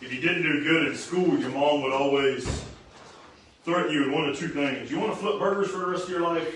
if 0.00 0.12
you 0.12 0.20
didn't 0.20 0.42
do 0.42 0.64
good 0.64 0.88
in 0.88 0.96
school, 0.96 1.38
your 1.38 1.50
mom 1.50 1.82
would 1.82 1.92
always 1.92 2.64
threaten 3.64 3.92
you 3.92 4.06
with 4.06 4.14
one 4.14 4.28
of 4.28 4.38
two 4.38 4.48
things. 4.48 4.90
You 4.90 4.98
want 4.98 5.12
to 5.12 5.18
flip 5.18 5.38
burgers 5.38 5.68
for 5.70 5.78
the 5.78 5.86
rest 5.86 6.04
of 6.04 6.10
your 6.10 6.22
life, 6.22 6.54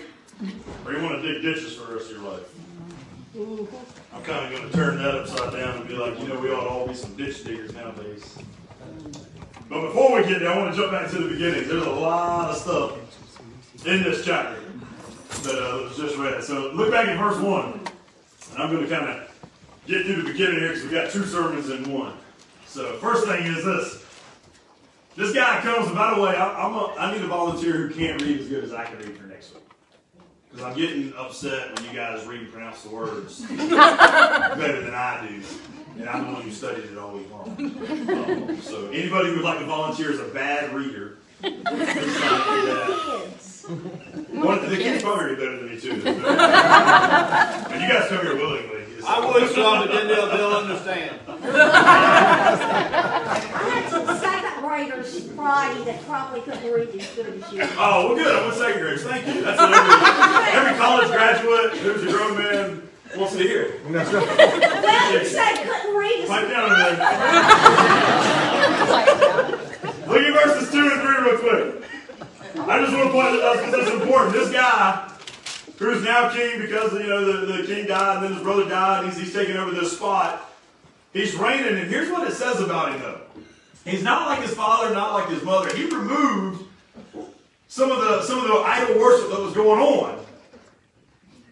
or 0.85 0.93
you 0.93 1.01
want 1.01 1.21
to 1.21 1.33
dig 1.33 1.41
ditches 1.41 1.75
for 1.75 1.87
the 1.87 1.95
rest 1.95 2.11
of 2.11 2.17
your 2.17 2.31
life. 2.31 2.43
I'm 4.13 4.23
kind 4.23 4.45
of 4.45 4.59
going 4.59 4.71
to 4.71 4.75
turn 4.75 4.97
that 4.97 5.15
upside 5.15 5.53
down 5.53 5.77
and 5.77 5.87
be 5.87 5.95
like, 5.95 6.19
you 6.19 6.27
know, 6.27 6.39
we 6.39 6.49
ought 6.51 6.63
to 6.63 6.69
all 6.69 6.87
be 6.87 6.93
some 6.93 7.15
ditch 7.15 7.43
diggers 7.43 7.73
nowadays. 7.73 8.37
But 9.69 9.81
before 9.87 10.15
we 10.15 10.27
get 10.27 10.39
there, 10.39 10.51
I 10.51 10.57
want 10.57 10.73
to 10.73 10.79
jump 10.79 10.91
back 10.91 11.09
to 11.11 11.17
the 11.17 11.29
beginning. 11.29 11.67
There's 11.67 11.85
a 11.85 11.89
lot 11.89 12.49
of 12.49 12.57
stuff 12.57 13.85
in 13.85 14.03
this 14.03 14.23
chapter 14.25 14.61
that 15.43 15.55
uh, 15.55 15.83
was 15.83 15.97
just 15.97 16.17
read. 16.17 16.43
So 16.43 16.71
look 16.73 16.91
back 16.91 17.07
at 17.07 17.17
verse 17.17 17.37
1. 17.37 17.73
And 18.53 18.63
I'm 18.63 18.71
going 18.71 18.87
to 18.87 18.89
kind 18.89 19.09
of 19.09 19.29
get 19.85 20.05
through 20.05 20.23
the 20.23 20.31
beginning 20.31 20.59
here 20.59 20.69
because 20.69 20.83
we've 20.83 20.91
got 20.91 21.11
two 21.11 21.25
sermons 21.25 21.69
in 21.69 21.91
one. 21.91 22.13
So 22.75 22.97
first 22.97 23.25
thing 23.25 23.45
is 23.45 23.63
this. 23.63 24.03
This 25.15 25.33
guy 25.33 25.61
comes, 25.61 25.87
and 25.87 25.95
by 25.95 26.13
the 26.13 26.21
way, 26.21 26.35
I, 26.35 26.65
I'm 26.65 26.73
a, 26.73 26.93
I 26.99 27.13
need 27.13 27.21
a 27.21 27.27
volunteer 27.27 27.71
who 27.71 27.93
can't 27.93 28.21
read 28.21 28.37
as 28.37 28.49
good 28.49 28.65
as 28.65 28.73
I 28.73 28.83
can 28.83 28.97
read 28.97 29.17
for 29.17 29.27
next 29.27 29.53
week. 29.53 29.63
Because 30.51 30.65
I'm 30.65 30.75
getting 30.77 31.13
upset 31.13 31.73
when 31.73 31.89
you 31.89 31.95
guys 31.95 32.25
read 32.25 32.41
and 32.41 32.51
pronounce 32.51 32.81
the 32.81 32.89
words 32.89 33.39
better 33.47 34.81
than 34.81 34.93
I 34.93 35.25
do. 35.25 35.41
And 36.01 36.09
I'm 36.09 36.25
the 36.27 36.33
one 36.33 36.41
who 36.41 36.51
studied 36.51 36.83
it 36.83 36.97
all 36.97 37.13
week 37.13 37.31
long. 37.31 37.47
Um, 37.47 38.61
so 38.61 38.89
anybody 38.89 39.29
who 39.29 39.35
would 39.35 39.45
like 39.45 39.59
to 39.59 39.65
volunteer 39.65 40.11
as 40.11 40.19
a 40.19 40.25
bad 40.25 40.73
reader, 40.73 41.19
please 41.39 41.63
sign 41.63 42.27
up 42.27 42.43
for 42.43 43.71
that. 43.71 44.45
One, 44.45 44.69
the 44.69 44.75
kids 44.75 45.01
probably 45.01 45.27
read 45.27 45.37
better 45.37 45.57
than 45.59 45.69
me 45.69 45.79
too. 45.79 45.91
and 45.93 46.01
you 47.81 47.87
guys 47.87 48.09
come 48.09 48.21
here 48.21 48.35
willingly. 48.35 48.74
I 49.07 49.19
would 49.25 49.49
some, 49.49 49.79
but 49.79 49.91
then 49.91 50.07
they'll, 50.07 50.27
they'll 50.27 50.55
understand. 50.57 51.19
I 51.27 51.29
had 53.69 53.89
some 53.89 54.07
second 54.17 54.61
graders 54.63 55.29
Friday 55.31 55.83
that 55.85 56.03
probably 56.05 56.41
couldn't 56.41 56.71
read 56.71 56.89
as 56.89 57.15
good 57.15 57.27
as 57.27 57.53
you. 57.53 57.61
Oh, 57.77 58.07
well, 58.07 58.15
good. 58.15 58.35
I'm 58.35 58.47
with 58.47 58.57
second 58.57 58.81
graders. 58.81 59.03
Thank 59.03 59.27
you. 59.27 59.41
That's 59.43 59.59
what 59.59 59.71
every, 59.73 60.59
every 60.59 60.75
college 60.79 61.07
graduate 61.09 61.73
who's 61.77 62.03
a 62.03 62.07
grown 62.11 62.37
man 62.37 62.81
wants 63.17 63.35
to 63.35 63.43
hear. 63.43 63.79
Well, 63.89 65.13
you 65.13 65.25
said 65.25 65.55
couldn't 65.63 65.95
read 65.95 66.21
as 66.23 66.29
Pipe 66.29 66.49
down 66.49 66.71
a 66.71 66.73
minute. 66.73 66.99
Look 70.07 70.21
at 70.21 70.33
verses 70.33 70.71
2 70.71 70.77
and 70.79 71.01
3 71.01 71.09
real 71.23 71.37
quick. 71.39 71.83
I 72.67 72.79
just 72.79 72.93
want 72.93 73.05
to 73.05 73.11
point 73.11 73.43
out 73.43 73.55
because 73.57 73.71
that's 73.71 73.91
important. 73.91 74.33
This 74.33 74.49
guy, 74.51 75.11
who's 75.77 76.03
now 76.03 76.29
king 76.29 76.59
because 76.59 76.93
you 76.93 77.07
know 77.07 77.45
the, 77.45 77.53
the 77.53 77.67
king 77.67 77.87
died 77.87 78.17
and 78.17 78.25
then 78.25 78.33
his 78.33 78.43
brother 78.43 78.67
died, 78.67 79.05
he's, 79.05 79.17
he's 79.17 79.33
taking 79.33 79.57
over 79.57 79.71
this 79.71 79.95
spot. 79.95 80.51
He's 81.13 81.35
reigning, 81.35 81.77
and 81.77 81.89
here's 81.89 82.11
what 82.11 82.27
it 82.27 82.33
says 82.33 82.59
about 82.59 82.93
him 82.93 83.01
though. 83.01 83.21
He's 83.85 84.03
not 84.03 84.27
like 84.27 84.41
his 84.41 84.53
father, 84.53 84.93
not 84.93 85.13
like 85.13 85.29
his 85.29 85.43
mother. 85.43 85.75
He 85.75 85.85
removed 85.85 86.65
some 87.67 87.91
of 87.91 87.99
the 87.99 88.21
some 88.23 88.39
of 88.39 88.47
the 88.47 88.53
idol 88.53 88.99
worship 88.99 89.29
that 89.31 89.41
was 89.41 89.53
going 89.53 89.81
on. 89.81 90.25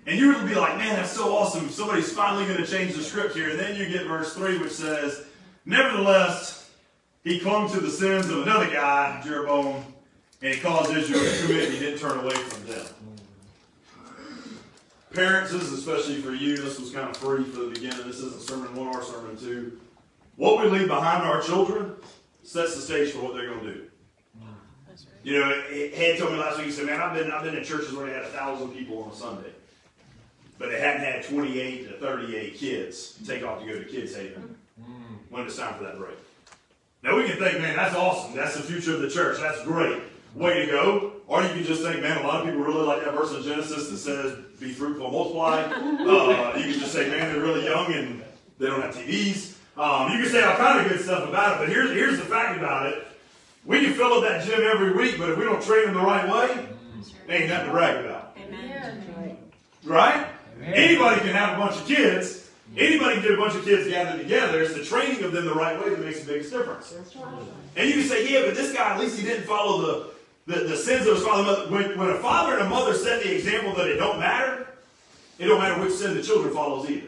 And 0.06 0.20
you 0.20 0.34
would 0.34 0.46
be 0.46 0.56
like, 0.56 0.78
man, 0.78 0.98
that's 0.98 1.12
so 1.12 1.36
awesome. 1.36 1.70
Somebody's 1.70 2.12
finally 2.12 2.46
going 2.46 2.58
to 2.58 2.68
change 2.68 2.94
the 2.94 3.04
script 3.04 3.36
here. 3.36 3.52
And 3.52 3.60
then 3.60 3.76
you 3.78 3.88
get 3.88 4.06
verse 4.06 4.34
3, 4.34 4.58
which 4.58 4.74
says, 4.74 5.26
Nevertheless, 5.66 6.70
he 7.24 7.40
clung 7.40 7.72
to 7.72 7.80
the 7.80 7.90
sins 7.90 8.30
of 8.30 8.40
another 8.42 8.70
guy, 8.70 9.22
Jeroboam, 9.24 9.82
and 10.42 10.54
he 10.54 10.60
caused 10.60 10.92
Israel 10.92 11.24
to 11.24 11.42
commit, 11.46 11.66
and 11.66 11.74
he 11.74 11.80
didn't 11.80 12.00
turn 12.00 12.20
away 12.20 12.36
from 12.36 12.68
them. 12.68 12.86
Parents, 15.14 15.52
this 15.52 15.62
is 15.62 15.74
especially 15.74 16.16
for 16.16 16.34
you. 16.34 16.58
This 16.58 16.80
was 16.80 16.90
kind 16.90 17.08
of 17.08 17.16
free 17.16 17.44
for 17.44 17.62
the 17.62 17.70
beginning. 17.70 18.08
This 18.08 18.20
isn't 18.20 18.42
sermon 18.42 18.76
one, 18.76 18.88
or 18.88 19.04
sermon 19.04 19.38
two. 19.38 19.80
What 20.38 20.64
we 20.64 20.72
leave 20.72 20.88
behind 20.88 21.24
our 21.24 21.40
children 21.40 21.96
sets 22.42 22.76
the 22.76 22.82
stage 22.82 23.12
for 23.12 23.20
what 23.20 23.36
they're 23.36 23.48
going 23.48 23.60
to 23.60 23.74
do. 23.74 23.86
You 25.24 25.40
know, 25.40 25.62
Head 25.96 26.18
told 26.18 26.34
me 26.34 26.40
last 26.40 26.58
week, 26.58 26.66
he 26.66 26.72
said, 26.72 26.88
man, 26.88 27.00
I've 27.00 27.14
been, 27.14 27.32
I've 27.32 27.44
been 27.44 27.56
in 27.56 27.64
churches 27.64 27.94
where 27.94 28.08
they 28.08 28.14
had 28.14 28.24
a 28.24 28.28
thousand 28.28 28.70
people 28.70 29.04
on 29.04 29.12
a 29.12 29.16
Sunday. 29.16 29.52
But 30.58 30.70
they 30.70 30.80
hadn't 30.80 31.02
had 31.02 31.24
28 31.24 31.88
to 31.90 31.98
38 31.98 32.56
kids 32.56 33.20
take 33.26 33.44
off 33.44 33.62
to 33.62 33.68
go 33.68 33.80
to 33.80 33.86
Kids 33.86 34.16
Haven 34.16 34.56
mm-hmm. 34.82 35.14
when 35.30 35.46
it's 35.46 35.56
time 35.56 35.76
for 35.76 35.84
that 35.84 35.98
break. 35.98 36.16
Now 37.04 37.16
we 37.16 37.26
can 37.26 37.38
think, 37.38 37.60
man, 37.60 37.76
that's 37.76 37.96
awesome. 37.96 38.36
That's 38.36 38.56
the 38.56 38.64
future 38.64 38.96
of 38.96 39.02
the 39.02 39.10
church. 39.10 39.40
That's 39.40 39.64
great. 39.64 40.02
Way 40.36 40.66
to 40.66 40.72
go. 40.72 41.13
Or 41.44 41.48
you 41.48 41.54
can 41.56 41.64
just 41.64 41.82
think, 41.82 42.02
man, 42.02 42.18
a 42.24 42.28
lot 42.28 42.42
of 42.42 42.46
people 42.48 42.62
really 42.62 42.86
like 42.86 43.04
that 43.04 43.14
verse 43.14 43.34
in 43.34 43.44
Genesis 43.44 43.90
that 43.90 43.98
says, 43.98 44.38
be 44.60 44.72
fruitful 44.72 45.06
and 45.06 45.14
multiply. 45.14 45.62
Uh, 45.64 46.58
you 46.58 46.72
can 46.72 46.80
just 46.80 46.94
say, 46.94 47.10
man, 47.10 47.34
they're 47.34 47.42
really 47.42 47.66
young 47.66 47.92
and 47.94 48.24
they 48.60 48.68
don't 48.68 48.82
have 48.82 48.96
TVs. 48.96 49.56
Um, 49.78 50.12
you 50.12 50.22
can 50.22 50.32
say 50.32 50.44
all 50.44 50.56
kind 50.56 50.86
of 50.86 50.92
good 50.92 51.02
stuff 51.02 51.28
about 51.28 51.56
it, 51.56 51.60
but 51.60 51.70
here's, 51.70 51.92
here's 51.92 52.18
the 52.18 52.26
fact 52.26 52.58
about 52.58 52.88
it. 52.88 53.08
We 53.66 53.84
can 53.84 53.94
fill 53.94 54.14
up 54.14 54.24
that 54.24 54.46
gym 54.46 54.62
every 54.62 54.94
week, 54.94 55.18
but 55.18 55.30
if 55.30 55.38
we 55.38 55.46
don't 55.46 55.62
train 55.62 55.86
them 55.86 55.96
the 55.96 56.02
right 56.02 56.30
way, 56.30 56.68
they 57.28 57.38
ain't 57.38 57.50
nothing 57.50 57.68
to 57.68 57.72
brag 57.72 58.06
about. 58.06 58.38
Right? 59.84 60.28
Anybody 60.62 61.22
can 61.22 61.30
have 61.30 61.58
a 61.58 61.62
bunch 61.62 61.78
of 61.78 61.88
kids. 61.88 62.52
Anybody 62.78 63.16
can 63.16 63.24
get 63.24 63.32
a 63.34 63.38
bunch 63.38 63.56
of 63.56 63.64
kids 63.64 63.88
gathered 63.88 64.22
together. 64.22 64.62
It's 64.62 64.74
the 64.74 64.84
training 64.84 65.24
of 65.24 65.32
them 65.32 65.46
the 65.46 65.54
right 65.54 65.80
way 65.82 65.90
that 65.90 66.00
makes 66.00 66.22
the 66.22 66.34
biggest 66.34 66.52
difference. 66.52 66.92
That's 66.92 67.16
right. 67.16 67.34
And 67.76 67.88
you 67.88 67.96
can 67.96 68.04
say, 68.04 68.32
yeah, 68.32 68.46
but 68.46 68.56
this 68.56 68.74
guy, 68.74 68.94
at 68.94 69.00
least 69.00 69.20
he 69.20 69.26
didn't 69.26 69.46
follow 69.46 69.82
the, 69.82 70.13
the, 70.46 70.60
the 70.60 70.76
sins 70.76 71.08
of 71.08 71.16
his 71.16 71.26
father 71.26 71.40
and 71.40 71.72
mother. 71.72 71.72
When, 71.72 71.98
when 71.98 72.10
a 72.10 72.20
father 72.20 72.54
and 72.54 72.64
a 72.64 72.70
mother 72.70 72.94
set 72.94 73.24
the 73.24 73.36
example 73.36 73.74
that 73.76 73.88
it 73.88 73.98
don't 73.98 74.20
matter, 74.20 74.68
it 75.40 75.46
don't 75.46 75.60
matter 75.60 75.82
which 75.82 75.94
sin 75.94 76.16
the 76.16 76.24
children 76.24 76.54
follows 76.54 76.90
either. 76.90 77.08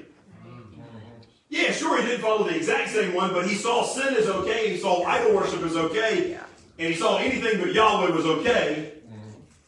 Yeah, 1.50 1.72
sure, 1.72 2.02
he 2.02 2.08
didn't 2.08 2.22
follow 2.22 2.44
the 2.44 2.56
exact 2.56 2.90
same 2.90 3.14
one, 3.14 3.32
but 3.32 3.48
he 3.48 3.56
saw 3.56 3.84
sin 3.84 4.16
as 4.16 4.28
okay, 4.28 4.72
he 4.72 4.78
saw 4.78 5.04
idol 5.04 5.36
worship 5.36 5.62
as 5.62 5.76
okay, 5.76 6.38
and 6.80 6.94
he 6.94 6.96
saw 6.96 7.18
anything 7.18 7.62
but 7.62 7.74
Yahweh 7.74 8.12
was 8.12 8.26
okay, 8.26 8.94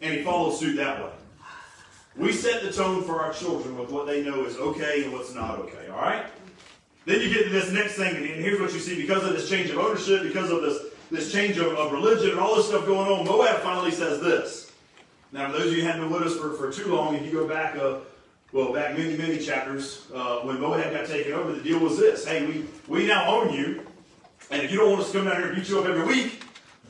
and 0.02 0.14
he 0.14 0.24
followed 0.24 0.56
suit 0.56 0.76
that 0.78 1.04
way. 1.04 1.12
We 2.18 2.32
set 2.32 2.64
the 2.64 2.74
tone 2.74 3.04
for 3.04 3.22
our 3.22 3.32
children 3.32 3.78
with 3.78 3.92
what 3.92 4.08
they 4.08 4.24
know 4.24 4.44
is 4.44 4.58
okay 4.58 5.04
and 5.04 5.14
what's 5.14 5.36
not 5.36 5.60
okay, 5.60 5.88
all 5.90 6.02
right? 6.02 6.26
Then 7.06 7.22
you 7.22 7.34
get 7.34 7.44
to 7.44 7.50
this 7.50 7.72
next 7.72 7.94
thing, 7.94 8.16
and 8.16 8.26
here's 8.26 8.60
what 8.60 8.74
you 8.74 8.80
see. 8.80 9.00
Because 9.00 9.24
of 9.24 9.34
this 9.34 9.48
change 9.48 9.70
of 9.70 9.78
ownership, 9.78 10.24
because 10.24 10.52
of 10.52 10.62
this, 10.62 10.78
this 11.12 11.32
change 11.32 11.58
of, 11.58 11.74
of 11.74 11.92
religion 11.92 12.32
and 12.32 12.40
all 12.40 12.56
this 12.56 12.68
stuff 12.68 12.86
going 12.86 13.12
on, 13.12 13.26
Moab 13.26 13.62
finally 13.62 13.92
says 13.92 14.22
this. 14.22 14.72
Now, 15.32 15.52
for 15.52 15.60
those 15.60 15.68
of 15.68 15.74
you 15.74 15.82
who 15.82 15.88
haven't 15.88 16.10
been 16.10 16.12
with 16.12 16.24
us 16.24 16.38
for, 16.38 16.54
for 16.54 16.72
too 16.72 16.94
long, 16.94 17.16
if 17.16 17.26
you 17.26 17.32
go 17.32 17.48
back, 17.48 17.76
uh, 17.78 18.00
well, 18.54 18.74
back 18.74 18.98
many, 18.98 19.18
many 19.18 19.38
chapters, 19.38 20.08
uh, 20.14 20.40
when 20.40 20.60
Moab 20.60 20.92
got 20.92 21.06
taken 21.06 21.34
over, 21.34 21.52
the 21.52 21.62
deal 21.62 21.80
was 21.80 21.98
this. 21.98 22.26
Hey, 22.26 22.46
we, 22.46 22.66
we 22.88 23.08
now 23.08 23.30
own 23.30 23.54
you, 23.54 23.86
and 24.50 24.62
if 24.62 24.72
you 24.72 24.78
don't 24.78 24.90
want 24.90 25.02
us 25.02 25.12
to 25.12 25.18
come 25.18 25.28
down 25.28 25.38
here 25.38 25.48
and 25.48 25.56
beat 25.56 25.70
you 25.70 25.80
up 25.80 25.86
every 25.86 26.06
week, 26.06 26.44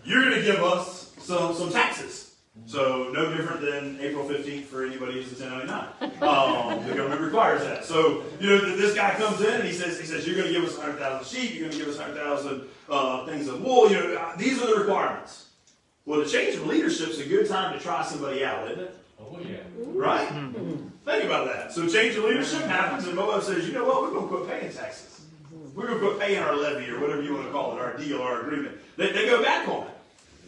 you're 0.06 0.23
going 0.23 0.35
to 0.35 0.44
give 0.44 0.63
us 0.63 1.13
some, 1.19 1.53
some 1.53 1.72
taxes. 1.72 2.26
So 2.67 3.09
no 3.13 3.33
different 3.33 3.61
than 3.61 3.97
April 4.01 4.28
15th 4.28 4.66
for 4.66 4.85
anybody 4.85 5.13
who's 5.13 5.39
a 5.39 5.45
1099. 5.45 6.11
Um, 6.22 6.85
the 6.85 6.95
government 6.95 7.22
requires 7.22 7.61
that. 7.63 7.85
So, 7.85 8.23
you 8.41 8.50
know, 8.50 8.75
this 8.75 8.94
guy 8.94 9.11
comes 9.11 9.39
in 9.39 9.53
and 9.53 9.63
he 9.63 9.72
says, 9.72 9.97
he 9.97 10.05
says, 10.05 10.28
you're 10.28 10.35
going 10.35 10.47
to 10.47 10.53
give 10.53 10.67
us 10.67 10.75
100,000 10.75 11.25
sheep, 11.25 11.53
you're 11.53 11.69
going 11.69 11.72
to 11.72 11.77
give 11.77 11.88
us 11.88 11.97
100,000 11.97 12.63
uh, 12.89 13.25
things 13.25 13.47
of 13.47 13.63
wool. 13.63 13.89
You 13.89 13.95
know, 13.95 14.16
uh, 14.16 14.35
these 14.35 14.61
are 14.61 14.67
the 14.67 14.81
requirements. 14.81 15.47
Well, 16.06 16.19
the 16.19 16.25
change 16.25 16.56
of 16.56 16.67
leadership 16.67 17.07
is 17.07 17.19
a 17.22 17.25
good 17.25 17.47
time 17.47 17.77
to 17.77 17.79
try 17.79 18.03
somebody 18.03 18.44
out, 18.44 18.69
isn't 18.69 18.83
it? 18.83 18.95
Oh, 19.17 19.39
yeah. 19.39 19.57
Right? 19.77 20.27
Think 21.06 21.23
about 21.23 21.47
that. 21.47 21.72
So 21.72 21.88
change 21.88 22.16
of 22.17 22.25
leadership 22.25 22.63
happens 22.63 23.07
and 23.07 23.16
Moab 23.16 23.44
says, 23.44 23.66
you 23.66 23.73
know 23.73 23.85
what, 23.85 24.01
we're 24.01 24.11
going 24.11 24.27
to 24.27 24.35
quit 24.35 24.50
paying 24.50 24.73
taxes. 24.73 25.22
We're 25.73 25.88
going 25.88 26.00
to 26.01 26.06
quit 26.06 26.19
paying 26.19 26.39
our 26.39 26.56
levy 26.56 26.89
or 26.89 27.00
whatever 27.00 27.22
you 27.22 27.33
want 27.33 27.45
to 27.45 27.51
call 27.53 27.77
it, 27.77 27.79
our 27.79 27.95
deal, 27.95 28.22
our 28.22 28.41
agreement. 28.41 28.77
They, 28.97 29.13
they 29.13 29.25
go 29.25 29.41
back 29.41 29.69
on 29.69 29.88
it. 29.88 29.97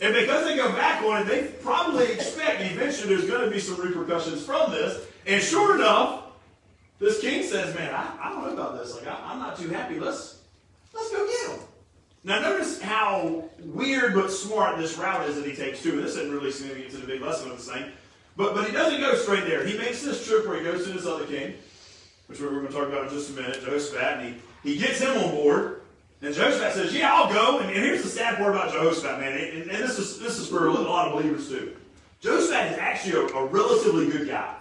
And 0.01 0.13
because 0.13 0.45
they 0.45 0.55
go 0.55 0.71
back 0.71 1.03
on 1.03 1.21
it, 1.21 1.25
they 1.25 1.43
probably 1.61 2.11
expect 2.11 2.61
eventually 2.61 3.13
there's 3.13 3.29
going 3.29 3.43
to 3.43 3.51
be 3.51 3.59
some 3.59 3.75
repercussions 3.75 4.45
from 4.45 4.71
this. 4.71 5.05
And 5.27 5.43
sure 5.43 5.75
enough, 5.75 6.23
this 6.99 7.19
king 7.19 7.43
says, 7.43 7.75
"Man, 7.75 7.93
I, 7.93 8.17
I 8.21 8.29
don't 8.31 8.43
know 8.43 8.53
about 8.53 8.79
this. 8.79 8.95
Like, 8.95 9.07
I, 9.07 9.33
am 9.33 9.39
not 9.39 9.57
too 9.57 9.69
happy. 9.69 9.99
Let's 9.99 10.39
let's 10.93 11.11
go 11.11 11.25
get 11.25 11.51
him." 11.51 11.59
Now, 12.23 12.39
notice 12.39 12.81
how 12.81 13.45
weird 13.59 14.13
but 14.13 14.31
smart 14.31 14.77
this 14.77 14.97
route 14.97 15.27
is 15.29 15.35
that 15.35 15.45
he 15.45 15.55
takes 15.55 15.81
too. 15.81 16.01
This 16.01 16.15
isn't 16.15 16.31
really 16.31 16.51
significant 16.51 16.91
to 16.91 16.97
the 16.97 17.07
big 17.07 17.21
lesson 17.21 17.51
of 17.51 17.57
this 17.57 17.69
thing, 17.69 17.91
but 18.37 18.55
but 18.55 18.65
he 18.65 18.71
doesn't 18.71 19.01
go 19.01 19.15
straight 19.15 19.45
there. 19.45 19.65
He 19.65 19.77
makes 19.77 20.01
this 20.01 20.25
trip 20.25 20.47
where 20.47 20.57
he 20.57 20.63
goes 20.63 20.85
to 20.85 20.93
this 20.93 21.05
other 21.05 21.25
king, 21.25 21.55
which 22.27 22.39
we're 22.39 22.51
going 22.51 22.67
to 22.67 22.73
talk 22.73 22.87
about 22.87 23.07
in 23.07 23.09
just 23.09 23.31
a 23.31 23.33
minute, 23.33 23.61
Jehoshaphat, 23.63 24.19
and 24.19 24.35
he, 24.63 24.71
he 24.71 24.79
gets 24.79 24.99
him 24.99 25.17
on 25.17 25.31
board. 25.31 25.78
And 26.21 26.33
Jehoshaphat 26.33 26.73
says, 26.73 26.93
"Yeah, 26.93 27.13
I'll 27.13 27.31
go." 27.31 27.59
And, 27.59 27.69
and 27.69 27.77
here's 27.77 28.03
the 28.03 28.09
sad 28.09 28.37
part 28.37 28.53
about 28.53 28.71
Jehoshaphat, 28.73 29.19
man, 29.19 29.37
and, 29.37 29.71
and 29.71 29.83
this 29.83 29.97
is 29.97 30.19
this 30.19 30.37
is 30.37 30.47
for 30.47 30.67
a 30.67 30.73
lot 30.73 31.07
of 31.07 31.13
believers 31.13 31.47
too. 31.47 31.75
Jehoshaphat 32.19 32.73
is 32.73 32.77
actually 32.77 33.13
a, 33.13 33.25
a 33.35 33.45
relatively 33.45 34.09
good 34.09 34.27
guy. 34.27 34.55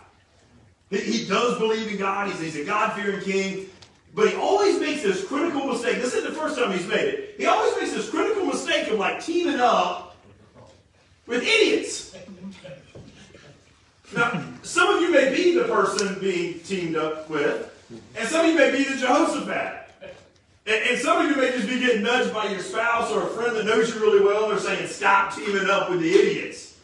He, 0.91 0.99
he, 0.99 1.27
does 1.27 1.59
believe 1.59 1.91
in 1.91 1.99
God. 1.99 2.29
He's, 2.31 2.41
he's 2.41 2.57
a 2.57 2.65
God-fearing 2.65 3.21
king, 3.23 3.69
but 4.15 4.29
he 4.29 4.37
always 4.37 4.79
makes 4.79 5.03
this 5.03 5.27
critical 5.27 5.67
mistake. 5.67 5.97
This 5.97 6.15
isn't 6.15 6.33
the 6.33 6.39
first 6.39 6.57
time 6.57 6.73
he's 6.73 6.87
made 6.87 7.09
it. 7.09 7.35
He 7.37 7.47
always 7.47 7.77
makes 7.77 7.93
this 7.93 8.09
critical 8.09 8.45
mistake 8.45 8.89
of 8.89 8.99
like 8.99 9.23
teaming 9.23 9.61
up 9.61 10.17
with 11.27 11.43
idiots. 11.43 12.17
Now, 14.15 14.43
some 14.63 14.95
of 14.95 15.03
you 15.03 15.11
may 15.13 15.35
be 15.35 15.59
the 15.59 15.65
person 15.65 16.19
being 16.21 16.61
teamed 16.61 16.97
up 16.97 17.29
with, 17.29 17.75
and 18.17 18.29
some 18.29 18.47
of 18.47 18.53
you 18.53 18.57
may 18.57 18.71
be 18.71 18.85
the 18.85 18.97
Jehoshaphat. 18.97 19.88
And, 20.69 20.85
and 20.91 20.99
some 21.01 21.25
of 21.25 21.31
you 21.31 21.37
may 21.41 21.51
just 21.51 21.67
be 21.67 21.81
getting 21.81 22.03
nudged 22.03 22.35
by 22.35 22.45
your 22.49 22.61
spouse 22.61 23.11
or 23.11 23.23
a 23.23 23.27
friend 23.29 23.57
that 23.57 23.65
knows 23.65 23.95
you 23.95 24.01
really 24.03 24.23
well. 24.23 24.51
They're 24.51 24.59
saying, 24.59 24.87
stop 24.89 25.35
teaming 25.35 25.71
up 25.71 25.89
with 25.89 26.01
the 26.01 26.13
idiots. 26.13 26.77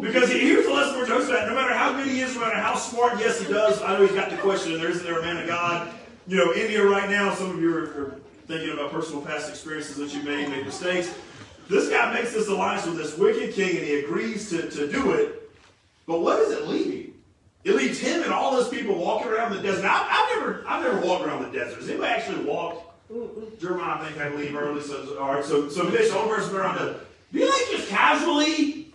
Because 0.00 0.30
here's 0.30 0.64
the 0.64 0.72
lesson 0.72 0.98
we're 0.98 1.06
Joseph 1.06 1.28
No 1.46 1.54
matter 1.54 1.74
how 1.74 1.92
good 1.92 2.06
he 2.06 2.20
is, 2.20 2.34
no 2.34 2.40
matter 2.40 2.56
how 2.56 2.74
smart, 2.74 3.20
yes, 3.20 3.38
he 3.38 3.52
does. 3.52 3.82
I 3.82 3.92
know 3.92 4.06
he's 4.06 4.14
got 4.14 4.30
the 4.30 4.38
question, 4.38 4.72
and 4.72 4.82
there 4.82 4.90
isn't 4.90 5.04
there 5.04 5.18
a 5.18 5.22
man 5.22 5.36
of 5.36 5.46
God. 5.46 5.92
You 6.26 6.38
know, 6.38 6.52
in 6.52 6.70
here 6.70 6.88
right 6.90 7.08
now, 7.08 7.34
some 7.34 7.50
of 7.50 7.60
you 7.60 7.76
are, 7.76 7.82
are 7.82 8.20
thinking 8.46 8.70
about 8.70 8.92
personal 8.92 9.20
past 9.20 9.50
experiences 9.50 9.96
that 9.96 10.14
you 10.14 10.22
made, 10.22 10.48
made 10.48 10.64
mistakes. 10.64 11.14
This 11.68 11.90
guy 11.90 12.12
makes 12.14 12.32
this 12.32 12.48
alliance 12.48 12.86
with 12.86 12.96
this 12.96 13.16
wicked 13.18 13.54
king, 13.54 13.76
and 13.76 13.86
he 13.86 13.98
agrees 13.98 14.48
to, 14.50 14.70
to 14.70 14.90
do 14.90 15.12
it. 15.12 15.50
But 16.06 16.22
what 16.22 16.36
does 16.36 16.52
it 16.52 16.66
leave 16.66 16.92
him? 16.92 17.14
It 17.64 17.74
leaves 17.74 17.98
him 17.98 18.22
and 18.22 18.32
all 18.32 18.52
those 18.52 18.70
people 18.70 18.94
walking 18.94 19.28
around 19.28 19.52
the 19.54 19.60
desert. 19.60 19.82
Now, 19.82 20.06
I've, 20.08 20.38
never, 20.38 20.64
I've 20.66 20.82
never 20.82 21.06
walked 21.06 21.26
around 21.26 21.42
the 21.42 21.58
desert. 21.58 21.80
Has 21.80 21.90
anybody 21.90 22.10
actually 22.10 22.44
walked? 22.44 22.87
Jeremiah, 23.58 24.00
I 24.00 24.04
think 24.04 24.20
I 24.20 24.28
believe 24.28 24.54
early. 24.54 24.82
So, 24.82 25.18
all 25.18 25.34
right. 25.34 25.44
So, 25.44 25.68
so 25.68 25.84
Mitch, 25.84 26.10
the 26.10 26.18
only 26.18 26.34
person 26.34 26.56
around 26.56 26.76
the. 26.76 27.00
Do 27.32 27.38
you 27.38 27.50
think 27.50 27.78
just 27.78 27.88
casually? 27.88 28.92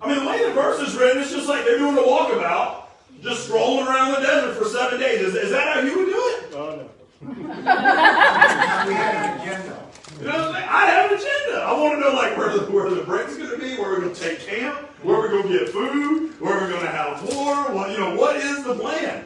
I 0.00 0.08
mean, 0.08 0.22
the 0.22 0.30
way 0.30 0.44
the 0.46 0.52
verse 0.52 0.86
is 0.86 0.94
written, 0.96 1.22
it's 1.22 1.32
just 1.32 1.48
like 1.48 1.64
they're 1.64 1.78
doing 1.78 1.94
the 1.94 2.02
walkabout, 2.02 2.84
just 3.22 3.44
strolling 3.44 3.86
around 3.86 4.12
the 4.12 4.26
desert 4.26 4.54
for 4.56 4.66
seven 4.66 5.00
days. 5.00 5.20
Is, 5.20 5.34
is 5.34 5.50
that 5.50 5.74
how 5.74 5.80
you 5.80 5.96
would 5.96 6.06
do 6.06 6.12
it? 6.12 6.54
Oh, 6.54 6.76
no. 6.76 6.88
we 7.26 8.94
had 8.94 9.14
an 9.14 9.40
agenda. 9.40 9.80
You 10.20 10.26
know, 10.26 10.52
I 10.52 10.86
have 10.86 11.10
an 11.10 11.16
agenda. 11.16 11.62
I 11.62 11.72
want 11.72 11.94
to 11.94 12.00
know 12.00 12.14
like 12.14 12.36
where 12.36 12.56
the 12.56 12.70
where 12.70 12.90
the 12.90 13.02
break's 13.02 13.36
going 13.38 13.50
to 13.50 13.58
be, 13.58 13.76
where 13.78 13.90
we're 13.90 14.00
going 14.00 14.14
to 14.14 14.20
take 14.20 14.40
camp, 14.40 14.78
where 15.02 15.18
we're 15.18 15.30
going 15.30 15.48
to 15.48 15.58
get 15.58 15.70
food, 15.70 16.38
where 16.38 16.60
we're 16.60 16.68
going 16.68 16.82
to 16.82 16.90
have 16.90 17.22
war. 17.34 17.54
What 17.72 17.90
you 17.90 17.98
know, 17.98 18.14
what 18.14 18.36
is 18.36 18.62
the 18.64 18.74
plan? 18.74 19.24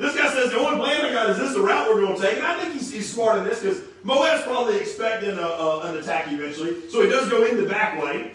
This 0.00 0.16
guy 0.16 0.32
says 0.32 0.50
the 0.50 0.58
only 0.58 0.78
plan 0.78 1.04
I 1.04 1.12
got 1.12 1.28
is 1.28 1.36
this 1.36 1.52
the 1.52 1.60
route 1.60 1.86
we're 1.86 2.00
going 2.00 2.16
to 2.16 2.22
take, 2.22 2.38
and 2.38 2.46
I 2.46 2.58
think 2.58 2.72
he's, 2.72 2.90
he's 2.90 3.12
smart 3.12 3.36
in 3.36 3.44
this 3.44 3.60
because 3.60 3.82
Moab's 4.02 4.42
probably 4.44 4.78
expecting 4.78 5.36
a, 5.36 5.42
a, 5.42 5.90
an 5.90 5.98
attack 5.98 6.32
eventually, 6.32 6.88
so 6.88 7.02
he 7.02 7.10
does 7.10 7.28
go 7.28 7.44
in 7.44 7.58
the 7.58 7.68
back 7.68 8.02
way. 8.02 8.32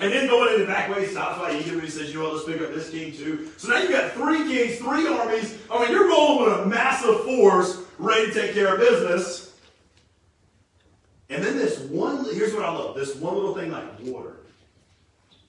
And 0.00 0.12
then 0.12 0.26
going 0.26 0.54
in 0.54 0.60
the 0.60 0.66
back 0.66 0.92
way, 0.92 1.06
he 1.06 1.12
stops 1.12 1.38
by 1.38 1.52
Egypt 1.52 1.74
and 1.74 1.82
he 1.82 1.88
says, 1.90 2.08
you 2.08 2.18
know 2.18 2.24
what, 2.24 2.34
let's 2.34 2.44
pick 2.44 2.60
up 2.60 2.74
this 2.74 2.90
king 2.90 3.12
too. 3.12 3.48
So 3.56 3.68
now 3.68 3.78
you've 3.78 3.92
got 3.92 4.12
three 4.12 4.48
kings, 4.48 4.78
three 4.78 5.06
armies. 5.06 5.56
I 5.70 5.80
mean, 5.80 5.92
you're 5.92 6.08
rolling 6.08 6.44
with 6.44 6.60
a 6.60 6.66
massive 6.66 7.20
force 7.20 7.82
ready 7.98 8.26
to 8.26 8.34
take 8.34 8.52
care 8.52 8.74
of 8.74 8.80
business. 8.80 9.56
And 11.30 11.42
then 11.42 11.56
this 11.56 11.78
one, 11.78 12.24
here's 12.34 12.52
what 12.52 12.64
I 12.64 12.72
love 12.72 12.96
this 12.96 13.14
one 13.14 13.36
little 13.36 13.54
thing 13.54 13.70
like 13.70 13.84
water 14.00 14.38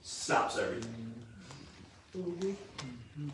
stops 0.03 0.59
everything. 0.59 1.13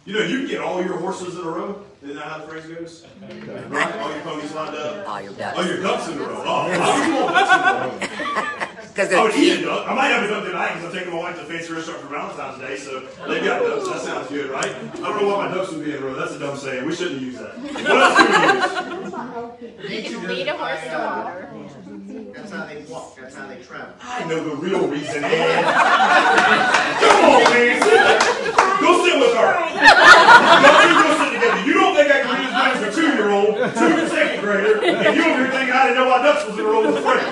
You 0.05 0.13
know, 0.13 0.21
you 0.21 0.39
can 0.39 0.47
get 0.47 0.61
all 0.61 0.81
your 0.83 0.97
horses 0.97 1.37
in 1.37 1.41
a 1.41 1.49
row. 1.49 1.81
Isn't 2.01 2.15
that 2.15 2.25
how 2.25 2.37
the 2.39 2.47
phrase 2.47 2.65
goes? 2.65 3.05
Right? 3.69 3.95
All 3.97 4.11
your 4.11 4.21
ponies 4.21 4.53
lined 4.53 4.75
up. 4.75 5.09
All 5.09 5.21
your 5.21 5.33
ducks. 5.33 5.57
All 5.57 5.65
your 5.65 5.81
ducks 5.81 6.07
in 6.07 6.17
a 6.17 6.21
row. 6.21 6.43
Oh, 6.45 6.71
how 6.79 7.05
you 7.05 7.13
want 7.15 7.33
ducks 7.35 8.19
in 8.21 8.25
a 8.25 8.33
row? 8.33 8.67
Because 8.93 9.11
I 9.11 9.23
would 9.23 9.31
they're 9.31 9.39
oh, 9.41 9.43
eat 9.43 9.51
a 9.53 9.55
cute. 9.55 9.65
duck. 9.65 9.87
I 9.89 9.95
might 9.95 10.09
have 10.09 10.23
a 10.23 10.27
duck 10.27 10.43
tonight 10.45 10.73
because 10.75 10.85
I'm 10.85 10.91
taking 10.95 11.11
my 11.13 11.17
wife 11.19 11.35
to 11.37 11.41
a 11.41 11.45
fancy 11.45 11.73
restaurant 11.73 11.99
for 12.01 12.07
Valentine's 12.09 12.59
Day, 12.61 12.77
so 12.77 12.99
they've 13.27 13.43
got 13.43 13.63
ducks. 13.63 13.87
That 13.89 14.01
sounds 14.01 14.29
good, 14.29 14.51
right? 14.51 14.67
I 14.69 14.69
don't 14.95 15.19
know 15.19 15.35
why 15.35 15.47
my 15.47 15.55
ducks 15.55 15.71
would 15.71 15.83
be 15.83 15.93
in 15.95 15.97
a 15.97 16.05
row. 16.05 16.13
That's 16.13 16.33
a 16.33 16.37
dumb 16.37 16.55
saying. 16.55 16.85
We 16.85 16.95
shouldn't 16.95 17.19
use 17.19 17.39
that. 17.39 17.57
What 17.57 17.87
else 17.87 18.17
do 18.17 18.23
we 18.23 18.29
use? 18.29 19.01
That's 19.01 19.11
not 19.13 19.35
old 19.35 19.59
people. 19.59 19.89
Need 19.89 20.03
You 20.05 20.21
to 20.21 20.27
lead 20.27 20.47
a 20.47 20.55
horse 20.55 20.83
to 20.83 20.97
water. 21.09 21.49
That's 22.35 22.51
how 22.51 22.65
they 22.67 22.83
walk, 22.83 23.15
that's 23.19 23.35
how 23.35 23.47
they 23.47 23.63
travel. 23.63 23.95
I 24.03 24.25
know 24.25 24.43
the 24.47 24.55
real 24.57 24.87
reason, 24.87 25.23
Come 25.23 25.33
on, 27.25 27.43
man. 27.49 28.42
Go 28.81 29.03
sit 29.05 29.15
with 29.19 29.33
her. 29.35 29.51
Y'all 30.63 30.81
two 30.81 30.95
go 30.95 31.09
sit 31.19 31.29
together. 31.35 31.61
You 31.67 31.73
don't 31.73 31.93
think 31.95 32.07
I 32.11 32.21
can 32.23 32.29
read 32.33 32.45
as 32.47 32.53
good 32.53 32.71
as 32.73 32.81
a 32.87 32.89
two-year-old, 32.95 33.53
two 33.75 34.07
second 34.09 34.39
grader, 34.41 34.83
and 34.83 35.15
you 35.15 35.23
over 35.23 35.37
here 35.43 35.51
thinking 35.51 35.73
I 35.75 35.87
didn't 35.91 35.97
know 35.99 36.09
my 36.09 36.21
ducks 36.23 36.45
was 36.47 36.57
in 36.57 36.65
a 36.65 36.67
row 36.67 36.81
with 36.85 36.97
a 36.97 37.01
friend. 37.01 37.23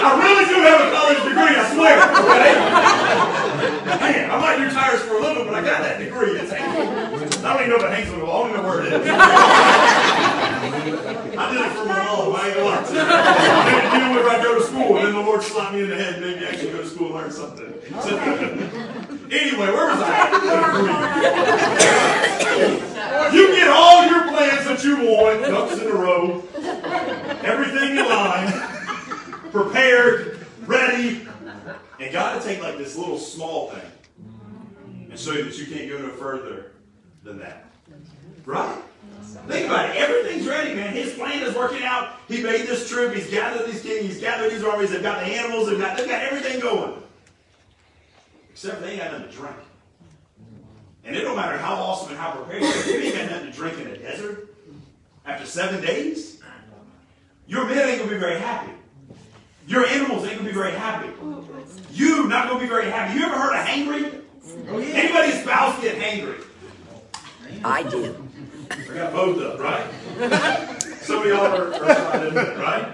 I 0.00 0.08
really 0.16 0.44
do 0.48 0.56
have 0.64 0.80
a 0.80 0.88
college 0.94 1.22
degree, 1.24 1.54
I 1.56 1.64
swear. 1.74 1.96
Okay? 2.24 2.52
Man, 4.00 4.30
I 4.30 4.36
might 4.40 4.56
do 4.58 4.70
tires 4.70 5.02
for 5.02 5.16
a 5.16 5.20
living, 5.20 5.44
but 5.46 5.54
I 5.54 5.60
got 5.62 5.82
that 5.82 5.98
degree. 5.98 6.38
It's. 6.40 6.52
I 6.52 7.52
don't 7.52 7.66
even 7.66 7.70
know 7.70 7.76
if 7.76 7.82
it 7.84 7.90
hangs 7.92 8.10
on 8.12 8.18
the 8.20 8.24
wall. 8.24 8.44
I 8.44 8.48
don't 8.48 8.50
even 8.50 8.62
know 8.62 8.68
where 8.68 8.80
it 8.84 8.92
is. 8.92 10.09
I 11.50 11.52
did 11.52 11.66
it 11.66 11.72
for 11.72 11.84
my 11.84 11.98
mom. 12.04 12.34
I 12.36 12.46
ain't 12.46 12.54
gonna 12.54 12.66
lie 12.66 12.82
to. 12.82 12.90
I 12.90 13.98
do 13.98 14.04
it 14.04 14.08
whenever 14.10 14.28
I 14.28 14.42
go 14.42 14.58
to 14.58 14.64
school, 14.64 14.96
and 14.96 15.06
then 15.06 15.14
the 15.14 15.20
Lord 15.20 15.42
slapped 15.42 15.74
me 15.74 15.82
in 15.82 15.90
the 15.90 15.96
head 15.96 16.14
and 16.14 16.24
made 16.24 16.38
me 16.40 16.46
actually 16.46 16.72
go 16.72 16.78
to 16.78 16.86
school 16.88 17.06
and 17.06 17.14
learn 17.16 17.32
something. 17.32 17.74
So, 18.02 18.16
anyway, 19.30 19.66
where 19.66 19.86
was 19.86 20.00
I? 20.00 20.30
you 23.32 23.48
get 23.48 23.68
all 23.68 24.06
your 24.06 24.28
plans 24.28 24.64
that 24.66 24.84
you 24.84 24.96
want, 24.98 25.42
ducks 25.42 25.80
in 25.80 25.88
a 25.88 25.94
row, 25.94 26.42
everything 27.42 27.96
in 27.96 28.04
line, 28.08 28.52
prepared, 29.50 30.46
ready, 30.66 31.26
and 31.98 32.12
God 32.12 32.40
to 32.40 32.46
take 32.46 32.62
like 32.62 32.78
this 32.78 32.96
little 32.96 33.18
small 33.18 33.70
thing 33.70 33.90
and 35.10 35.18
show 35.18 35.32
you 35.32 35.44
that 35.44 35.58
you 35.58 35.66
can't 35.66 35.88
go 35.88 35.98
no 35.98 36.10
further 36.10 36.72
than 37.24 37.38
that. 37.40 37.72
Right? 38.46 38.82
Think 39.48 39.66
about 39.66 39.90
it. 39.90 39.96
Everything's 39.96 40.46
ready, 40.46 40.74
man. 40.74 40.92
His 40.92 41.12
plan 41.14 41.42
is 41.42 41.54
working 41.54 41.82
out. 41.82 42.16
He 42.28 42.42
made 42.42 42.66
this 42.66 42.88
troop. 42.88 43.14
He's 43.14 43.30
gathered 43.30 43.66
these 43.66 43.82
kings. 43.82 44.06
He's 44.06 44.20
gathered 44.20 44.50
these 44.50 44.64
armies. 44.64 44.90
They've 44.90 45.02
got 45.02 45.20
the 45.20 45.26
animals. 45.26 45.68
They've 45.68 45.78
got, 45.78 45.96
they've 45.96 46.08
got 46.08 46.22
everything 46.22 46.60
going. 46.60 47.02
Except 48.50 48.80
they 48.80 48.90
ain't 48.92 49.00
got 49.00 49.12
nothing 49.12 49.28
to 49.28 49.34
drink. 49.34 49.56
And 51.04 51.16
it 51.16 51.22
don't 51.22 51.36
matter 51.36 51.56
how 51.56 51.74
awesome 51.74 52.10
and 52.10 52.18
how 52.18 52.32
prepared 52.32 52.62
you 52.62 52.68
are. 52.68 52.86
You 52.86 53.00
ain't 53.06 53.16
got 53.16 53.30
nothing 53.30 53.50
to 53.50 53.56
drink 53.56 53.78
in 53.78 53.86
a 53.86 53.96
desert 53.96 54.54
after 55.24 55.46
seven 55.46 55.80
days. 55.80 56.40
Your 57.46 57.66
men 57.66 57.78
ain't 57.78 57.98
going 57.98 58.08
to 58.10 58.14
be 58.14 58.20
very 58.20 58.38
happy. 58.38 58.72
Your 59.66 59.86
animals 59.86 60.24
ain't 60.24 60.34
going 60.34 60.46
to 60.46 60.50
be 60.50 60.52
very 60.52 60.72
happy. 60.72 61.08
You 61.92 62.28
not 62.28 62.48
going 62.48 62.60
to 62.60 62.64
be 62.64 62.68
very 62.68 62.90
happy. 62.90 63.18
You 63.18 63.26
ever 63.26 63.36
heard 63.36 63.58
of 63.58 63.66
hangry? 63.66 64.22
Oh, 64.68 64.78
Anybody's 64.78 65.40
spouse 65.42 65.80
get 65.80 65.96
hangry? 65.96 66.42
I 67.64 67.82
do. 67.82 68.29
I 68.70 68.94
got 68.94 69.12
both 69.12 69.40
up, 69.42 69.58
right? 69.58 70.80
Some 71.02 71.22
of 71.22 71.26
y'all 71.28 71.46
are, 71.46 71.74
are 71.74 71.78
trying 71.78 72.30
to 72.32 72.56
right? 72.58 72.88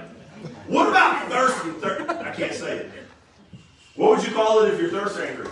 What 0.69 0.89
about 0.89 1.29
thirsty? 1.31 1.71
Thir- 1.81 2.07
I 2.09 2.35
can't 2.35 2.55
say 2.55 2.79
it. 2.79 2.91
What 3.95 4.17
would 4.17 4.27
you 4.27 4.33
call 4.35 4.63
it 4.63 4.75
if 4.75 4.81
you're 4.81 4.91
thirst 4.91 5.19
angry? 5.19 5.49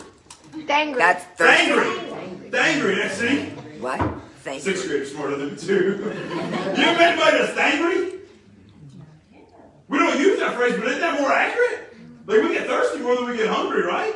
Dangry. 0.67 0.97
That's 0.97 1.25
thirsty. 1.37 1.73
Angry. 1.73 2.59
Angry, 2.59 2.95
that's 2.97 3.15
see? 3.17 3.47
What? 3.81 4.01
Thank 4.41 4.63
Sixth 4.63 4.85
you. 4.85 4.91
grade 4.91 5.07
smarter 5.07 5.37
than 5.37 5.57
two. 5.57 5.75
you 5.75 6.05
ever 6.05 6.99
met 6.99 7.19
anybody 7.19 7.39
that's 7.39 7.59
angry? 7.59 8.21
We 9.89 9.99
don't 9.99 10.19
use 10.19 10.39
that 10.41 10.55
phrase, 10.55 10.75
but 10.77 10.87
isn't 10.87 11.01
that 11.01 11.21
more 11.21 11.33
accurate? 11.33 11.95
Like 12.27 12.43
we 12.43 12.55
get 12.55 12.67
thirsty 12.67 12.99
more 13.01 13.17
than 13.17 13.27
we 13.27 13.37
get 13.37 13.49
hungry, 13.49 13.83
right? 13.83 14.15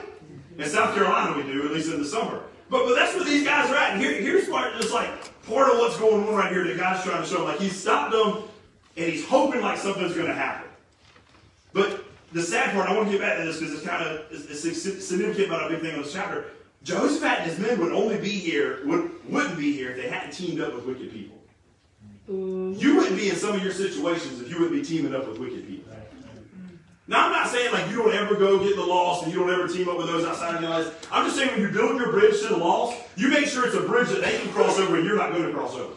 In 0.56 0.64
South 0.68 0.94
Carolina 0.94 1.36
we 1.36 1.42
do, 1.44 1.64
at 1.66 1.72
least 1.72 1.90
in 1.92 1.98
the 1.98 2.08
summer. 2.08 2.42
But 2.70 2.86
but 2.86 2.94
that's 2.94 3.14
where 3.14 3.24
these 3.24 3.44
guys 3.44 3.70
are 3.70 3.76
at. 3.76 3.92
And 3.92 4.00
here, 4.00 4.20
here's 4.20 4.48
part 4.48 4.74
just 4.80 4.92
like 4.92 5.08
part 5.46 5.70
of 5.70 5.78
what's 5.78 5.98
going 5.98 6.28
on 6.28 6.34
right 6.34 6.52
here 6.52 6.64
that 6.64 6.76
God's 6.76 7.04
trying 7.04 7.22
to 7.22 7.28
show. 7.28 7.44
Like 7.44 7.58
he 7.58 7.68
stopped 7.68 8.12
them 8.12 8.44
and 8.96 9.10
he's 9.10 9.26
hoping 9.26 9.60
like 9.62 9.78
something's 9.78 10.14
gonna 10.14 10.34
happen. 10.34 10.68
But 11.72 12.04
the 12.32 12.42
sad 12.42 12.72
part, 12.72 12.88
I 12.88 12.94
want 12.94 13.06
to 13.06 13.12
get 13.12 13.20
back 13.20 13.38
to 13.38 13.44
this 13.44 13.58
because 13.58 13.74
it's 13.74 13.86
kind 13.86 14.04
of 14.04 14.26
it's, 14.30 14.64
it's 14.64 15.06
significant 15.06 15.48
about 15.48 15.66
a 15.66 15.74
big 15.74 15.82
thing 15.82 15.94
in 15.94 16.02
this 16.02 16.12
chapter. 16.12 16.46
Jehoshaphat 16.84 17.40
and 17.40 17.50
his 17.50 17.58
men 17.58 17.80
would 17.80 17.92
only 17.92 18.18
be 18.18 18.30
here, 18.30 18.86
would, 18.86 19.10
wouldn't 19.28 19.58
be 19.58 19.72
here 19.72 19.90
if 19.90 19.96
they 19.96 20.08
hadn't 20.08 20.32
teamed 20.32 20.60
up 20.60 20.74
with 20.74 20.84
wicked 20.84 21.12
people. 21.12 21.36
You 22.28 22.96
wouldn't 22.96 23.16
be 23.16 23.30
in 23.30 23.36
some 23.36 23.54
of 23.54 23.62
your 23.62 23.72
situations 23.72 24.40
if 24.40 24.50
you 24.50 24.60
wouldn't 24.60 24.80
be 24.80 24.86
teaming 24.86 25.14
up 25.14 25.26
with 25.26 25.38
wicked 25.38 25.66
people. 25.66 25.77
Now, 27.08 27.24
I'm 27.24 27.32
not 27.32 27.48
saying 27.48 27.72
like 27.72 27.88
you 27.90 27.96
don't 27.96 28.12
ever 28.12 28.34
go 28.34 28.62
get 28.62 28.76
the 28.76 28.84
lost 28.84 29.24
and 29.24 29.32
you 29.32 29.40
don't 29.40 29.50
ever 29.50 29.66
team 29.66 29.88
up 29.88 29.96
with 29.96 30.08
those 30.08 30.26
outside 30.26 30.56
of 30.56 30.60
your 30.60 30.70
lives. 30.70 30.90
I'm 31.10 31.24
just 31.24 31.38
saying 31.38 31.50
when 31.52 31.62
you 31.62 31.70
build 31.70 31.98
your 31.98 32.12
bridge 32.12 32.38
to 32.42 32.48
the 32.48 32.58
lost, 32.58 33.00
you 33.16 33.28
make 33.28 33.46
sure 33.46 33.66
it's 33.66 33.74
a 33.74 33.80
bridge 33.80 34.10
that 34.10 34.20
they 34.20 34.38
can 34.38 34.50
cross 34.50 34.78
over 34.78 34.96
and 34.96 35.06
you're 35.06 35.16
not 35.16 35.32
going 35.32 35.44
to 35.44 35.52
cross 35.52 35.74
over. 35.74 35.94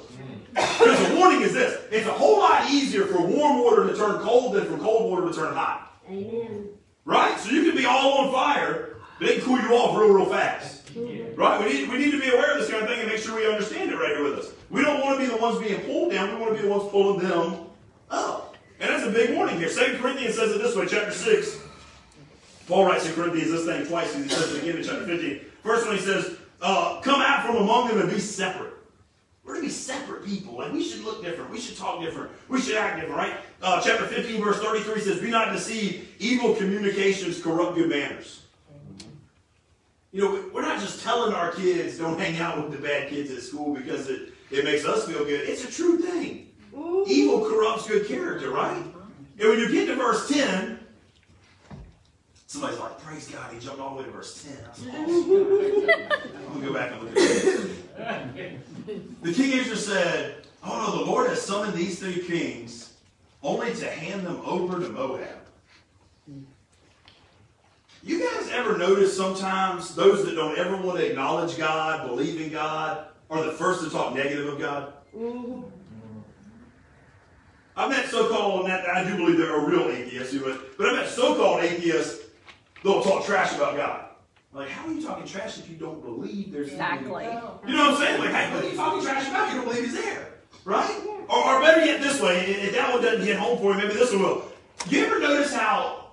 Because 0.54 1.10
the 1.10 1.16
warning 1.16 1.42
is 1.42 1.54
this 1.54 1.82
it's 1.92 2.08
a 2.08 2.12
whole 2.12 2.40
lot 2.40 2.70
easier 2.72 3.06
for 3.06 3.22
warm 3.22 3.60
water 3.60 3.88
to 3.88 3.96
turn 3.96 4.22
cold 4.22 4.56
than 4.56 4.66
for 4.66 4.78
cold 4.78 5.12
water 5.12 5.28
to 5.28 5.34
turn 5.34 5.54
hot. 5.54 5.98
Amen. 6.10 6.70
Right? 7.04 7.38
So 7.40 7.52
you 7.52 7.64
can 7.66 7.76
be 7.76 7.86
all 7.86 8.20
on 8.20 8.32
fire, 8.32 8.96
but 9.20 9.28
they 9.28 9.36
can 9.36 9.44
cool 9.44 9.60
you 9.60 9.70
off 9.76 9.98
real, 9.98 10.14
real 10.14 10.26
fast. 10.26 10.92
Right? 10.96 11.60
We 11.60 11.74
need, 11.74 11.90
we 11.90 11.98
need 11.98 12.12
to 12.12 12.22
be 12.22 12.30
aware 12.30 12.54
of 12.54 12.60
this 12.60 12.70
kind 12.70 12.84
of 12.84 12.90
thing 12.90 13.00
and 13.02 13.10
make 13.10 13.18
sure 13.18 13.36
we 13.36 13.48
understand 13.48 13.92
it 13.92 13.96
right 13.96 14.16
here 14.16 14.24
with 14.24 14.40
us. 14.40 14.52
We 14.70 14.82
don't 14.82 15.02
want 15.02 15.20
to 15.20 15.26
be 15.26 15.30
the 15.30 15.38
ones 15.38 15.60
being 15.60 15.82
pulled 15.82 16.12
down, 16.12 16.36
we 16.36 16.42
want 16.42 16.56
to 16.56 16.62
be 16.62 16.68
the 16.68 16.74
ones 16.74 16.90
pulling 16.90 17.28
them 17.28 17.66
up. 18.10 18.51
And 18.82 18.90
that's 18.90 19.04
a 19.04 19.12
big 19.12 19.36
warning 19.36 19.60
here. 19.60 19.70
2 19.70 20.00
Corinthians 20.00 20.36
says 20.36 20.52
it 20.52 20.58
this 20.58 20.76
way, 20.76 20.88
chapter 20.88 21.12
6. 21.12 21.60
Paul 22.68 22.86
writes 22.86 23.08
in 23.08 23.14
Corinthians 23.14 23.52
this 23.52 23.66
thing 23.66 23.86
twice, 23.86 24.16
and 24.16 24.24
he 24.24 24.30
says 24.30 24.56
it 24.56 24.64
again 24.64 24.78
in 24.78 24.84
chapter 24.84 25.06
15. 25.06 25.40
First 25.62 25.86
one, 25.86 25.98
he 25.98 26.02
says, 26.02 26.38
uh, 26.64 27.00
Come 27.02 27.22
out 27.22 27.46
from 27.46 27.58
among 27.58 27.90
them 27.90 28.02
and 28.02 28.10
be 28.10 28.20
separate. 28.20 28.74
We're 29.44 29.56
to 29.56 29.62
be 29.62 29.70
separate 29.70 30.26
people. 30.26 30.58
Like, 30.58 30.74
we 30.74 30.84
should 30.84 31.04
look 31.04 31.24
different. 31.24 31.52
We 31.52 31.60
should 31.60 31.78
talk 31.78 32.02
different. 32.02 32.32
We 32.50 32.60
should 32.60 32.76
act 32.76 33.00
different, 33.00 33.18
right? 33.18 33.38
Uh, 33.62 33.82
chapter 33.84 34.08
15, 34.08 34.44
verse 34.44 34.60
33 34.60 35.00
says, 35.02 35.20
Be 35.20 35.30
not 35.30 35.52
deceived. 35.52 36.08
Evil 36.20 36.56
communications 36.56 37.40
corrupt 37.42 37.76
good 37.76 37.90
manners. 37.90 38.46
You 40.12 40.22
know, 40.24 40.50
we're 40.52 40.64
not 40.64 40.80
just 40.80 41.04
telling 41.04 41.34
our 41.34 41.52
kids 41.52 42.00
don't 42.00 42.20
hang 42.20 42.40
out 42.40 42.58
with 42.58 42.72
the 42.72 42.86
bad 42.86 43.10
kids 43.10 43.32
at 43.32 43.42
school 43.42 43.76
because 43.76 44.10
it, 44.10 44.34
it 44.50 44.66
makes 44.66 44.86
us 44.86 45.08
feel 45.08 45.24
good. 45.24 45.48
It's 45.48 45.64
a 45.64 45.72
true 45.72 46.00
thing. 46.00 46.51
Evil 47.08 47.46
corrupts 47.50 47.88
good 47.88 48.08
character, 48.08 48.50
right? 48.52 48.84
And 49.40 49.50
when 49.50 49.60
you 49.60 49.70
get 49.72 49.88
to 49.88 49.96
verse 49.96 50.30
10, 50.30 50.80
somebody's 52.48 52.80
like, 52.80 53.00
praise 53.00 53.28
God, 53.28 53.54
he 53.54 53.60
jumped 53.60 53.80
all 53.82 53.96
the 53.96 54.02
way 54.02 54.06
to 54.06 54.12
verse 54.12 54.44
10. 54.44 54.58
That's 54.64 54.80
awesome. 54.82 54.96
I'm 54.96 55.08
going 56.54 56.62
to 56.62 56.68
go 56.68 56.74
back 56.74 56.92
and 56.92 57.02
look 57.02 57.10
at 57.10 57.16
this. 57.16 57.78
The 59.22 59.34
king 59.34 59.52
Israel 59.58 59.78
said, 59.78 60.36
Oh 60.64 60.78
no, 60.78 61.04
the 61.04 61.10
Lord 61.10 61.30
has 61.30 61.42
summoned 61.42 61.74
these 61.74 62.00
three 62.00 62.20
kings 62.26 62.94
only 63.44 63.74
to 63.74 63.90
hand 63.90 64.26
them 64.26 64.42
over 64.46 64.80
to 64.80 64.90
Moab. 64.90 65.28
You 68.04 68.20
guys 68.20 68.50
ever 68.52 68.78
notice 68.78 69.16
sometimes 69.16 69.94
those 69.96 70.26
that 70.26 70.36
don't 70.36 70.58
ever 70.58 70.76
want 70.78 70.98
to 71.00 71.08
acknowledge 71.10 71.58
God, 71.58 72.08
believe 72.08 72.42
in 72.42 72.50
God, 72.52 73.08
are 73.30 73.44
the 73.44 73.52
first 73.52 73.84
to 73.84 73.90
talk 73.90 74.16
negative 74.16 74.48
of 74.48 74.60
God? 74.60 74.94
I've 77.82 77.90
met 77.90 78.06
so-called, 78.10 78.70
and 78.70 78.74
I 78.74 79.04
do 79.04 79.18
believe 79.18 79.40
there 79.40 79.56
are 79.56 79.66
real 79.66 79.90
atheists, 79.90 80.38
but, 80.38 80.78
but 80.78 80.86
I've 80.86 80.96
met 80.98 81.10
so-called 81.10 81.64
atheists 81.64 82.26
that 82.84 82.88
will 82.88 83.02
talk 83.02 83.26
trash 83.26 83.56
about 83.56 83.76
God. 83.76 84.06
Like, 84.54 84.70
how 84.70 84.88
are 84.88 84.92
you 84.92 85.02
talking 85.02 85.26
trash 85.26 85.58
if 85.58 85.68
you 85.68 85.78
don't 85.78 86.00
believe 86.04 86.52
there's 86.52 86.68
Exactly. 86.68 87.24
You 87.24 87.32
know 87.32 87.90
what 87.90 87.94
I'm 87.94 87.98
saying? 87.98 88.20
Like, 88.20 88.30
hey, 88.30 88.54
what 88.54 88.64
are 88.64 88.70
you 88.70 88.76
talking 88.76 89.02
trash 89.02 89.28
about? 89.28 89.50
You 89.50 89.56
don't 89.56 89.66
believe 89.68 89.86
he's 89.86 89.96
there, 89.96 90.28
right? 90.64 90.96
Or, 91.28 91.44
or 91.44 91.62
better 91.62 91.84
yet, 91.84 92.02
this 92.04 92.22
way, 92.22 92.46
if 92.52 92.74
that 92.74 92.94
one 92.94 93.02
doesn't 93.02 93.26
hit 93.26 93.38
home 93.38 93.58
for 93.58 93.72
you, 93.72 93.78
maybe 93.80 93.94
this 93.94 94.12
one 94.12 94.22
will. 94.22 94.46
You 94.88 95.04
ever 95.04 95.20
notice 95.20 95.52
how 95.52 96.12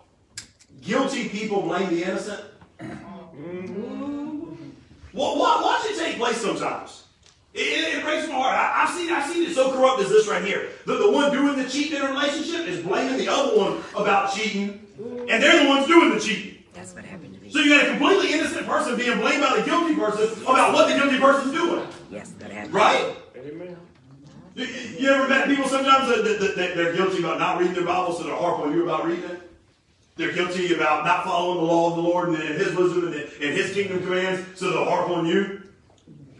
guilty 0.80 1.28
people 1.28 1.60
blame 1.60 1.90
the 1.90 2.02
innocent? 2.02 2.44
Uh-huh. 2.80 2.94
Mm-hmm. 3.36 4.70
Well, 5.12 5.38
what, 5.38 5.62
watch 5.62 5.84
it 5.84 5.98
take 5.98 6.16
place 6.16 6.38
sometimes. 6.38 7.07
It, 7.54 7.60
it, 7.60 7.98
it 7.98 8.04
breaks 8.04 8.28
my 8.28 8.34
heart. 8.34 8.54
I, 8.56 8.84
I've 8.84 8.94
seen 8.94 9.10
I've 9.12 9.30
seen 9.30 9.48
it 9.48 9.54
so 9.54 9.72
corrupt 9.72 10.00
as 10.00 10.08
this 10.10 10.28
right 10.28 10.44
here. 10.44 10.68
The, 10.86 10.96
the 10.96 11.10
one 11.10 11.32
doing 11.32 11.56
the 11.56 11.68
cheating 11.68 11.98
in 11.98 12.04
a 12.04 12.08
relationship 12.10 12.66
is 12.66 12.82
blaming 12.84 13.18
the 13.18 13.28
other 13.28 13.56
one 13.56 13.82
about 13.96 14.32
cheating, 14.34 14.86
and 14.98 15.42
they're 15.42 15.62
the 15.64 15.68
ones 15.68 15.86
doing 15.86 16.14
the 16.14 16.20
cheating. 16.20 16.62
That's 16.74 16.94
what 16.94 17.04
happened 17.04 17.34
to 17.34 17.40
me. 17.40 17.50
So 17.50 17.60
you 17.60 17.70
got 17.70 17.86
a 17.86 17.90
completely 17.90 18.32
innocent 18.32 18.66
person 18.66 18.96
being 18.96 19.18
blamed 19.18 19.42
by 19.42 19.56
the 19.56 19.62
guilty 19.64 19.94
person 19.94 20.42
about 20.42 20.74
what 20.74 20.88
the 20.88 20.94
guilty 20.94 21.18
person's 21.18 21.52
doing. 21.52 21.86
Yes, 22.10 22.30
that 22.38 22.50
happened. 22.50 22.74
Right? 22.74 23.16
Amen. 23.36 23.76
You, 24.54 24.66
you 24.66 25.08
ever 25.10 25.28
met 25.28 25.48
people 25.48 25.68
sometimes 25.68 26.08
that, 26.08 26.24
that, 26.24 26.56
that 26.56 26.76
they're 26.76 26.94
guilty 26.94 27.18
about 27.20 27.38
not 27.38 27.58
reading 27.58 27.74
their 27.74 27.84
Bible, 27.84 28.12
so 28.12 28.24
they're 28.24 28.36
harp 28.36 28.60
on 28.60 28.72
you 28.72 28.82
about 28.84 29.06
reading 29.06 29.24
it? 29.24 29.50
They're 30.16 30.32
guilty 30.32 30.74
about 30.74 31.04
not 31.04 31.24
following 31.24 31.58
the 31.58 31.72
law 31.72 31.90
of 31.90 31.96
the 31.96 32.02
Lord 32.02 32.30
and, 32.30 32.42
and 32.42 32.54
His 32.54 32.74
wisdom 32.74 33.06
and, 33.06 33.14
and 33.14 33.56
His 33.56 33.72
kingdom 33.72 34.00
commands, 34.00 34.58
so 34.58 34.70
they'll 34.70 34.84
harp 34.84 35.10
on 35.10 35.26
you. 35.26 35.62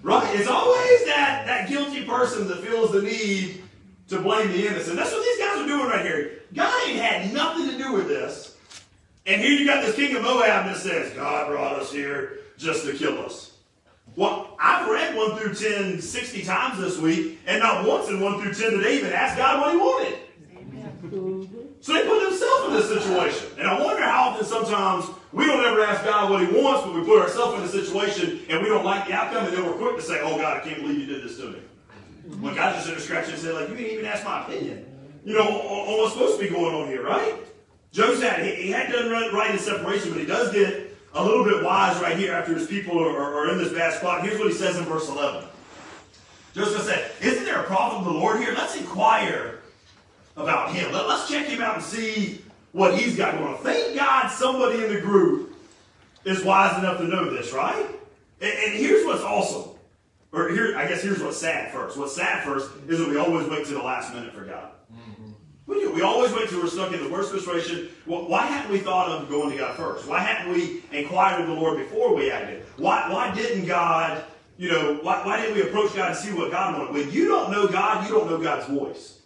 Right? 0.02 0.35
It's 0.37 0.49
always 0.49 1.05
that, 1.07 1.45
that 1.47 1.69
guilty 1.69 2.05
person 2.05 2.49
that 2.49 2.59
feels 2.59 2.93
the 2.93 3.02
need 3.02 3.62
to 4.09 4.21
blame 4.21 4.49
the 4.49 4.67
innocent. 4.67 4.97
That's 4.97 5.12
what 5.12 5.23
these 5.23 5.38
guys 5.38 5.59
are 5.59 5.67
doing 5.67 5.87
right 5.87 6.05
here. 6.05 6.40
God 6.55 6.88
ain't 6.88 7.00
had 7.00 7.33
nothing 7.33 7.71
to 7.71 7.78
do 7.78 7.93
with 7.93 8.09
this. 8.09 8.57
And 9.26 9.43
here 9.43 9.52
you 9.52 9.67
got 9.67 9.85
this 9.85 9.95
king 9.95 10.17
of 10.17 10.23
Moab 10.23 10.67
that 10.67 10.76
says, 10.78 11.12
God 11.14 11.49
brought 11.49 11.78
us 11.78 11.93
here 11.93 12.38
just 12.57 12.87
to 12.87 12.95
kill 12.95 13.25
us. 13.25 13.59
Well, 14.17 14.57
I've 14.59 14.88
read 14.88 15.14
1 15.14 15.37
through 15.37 15.55
10 15.55 16.00
60 16.00 16.43
times 16.43 16.78
this 16.78 16.99
week, 16.99 17.38
and 17.47 17.61
not 17.61 17.87
once 17.87 18.09
in 18.09 18.21
1 18.21 18.40
through 18.40 18.55
10 18.55 18.71
did 18.71 18.85
they 18.85 18.97
even 18.97 19.12
ask 19.12 19.37
God 19.37 19.61
what 19.61 19.73
he 19.73 19.76
wanted. 19.76 20.19
So 21.88 21.95
they 21.95 22.07
put 22.07 22.21
themselves 22.21 22.66
in 22.66 22.75
this 22.75 23.02
situation. 23.02 23.49
And 23.59 23.66
I 23.66 23.83
wonder 23.83 24.02
how 24.02 24.28
often 24.28 24.45
sometimes 24.45 25.07
we 25.33 25.47
don't 25.47 25.64
ever 25.64 25.80
ask 25.80 26.04
God 26.04 26.30
what 26.30 26.47
he 26.47 26.52
wants, 26.52 26.85
but 26.85 26.95
we 26.95 27.02
put 27.02 27.23
ourselves 27.23 27.59
in 27.59 27.64
a 27.66 27.83
situation 27.83 28.40
and 28.50 28.62
we 28.62 28.68
don't 28.68 28.85
like 28.85 29.07
the 29.07 29.14
outcome, 29.14 29.47
and 29.47 29.57
then 29.57 29.64
we're 29.64 29.73
quick 29.73 29.97
to 29.97 30.02
say, 30.02 30.21
oh 30.21 30.37
God, 30.37 30.59
I 30.59 30.61
can't 30.61 30.83
believe 30.83 30.99
you 30.99 31.07
did 31.07 31.25
this 31.25 31.38
to 31.38 31.47
me. 31.49 31.61
When 32.40 32.54
God 32.54 32.75
just 32.75 32.90
in 32.90 33.00
scratch 33.00 33.30
and 33.30 33.38
said, 33.38 33.54
like, 33.54 33.71
you 33.71 33.75
didn't 33.75 33.92
even 33.92 34.04
ask 34.04 34.23
my 34.23 34.45
opinion. 34.45 34.85
You 35.25 35.33
know, 35.33 35.49
on, 35.49 35.99
what's 35.99 36.12
supposed 36.12 36.38
to 36.38 36.45
be 36.45 36.50
going 36.50 36.75
on 36.75 36.88
here, 36.88 37.02
right? 37.02 37.37
Joseph, 37.90 38.37
he, 38.37 38.64
he 38.64 38.71
had 38.71 38.92
done 38.92 39.11
right, 39.11 39.50
in 39.50 39.59
separation, 39.59 40.11
but 40.11 40.21
he 40.21 40.26
does 40.26 40.52
get 40.52 40.95
a 41.14 41.25
little 41.25 41.42
bit 41.42 41.64
wise 41.64 41.99
right 42.02 42.18
here 42.18 42.35
after 42.35 42.52
his 42.52 42.66
people 42.66 43.02
are, 43.02 43.16
are, 43.16 43.35
are 43.47 43.50
in 43.52 43.57
this 43.57 43.73
bad 43.73 43.95
spot. 43.95 44.23
Here's 44.23 44.38
what 44.38 44.49
he 44.49 44.52
says 44.52 44.76
in 44.76 44.85
verse 44.85 45.09
11. 45.09 45.49
Joseph 46.52 46.83
said, 46.83 47.12
Isn't 47.23 47.47
there 47.47 47.61
a 47.61 47.64
prophet 47.64 48.00
of 48.00 48.04
the 48.04 48.11
Lord 48.11 48.40
here? 48.40 48.52
Let's 48.52 48.76
inquire 48.76 49.58
about 50.38 50.75
him. 50.75 50.92
Let, 50.92 51.07
us 51.07 51.28
check 51.28 51.47
him 51.47 51.61
out 51.61 51.76
and 51.76 51.85
see 51.85 52.42
what 52.73 52.99
he's 52.99 53.16
got 53.16 53.35
going 53.35 53.54
on. 53.54 53.59
Thank 53.62 53.97
God 53.97 54.28
somebody 54.28 54.85
in 54.85 54.92
the 54.92 55.00
group 55.00 55.57
is 56.25 56.45
wise 56.45 56.78
enough 56.78 56.99
to 56.99 57.04
know 57.04 57.30
this, 57.30 57.52
right? 57.52 57.87
And, 58.40 58.52
and 58.52 58.75
here's 58.75 59.04
what's 59.04 59.23
awesome. 59.23 59.73
Or 60.33 60.50
here, 60.50 60.76
I 60.76 60.87
guess 60.87 61.02
here's 61.02 61.23
what's 61.23 61.38
sad 61.38 61.73
first. 61.73 61.97
What's 61.97 62.14
sad 62.14 62.45
first 62.45 62.71
is 62.87 62.99
that 62.99 63.09
we 63.09 63.16
always 63.16 63.49
wait 63.49 63.66
to 63.66 63.75
the 63.75 63.83
last 63.83 64.12
minute 64.12 64.33
for 64.33 64.45
God. 64.45 64.73
We 65.66 65.80
do. 65.80 65.92
We 65.92 66.00
always 66.00 66.33
wait 66.33 66.49
till 66.49 66.62
we're 66.62 66.68
stuck 66.68 66.95
in 66.95 67.02
the 67.02 67.11
worst 67.11 67.30
situation. 67.30 67.90
Why 68.07 68.47
hadn't 68.47 68.73
we 68.73 68.78
thought 68.78 69.11
of 69.11 69.28
going 69.28 69.50
to 69.50 69.57
God 69.59 69.76
first? 69.76 70.09
Why 70.09 70.21
hadn't 70.21 70.54
we 70.54 70.83
inquired 70.92 71.42
of 71.42 71.47
the 71.47 71.52
Lord 71.52 71.76
before 71.76 72.14
we 72.14 72.30
acted? 72.30 72.64
Why, 72.78 73.11
why 73.12 73.35
didn't 73.35 73.66
God, 73.66 74.25
you 74.57 74.71
know, 74.71 74.99
why, 75.02 75.25
why 75.26 75.40
didn't 75.40 75.57
we 75.57 75.62
approach 75.62 75.95
God 75.95 76.12
and 76.12 76.16
see 76.16 76.33
what 76.33 76.50
God 76.50 76.78
wanted? 76.78 76.95
When 76.95 77.12
you 77.12 77.28
don't 77.28 77.50
know 77.50 77.68
God, 77.68 78.07
you 78.07 78.14
don't 78.14 78.30
know 78.30 78.38
God's 78.38 78.66
voice. 78.66 79.18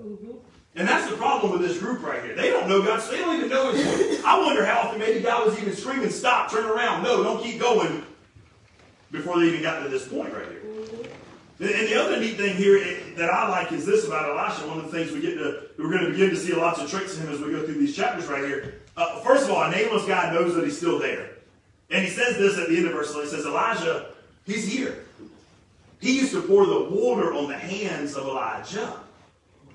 Mm-hmm. 0.00 0.32
And 0.74 0.88
that's 0.88 1.10
the 1.10 1.16
problem 1.16 1.52
with 1.52 1.60
this 1.60 1.78
group 1.78 2.02
right 2.02 2.22
here. 2.24 2.34
They 2.34 2.50
don't 2.50 2.68
know 2.68 2.82
God, 2.82 3.02
so 3.02 3.12
they 3.12 3.18
don't 3.18 3.36
even 3.36 3.50
know 3.50 3.72
His. 3.72 4.24
I 4.24 4.38
wonder 4.38 4.64
how 4.64 4.80
often 4.80 4.98
maybe 4.98 5.20
God 5.20 5.46
was 5.46 5.58
even 5.60 5.76
screaming, 5.76 6.10
stop, 6.10 6.50
turn 6.50 6.64
around, 6.64 7.02
no, 7.02 7.22
don't 7.22 7.42
keep 7.42 7.60
going, 7.60 8.04
before 9.10 9.38
they 9.38 9.48
even 9.48 9.62
got 9.62 9.82
to 9.82 9.88
this 9.88 10.08
point 10.08 10.32
right 10.32 10.48
here. 10.48 10.62
Mm-hmm. 10.64 11.02
And 11.64 11.88
the 11.88 12.02
other 12.02 12.18
neat 12.18 12.36
thing 12.36 12.56
here 12.56 12.78
eh, 12.78 13.14
that 13.16 13.30
I 13.30 13.48
like 13.48 13.70
is 13.70 13.86
this 13.86 14.06
about 14.06 14.30
Elisha. 14.30 14.66
One 14.66 14.78
of 14.78 14.90
the 14.90 14.90
things 14.90 15.12
we 15.12 15.20
get 15.20 15.34
to, 15.34 15.68
we're 15.78 15.90
going 15.90 16.06
to 16.06 16.10
begin 16.10 16.30
to 16.30 16.36
see 16.36 16.54
lots 16.54 16.80
of 16.80 16.90
tricks 16.90 17.16
in 17.16 17.26
him 17.26 17.32
as 17.32 17.40
we 17.40 17.52
go 17.52 17.64
through 17.64 17.74
these 17.74 17.94
chapters 17.94 18.26
right 18.26 18.44
here. 18.44 18.80
Uh, 18.96 19.20
first 19.20 19.44
of 19.44 19.50
all, 19.50 19.62
a 19.62 19.70
nameless 19.70 20.04
guy 20.06 20.32
knows 20.32 20.54
that 20.54 20.64
he's 20.64 20.76
still 20.76 20.98
there. 20.98 21.30
And 21.90 22.02
he 22.04 22.10
says 22.10 22.38
this 22.38 22.58
at 22.58 22.68
the 22.68 22.76
end 22.76 22.86
of 22.86 22.92
verse 22.92 23.10
11. 23.12 23.30
He 23.30 23.36
says, 23.36 23.46
Elijah, 23.46 24.06
he's 24.44 24.66
here. 24.66 25.04
He 26.00 26.18
used 26.18 26.32
to 26.32 26.42
pour 26.42 26.66
the 26.66 26.84
water 26.84 27.32
on 27.32 27.48
the 27.48 27.56
hands 27.56 28.16
of 28.16 28.24
Elijah. 28.24 28.98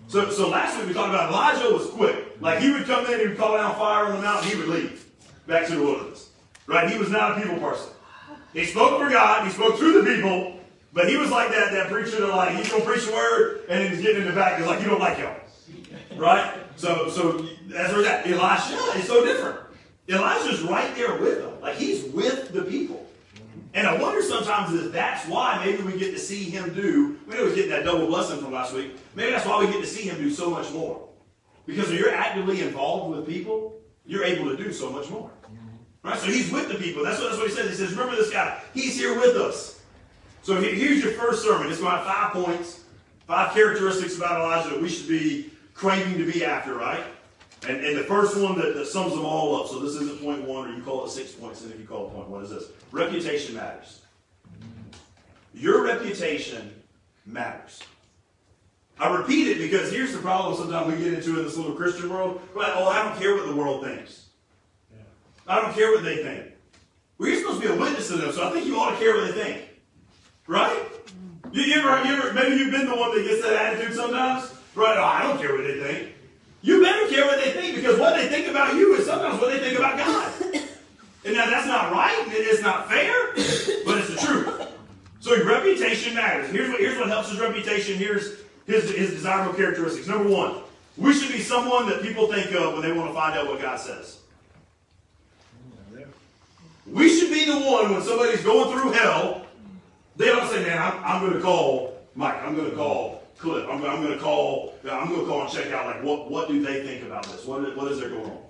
So, 0.07 0.29
so 0.29 0.49
last 0.49 0.77
week 0.77 0.87
we 0.87 0.93
talked 0.93 1.09
about 1.09 1.29
Elijah 1.29 1.73
was 1.73 1.89
quick. 1.89 2.37
Like 2.39 2.59
he 2.59 2.71
would 2.71 2.85
come 2.85 3.05
in, 3.07 3.19
he 3.19 3.27
would 3.27 3.37
call 3.37 3.57
down 3.57 3.75
fire 3.75 4.05
on 4.05 4.15
the 4.15 4.21
mountain, 4.21 4.49
he 4.49 4.57
would 4.57 4.69
leave 4.69 5.05
back 5.47 5.67
to 5.67 5.75
the 5.75 5.81
wilderness. 5.81 6.29
Right? 6.65 6.89
He 6.89 6.97
was 6.97 7.09
not 7.09 7.37
a 7.37 7.41
people 7.41 7.57
person. 7.57 7.91
He 8.53 8.65
spoke 8.65 9.01
for 9.01 9.09
God, 9.09 9.45
he 9.45 9.51
spoke 9.51 9.77
through 9.77 10.01
the 10.01 10.15
people, 10.15 10.59
but 10.93 11.09
he 11.09 11.17
was 11.17 11.29
like 11.29 11.49
that, 11.49 11.71
that 11.73 11.89
preacher 11.89 12.21
that 12.21 12.27
like 12.27 12.55
he's 12.55 12.71
gonna 12.71 12.85
preach 12.85 13.05
the 13.05 13.11
word 13.11 13.63
and 13.69 13.89
he's 13.89 14.01
getting 14.01 14.21
in 14.21 14.27
the 14.27 14.33
back, 14.33 14.57
he's 14.57 14.65
like, 14.65 14.81
you 14.81 14.87
don't 14.87 14.99
like 14.99 15.19
y'all. 15.19 15.35
Right? 16.15 16.55
So 16.77 17.09
so 17.09 17.45
as 17.75 17.91
for 17.91 18.01
that, 18.01 18.25
Elisha 18.25 18.75
is 18.97 19.05
so 19.05 19.25
different. 19.25 19.59
Elijah's 20.07 20.61
right 20.61 20.95
there 20.95 21.17
with 21.17 21.39
them. 21.39 21.59
Like 21.59 21.75
he's 21.75 22.05
with 22.05 22.53
the 22.53 22.61
people. 22.61 23.06
And 23.73 23.85
I 23.85 24.01
wonder 24.01 24.21
sometimes 24.21 24.73
if 24.73 24.91
that's 24.91 25.27
why 25.27 25.61
maybe 25.63 25.83
we 25.83 25.97
get 25.99 26.11
to 26.11 26.19
see 26.19 26.45
him 26.45 26.73
do, 26.73 27.19
we 27.27 27.35
know 27.35 27.45
he's 27.45 27.55
getting 27.55 27.71
that 27.71 27.83
double 27.83 28.07
blessing 28.07 28.39
from 28.39 28.51
last 28.51 28.73
week. 28.73 28.95
Maybe 29.15 29.31
that's 29.31 29.45
why 29.45 29.59
we 29.59 29.71
get 29.71 29.81
to 29.81 29.87
see 29.87 30.07
him 30.07 30.17
do 30.17 30.31
so 30.31 30.49
much 30.49 30.71
more. 30.71 31.07
Because 31.65 31.89
when 31.89 31.97
you're 31.97 32.13
actively 32.13 32.61
involved 32.61 33.15
with 33.15 33.27
people, 33.27 33.79
you're 34.05 34.23
able 34.23 34.49
to 34.49 34.57
do 34.61 34.71
so 34.71 34.89
much 34.89 35.09
more. 35.09 35.29
Right? 36.01 36.17
So 36.17 36.27
he's 36.27 36.51
with 36.51 36.69
the 36.69 36.75
people. 36.75 37.03
That's 37.03 37.19
what, 37.19 37.29
that's 37.29 37.37
what 37.37 37.49
he 37.49 37.55
says. 37.55 37.69
He 37.69 37.75
says, 37.75 37.91
remember 37.91 38.15
this 38.15 38.31
guy. 38.31 38.59
He's 38.73 38.97
here 38.97 39.19
with 39.19 39.35
us. 39.35 39.81
So 40.43 40.61
here's 40.61 41.03
your 41.03 41.11
first 41.13 41.43
sermon. 41.43 41.69
It's 41.69 41.81
have 41.81 42.05
five 42.05 42.31
points, 42.31 42.85
five 43.27 43.53
characteristics 43.53 44.15
about 44.15 44.39
Elijah 44.39 44.69
that 44.69 44.81
we 44.81 44.87
should 44.87 45.09
be 45.09 45.51
craving 45.73 46.17
to 46.17 46.31
be 46.31 46.45
after, 46.45 46.73
right? 46.73 47.03
And, 47.67 47.83
and 47.83 47.97
the 47.97 48.03
first 48.03 48.37
one 48.37 48.57
that, 48.59 48.75
that 48.75 48.87
sums 48.87 49.13
them 49.13 49.25
all 49.25 49.61
up. 49.61 49.67
So 49.67 49.79
this 49.79 49.95
isn't 49.95 50.21
point 50.21 50.43
one, 50.43 50.69
or 50.69 50.75
you 50.75 50.81
call 50.81 51.05
it 51.05 51.09
six 51.09 51.33
points, 51.33 51.63
and 51.63 51.73
if 51.73 51.79
you 51.79 51.85
call 51.85 52.07
it 52.07 52.13
point 52.13 52.29
one, 52.29 52.43
is 52.43 52.49
this. 52.49 52.65
Reputation 52.91 53.55
matters. 53.55 54.01
Your 55.53 55.83
reputation 55.83 56.73
matters. 57.25 57.81
I 58.99 59.13
repeat 59.15 59.47
it 59.47 59.57
because 59.59 59.91
here's 59.91 60.13
the 60.13 60.19
problem 60.19 60.55
sometimes 60.55 60.91
we 60.91 61.03
get 61.03 61.13
into 61.13 61.37
in 61.37 61.45
this 61.45 61.57
little 61.57 61.73
Christian 61.73 62.09
world. 62.09 62.41
Well, 62.55 62.71
oh, 62.77 62.87
I 62.87 63.03
don't 63.03 63.19
care 63.19 63.35
what 63.35 63.45
the 63.45 63.55
world 63.55 63.83
thinks. 63.83 64.27
I 65.47 65.61
don't 65.61 65.73
care 65.73 65.91
what 65.91 66.03
they 66.03 66.17
think. 66.17 66.53
Well, 67.17 67.29
you're 67.29 67.39
supposed 67.39 67.61
to 67.61 67.67
be 67.67 67.73
a 67.73 67.77
witness 67.77 68.07
to 68.07 68.17
them, 68.17 68.31
so 68.31 68.47
I 68.47 68.51
think 68.51 68.65
you 68.65 68.79
ought 68.79 68.91
to 68.91 68.97
care 68.97 69.15
what 69.15 69.27
they 69.27 69.43
think. 69.43 69.69
Right? 70.47 70.77
You, 71.51 71.61
you, 71.63 71.81
ever, 71.81 72.07
you 72.07 72.15
ever, 72.15 72.33
maybe 72.33 72.55
you've 72.55 72.71
been 72.71 72.87
the 72.87 72.95
one 72.95 73.15
that 73.15 73.23
gets 73.23 73.41
that 73.43 73.53
attitude 73.53 73.95
sometimes. 73.95 74.53
Right? 74.75 74.97
Oh, 74.97 75.03
I 75.03 75.23
don't 75.23 75.39
care 75.39 75.53
what 75.53 75.63
they 75.63 75.79
think. 75.79 76.16
You 76.61 76.81
better 76.81 77.07
care 77.07 77.25
what 77.25 77.43
they 77.43 77.51
think 77.51 77.75
because 77.75 77.99
what 77.99 78.15
they 78.15 78.27
think 78.27 78.47
about 78.47 78.75
you 78.75 78.95
is 78.95 79.05
sometimes 79.05 79.39
what 79.39 79.51
they 79.51 79.59
think 79.59 79.77
about 79.77 79.97
God. 79.97 80.33
And 81.25 81.35
now 81.35 81.49
that's 81.49 81.67
not 81.67 81.91
right, 81.91 82.17
and 82.23 82.31
it 82.31 82.47
is 82.47 82.61
not 82.61 82.89
fair, 82.89 83.33
but 83.85 83.97
it's 83.97 84.09
the 84.09 84.25
truth. 84.25 84.71
So 85.19 85.35
your 85.35 85.45
reputation 85.45 86.13
matters. 86.13 86.49
Here's 86.51 86.69
what, 86.69 86.79
here's 86.79 86.97
what 86.97 87.09
helps 87.09 87.29
his 87.29 87.39
reputation. 87.39 87.97
Here's 87.97 88.37
his, 88.65 88.89
his 88.91 89.11
desirable 89.11 89.53
characteristics. 89.53 90.07
Number 90.07 90.29
one, 90.29 90.61
we 90.95 91.13
should 91.13 91.31
be 91.31 91.41
someone 91.41 91.87
that 91.89 92.01
people 92.01 92.31
think 92.31 92.53
of 92.53 92.73
when 92.73 92.81
they 92.81 92.93
want 92.93 93.09
to 93.09 93.13
find 93.13 93.37
out 93.37 93.47
what 93.47 93.61
God 93.61 93.77
says. 93.77 94.21
We 96.85 97.09
should 97.09 97.31
be 97.31 97.45
the 97.45 97.57
one 97.57 97.91
when 97.91 98.01
somebody's 98.01 98.43
going 98.43 98.71
through 98.71 98.91
hell, 98.91 99.45
they 100.15 100.27
don't 100.27 100.49
say, 100.49 100.63
man, 100.63 100.81
I'm, 100.81 101.03
I'm 101.03 101.21
going 101.21 101.33
to 101.33 101.41
call 101.41 101.97
Mike, 102.15 102.41
I'm 102.41 102.55
going 102.55 102.69
to 102.69 102.75
call 102.75 103.26
clip. 103.37 103.67
I'm, 103.67 103.83
I'm 103.85 104.03
gonna 104.03 104.17
call, 104.17 104.75
I'm 104.83 105.09
gonna 105.09 105.27
call 105.27 105.43
and 105.43 105.51
check 105.51 105.71
out 105.71 105.85
like 105.85 106.03
what, 106.03 106.29
what 106.29 106.47
do 106.47 106.63
they 106.63 106.85
think 106.85 107.03
about 107.03 107.25
this? 107.25 107.45
What, 107.45 107.75
what 107.75 107.91
is 107.91 107.99
there 107.99 108.09
going 108.09 108.25
on? 108.25 108.41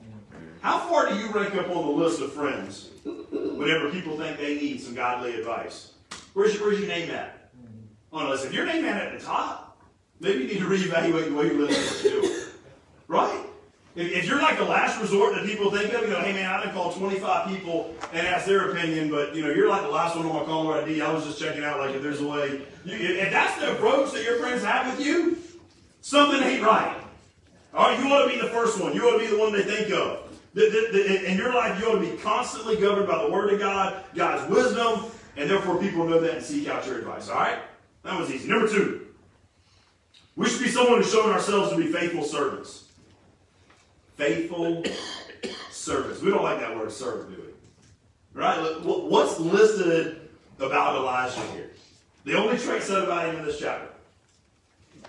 How 0.62 0.79
far 0.79 1.10
do 1.10 1.17
you 1.17 1.32
rank 1.32 1.56
up 1.56 1.70
on 1.70 1.86
the 1.86 1.91
list 1.91 2.22
of 2.22 2.34
friends 2.34 2.89
whenever 3.03 3.89
people 3.89 4.17
think 4.17 4.38
they 4.38 4.56
need 4.56 4.82
some 4.82 4.96
godly 4.96 5.36
advice? 5.36 5.94
Where's 6.34 6.56
your, 6.56 6.63
where's 6.63 6.79
your 6.79 6.88
name 6.88 7.10
at? 7.12 7.51
Oh, 8.12 8.20
on 8.20 8.25
the 8.25 8.29
list? 8.32 8.46
If 8.46 8.53
your 8.53 8.65
name 8.65 8.86
at 8.86 9.01
at 9.01 9.20
the 9.20 9.25
top, 9.25 9.79
maybe 10.20 10.44
you 10.44 10.48
need 10.48 10.60
to 10.60 10.65
reevaluate 10.65 11.29
the 11.29 11.36
way 11.36 11.46
you 11.46 11.65
live 11.65 11.70
and 11.70 11.77
what 11.77 12.03
you 12.03 12.22
do. 12.22 12.46
Right? 13.08 13.47
If, 13.98 14.27
you're 14.27 14.39
like 14.39 14.60
the 14.60 14.63
last 14.63 15.01
resort 15.01 15.34
that 15.34 15.44
people 15.44 15.72
think 15.72 15.92
of, 15.92 16.04
you 16.04 16.10
know, 16.10 16.20
hey 16.20 16.32
man, 16.32 16.46
I 16.46 16.63
done 16.63 16.72
called 16.72 16.96
25 16.96 17.48
people 17.48 17.96
and 18.13 18.27
asked 18.27 18.46
their 18.46 18.70
opinion, 18.70 19.10
but 19.10 19.36
you 19.36 19.42
know, 19.42 19.50
you're 19.50 19.68
like 19.68 19.82
the 19.82 19.89
last 19.89 20.16
one 20.16 20.27
on 20.27 20.36
my 20.36 20.44
caller 20.44 20.80
ID. 20.80 21.01
I 21.01 21.12
was 21.12 21.25
just 21.25 21.39
checking 21.39 21.63
out 21.63 21.80
like 21.80 21.96
if 21.96 22.04
there's 22.04 22.22
a 22.22 22.27
way. 22.27 22.62
You, 22.86 22.96
if 22.96 23.32
that's 23.32 23.60
the 23.60 23.72
approach 23.72 24.12
that 24.12 24.24
your 24.24 24.38
friends 24.38 24.63
have 24.63 24.96
with 24.96 25.04
you, 25.04 25.38
something 26.01 26.39
ain't 26.44 26.62
right. 26.62 26.96
All 27.74 27.89
right, 27.89 28.00
you 28.00 28.06
ought 28.13 28.25
to 28.25 28.30
be 28.30 28.39
the 28.39 28.50
first 28.50 28.80
one. 28.80 28.94
You 28.94 29.04
ought 29.08 29.13
to 29.13 29.20
be 29.20 29.27
the 29.27 29.39
one 29.39 29.51
they 29.51 29.63
think 29.63 29.92
of. 29.92 30.30
The, 30.54 30.62
the, 30.62 30.98
the, 30.98 31.32
in 31.32 31.36
your 31.36 31.54
life, 31.56 31.80
you 31.80 31.88
ought 31.88 32.00
to 32.00 32.01
be 32.01 32.18
constantly 32.18 32.77
governed 32.77 33.08
by 33.08 33.24
the 33.24 33.32
Word 33.32 33.51
of 33.51 33.60
God, 33.60 34.04
God's 34.13 34.48
wisdom, 34.51 35.06
and 35.36 35.50
therefore 35.50 35.80
people 35.80 36.08
know 36.08 36.20
that 36.20 36.36
and 36.36 36.46
seek 36.46 36.68
out 36.68 36.86
your 36.86 37.00
advice. 37.00 37.30
All 37.30 37.36
right? 37.36 37.58
That 38.04 38.20
was 38.20 38.30
easy. 38.30 38.48
Number 38.48 38.68
two, 38.68 39.08
we 40.36 40.48
should 40.48 40.63
be 40.63 40.70
someone 40.70 41.01
who's 41.01 41.12
showing 41.12 41.34
ourselves 41.34 41.72
to 41.72 41.77
be 41.77 41.88
faithful 41.88 42.24
servants. 42.24 42.87
Faithful 44.17 44.83
service. 45.71 46.21
We 46.21 46.31
don't 46.31 46.43
like 46.43 46.59
that 46.59 46.75
word 46.75 46.91
servant, 46.91 47.36
do 47.36 47.41
we? 47.41 48.39
Right? 48.39 48.57
What's 48.83 49.39
listed 49.39 50.29
about 50.59 50.95
Elijah 50.95 51.39
here? 51.53 51.69
The 52.25 52.36
only 52.36 52.57
trait 52.57 52.83
said 52.83 53.03
about 53.03 53.29
him 53.29 53.38
in 53.38 53.45
this 53.45 53.59
chapter. 53.59 53.88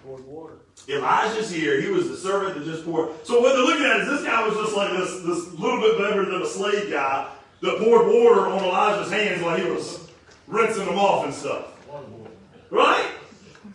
Poured 0.04 0.24
water. 0.26 0.54
Elijah's 0.88 1.50
here. 1.50 1.80
He 1.80 1.88
was 1.88 2.08
the 2.08 2.16
servant 2.16 2.58
that 2.58 2.64
just 2.64 2.84
poured. 2.84 3.10
So 3.26 3.40
what 3.40 3.54
they're 3.54 3.64
looking 3.64 3.84
at 3.84 4.00
is 4.00 4.08
this 4.08 4.24
guy 4.24 4.46
was 4.46 4.56
just 4.56 4.76
like 4.76 4.92
this, 4.92 5.10
this 5.22 5.58
little 5.58 5.80
bit 5.80 5.98
better 5.98 6.24
than 6.24 6.42
a 6.42 6.46
slave 6.46 6.90
guy 6.90 7.28
that 7.60 7.78
poured 7.78 8.06
water 8.06 8.46
on 8.46 8.62
Elijah's 8.62 9.10
hands 9.10 9.42
like 9.42 9.62
he 9.62 9.70
was 9.70 10.08
rinsing 10.46 10.86
them 10.86 10.98
off 10.98 11.24
and 11.24 11.34
stuff. 11.34 11.74
Right? 12.70 13.10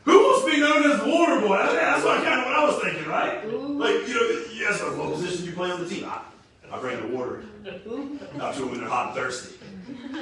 Who 0.06 0.18
wants 0.18 0.46
to 0.46 0.52
be 0.52 0.60
known 0.60 0.92
as 0.92 1.00
the 1.02 1.10
water 1.10 1.42
boy? 1.42 1.58
That's 1.58 2.04
what 2.04 2.24
kind 2.24 2.40
of 2.40 2.46
what 2.46 2.56
I 2.56 2.66
was 2.66 2.82
thinking, 2.82 3.08
right? 3.08 3.44
Like, 3.84 4.08
you 4.08 4.14
know, 4.14 4.46
yes, 4.54 4.80
sir, 4.80 4.96
what 4.96 5.14
position 5.14 5.46
you 5.46 5.52
play 5.52 5.70
on 5.70 5.84
the 5.84 5.90
team? 5.90 6.06
I, 6.06 6.22
I 6.72 6.80
bring 6.80 7.02
the 7.02 7.16
water 7.16 7.44
out 8.40 8.54
to 8.54 8.60
them 8.62 8.72
when 8.72 8.80
they're 8.80 8.88
hot 8.88 9.08
and 9.08 9.16
thirsty. 9.16 9.56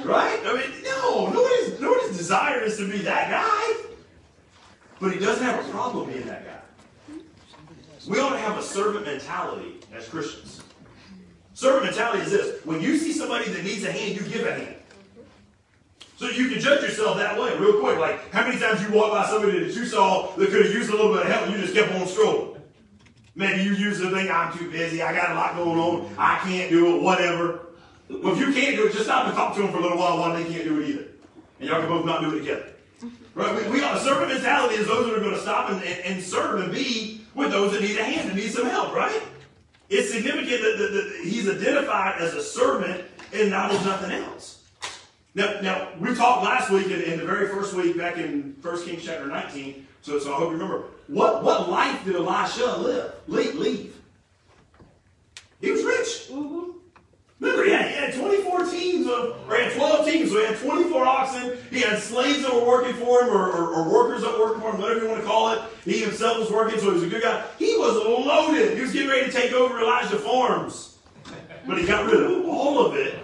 Right? 0.04 0.40
I 0.44 0.54
mean, 0.54 0.82
no, 0.82 1.28
nobody's, 1.28 1.80
nobody's 1.80 2.16
desire 2.16 2.60
is 2.62 2.76
to 2.78 2.90
be 2.90 2.98
that 2.98 3.30
guy. 3.30 3.88
But 5.00 5.12
he 5.12 5.20
doesn't 5.20 5.44
have 5.44 5.64
a 5.64 5.68
problem 5.70 6.10
being 6.10 6.26
that 6.26 6.44
guy. 6.44 7.18
We 8.08 8.18
ought 8.18 8.30
to 8.30 8.38
have 8.38 8.58
a 8.58 8.62
servant 8.62 9.06
mentality 9.06 9.78
as 9.94 10.08
Christians. 10.08 10.60
Servant 11.54 11.84
mentality 11.84 12.24
is 12.24 12.32
this 12.32 12.66
when 12.66 12.80
you 12.80 12.98
see 12.98 13.12
somebody 13.12 13.48
that 13.48 13.62
needs 13.62 13.84
a 13.84 13.92
hand, 13.92 14.16
you 14.16 14.22
give 14.22 14.44
a 14.44 14.54
hand. 14.54 14.74
So 16.16 16.28
you 16.28 16.48
can 16.48 16.58
judge 16.58 16.82
yourself 16.82 17.16
that 17.18 17.40
way, 17.40 17.56
real 17.58 17.80
quick. 17.80 17.98
Like, 17.98 18.32
how 18.32 18.44
many 18.44 18.58
times 18.58 18.82
you 18.82 18.90
walk 18.90 19.12
by 19.12 19.26
somebody 19.26 19.60
that 19.60 19.72
you 19.72 19.86
saw 19.86 20.34
that 20.34 20.50
could 20.50 20.66
have 20.66 20.74
used 20.74 20.90
a 20.90 20.96
little 20.96 21.12
bit 21.12 21.26
of 21.26 21.28
help 21.32 21.46
and 21.46 21.54
you 21.54 21.60
just 21.60 21.74
kept 21.74 21.92
on 21.92 22.08
strolling? 22.08 22.51
Maybe 23.34 23.62
you 23.62 23.72
use 23.72 23.98
the 23.98 24.10
thing, 24.10 24.30
I'm 24.30 24.56
too 24.56 24.70
busy, 24.70 25.02
I 25.02 25.14
got 25.14 25.30
a 25.30 25.34
lot 25.34 25.56
going 25.56 25.78
on, 25.78 26.14
I 26.18 26.38
can't 26.38 26.70
do 26.70 26.96
it, 26.96 27.02
whatever. 27.02 27.60
Well, 28.10 28.34
if 28.34 28.38
you 28.38 28.52
can't 28.52 28.76
do 28.76 28.86
it, 28.86 28.92
just 28.92 29.04
stop 29.04 29.26
and 29.26 29.34
talk 29.34 29.54
to 29.54 29.62
them 29.62 29.72
for 29.72 29.78
a 29.78 29.80
little 29.80 29.96
while 29.96 30.18
while 30.18 30.34
they 30.34 30.44
can't 30.44 30.64
do 30.64 30.80
it 30.80 30.88
either. 30.90 31.06
And 31.58 31.68
y'all 31.68 31.80
can 31.80 31.88
both 31.88 32.04
not 32.04 32.20
do 32.20 32.36
it 32.36 32.40
together. 32.40 32.66
Right? 33.34 33.64
We, 33.64 33.72
we 33.72 33.80
got 33.80 33.96
a 33.96 34.00
servant 34.00 34.30
mentality 34.30 34.74
is 34.74 34.86
those 34.86 35.06
that 35.06 35.16
are 35.16 35.20
going 35.20 35.34
to 35.34 35.40
stop 35.40 35.70
and, 35.70 35.82
and, 35.82 36.00
and, 36.04 36.22
serve 36.22 36.60
and 36.60 36.72
be 36.72 37.22
with 37.34 37.50
those 37.50 37.72
that 37.72 37.80
need 37.80 37.96
a 37.96 38.04
hand 38.04 38.28
and 38.28 38.38
need 38.38 38.50
some 38.50 38.66
help, 38.66 38.94
right? 38.94 39.22
It's 39.88 40.12
significant 40.12 40.60
that, 40.60 40.76
that, 40.78 40.92
that 40.92 41.20
he's 41.24 41.48
identified 41.48 42.20
as 42.20 42.34
a 42.34 42.42
servant 42.42 43.04
and 43.32 43.50
not 43.50 43.70
as 43.70 43.82
nothing 43.84 44.12
else. 44.12 44.62
Now, 45.34 45.60
now 45.62 45.88
we 45.98 46.14
talked 46.14 46.44
last 46.44 46.70
week 46.70 46.86
in, 46.86 47.00
in, 47.00 47.18
the 47.18 47.24
very 47.24 47.48
first 47.48 47.72
week 47.72 47.96
back 47.96 48.18
in 48.18 48.54
1 48.60 48.84
Kings 48.84 49.04
chapter 49.04 49.26
19. 49.26 49.86
So, 50.02 50.18
so 50.18 50.34
I 50.34 50.36
hope 50.36 50.50
you 50.50 50.58
remember. 50.58 50.84
What, 51.12 51.44
what 51.44 51.68
life 51.68 52.04
did 52.06 52.16
Elisha 52.16 52.78
live? 52.78 53.12
Leave. 53.28 53.54
leave? 53.56 53.96
He 55.60 55.70
was 55.70 55.84
rich. 55.84 56.28
Mm-hmm. 56.30 56.70
Remember, 57.38 57.64
he 57.64 57.70
had, 57.70 57.88
he 57.90 57.94
had 57.96 58.14
24 58.14 58.64
teams 58.66 59.06
of, 59.06 59.36
or 59.46 59.56
he 59.56 59.64
had 59.64 59.72
12 59.74 60.06
teams, 60.06 60.30
so 60.30 60.38
he 60.38 60.46
had 60.46 60.58
24 60.58 61.04
oxen. 61.04 61.58
He 61.70 61.80
had 61.80 61.98
slaves 61.98 62.42
that 62.42 62.54
were 62.54 62.66
working 62.66 62.94
for 62.94 63.22
him, 63.22 63.28
or, 63.28 63.50
or, 63.50 63.74
or 63.74 63.92
workers 63.92 64.22
that 64.22 64.32
were 64.38 64.46
working 64.46 64.62
for 64.62 64.70
him, 64.70 64.80
whatever 64.80 65.00
you 65.00 65.08
want 65.08 65.20
to 65.20 65.26
call 65.26 65.52
it. 65.52 65.60
He 65.84 65.98
himself 66.00 66.38
was 66.38 66.50
working, 66.50 66.80
so 66.80 66.86
he 66.86 66.94
was 66.94 67.02
a 67.02 67.08
good 67.08 67.22
guy. 67.22 67.44
He 67.58 67.76
was 67.76 67.94
loaded. 67.96 68.74
He 68.74 68.80
was 68.80 68.92
getting 68.92 69.10
ready 69.10 69.26
to 69.26 69.32
take 69.32 69.52
over 69.52 69.80
Elijah 69.80 70.18
Farms. 70.18 70.96
But 71.66 71.78
he 71.78 71.86
got 71.86 72.06
rid 72.10 72.22
of 72.22 72.48
all 72.48 72.86
of 72.86 72.96
it. 72.96 73.18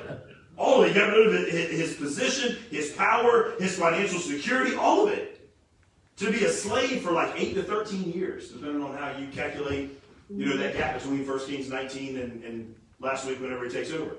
All 0.58 0.82
of 0.82 0.86
it. 0.86 0.92
He 0.92 0.94
got 0.98 1.10
rid 1.10 1.26
of 1.26 1.34
it, 1.34 1.70
his 1.70 1.94
position, 1.94 2.58
his 2.70 2.90
power, 2.92 3.54
his 3.58 3.78
financial 3.78 4.18
security, 4.18 4.74
all 4.76 5.06
of 5.06 5.12
it. 5.14 5.37
To 6.18 6.32
be 6.32 6.44
a 6.44 6.50
slave 6.50 7.02
for 7.02 7.12
like 7.12 7.32
8 7.36 7.54
to 7.54 7.62
13 7.62 8.12
years, 8.12 8.50
depending 8.50 8.82
on 8.82 8.96
how 8.96 9.16
you 9.16 9.28
calculate, 9.28 10.00
you 10.28 10.46
know, 10.46 10.56
that 10.56 10.76
gap 10.76 11.00
between 11.00 11.26
1 11.26 11.46
Kings 11.46 11.70
19 11.70 12.18
and, 12.18 12.44
and 12.44 12.74
last 12.98 13.26
week 13.26 13.40
whenever 13.40 13.64
he 13.64 13.70
takes 13.70 13.92
over. 13.92 14.16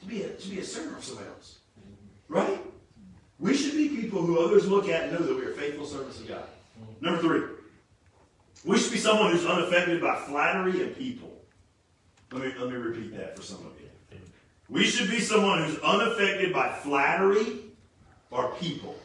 To 0.00 0.06
be 0.06 0.22
a, 0.22 0.28
to 0.28 0.48
be 0.48 0.60
a 0.60 0.64
servant 0.64 0.98
of 0.98 1.04
somebody 1.04 1.28
else. 1.28 1.58
Right? 2.28 2.60
We 3.40 3.54
should 3.54 3.72
be 3.72 3.88
people 3.88 4.22
who 4.22 4.38
others 4.38 4.68
look 4.68 4.88
at 4.88 5.08
and 5.08 5.12
know 5.12 5.26
that 5.26 5.36
we 5.36 5.42
are 5.44 5.52
faithful 5.52 5.84
servants 5.84 6.20
of 6.20 6.28
God. 6.28 6.44
Number 7.00 7.20
three, 7.20 7.42
we 8.64 8.78
should 8.78 8.92
be 8.92 8.98
someone 8.98 9.32
who's 9.32 9.44
unaffected 9.44 10.00
by 10.00 10.14
flattery 10.14 10.80
and 10.82 10.96
people. 10.96 11.30
Let 12.30 12.42
me, 12.42 12.52
let 12.56 12.70
me 12.70 12.76
repeat 12.76 13.16
that 13.16 13.36
for 13.36 13.42
some 13.42 13.58
of 13.58 13.72
you. 13.80 14.18
We 14.68 14.84
should 14.84 15.10
be 15.10 15.20
someone 15.20 15.64
who's 15.64 15.78
unaffected 15.80 16.52
by 16.52 16.72
flattery 16.72 17.58
or 18.30 18.52
people. 18.52 18.96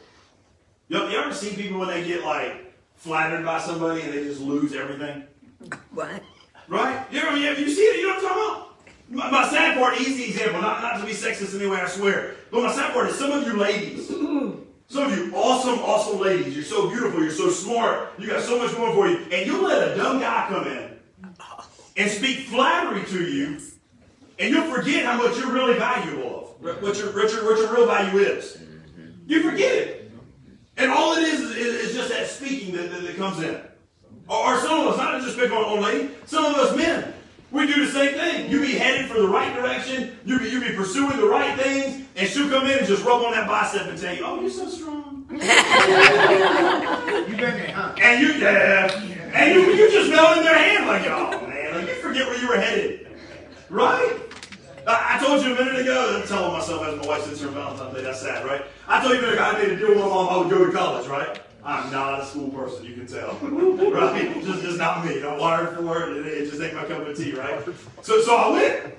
You, 0.88 1.08
you 1.08 1.18
ever 1.18 1.34
see 1.34 1.54
people 1.54 1.80
when 1.80 1.88
they 1.88 2.04
get 2.04 2.24
like 2.24 2.74
flattered 2.96 3.44
by 3.44 3.60
somebody 3.60 4.02
and 4.02 4.12
they 4.12 4.24
just 4.24 4.40
lose 4.40 4.74
everything? 4.74 5.24
What? 5.92 6.22
Right? 6.68 7.04
You 7.10 7.22
know, 7.22 7.34
you, 7.34 7.50
you 7.50 7.70
see 7.70 7.80
it, 7.80 8.00
you 8.00 8.08
know 8.08 8.14
what 8.14 8.24
I'm 8.24 8.28
talking 8.28 9.18
about? 9.18 9.30
My, 9.32 9.42
my 9.42 9.48
sad 9.48 9.78
part, 9.78 10.00
easy 10.00 10.24
example, 10.24 10.60
not, 10.60 10.82
not 10.82 11.00
to 11.00 11.06
be 11.06 11.12
sexist 11.12 11.58
anyway, 11.58 11.78
I 11.78 11.88
swear. 11.88 12.36
But 12.50 12.62
my 12.62 12.72
sad 12.72 12.92
part 12.92 13.08
is 13.08 13.18
some 13.18 13.32
of 13.32 13.46
you 13.46 13.54
ladies, 13.54 14.08
some 14.88 15.10
of 15.10 15.16
you 15.16 15.34
awesome, 15.34 15.78
awesome 15.80 16.20
ladies, 16.20 16.54
you're 16.54 16.64
so 16.64 16.90
beautiful, 16.90 17.22
you're 17.22 17.30
so 17.30 17.48
smart, 17.48 18.12
you 18.18 18.26
got 18.26 18.42
so 18.42 18.58
much 18.58 18.76
going 18.76 18.92
for 18.92 19.08
you, 19.08 19.26
and 19.32 19.46
you 19.46 19.66
let 19.66 19.88
a 19.88 19.96
dumb 19.96 20.20
guy 20.20 20.46
come 20.48 20.66
in 20.68 20.98
and 21.96 22.10
speak 22.10 22.40
flattery 22.48 23.04
to 23.06 23.24
you, 23.24 23.58
and 24.38 24.54
you'll 24.54 24.72
forget 24.72 25.06
how 25.06 25.16
much 25.16 25.38
you're 25.38 25.52
really 25.52 25.78
valuable 25.78 26.56
of, 26.62 26.82
what 26.82 26.98
your, 26.98 27.12
what 27.14 27.32
your, 27.32 27.44
what 27.44 27.58
your 27.58 27.74
real 27.74 27.86
value 27.86 28.18
is. 28.20 28.58
You 29.26 29.42
forget 29.42 29.74
it. 29.74 29.97
And 30.78 30.92
all 30.92 31.14
it 31.14 31.24
is 31.24 31.40
is, 31.40 31.56
is 31.56 31.94
just 31.94 32.08
that 32.10 32.28
speaking 32.28 32.74
that, 32.76 32.90
that, 32.90 33.02
that 33.02 33.16
comes 33.16 33.40
in. 33.40 33.60
Or, 34.28 34.54
or, 34.54 34.60
some 34.60 34.80
of 34.80 34.86
us, 34.88 34.96
not 34.96 35.20
just 35.22 35.36
pick 35.36 35.50
on, 35.50 35.64
on 35.64 35.82
lady, 35.82 36.10
some 36.26 36.44
of 36.44 36.54
us 36.54 36.76
men, 36.76 37.14
we 37.50 37.66
do 37.66 37.84
the 37.84 37.90
same 37.90 38.12
thing. 38.14 38.50
You 38.50 38.60
be 38.60 38.72
headed 38.72 39.10
for 39.10 39.20
the 39.20 39.26
right 39.26 39.54
direction. 39.54 40.16
You 40.24 40.38
be, 40.38 40.50
you 40.50 40.60
be 40.60 40.72
pursuing 40.76 41.16
the 41.16 41.26
right 41.26 41.58
things, 41.58 42.06
and 42.14 42.28
she'll 42.28 42.48
come 42.48 42.66
in 42.66 42.78
and 42.78 42.86
just 42.86 43.04
rub 43.04 43.22
on 43.22 43.32
that 43.32 43.48
bicep 43.48 43.86
and 43.86 43.98
tell 43.98 44.14
you, 44.14 44.22
"Oh, 44.24 44.40
you're 44.40 44.50
so 44.50 44.68
strong." 44.68 45.26
You 47.28 47.36
been 47.36 47.54
there, 47.54 47.72
huh? 47.72 47.94
And 48.00 48.22
you, 48.22 48.32
yeah, 48.34 48.90
and 49.34 49.54
you, 49.54 49.60
you 49.72 49.90
just 49.90 50.10
melt 50.10 50.38
in 50.38 50.44
their 50.44 50.58
hand 50.58 50.86
like, 50.86 51.06
"Oh 51.06 51.46
man, 51.46 51.74
like 51.74 51.88
you 51.88 51.94
forget 52.02 52.26
where 52.26 52.38
you 52.38 52.48
were 52.48 52.60
headed, 52.60 53.08
right?" 53.70 54.27
I, 54.88 55.18
told 55.22 55.44
you 55.44 55.54
a 55.54 55.58
minute 55.58 55.80
ago. 55.80 56.18
I'm 56.20 56.26
telling 56.26 56.52
myself 56.52 56.82
as 56.86 56.96
my 56.98 57.06
wife 57.06 57.24
sits 57.24 57.40
here 57.40 57.48
on 57.48 57.54
Valentine's 57.54 57.94
Day. 57.94 58.02
That's 58.02 58.20
sad, 58.20 58.44
right? 58.44 58.62
I 58.86 59.02
told 59.02 59.14
you 59.14 59.18
a 59.18 59.22
minute 59.22 59.34
ago 59.34 59.44
I 59.44 59.52
made 59.52 59.72
a 59.72 59.76
deal 59.76 59.88
with 59.90 59.98
my 59.98 60.06
mom. 60.06 60.28
I 60.28 60.36
would 60.38 60.50
go 60.50 60.64
to 60.64 60.72
college, 60.72 61.06
right? 61.06 61.40
I'm 61.62 61.92
not 61.92 62.20
a 62.20 62.24
school 62.24 62.48
person, 62.50 62.86
you 62.86 62.94
can 62.94 63.06
tell. 63.06 63.34
right? 63.42 64.42
Just, 64.42 64.62
just 64.62 64.78
not 64.78 65.04
me. 65.04 65.22
I'm 65.22 65.38
wired 65.38 65.76
for 65.76 66.08
it. 66.08 66.26
It 66.26 66.48
just 66.48 66.62
ain't 66.62 66.74
my 66.74 66.84
cup 66.84 67.06
of 67.06 67.16
tea, 67.16 67.32
right? 67.32 67.62
So, 68.02 68.22
so 68.22 68.36
I 68.36 68.50
went. 68.50 68.94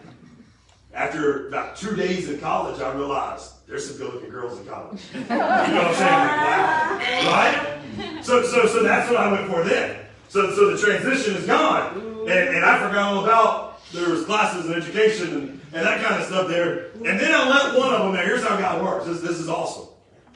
After 0.94 1.48
about 1.48 1.76
two 1.78 1.96
days 1.96 2.30
in 2.30 2.40
college, 2.40 2.82
I 2.82 2.94
realized 2.94 3.66
there's 3.68 3.88
some 3.88 3.98
good 3.98 4.14
looking 4.14 4.30
girls 4.30 4.60
in 4.60 4.66
college. 4.66 5.02
You 5.14 5.20
know 5.22 5.38
what 5.38 5.60
I'm 5.60 5.96
saying? 5.96 7.26
Wow. 7.26 7.76
Right? 8.12 8.26
So, 8.26 8.44
so, 8.44 8.66
so 8.68 8.84
that's 8.84 9.10
what 9.10 9.20
I 9.20 9.32
went 9.32 9.50
for 9.50 9.64
then. 9.64 10.06
So, 10.28 10.54
so 10.54 10.72
the 10.72 10.78
transition 10.78 11.36
is 11.36 11.46
gone. 11.46 11.96
And, 12.22 12.56
and 12.56 12.66
I 12.66 12.80
forgot 12.80 13.14
all 13.14 13.24
about 13.24 13.82
there 13.92 14.10
was 14.10 14.26
classes 14.26 14.66
and 14.66 14.76
education 14.76 15.34
and, 15.36 15.59
and 15.74 15.86
that 15.86 16.04
kind 16.04 16.22
of 16.22 16.28
stuff 16.28 16.48
there. 16.48 16.92
And 16.96 17.20
then 17.20 17.34
I 17.34 17.48
let 17.48 17.78
one 17.78 17.94
of 17.94 18.02
them 18.02 18.14
there. 18.14 18.26
Here's 18.26 18.44
how 18.44 18.58
God 18.58 18.84
works. 18.84 19.06
This, 19.06 19.22
this 19.22 19.40
is 19.40 19.50
awesome. 19.50 19.88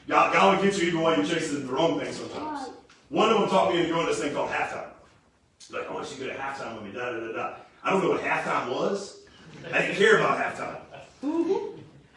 God, 0.08 0.32
God 0.32 0.56
will 0.56 0.64
get 0.64 0.78
you 0.80 0.88
even 0.88 1.00
while 1.00 1.16
you're 1.16 1.24
chasing 1.26 1.66
the 1.66 1.72
wrong 1.72 1.98
thing 1.98 2.12
sometimes. 2.12 2.68
One 3.08 3.30
of 3.30 3.40
them 3.40 3.48
taught 3.48 3.72
me 3.72 3.82
to 3.82 3.88
join 3.88 4.06
this 4.06 4.20
thing 4.20 4.34
called 4.34 4.50
halftime. 4.50 4.88
Like, 5.70 5.88
I 5.88 5.92
want 5.94 6.10
you 6.10 6.16
to 6.16 6.24
go 6.24 6.36
to 6.36 6.38
halftime 6.38 6.74
with 6.74 6.84
me, 6.84 6.92
da 6.92 7.10
da 7.10 7.20
da 7.20 7.32
da. 7.32 7.54
I 7.82 7.90
don't 7.90 8.02
know 8.02 8.10
what 8.10 8.20
halftime 8.20 8.70
was. 8.70 9.20
I 9.72 9.80
didn't 9.80 9.96
care 9.96 10.18
about 10.18 10.38
halftime. 10.38 10.78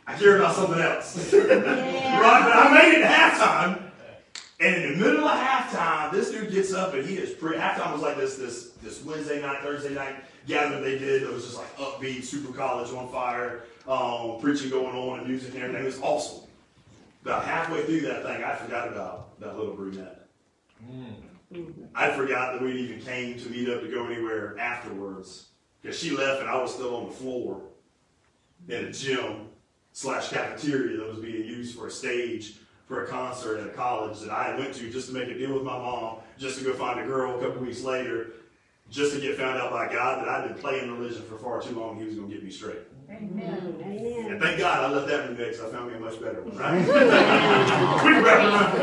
I 0.06 0.14
cared 0.16 0.40
about 0.40 0.56
something 0.56 0.80
else. 0.80 1.34
Yeah. 1.34 2.20
right? 2.22 2.44
But 2.44 2.56
I 2.56 2.74
made 2.74 2.98
it 2.98 3.02
to 3.02 3.08
halftime. 3.08 3.82
And 4.60 4.84
in 4.84 4.92
the 4.94 5.06
middle 5.06 5.26
of 5.28 5.40
halftime, 5.40 6.12
this 6.12 6.32
dude 6.32 6.52
gets 6.52 6.74
up 6.74 6.94
and 6.94 7.08
he 7.08 7.16
is 7.16 7.32
pretty. 7.32 7.58
Halftime 7.58 7.94
was 7.94 8.02
like 8.02 8.18
this 8.18 8.38
this 8.38 8.72
this 8.82 9.04
Wednesday 9.04 9.40
night, 9.42 9.62
Thursday 9.62 9.94
night 9.94 10.16
gathering 10.48 10.84
they 10.84 10.98
did. 10.98 11.24
It 11.24 11.32
was 11.32 11.46
just 11.46 11.58
like 11.58 11.78
upbeat, 11.78 12.24
super 12.24 12.54
college 12.54 12.92
on 12.94 13.10
fire, 13.12 13.64
um, 13.88 14.40
preaching 14.40 14.70
going 14.70 14.96
on 14.96 15.20
and 15.20 15.28
music 15.28 15.54
and 15.54 15.64
everything. 15.64 15.84
It 15.84 15.86
was 15.86 16.02
awesome. 16.02 16.48
About 17.24 17.44
halfway 17.44 17.84
through 17.84 18.02
that 18.02 18.24
thing, 18.24 18.44
I 18.44 18.56
forgot 18.56 18.88
about 18.88 19.40
that 19.40 19.58
little 19.58 19.76
brunette. 19.76 20.28
I 21.96 22.12
forgot 22.12 22.54
that 22.54 22.62
we 22.62 22.74
even 22.74 23.02
came 23.02 23.38
to 23.40 23.50
meet 23.50 23.70
up 23.70 23.82
to 23.82 23.90
go 23.90 24.06
anywhere 24.06 24.58
afterwards 24.58 25.48
because 25.82 25.98
she 25.98 26.12
left 26.12 26.42
and 26.42 26.50
I 26.50 26.62
was 26.62 26.74
still 26.74 26.96
on 26.96 27.06
the 27.08 27.12
floor 27.12 27.62
in 28.68 28.86
a 28.86 28.92
gym 28.92 29.48
slash 29.94 30.30
cafeteria 30.30 30.98
that 30.98 31.08
was 31.08 31.20
being 31.20 31.46
used 31.46 31.78
for 31.78 31.88
a 31.88 31.92
stage 31.92 32.56
for 32.88 33.04
a 33.04 33.08
concert 33.08 33.60
at 33.60 33.68
a 33.68 33.72
college 33.72 34.20
that 34.22 34.30
I 34.30 34.58
went 34.58 34.74
to 34.76 34.90
just 34.90 35.10
to 35.10 35.14
make 35.14 35.28
a 35.28 35.38
deal 35.38 35.54
with 35.54 35.64
my 35.64 35.78
mom, 35.78 36.18
just 36.38 36.60
to 36.60 36.64
go 36.64 36.74
find 36.74 37.00
a 37.00 37.06
girl 37.06 37.38
a 37.38 37.44
couple 37.44 37.62
weeks 37.62 37.82
later, 37.82 38.32
just 38.90 39.14
to 39.14 39.22
get 39.22 39.38
found 39.38 39.60
out 39.60 39.72
by 39.72 39.92
God 39.92 40.22
that 40.22 40.30
I'd 40.30 40.48
been 40.48 40.58
playing 40.58 40.92
religion 40.92 41.24
for 41.24 41.38
far 41.38 41.62
too 41.62 41.78
long. 41.80 41.98
He 41.98 42.06
was 42.06 42.16
going 42.16 42.30
to 42.30 42.34
get 42.34 42.44
me 42.44 42.52
straight. 42.52 42.80
Amen. 43.10 44.28
And 44.30 44.42
thank 44.42 44.60
God 44.60 44.84
I 44.84 44.94
left 44.94 45.08
that 45.08 45.30
remix. 45.30 45.64
I 45.64 45.72
found 45.72 45.90
me 45.90 45.98
a 45.98 46.00
much 46.00 46.22
better 46.22 46.42
one, 46.42 46.58
right? 46.58 46.80
we 48.06 48.12
can 48.12 48.24
wrap 48.24 48.40
around 48.40 48.72
for 48.72 48.80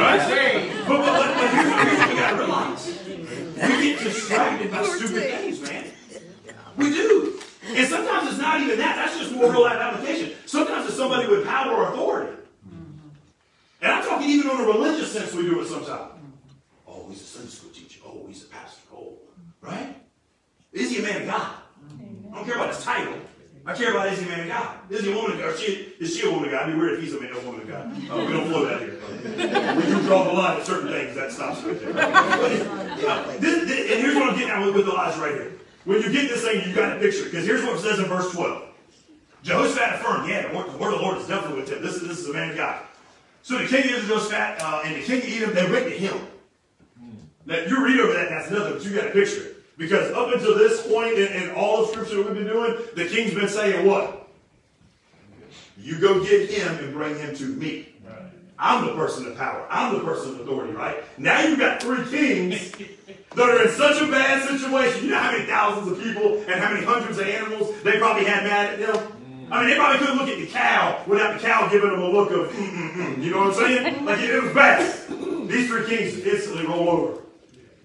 Right? 0.00 0.20
But, 0.86 0.98
but, 0.98 1.06
but, 1.06 1.34
but 1.34 1.50
here's, 1.50 1.72
here's 1.72 1.98
what 1.98 2.08
we 2.10 2.14
gotta 2.16 2.36
realize. 2.36 2.82
We 3.54 3.82
get 3.82 3.98
distracted 4.00 4.70
by 4.70 4.82
stupid 4.84 5.22
things, 5.22 5.60
man. 5.62 5.86
We 6.76 6.90
do. 6.90 7.40
And 7.68 7.88
sometimes 7.88 8.28
it's 8.28 8.38
not 8.38 8.60
even 8.60 8.78
that. 8.78 8.96
That's 8.96 9.18
just 9.18 9.32
more 9.32 9.50
real 9.50 9.62
life 9.62 9.78
application. 9.78 10.32
Sometimes 10.46 10.86
it's 10.86 10.96
somebody 10.96 11.28
with 11.28 11.46
power 11.46 11.72
or 11.72 11.92
authority. 11.92 12.36
And 13.80 13.92
I'm 13.92 14.04
talking 14.04 14.28
even 14.28 14.50
on 14.50 14.60
a 14.60 14.64
religious 14.64 15.12
sense, 15.12 15.34
we 15.34 15.42
do 15.42 15.60
it 15.60 15.66
sometimes. 15.66 16.12
Oh, 16.86 17.06
he's 17.08 17.20
a 17.20 17.24
Sunday 17.24 17.50
school 17.50 17.70
teacher. 17.70 18.00
Oh, 18.06 18.24
he's 18.28 18.44
a 18.44 18.46
pastor. 18.46 18.82
Oh, 18.94 19.14
right? 19.60 19.96
Is 20.72 20.90
he 20.90 20.98
a 20.98 21.02
man 21.02 21.22
of 21.22 21.28
God? 21.28 21.52
I 22.32 22.34
don't 22.34 22.44
care 22.44 22.54
about 22.56 22.74
his 22.74 22.84
title. 22.84 23.14
I 23.66 23.72
care 23.74 23.90
about 23.92 24.12
is 24.12 24.18
he 24.18 24.26
a 24.26 24.28
man 24.28 24.40
of 24.40 24.48
God? 24.48 24.76
Is 24.90 25.04
he 25.04 25.12
a 25.12 25.14
woman 25.14 25.32
of 25.32 25.38
God? 25.38 25.54
Or 25.54 25.56
she, 25.56 25.92
is 26.00 26.16
she 26.16 26.26
a 26.26 26.30
woman 26.30 26.46
of 26.46 26.50
God? 26.50 26.68
It'd 26.68 26.74
be 26.74 26.80
weird 26.80 26.98
if 26.98 27.04
a, 27.68 27.72
a 27.72 27.84
God. 27.84 28.08
Oh, 28.10 28.26
we 28.26 28.32
don't 28.32 28.48
flow 28.48 28.64
that 28.66 28.80
here. 28.80 29.76
We 29.76 29.82
do 29.82 30.02
draw 30.02 30.24
the 30.24 30.32
line 30.32 30.60
at 30.60 30.66
certain 30.66 30.88
things. 30.88 31.14
That 31.16 31.32
stops 31.32 31.62
right 31.62 31.80
there. 31.80 31.92
Know, 31.92 33.38
this, 33.38 33.68
this, 33.68 33.92
and 33.92 34.00
here's 34.00 34.14
what 34.14 34.30
I'm 34.30 34.34
getting 34.34 34.50
at 34.50 34.64
with, 34.64 34.74
with 34.74 34.88
Elijah 34.88 35.20
right 35.20 35.34
here. 35.34 35.52
When 35.84 36.00
you 36.00 36.10
get 36.10 36.28
this 36.28 36.42
thing, 36.42 36.68
you 36.68 36.74
got 36.74 36.94
to 36.94 37.00
picture 37.00 37.22
it. 37.22 37.30
Because 37.30 37.46
here's 37.46 37.62
what 37.62 37.76
it 37.76 37.80
says 37.80 37.98
in 37.98 38.06
verse 38.06 38.32
12. 38.32 38.62
Jehoshaphat 39.42 40.00
affirmed, 40.00 40.28
yeah, 40.28 40.48
the 40.48 40.56
word, 40.56 40.72
the 40.72 40.78
word 40.78 40.94
of 40.94 41.00
the 41.00 41.04
Lord 41.04 41.18
is 41.18 41.28
definitely 41.28 41.60
with 41.60 41.70
him. 41.70 41.82
This 41.82 41.96
is, 41.96 42.08
this 42.08 42.18
is 42.18 42.28
a 42.30 42.32
man 42.32 42.50
of 42.50 42.56
God. 42.56 42.82
So 43.42 43.58
the 43.58 43.66
king 43.66 43.84
of 43.84 43.90
Israel, 43.90 44.18
Jehoshaphat, 44.20 44.62
uh, 44.62 44.82
and 44.86 44.96
the 44.96 45.02
king 45.02 45.18
of 45.20 45.28
Edom, 45.28 45.54
they 45.54 45.70
went 45.70 45.84
to 45.84 45.90
him. 45.90 46.26
Now, 47.44 47.58
you 47.58 47.84
read 47.84 48.00
over 48.00 48.14
that, 48.14 48.30
that's 48.30 48.50
nothing, 48.50 48.72
but 48.72 48.84
you 48.84 48.94
got 48.94 49.04
to 49.04 49.10
picture 49.10 49.42
it. 49.42 49.76
Because 49.76 50.10
up 50.12 50.32
until 50.32 50.56
this 50.56 50.86
point 50.86 51.18
in, 51.18 51.42
in 51.42 51.50
all 51.50 51.84
of 51.84 51.90
Scripture 51.90 52.16
that 52.16 52.26
we've 52.26 52.34
been 52.34 52.46
doing, 52.46 52.76
the 52.96 53.06
king's 53.06 53.34
been 53.34 53.48
saying 53.48 53.86
what? 53.86 54.23
You 55.78 55.98
go 55.98 56.22
get 56.22 56.50
him 56.50 56.76
and 56.78 56.92
bring 56.92 57.18
him 57.18 57.34
to 57.36 57.44
me. 57.44 57.88
I'm 58.58 58.86
the 58.86 58.94
person 58.94 59.26
of 59.26 59.36
power. 59.36 59.66
I'm 59.68 59.94
the 59.94 60.04
person 60.04 60.34
of 60.34 60.40
authority, 60.40 60.72
right? 60.72 61.02
Now 61.18 61.42
you've 61.42 61.58
got 61.58 61.82
three 61.82 62.04
kings 62.08 62.70
that 63.34 63.48
are 63.48 63.62
in 63.62 63.68
such 63.70 64.00
a 64.00 64.06
bad 64.06 64.48
situation. 64.48 65.04
You 65.04 65.10
know 65.10 65.18
how 65.18 65.32
many 65.32 65.44
thousands 65.44 65.98
of 65.98 66.02
people 66.02 66.38
and 66.38 66.60
how 66.60 66.72
many 66.72 66.86
hundreds 66.86 67.18
of 67.18 67.26
animals 67.26 67.74
they 67.82 67.98
probably 67.98 68.24
had 68.24 68.44
mad 68.44 68.74
at 68.74 68.78
them? 68.78 69.48
I 69.50 69.60
mean, 69.60 69.70
they 69.70 69.76
probably 69.76 69.98
couldn't 69.98 70.18
look 70.18 70.28
at 70.28 70.38
the 70.38 70.46
cow 70.46 71.02
without 71.06 71.34
the 71.34 71.46
cow 71.46 71.68
giving 71.68 71.90
them 71.90 72.00
a 72.00 72.08
look 72.08 72.30
of, 72.30 72.48
mm, 72.48 72.70
mm, 72.70 72.92
mm. 72.92 73.22
you 73.22 73.30
know 73.30 73.40
what 73.40 73.48
I'm 73.48 73.54
saying? 73.54 74.04
Like, 74.04 74.20
it, 74.20 74.30
it 74.30 74.42
was 74.42 74.54
bad. 74.54 75.08
These 75.48 75.68
three 75.68 75.86
kings 75.86 76.18
instantly 76.18 76.66
roll 76.66 76.88
over 76.88 77.22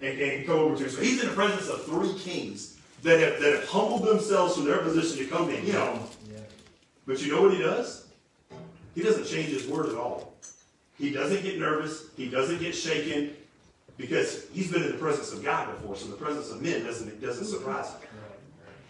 and, 0.00 0.18
and 0.18 0.46
go 0.46 0.60
over 0.60 0.76
to 0.76 0.84
him. 0.84 0.90
So 0.90 1.02
he's 1.02 1.22
in 1.22 1.28
the 1.28 1.34
presence 1.34 1.68
of 1.68 1.84
three 1.84 2.14
kings 2.14 2.78
that 3.02 3.20
have, 3.20 3.40
that 3.40 3.52
have 3.54 3.68
humbled 3.68 4.04
themselves 4.04 4.54
from 4.54 4.64
their 4.64 4.78
position 4.78 5.18
to 5.18 5.26
come 5.26 5.48
to 5.48 5.56
him. 5.56 5.98
But 7.10 7.20
you 7.22 7.34
know 7.34 7.42
what 7.42 7.52
he 7.52 7.58
does? 7.58 8.06
He 8.94 9.02
doesn't 9.02 9.24
change 9.24 9.48
his 9.48 9.66
word 9.66 9.88
at 9.88 9.96
all. 9.96 10.32
He 10.96 11.10
doesn't 11.10 11.42
get 11.42 11.58
nervous. 11.58 12.04
He 12.16 12.28
doesn't 12.28 12.60
get 12.60 12.72
shaken 12.72 13.34
because 13.96 14.46
he's 14.52 14.70
been 14.70 14.84
in 14.84 14.92
the 14.92 14.98
presence 14.98 15.32
of 15.32 15.42
God 15.42 15.74
before. 15.74 15.96
So 15.96 16.06
the 16.06 16.16
presence 16.16 16.52
of 16.52 16.62
men 16.62 16.84
doesn't, 16.84 17.20
doesn't 17.20 17.46
surprise 17.46 17.90
him. 17.90 17.98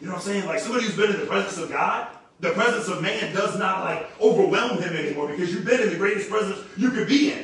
You 0.03 0.09
know 0.09 0.13
what 0.13 0.19
I'm 0.19 0.25
saying? 0.25 0.45
Like 0.45 0.59
somebody 0.59 0.85
who's 0.85 0.97
been 0.99 1.15
in 1.15 1.21
the 1.21 1.25
presence 1.25 1.57
of 1.57 1.71
God, 1.71 2.09
the 2.41 2.51
presence 2.51 2.89
of 2.89 3.01
man 3.01 3.35
does 3.35 3.59
not 3.59 3.87
like 3.87 4.21
overwhelm 4.21 4.83
him 4.83 4.95
anymore 4.95 5.29
because 5.29 5.51
you've 5.51 5.65
been 5.65 5.81
in 5.81 5.89
the 5.89 5.97
greatest 5.97 6.29
presence 6.29 6.59
you 6.77 6.91
could 6.91 7.09
be 7.09 7.33
in. 7.33 7.39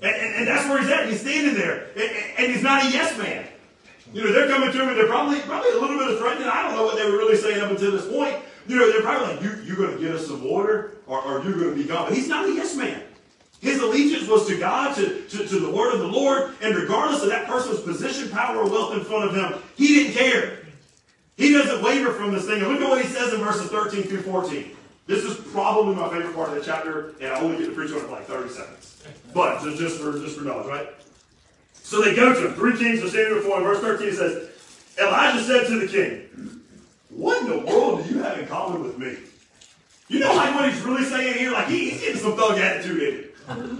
And, 0.00 0.16
and, 0.16 0.34
and 0.36 0.48
that's 0.48 0.66
where 0.70 0.80
he's 0.80 0.88
at. 0.88 1.06
He's 1.06 1.20
standing 1.20 1.52
there. 1.52 1.88
And, 1.94 2.10
and 2.38 2.52
he's 2.54 2.62
not 2.62 2.82
a 2.82 2.90
yes 2.90 3.18
man. 3.18 3.46
You 4.14 4.24
know, 4.24 4.32
they're 4.32 4.48
coming 4.48 4.72
to 4.72 4.82
him 4.82 4.88
and 4.88 4.96
they're 4.96 5.06
probably 5.06 5.40
probably 5.40 5.72
a 5.72 5.78
little 5.78 5.98
bit 5.98 6.12
of 6.12 6.18
threatening. 6.18 6.48
I 6.48 6.62
don't 6.62 6.76
know 6.76 6.84
what 6.84 6.96
they 6.96 7.04
were 7.04 7.18
really 7.18 7.36
saying 7.36 7.60
up 7.60 7.70
until 7.70 7.92
this 7.92 8.08
point. 8.08 8.36
You 8.68 8.76
know, 8.76 8.92
they're 8.92 9.02
probably 9.02 9.34
like, 9.34 9.42
you, 9.42 9.62
you're 9.64 9.76
going 9.76 9.96
to 9.96 10.02
get 10.02 10.14
us 10.14 10.26
some 10.26 10.44
water 10.44 10.98
or, 11.06 11.20
or 11.22 11.42
you're 11.42 11.58
going 11.58 11.70
to 11.70 11.74
be 11.74 11.84
gone. 11.84 12.08
But 12.08 12.16
he's 12.16 12.28
not 12.28 12.48
a 12.48 12.52
yes 12.52 12.76
man. 12.76 13.02
His 13.60 13.80
allegiance 13.80 14.28
was 14.28 14.46
to 14.46 14.58
God, 14.58 14.94
to, 14.96 15.24
to, 15.24 15.48
to 15.48 15.58
the 15.58 15.70
word 15.70 15.92
of 15.92 16.00
the 16.00 16.06
Lord, 16.06 16.54
and 16.62 16.76
regardless 16.76 17.22
of 17.22 17.30
that 17.30 17.48
person's 17.48 17.80
position, 17.80 18.30
power, 18.30 18.58
or 18.58 18.70
wealth 18.70 18.94
in 18.94 19.02
front 19.02 19.30
of 19.30 19.34
him, 19.34 19.60
he 19.74 19.88
didn't 19.88 20.12
care. 20.12 20.58
He 21.36 21.52
doesn't 21.52 21.82
waver 21.82 22.12
from 22.12 22.32
this 22.32 22.46
thing. 22.46 22.62
And 22.62 22.68
look 22.68 22.80
at 22.80 22.88
what 22.88 23.02
he 23.02 23.08
says 23.08 23.32
in 23.32 23.40
verses 23.40 23.68
13 23.70 24.04
through 24.04 24.22
14. 24.22 24.76
This 25.08 25.24
is 25.24 25.36
probably 25.52 25.96
my 25.96 26.08
favorite 26.10 26.34
part 26.34 26.50
of 26.50 26.54
the 26.56 26.60
chapter, 26.60 27.14
and 27.20 27.32
I 27.32 27.40
only 27.40 27.58
get 27.58 27.66
to 27.66 27.72
preach 27.72 27.90
on 27.92 27.98
it 27.98 28.02
for 28.02 28.10
like 28.10 28.26
30 28.26 28.50
seconds. 28.50 29.02
But 29.32 29.62
just, 29.62 29.78
just 29.78 30.00
for 30.00 30.12
just 30.12 30.36
for 30.36 30.44
knowledge, 30.44 30.66
right? 30.66 30.88
So 31.72 32.02
they 32.02 32.14
go 32.14 32.34
to 32.34 32.48
him. 32.48 32.54
Three 32.54 32.76
kings 32.76 33.02
are 33.02 33.08
standing 33.08 33.34
before 33.34 33.56
him. 33.58 33.64
Verse 33.64 33.80
13 33.80 34.12
says, 34.12 34.50
Elijah 35.00 35.42
said 35.42 35.66
to 35.68 35.80
the 35.80 35.86
king, 35.86 36.57
What 37.18 37.42
in 37.42 37.48
the 37.48 37.58
world 37.66 38.04
do 38.04 38.14
you 38.14 38.22
have 38.22 38.38
in 38.38 38.46
common 38.46 38.80
with 38.80 38.96
me? 38.96 39.16
You 40.06 40.20
know 40.20 40.32
like 40.36 40.54
what 40.54 40.72
he's 40.72 40.80
really 40.82 41.02
saying 41.02 41.36
here? 41.36 41.50
Like 41.50 41.66
he, 41.66 41.90
he's 41.90 42.00
getting 42.00 42.20
some 42.20 42.36
thug 42.36 42.56
attitude 42.58 43.02
in 43.02 43.14
it. 43.16 43.34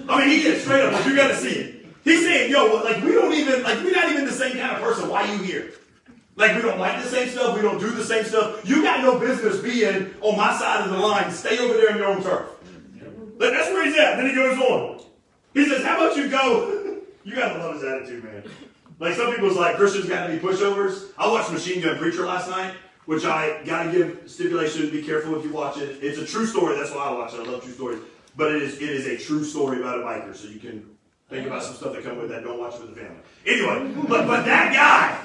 I 0.08 0.18
mean, 0.18 0.30
he 0.30 0.42
gets 0.42 0.62
straight 0.62 0.84
up, 0.84 0.92
like 0.92 1.06
you 1.06 1.14
gotta 1.14 1.36
see 1.36 1.50
it. 1.50 1.86
He's 2.02 2.22
saying, 2.22 2.50
yo, 2.50 2.82
like 2.82 3.00
we 3.04 3.12
don't 3.12 3.32
even, 3.32 3.62
like 3.62 3.78
we're 3.84 3.92
not 3.92 4.10
even 4.10 4.24
the 4.24 4.32
same 4.32 4.56
kind 4.56 4.74
of 4.74 4.82
person. 4.82 5.08
Why 5.08 5.30
you 5.32 5.38
here? 5.38 5.70
Like 6.34 6.56
we 6.56 6.62
don't 6.62 6.80
like 6.80 7.00
the 7.00 7.08
same 7.08 7.28
stuff, 7.28 7.54
we 7.54 7.62
don't 7.62 7.78
do 7.78 7.92
the 7.92 8.02
same 8.02 8.24
stuff. 8.24 8.68
You 8.68 8.82
got 8.82 9.02
no 9.02 9.20
business 9.20 9.60
being 9.60 10.12
on 10.20 10.36
my 10.36 10.58
side 10.58 10.84
of 10.84 10.90
the 10.90 10.98
line. 10.98 11.30
Stay 11.30 11.58
over 11.58 11.74
there 11.74 11.92
in 11.92 11.98
your 11.98 12.08
own 12.08 12.22
turf. 12.24 12.48
Like, 13.38 13.52
that's 13.52 13.68
where 13.68 13.84
he's 13.84 13.96
at. 13.96 14.16
Then 14.16 14.28
he 14.28 14.34
goes 14.34 14.58
on. 14.58 15.00
He 15.54 15.64
says, 15.64 15.84
How 15.84 15.96
about 15.96 16.16
you 16.16 16.28
go? 16.28 17.00
you 17.24 17.36
gotta 17.36 17.56
love 17.60 17.74
his 17.74 17.84
attitude, 17.84 18.24
man. 18.24 18.42
Like 18.98 19.14
some 19.14 19.32
people's 19.32 19.56
like 19.56 19.76
Christians 19.76 20.08
gotta 20.08 20.32
be 20.32 20.40
pushovers. 20.40 21.12
I 21.16 21.30
watched 21.30 21.52
Machine 21.52 21.80
Gun 21.80 21.98
Preacher 21.98 22.26
last 22.26 22.50
night, 22.50 22.74
which 23.08 23.24
I 23.24 23.62
gotta 23.64 23.90
give 23.90 24.20
stipulation, 24.26 24.90
be 24.90 25.02
careful 25.02 25.34
if 25.38 25.42
you 25.42 25.50
watch 25.50 25.78
it. 25.78 25.96
It's 26.02 26.18
a 26.18 26.26
true 26.26 26.44
story, 26.44 26.76
that's 26.76 26.90
why 26.90 27.04
I 27.04 27.12
watch 27.12 27.32
it. 27.32 27.40
I 27.40 27.50
love 27.50 27.64
true 27.64 27.72
stories. 27.72 28.00
But 28.36 28.54
it 28.54 28.62
is 28.62 28.74
it 28.74 28.90
is 28.90 29.06
a 29.06 29.16
true 29.16 29.42
story 29.44 29.80
about 29.80 30.00
a 30.00 30.02
biker, 30.02 30.36
so 30.36 30.46
you 30.46 30.60
can 30.60 30.84
think 31.30 31.46
about 31.46 31.62
some 31.62 31.74
stuff 31.74 31.94
that 31.94 32.04
come 32.04 32.18
with 32.18 32.28
that. 32.28 32.44
Don't 32.44 32.60
watch 32.60 32.74
it 32.74 32.82
with 32.82 32.94
the 32.94 33.00
family. 33.00 33.16
Anyway, 33.46 33.94
but 34.10 34.26
but 34.26 34.44
that 34.44 34.74
guy, 34.74 35.18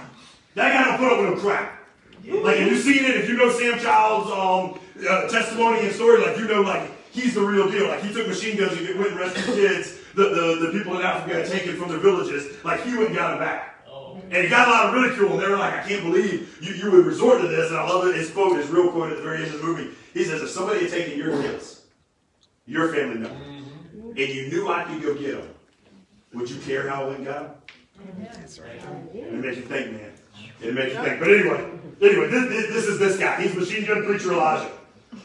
that 0.56 0.72
guy 0.72 0.86
don't 0.86 0.98
put 0.98 1.12
up 1.12 1.19
with 1.19 1.36
no 1.36 1.41
crap. 1.41 1.78
Like 2.26 2.56
if 2.62 2.72
you've 2.72 2.84
seen 2.84 3.04
it, 3.04 3.17
if 3.17 3.28
you 3.28 3.36
know 3.36 3.52
Sam 3.52 3.78
Childers' 3.78 4.32
um, 4.32 4.80
uh, 5.06 5.28
testimony 5.28 5.80
and 5.82 5.93
story, 5.93 6.22
like 6.22 6.38
you 6.38 6.48
know, 6.48 6.62
like 6.62 6.89
he's 7.12 7.34
the 7.34 7.41
real 7.41 7.69
deal. 7.69 7.89
Like 7.89 8.02
he 8.02 8.13
took 8.13 8.30
machine 8.30 8.56
guns 8.56 8.80
and 8.80 8.98
went 8.98 9.12
and 9.12 9.19
rescued 9.19 9.58
kids. 9.58 10.00
The, 10.15 10.24
the, 10.30 10.67
the 10.67 10.72
people 10.72 10.98
in 10.98 11.06
Africa 11.06 11.36
had 11.36 11.48
taken 11.48 11.76
from 11.76 11.89
their 11.89 11.98
villages. 11.98 12.63
Like 12.63 12.82
he 12.84 12.96
went 12.96 13.08
and 13.08 13.15
got 13.17 13.32
them 13.32 13.39
back. 13.39 13.73
And 14.34 14.43
he 14.43 14.50
got 14.50 14.67
a 14.67 14.72
lot 14.72 14.88
of 14.88 14.93
ridicule, 14.96 15.34
and 15.34 15.41
they 15.41 15.48
were 15.48 15.58
like, 15.58 15.74
I 15.74 15.88
can't 15.88 16.04
believe 16.04 16.58
you, 16.60 16.74
you 16.74 16.89
would 16.89 17.06
resort 17.06 17.41
to 17.41 17.48
this. 17.48 17.69
And 17.69 17.78
I 17.78 17.88
love 17.88 18.08
it. 18.08 18.15
His 18.15 18.32
quote, 18.32 18.58
his 18.58 18.67
real 18.69 18.91
quote 18.91 19.12
at 19.12 19.17
the 19.17 19.24
very 19.24 19.43
end 19.43 19.54
of 19.54 19.62
the 19.62 19.65
movie. 19.65 19.91
He 20.13 20.24
says, 20.24 20.41
If 20.41 20.50
somebody 20.50 20.82
had 20.82 20.89
taken 20.89 21.19
your 21.19 21.39
kids, 21.39 21.84
your 22.65 22.91
family 22.91 23.19
member, 23.19 23.30
mm-hmm. 23.30 24.10
and 24.10 24.17
you 24.17 24.48
knew 24.48 24.72
I 24.72 24.86
could 24.86 25.04
go 25.04 25.13
get 25.13 25.38
them, 25.38 25.50
would 26.34 26.50
you 26.50 26.60
care 26.62 26.89
how 26.89 27.04
I 27.04 27.06
went 27.06 27.17
and 27.17 27.28
got 27.28 27.41
them? 27.41 28.28
That's 28.34 28.58
right. 28.58 28.82
It 29.13 29.34
makes 29.34 29.58
you 29.58 29.63
think, 29.63 29.91
man. 29.91 30.12
It 30.62 30.74
makes 30.74 30.96
you 30.96 31.04
think. 31.04 31.19
But 31.19 31.30
anyway, 31.30 31.69
anyway, 32.02 32.28
this, 32.30 32.50
this, 32.50 32.74
this 32.74 32.86
is 32.88 33.00
this 33.00 33.17
guy. 33.19 33.39
He's 33.39 33.54
machine 33.54 33.86
gun 33.86 34.04
preacher 34.04 34.34
Elijah. 34.34 34.72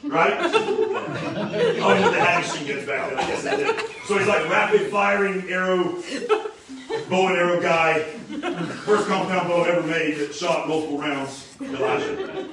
Right? 0.04 0.34
oh, 0.38 1.94
yeah, 1.98 2.10
they 2.10 2.20
had 2.20 2.46
machine 2.46 2.68
guns 2.68 2.86
back 2.86 3.08
then. 3.08 3.18
I 3.18 3.26
guess 3.26 3.42
they 3.42 3.56
did. 3.56 3.80
So 4.04 4.18
he's 4.18 4.28
like 4.28 4.48
rapid 4.50 4.90
firing 4.90 5.48
arrow, 5.48 5.96
bow 7.08 7.28
and 7.28 7.36
arrow 7.36 7.60
guy. 7.60 8.00
First 8.84 9.08
compound 9.08 9.48
bow 9.48 9.64
ever 9.64 9.86
made 9.86 10.18
that 10.18 10.34
shot 10.34 10.68
multiple 10.68 10.98
rounds. 10.98 11.56
Elijah. 11.60 12.48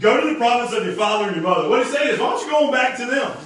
Go 0.00 0.20
to 0.20 0.32
the 0.32 0.36
province 0.36 0.72
of 0.76 0.84
your 0.84 0.94
father 0.94 1.26
and 1.26 1.36
your 1.36 1.44
mother. 1.44 1.68
What 1.68 1.84
he's 1.84 1.94
saying 1.94 2.14
is, 2.14 2.18
why 2.18 2.30
don't 2.30 2.44
you 2.44 2.50
go 2.50 2.72
back 2.72 2.96
to 2.98 3.06
them? 3.06 3.36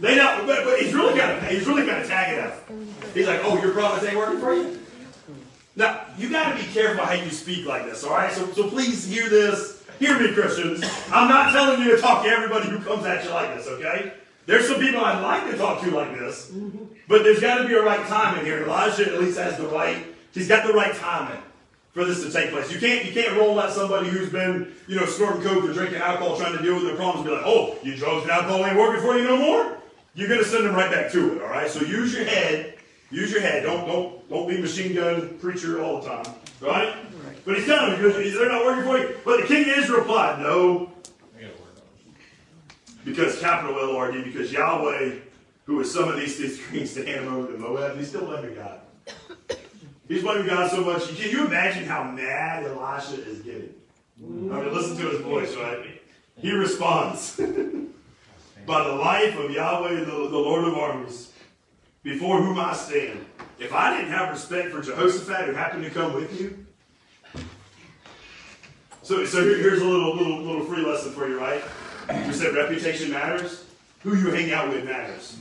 They 0.00 0.16
not, 0.16 0.46
but, 0.46 0.64
but 0.64 0.80
he's 0.80 0.92
really 0.92 1.16
got 1.16 1.38
of 1.38 1.48
he's 1.48 1.66
really 1.66 1.86
kind 1.86 2.02
of 2.02 2.08
tagging 2.08 2.44
us. 2.44 2.58
He's 3.14 3.26
like, 3.26 3.40
oh, 3.44 3.60
your 3.62 3.72
province 3.72 4.04
ain't 4.04 4.16
working 4.16 4.40
for 4.40 4.54
you. 4.54 4.80
Now, 5.74 6.06
you 6.18 6.28
got 6.28 6.56
to 6.56 6.62
be 6.62 6.70
careful 6.72 7.04
how 7.04 7.12
you 7.14 7.30
speak 7.30 7.66
like 7.66 7.84
this, 7.84 8.04
all 8.04 8.12
right? 8.12 8.32
So, 8.32 8.46
so 8.52 8.68
please 8.68 9.06
hear 9.06 9.28
this. 9.28 9.82
Hear 9.98 10.18
me, 10.18 10.32
Christians. 10.34 10.82
I'm 11.12 11.28
not 11.28 11.52
telling 11.52 11.80
you 11.80 11.94
to 11.94 12.02
talk 12.02 12.24
to 12.24 12.28
everybody 12.28 12.68
who 12.68 12.80
comes 12.80 13.06
at 13.06 13.24
you 13.24 13.30
like 13.30 13.56
this, 13.56 13.66
okay? 13.68 14.12
There's 14.46 14.66
some 14.66 14.80
people 14.80 15.00
I'd 15.00 15.20
like 15.20 15.50
to 15.50 15.56
talk 15.56 15.80
to 15.82 15.90
like 15.90 16.18
this, 16.18 16.50
but 17.08 17.22
there's 17.22 17.40
got 17.40 17.62
to 17.62 17.68
be 17.68 17.74
a 17.74 17.82
right 17.82 18.04
timing 18.06 18.44
here. 18.44 18.64
Elijah 18.64 19.12
at 19.12 19.20
least 19.20 19.38
has 19.38 19.56
the 19.56 19.66
right. 19.68 20.04
He's 20.32 20.48
got 20.48 20.66
the 20.66 20.72
right 20.72 20.94
timing 20.94 21.40
for 21.92 22.04
this 22.04 22.24
to 22.24 22.30
take 22.32 22.50
place. 22.50 22.72
You 22.72 22.80
can't 22.80 23.04
you 23.04 23.12
can't 23.12 23.36
roll 23.38 23.60
out 23.60 23.72
somebody 23.72 24.08
who's 24.08 24.30
been 24.30 24.74
you 24.88 24.96
know 24.96 25.06
snorting 25.06 25.42
coke 25.42 25.64
or 25.64 25.72
drinking 25.72 26.00
alcohol, 26.00 26.36
trying 26.36 26.56
to 26.56 26.62
deal 26.62 26.74
with 26.74 26.84
their 26.84 26.96
problems, 26.96 27.20
and 27.20 27.28
be 27.28 27.34
like, 27.34 27.46
oh, 27.46 27.78
you 27.82 27.94
drugs 27.96 28.22
and 28.22 28.32
alcohol 28.32 28.64
ain't 28.66 28.76
working 28.76 29.02
for 29.02 29.16
you 29.16 29.24
no 29.24 29.36
more. 29.36 29.78
You're 30.14 30.28
gonna 30.28 30.44
send 30.44 30.66
them 30.66 30.74
right 30.74 30.90
back 30.90 31.12
to 31.12 31.36
it. 31.36 31.42
All 31.42 31.48
right. 31.48 31.70
So 31.70 31.80
use 31.80 32.12
your 32.12 32.24
head. 32.24 32.74
Use 33.10 33.30
your 33.30 33.42
head. 33.42 33.62
Don't 33.62 33.86
don't 33.86 34.28
don't 34.28 34.48
be 34.48 34.58
machine 34.58 34.94
gun 34.94 35.38
preacher 35.38 35.82
all 35.82 36.00
the 36.00 36.08
time. 36.08 36.34
Right. 36.60 36.94
But 37.44 37.56
he's 37.56 37.66
telling 37.66 37.92
them 37.92 38.02
because 38.02 38.34
they're 38.34 38.48
not 38.48 38.64
working 38.64 38.84
for 38.84 38.98
you. 38.98 39.16
But 39.24 39.40
the 39.40 39.46
king 39.46 39.62
of 39.62 39.78
Israel 39.78 40.00
replied, 40.00 40.40
no, 40.40 40.92
because 43.04 43.38
capital 43.40 43.78
L 43.78 43.96
R 43.96 44.12
D, 44.12 44.22
because 44.22 44.52
Yahweh, 44.52 45.16
who 45.64 45.80
is 45.80 45.92
some 45.92 46.08
of 46.08 46.16
these, 46.16 46.38
these 46.38 46.60
kings 46.70 46.94
to 46.94 47.08
Ammon 47.08 47.46
to 47.48 47.58
Moab, 47.58 47.96
he's 47.96 48.08
still 48.08 48.26
blaming 48.26 48.54
God. 48.54 48.80
He's 50.08 50.22
blaming 50.22 50.46
God 50.46 50.70
so 50.70 50.82
much. 50.84 51.06
Can 51.16 51.30
you 51.30 51.46
imagine 51.46 51.84
how 51.84 52.04
mad 52.04 52.64
Elisha 52.64 53.22
is 53.24 53.40
getting? 53.40 53.74
I 54.20 54.24
mean, 54.24 54.74
listen 54.74 54.96
to 54.98 55.08
his 55.08 55.20
voice, 55.20 55.54
right? 55.56 56.00
He 56.36 56.52
responds 56.52 57.36
By 58.66 58.84
the 58.84 58.92
life 58.94 59.36
of 59.38 59.50
Yahweh, 59.50 60.00
the, 60.00 60.04
the 60.04 60.38
Lord 60.38 60.64
of 60.68 60.74
armies, 60.74 61.32
before 62.04 62.40
whom 62.40 62.58
I 62.60 62.74
stand, 62.74 63.24
if 63.58 63.72
I 63.72 63.96
didn't 63.96 64.12
have 64.12 64.30
respect 64.30 64.70
for 64.70 64.80
Jehoshaphat 64.80 65.46
who 65.46 65.52
happened 65.52 65.84
to 65.84 65.90
come 65.90 66.12
with 66.14 66.40
you, 66.40 66.64
so, 69.02 69.24
so 69.24 69.42
here- 69.42 69.58
here's 69.58 69.80
a 69.80 69.84
little, 69.84 70.14
little, 70.16 70.42
little 70.42 70.64
free 70.64 70.84
lesson 70.84 71.12
for 71.12 71.28
you, 71.28 71.38
right? 71.38 71.62
You 72.08 72.32
said 72.32 72.54
reputation 72.54 73.10
matters. 73.10 73.64
Who 74.02 74.16
you 74.16 74.30
hang 74.30 74.52
out 74.52 74.68
with 74.68 74.84
matters. 74.84 75.38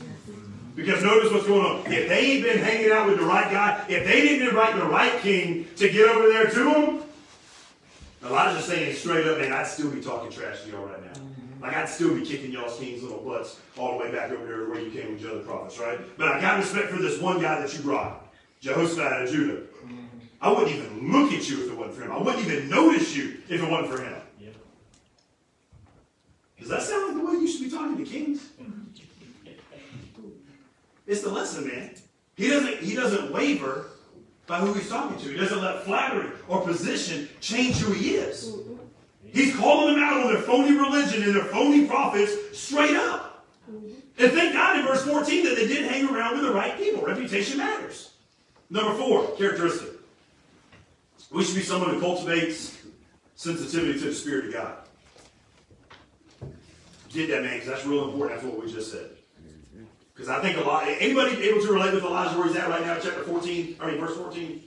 Because 0.76 1.04
notice 1.04 1.32
what's 1.32 1.48
going 1.48 1.66
on. 1.66 1.92
If 1.92 2.08
they 2.08 2.20
ain't 2.20 2.44
been 2.44 2.60
hanging 2.60 2.92
out 2.92 3.08
with 3.08 3.20
the 3.20 3.26
right 3.26 3.52
guy, 3.52 3.84
if 3.90 4.06
they 4.06 4.22
didn't 4.22 4.48
invite 4.48 4.76
the 4.76 4.86
right 4.86 5.20
king 5.20 5.68
to 5.78 5.90
get 5.90 6.08
over 6.10 6.30
there 6.30 6.50
to 6.50 6.74
him, 6.74 7.04
Elijah's 8.24 8.66
saying 8.66 8.96
straight 8.96 9.26
up, 9.28 9.40
man, 9.40 9.52
I'd 9.52 9.68
still 9.68 9.90
be 9.90 10.02
talking 10.02 10.32
trash 10.32 10.62
to 10.64 10.70
y'all 10.70 10.86
right 10.86 11.04
now. 11.04 11.22
Like 11.62 11.76
I'd 11.76 11.90
still 11.90 12.16
be 12.16 12.26
kicking 12.26 12.52
y'all's 12.52 12.78
king's 12.78 13.04
little 13.04 13.20
butts 13.20 13.60
all 13.78 13.98
the 13.98 14.06
way 14.06 14.12
back 14.12 14.32
over 14.32 14.46
there 14.46 14.70
where 14.70 14.80
you 14.80 14.92
came 14.92 15.14
with 15.14 15.22
the 15.22 15.32
other 15.32 15.42
prophets, 15.42 15.80
right? 15.80 16.00
But 16.18 16.30
I 16.30 16.40
got 16.40 16.60
respect 16.60 16.90
for 16.90 17.02
this 17.02 17.20
one 17.20 17.42
guy 17.42 17.60
that 17.60 17.74
you 17.74 17.82
brought, 17.82 18.28
Jehoshaphat 18.62 19.24
of 19.24 19.30
Judah. 19.30 19.62
I 20.42 20.52
wouldn't 20.52 20.76
even 20.76 21.12
look 21.12 21.32
at 21.34 21.48
you 21.50 21.66
if 21.66 21.72
it 21.72 21.78
wasn't 21.78 21.96
for 21.96 22.04
him. 22.04 22.12
I 22.12 22.18
wouldn't 22.18 22.46
even 22.46 22.70
notice 22.70 23.16
you 23.16 23.38
if 23.48 23.62
it 23.62 23.70
wasn't 23.70 23.96
for 23.96 24.04
him. 24.04 24.21
Does 26.62 26.70
that 26.70 26.84
sound 26.84 27.08
like 27.08 27.26
the 27.26 27.32
way 27.32 27.42
you 27.42 27.48
should 27.48 27.64
be 27.64 27.72
talking 27.76 27.98
to 27.98 28.10
kings? 28.10 28.50
It's 31.08 31.24
the 31.24 31.30
lesson, 31.30 31.68
man. 31.68 31.96
He 32.36 32.50
doesn't, 32.50 32.78
he 32.78 32.96
doesn't 32.96 33.34
waver 33.34 33.88
by 34.46 34.60
who 34.60 34.74
he's 34.74 34.88
talking 34.88 35.18
to. 35.18 35.30
He 35.30 35.38
doesn't 35.38 35.60
let 35.60 35.84
flattery 35.84 36.30
or 36.48 36.62
position 36.62 37.28
change 37.40 37.78
who 37.78 37.94
he 37.94 38.12
is. 38.12 38.54
He's 39.26 39.56
calling 39.56 39.96
them 39.96 40.04
out 40.04 40.22
on 40.22 40.34
their 40.34 40.44
phony 40.44 40.78
religion 40.78 41.24
and 41.24 41.36
their 41.36 41.46
phony 41.46 41.88
prophets 41.88 42.58
straight 42.58 42.96
up. 42.96 43.48
And 43.68 44.32
thank 44.32 44.54
God 44.54 44.78
in 44.78 44.86
verse 44.86 45.04
14 45.04 45.46
that 45.46 45.56
they 45.56 45.68
did 45.68 45.90
hang 45.90 46.08
around 46.08 46.36
with 46.36 46.44
the 46.44 46.54
right 46.54 46.78
people. 46.78 47.02
Reputation 47.02 47.58
matters. 47.58 48.12
Number 48.70 48.94
four, 48.94 49.36
characteristic. 49.36 49.90
We 51.32 51.44
should 51.44 51.56
be 51.56 51.64
someone 51.64 51.96
who 51.96 52.00
cultivates 52.00 52.78
sensitivity 53.36 54.00
to 54.00 54.06
the 54.06 54.14
Spirit 54.14 54.46
of 54.46 54.54
God. 54.54 54.78
Get 57.14 57.30
that, 57.30 57.44
man, 57.44 57.54
because 57.54 57.68
that's 57.68 57.86
real 57.86 58.06
important. 58.06 58.42
That's 58.42 58.54
what 58.54 58.64
we 58.64 58.72
just 58.72 58.92
said. 58.92 59.10
Because 60.14 60.30
I 60.30 60.42
think 60.42 60.58
a 60.58 60.62
lot. 60.62 60.86
Anybody 60.88 61.42
able 61.44 61.62
to 61.62 61.74
relate 61.74 61.94
with 61.94 62.04
Elijah 62.04 62.38
where 62.38 62.48
he's 62.48 62.56
at 62.56 62.70
right 62.70 62.86
now, 62.86 62.98
chapter 63.00 63.24
14? 63.24 63.78
I 63.80 63.92
mean, 63.92 64.00
verse 64.00 64.16
14. 64.16 64.62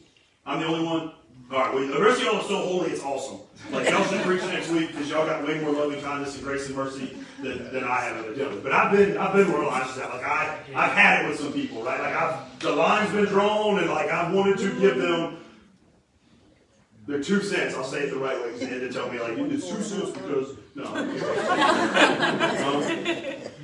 I'm 0.46 0.61
the 0.61 0.66
only 0.66 0.85
one. 0.85 1.12
All 1.52 1.59
right. 1.59 1.74
Well, 1.74 1.87
the 1.87 2.00
rest 2.00 2.20
of 2.20 2.26
y'all 2.26 2.37
are 2.37 2.42
so 2.42 2.57
holy, 2.57 2.90
it's 2.90 3.02
awesome. 3.02 3.38
Like 3.70 3.88
y'all 3.88 4.04
should 4.04 4.22
preach 4.22 4.42
next 4.42 4.70
week 4.70 4.88
because 4.88 5.09
y'all 5.09 5.26
got 5.26 5.46
way 5.46 5.61
more 5.61 5.72
loving 5.72 6.00
kindness 6.00 6.35
and 6.35 6.44
grace 6.44 6.66
and 6.66 6.76
mercy 6.76 7.16
than, 7.42 7.72
than 7.72 7.85
I 7.85 8.00
have 8.00 8.24
at 8.24 8.35
dealing. 8.35 8.61
But 8.61 8.72
I've 8.72 8.92
been 8.92 9.16
I've 9.16 9.35
been 9.35 9.50
where 9.52 9.62
Elijah's 9.62 9.98
at. 9.98 10.11
Like 10.11 10.24
I 10.24 10.59
I've 10.74 10.92
had 10.92 11.24
it 11.24 11.28
with 11.28 11.38
some 11.38 11.52
people, 11.52 11.83
right? 11.83 12.00
Like 12.00 12.14
I've 12.14 12.59
the 12.61 12.72
line's 12.72 13.12
been 13.12 13.26
drawn, 13.26 13.78
and 13.78 13.90
like 13.90 14.11
I've 14.11 14.33
wanted 14.35 14.59
to 14.59 14.80
give 14.80 14.96
them 14.96 15.38
their 17.07 17.22
two 17.22 17.40
cents. 17.42 17.74
I'll 17.74 17.85
say 17.85 18.04
it 18.04 18.11
the 18.11 18.18
right 18.18 18.37
way 18.40 18.52
because 18.52 18.61
they 18.61 18.66
had 18.66 18.80
to 18.80 18.92
tell 18.92 19.11
me 19.11 19.20
like 19.20 19.38
it's 19.38 19.66
did 19.66 19.76
two 19.76 19.83
cents 19.83 20.11
because 20.11 20.57
no. 20.74 20.84
Um, 20.84 22.82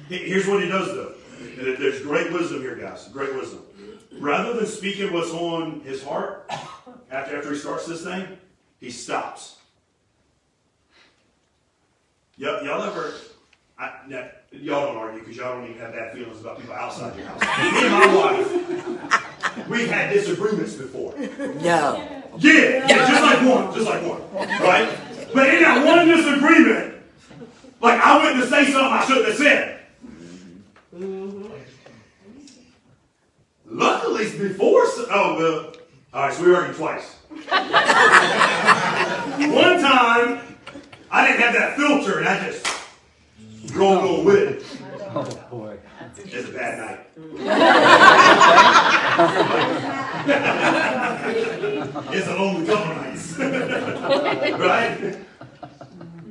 Here's 0.08 0.46
what 0.46 0.62
he 0.62 0.68
does, 0.68 0.88
though. 0.88 1.14
There's 1.56 2.00
great 2.02 2.32
wisdom 2.32 2.60
here, 2.60 2.74
guys. 2.76 3.08
Great 3.08 3.34
wisdom. 3.34 3.62
Rather 4.18 4.54
than 4.54 4.66
speaking 4.66 5.12
what's 5.12 5.30
on 5.30 5.80
his 5.80 6.02
heart 6.02 6.50
after, 7.10 7.36
after 7.36 7.52
he 7.52 7.58
starts 7.58 7.86
this 7.86 8.02
thing, 8.02 8.26
he 8.80 8.90
stops. 8.90 9.56
Y'all, 12.36 12.64
y'all 12.64 12.82
ever, 12.82 13.12
I, 13.78 13.92
now, 14.08 14.28
y'all 14.50 14.86
don't 14.86 14.96
argue 14.96 15.20
because 15.20 15.36
y'all 15.36 15.54
don't 15.54 15.68
even 15.68 15.78
have 15.80 15.92
bad 15.92 16.12
feelings 16.14 16.40
about 16.40 16.58
people 16.58 16.74
outside 16.74 17.16
your 17.16 17.26
house. 17.26 17.40
Me 17.40 17.86
and 17.86 17.92
my 17.92 18.06
wife, 18.16 19.68
we've 19.68 19.90
had 19.90 20.12
disagreements 20.12 20.74
before. 20.74 21.14
No. 21.18 22.22
Yeah, 22.38 22.86
yeah, 22.88 23.08
just 23.08 23.22
like 23.22 23.42
one, 23.46 23.74
just 23.74 23.86
like 23.86 24.02
one, 24.06 24.22
right? 24.60 24.98
But 25.34 25.54
in 25.54 25.62
that 25.62 25.84
one 25.84 26.08
disagreement, 26.08 26.89
like 27.80 28.00
I 28.00 28.18
went 28.24 28.36
to 28.42 28.46
say 28.48 28.64
something 28.64 28.92
I 28.92 29.04
shouldn't 29.06 29.26
have 29.26 29.36
said. 29.36 29.76
Luckily, 33.66 34.24
before, 34.38 34.82
s- 34.84 34.98
oh 35.10 35.36
well, 35.38 35.72
all 36.12 36.22
right, 36.26 36.34
so 36.34 36.44
we 36.44 36.54
argued 36.54 36.76
twice. 36.76 37.14
one 37.30 37.42
time, 39.80 40.40
I 41.10 41.26
didn't 41.26 41.40
have 41.42 41.54
that 41.54 41.76
filter, 41.76 42.18
and 42.18 42.28
I 42.28 42.44
just 42.46 42.66
rolled 43.74 44.04
on 44.18 44.24
with 44.24 44.36
it. 44.36 44.64
Oh, 45.14 45.24
boy. 45.50 45.76
It's 46.16 46.48
a 46.48 46.52
bad 46.52 46.78
night. 46.78 47.00
it's 52.12 52.26
a 52.28 52.34
lonely 52.34 52.66
couple 52.66 52.94
nights. 52.94 53.38
right? 54.58 55.16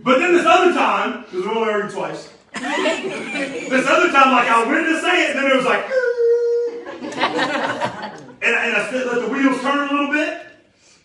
But 0.03 0.19
then 0.19 0.33
this 0.33 0.45
other 0.45 0.73
time, 0.73 1.21
because 1.23 1.45
we 1.45 1.51
only 1.51 1.69
argued 1.71 1.91
twice, 1.93 2.29
this 2.53 3.87
other 3.87 4.11
time, 4.11 4.31
like 4.31 4.47
I 4.47 4.63
went 4.65 4.85
to 4.87 5.01
say 5.01 5.25
it, 5.25 5.35
and 5.35 5.39
then 5.39 5.51
it 5.51 5.55
was 5.57 5.65
like, 5.65 5.85
and, 7.19 8.55
I- 8.55 8.65
and 8.67 8.75
I 8.77 8.89
said, 8.91 9.05
let 9.07 9.21
the 9.21 9.27
wheels 9.29 9.61
turn 9.61 9.87
a 9.89 9.91
little 9.91 10.11
bit. 10.11 10.45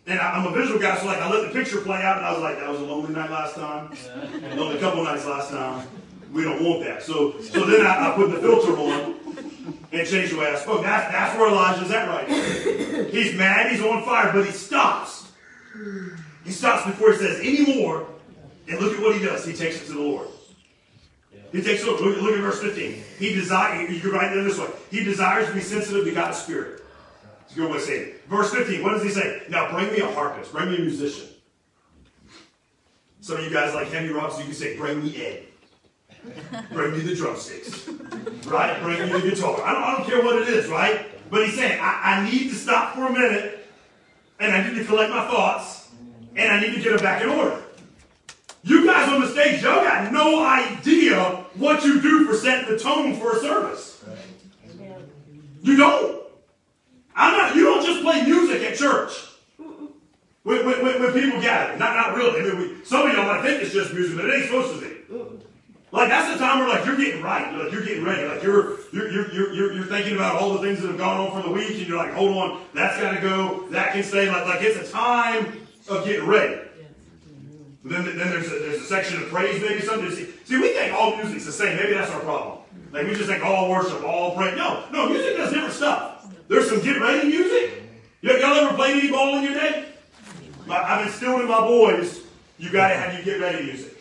And 0.06 0.18
I, 0.20 0.32
I'm 0.32 0.46
a 0.46 0.50
visual 0.56 0.78
guy, 0.78 0.96
so 0.98 1.06
like 1.06 1.18
I 1.18 1.30
let 1.30 1.46
the 1.50 1.58
picture 1.58 1.80
play 1.80 2.02
out, 2.02 2.18
and 2.18 2.26
I 2.26 2.32
was 2.32 2.40
like, 2.42 2.58
that 2.60 2.68
was 2.70 2.80
a 2.80 2.84
lonely 2.84 3.12
night 3.14 3.30
last 3.30 3.54
time, 3.54 3.90
a 4.52 4.54
lonely 4.54 4.78
couple 4.78 5.02
nights 5.02 5.24
last 5.26 5.50
time. 5.50 5.86
We 6.32 6.42
don't 6.44 6.62
want 6.62 6.84
that. 6.84 7.02
So, 7.02 7.40
so 7.40 7.64
then 7.64 7.86
I, 7.86 8.12
I 8.12 8.14
put 8.16 8.30
the 8.30 8.38
filter 8.38 8.76
on 8.76 9.14
and 9.92 10.06
changed 10.06 10.32
the 10.34 10.38
way 10.38 10.46
I 10.48 10.56
spoke. 10.56 10.82
That's, 10.82 11.10
that's 11.12 11.38
where 11.38 11.48
Elijah's 11.48 11.90
at 11.90 12.08
right 12.08 12.28
now. 12.28 13.04
He's 13.04 13.34
mad, 13.34 13.70
he's 13.72 13.80
on 13.82 14.02
fire, 14.04 14.30
but 14.32 14.44
he 14.44 14.50
stops. 14.52 15.30
He 16.44 16.50
stops 16.50 16.84
before 16.86 17.12
he 17.12 17.18
says 17.18 17.38
any 17.40 17.76
more, 17.80 18.06
and 18.68 18.80
look 18.80 18.96
at 18.96 19.02
what 19.02 19.16
he 19.16 19.24
does. 19.24 19.44
He 19.44 19.52
takes 19.52 19.82
it 19.82 19.86
to 19.86 19.92
the 19.92 20.00
Lord. 20.00 20.28
He 21.52 21.62
takes 21.62 21.82
it. 21.82 21.86
Look, 21.86 22.00
look 22.00 22.34
at 22.34 22.40
verse 22.40 22.60
15. 22.60 23.02
He 23.18 23.34
desires. 23.34 23.90
You 23.90 24.00
can 24.00 24.10
write 24.10 24.36
it 24.36 24.42
this 24.42 24.58
way. 24.58 24.68
He 24.90 25.04
desires 25.04 25.48
to 25.48 25.54
be 25.54 25.60
sensitive 25.60 26.04
to 26.04 26.12
God's 26.12 26.38
spirit. 26.38 26.82
It's 27.42 27.52
a 27.52 27.56
good 27.56 27.70
way 27.70 27.78
to 27.78 27.84
say 27.84 27.98
it. 27.98 28.24
Verse 28.26 28.52
15. 28.52 28.82
What 28.82 28.94
does 28.94 29.02
he 29.02 29.10
say? 29.10 29.42
Now 29.48 29.70
bring 29.70 29.92
me 29.92 30.00
a 30.00 30.10
harpist. 30.12 30.52
Bring 30.52 30.70
me 30.70 30.76
a 30.78 30.80
musician. 30.80 31.28
Some 33.20 33.38
of 33.38 33.44
you 33.44 33.50
guys 33.50 33.74
like 33.74 33.88
heavy 33.88 34.08
rock, 34.08 34.32
so 34.32 34.38
you 34.40 34.46
can 34.46 34.54
say, 34.54 34.76
"Bring 34.76 35.02
me 35.02 35.24
Ed." 35.24 35.44
Bring 36.72 36.92
me 36.92 37.00
the 37.00 37.14
drumsticks. 37.14 37.88
Right? 38.46 38.80
Bring 38.82 39.00
me 39.00 39.20
the 39.20 39.30
guitar. 39.30 39.60
I 39.62 39.72
don't, 39.72 39.82
I 39.82 39.96
don't 39.96 40.06
care 40.06 40.22
what 40.22 40.42
it 40.42 40.48
is, 40.48 40.68
right? 40.68 41.06
But 41.30 41.46
he's 41.46 41.54
saying, 41.54 41.80
I, 41.80 42.00
I 42.04 42.30
need 42.30 42.50
to 42.50 42.54
stop 42.54 42.94
for 42.94 43.06
a 43.06 43.12
minute, 43.12 43.66
and 44.40 44.52
I 44.52 44.66
need 44.66 44.78
to 44.78 44.84
collect 44.84 45.10
my 45.10 45.26
thoughts, 45.28 45.90
and 46.36 46.52
I 46.52 46.60
need 46.60 46.74
to 46.74 46.80
get 46.80 46.90
them 46.90 47.02
back 47.02 47.22
in 47.22 47.28
order. 47.28 47.63
You 48.64 48.86
guys 48.86 49.10
on 49.10 49.20
the 49.20 49.28
stage, 49.28 49.62
y'all 49.62 49.84
got 49.84 50.10
no 50.10 50.42
idea 50.42 51.44
what 51.54 51.84
you 51.84 52.00
do 52.00 52.26
for 52.26 52.34
setting 52.34 52.70
the 52.70 52.78
tone 52.78 53.14
for 53.16 53.36
a 53.36 53.40
service. 53.40 54.02
You 55.62 55.76
don't. 55.76 56.22
I'm 57.14 57.36
not. 57.36 57.54
You 57.54 57.64
don't 57.64 57.84
just 57.84 58.02
play 58.02 58.24
music 58.24 58.62
at 58.62 58.76
church. 58.76 59.12
When, 60.44 60.66
when, 60.66 60.82
when, 60.82 61.12
people 61.12 61.40
gather, 61.40 61.78
not 61.78 61.94
not 61.94 62.16
really. 62.16 62.40
I 62.40 62.54
mean, 62.54 62.58
we, 62.58 62.84
some 62.84 63.06
of 63.06 63.14
y'all 63.14 63.24
might 63.26 63.42
think 63.42 63.62
it's 63.62 63.72
just 63.72 63.94
music, 63.94 64.16
but 64.16 64.26
it 64.26 64.34
ain't 64.34 64.46
supposed 64.46 64.80
to 64.80 64.88
be. 64.88 64.94
Like 65.90 66.08
that's 66.08 66.32
the 66.32 66.44
time 66.44 66.58
where 66.58 66.68
like 66.68 66.84
you're 66.84 66.96
getting 66.96 67.22
right, 67.22 67.54
like 67.56 67.70
you're 67.72 67.84
getting 67.84 68.04
ready, 68.04 68.26
like 68.26 68.42
you're 68.42 68.78
you're 68.92 69.10
you're 69.10 69.32
you're, 69.32 69.72
you're, 69.72 69.84
thinking 69.86 70.16
about 70.16 70.36
all 70.36 70.54
the 70.54 70.58
things 70.58 70.82
that 70.82 70.88
have 70.88 70.98
gone 70.98 71.20
on 71.20 71.40
for 71.40 71.48
the 71.48 71.54
week, 71.54 71.78
and 71.78 71.86
you're 71.86 71.96
like, 71.96 72.12
hold 72.12 72.36
on, 72.36 72.62
that's 72.74 73.00
got 73.00 73.14
to 73.14 73.20
go, 73.20 73.68
that 73.70 73.92
can 73.92 74.02
stay. 74.02 74.28
Like 74.28 74.46
like 74.46 74.60
it's 74.60 74.88
a 74.88 74.92
time 74.92 75.66
of 75.88 76.04
getting 76.04 76.26
ready. 76.26 76.63
Then, 77.84 78.04
then 78.06 78.16
there's 78.16 78.46
a, 78.46 78.58
there's 78.58 78.80
a 78.80 78.84
section 78.84 79.22
of 79.22 79.28
praise, 79.28 79.60
maybe 79.60 79.82
something. 79.82 80.10
See, 80.10 80.32
see, 80.44 80.56
we 80.56 80.70
think 80.70 80.94
all 80.94 81.16
music's 81.16 81.44
the 81.44 81.52
same. 81.52 81.76
Maybe 81.76 81.92
that's 81.92 82.10
our 82.10 82.20
problem. 82.20 82.58
Like 82.92 83.06
we 83.06 83.14
just 83.14 83.28
think 83.28 83.44
all 83.44 83.70
worship, 83.70 84.02
all 84.02 84.34
praise. 84.34 84.56
No, 84.56 84.84
no, 84.90 85.10
music 85.10 85.36
does 85.36 85.52
different 85.52 85.74
stuff. 85.74 86.26
There's 86.48 86.68
some 86.68 86.80
get 86.80 86.98
ready 87.00 87.28
music. 87.28 87.82
Y'all 88.22 88.42
ever 88.42 88.74
played 88.74 88.96
any 89.02 89.10
ball 89.10 89.36
in 89.36 89.44
your 89.44 89.52
day? 89.52 89.84
My, 90.66 90.78
I've 90.78 91.06
instilled 91.06 91.42
in 91.42 91.48
my 91.48 91.60
boys, 91.60 92.22
you 92.58 92.70
gotta 92.70 92.94
have 92.94 93.12
your 93.12 93.22
get 93.22 93.40
ready 93.42 93.64
music. 93.64 94.00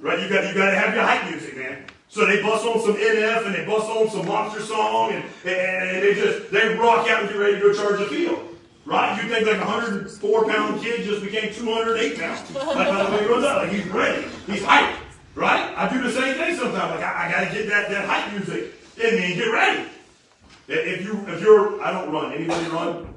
Right? 0.00 0.20
You 0.20 0.28
got 0.28 0.46
you 0.46 0.54
gotta 0.54 0.76
have 0.76 0.94
your 0.94 1.02
hype 1.02 1.28
music, 1.28 1.56
man. 1.56 1.84
So 2.08 2.26
they 2.26 2.40
bust 2.42 2.64
on 2.64 2.80
some 2.80 2.94
NF 2.94 3.46
and 3.46 3.54
they 3.54 3.64
bust 3.64 3.88
on 3.88 4.08
some 4.08 4.26
monster 4.26 4.60
song 4.60 5.12
and, 5.12 5.24
and 5.44 6.02
they 6.02 6.14
just 6.14 6.52
they 6.52 6.74
rock 6.76 7.08
out 7.08 7.22
and 7.22 7.28
get 7.28 7.38
ready 7.38 7.54
to 7.54 7.60
go 7.60 7.72
charge 7.72 7.98
the 7.98 8.06
field. 8.06 8.49
Right? 8.86 9.22
You 9.22 9.28
think 9.28 9.46
like 9.46 9.56
a 9.56 9.60
104 9.60 10.44
pound 10.48 10.82
kid 10.82 11.04
just 11.04 11.22
became 11.22 11.52
208 11.52 12.18
pounds. 12.18 12.54
Like 12.54 12.88
by 12.88 13.04
the 13.04 13.10
way 13.12 13.22
he 13.22 13.28
runs 13.28 13.44
out, 13.44 13.62
like 13.62 13.72
he's 13.72 13.86
ready. 13.88 14.26
He's 14.46 14.62
hyped. 14.62 14.96
Right? 15.34 15.72
I 15.76 15.88
do 15.88 16.02
the 16.02 16.10
same 16.10 16.34
thing 16.34 16.56
sometimes. 16.56 16.94
Like 16.94 17.04
I, 17.04 17.26
I 17.26 17.30
gotta 17.30 17.54
get 17.54 17.68
that, 17.68 17.90
that 17.90 18.08
hype 18.08 18.32
music 18.32 18.74
in 18.96 19.14
me 19.16 19.24
and 19.26 19.34
get 19.34 19.46
ready. 19.46 19.88
If 20.68 21.04
you 21.04 21.24
if 21.28 21.40
you're 21.40 21.80
I 21.82 21.92
don't 21.92 22.12
run. 22.12 22.32
Anybody 22.32 22.68
run? 22.70 23.14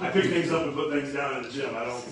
I 0.00 0.10
pick 0.10 0.26
things 0.26 0.52
up 0.52 0.64
and 0.64 0.74
put 0.74 0.92
things 0.92 1.12
down 1.12 1.38
in 1.38 1.42
the 1.42 1.48
gym. 1.50 1.74
I 1.74 1.84
don't 1.84 2.04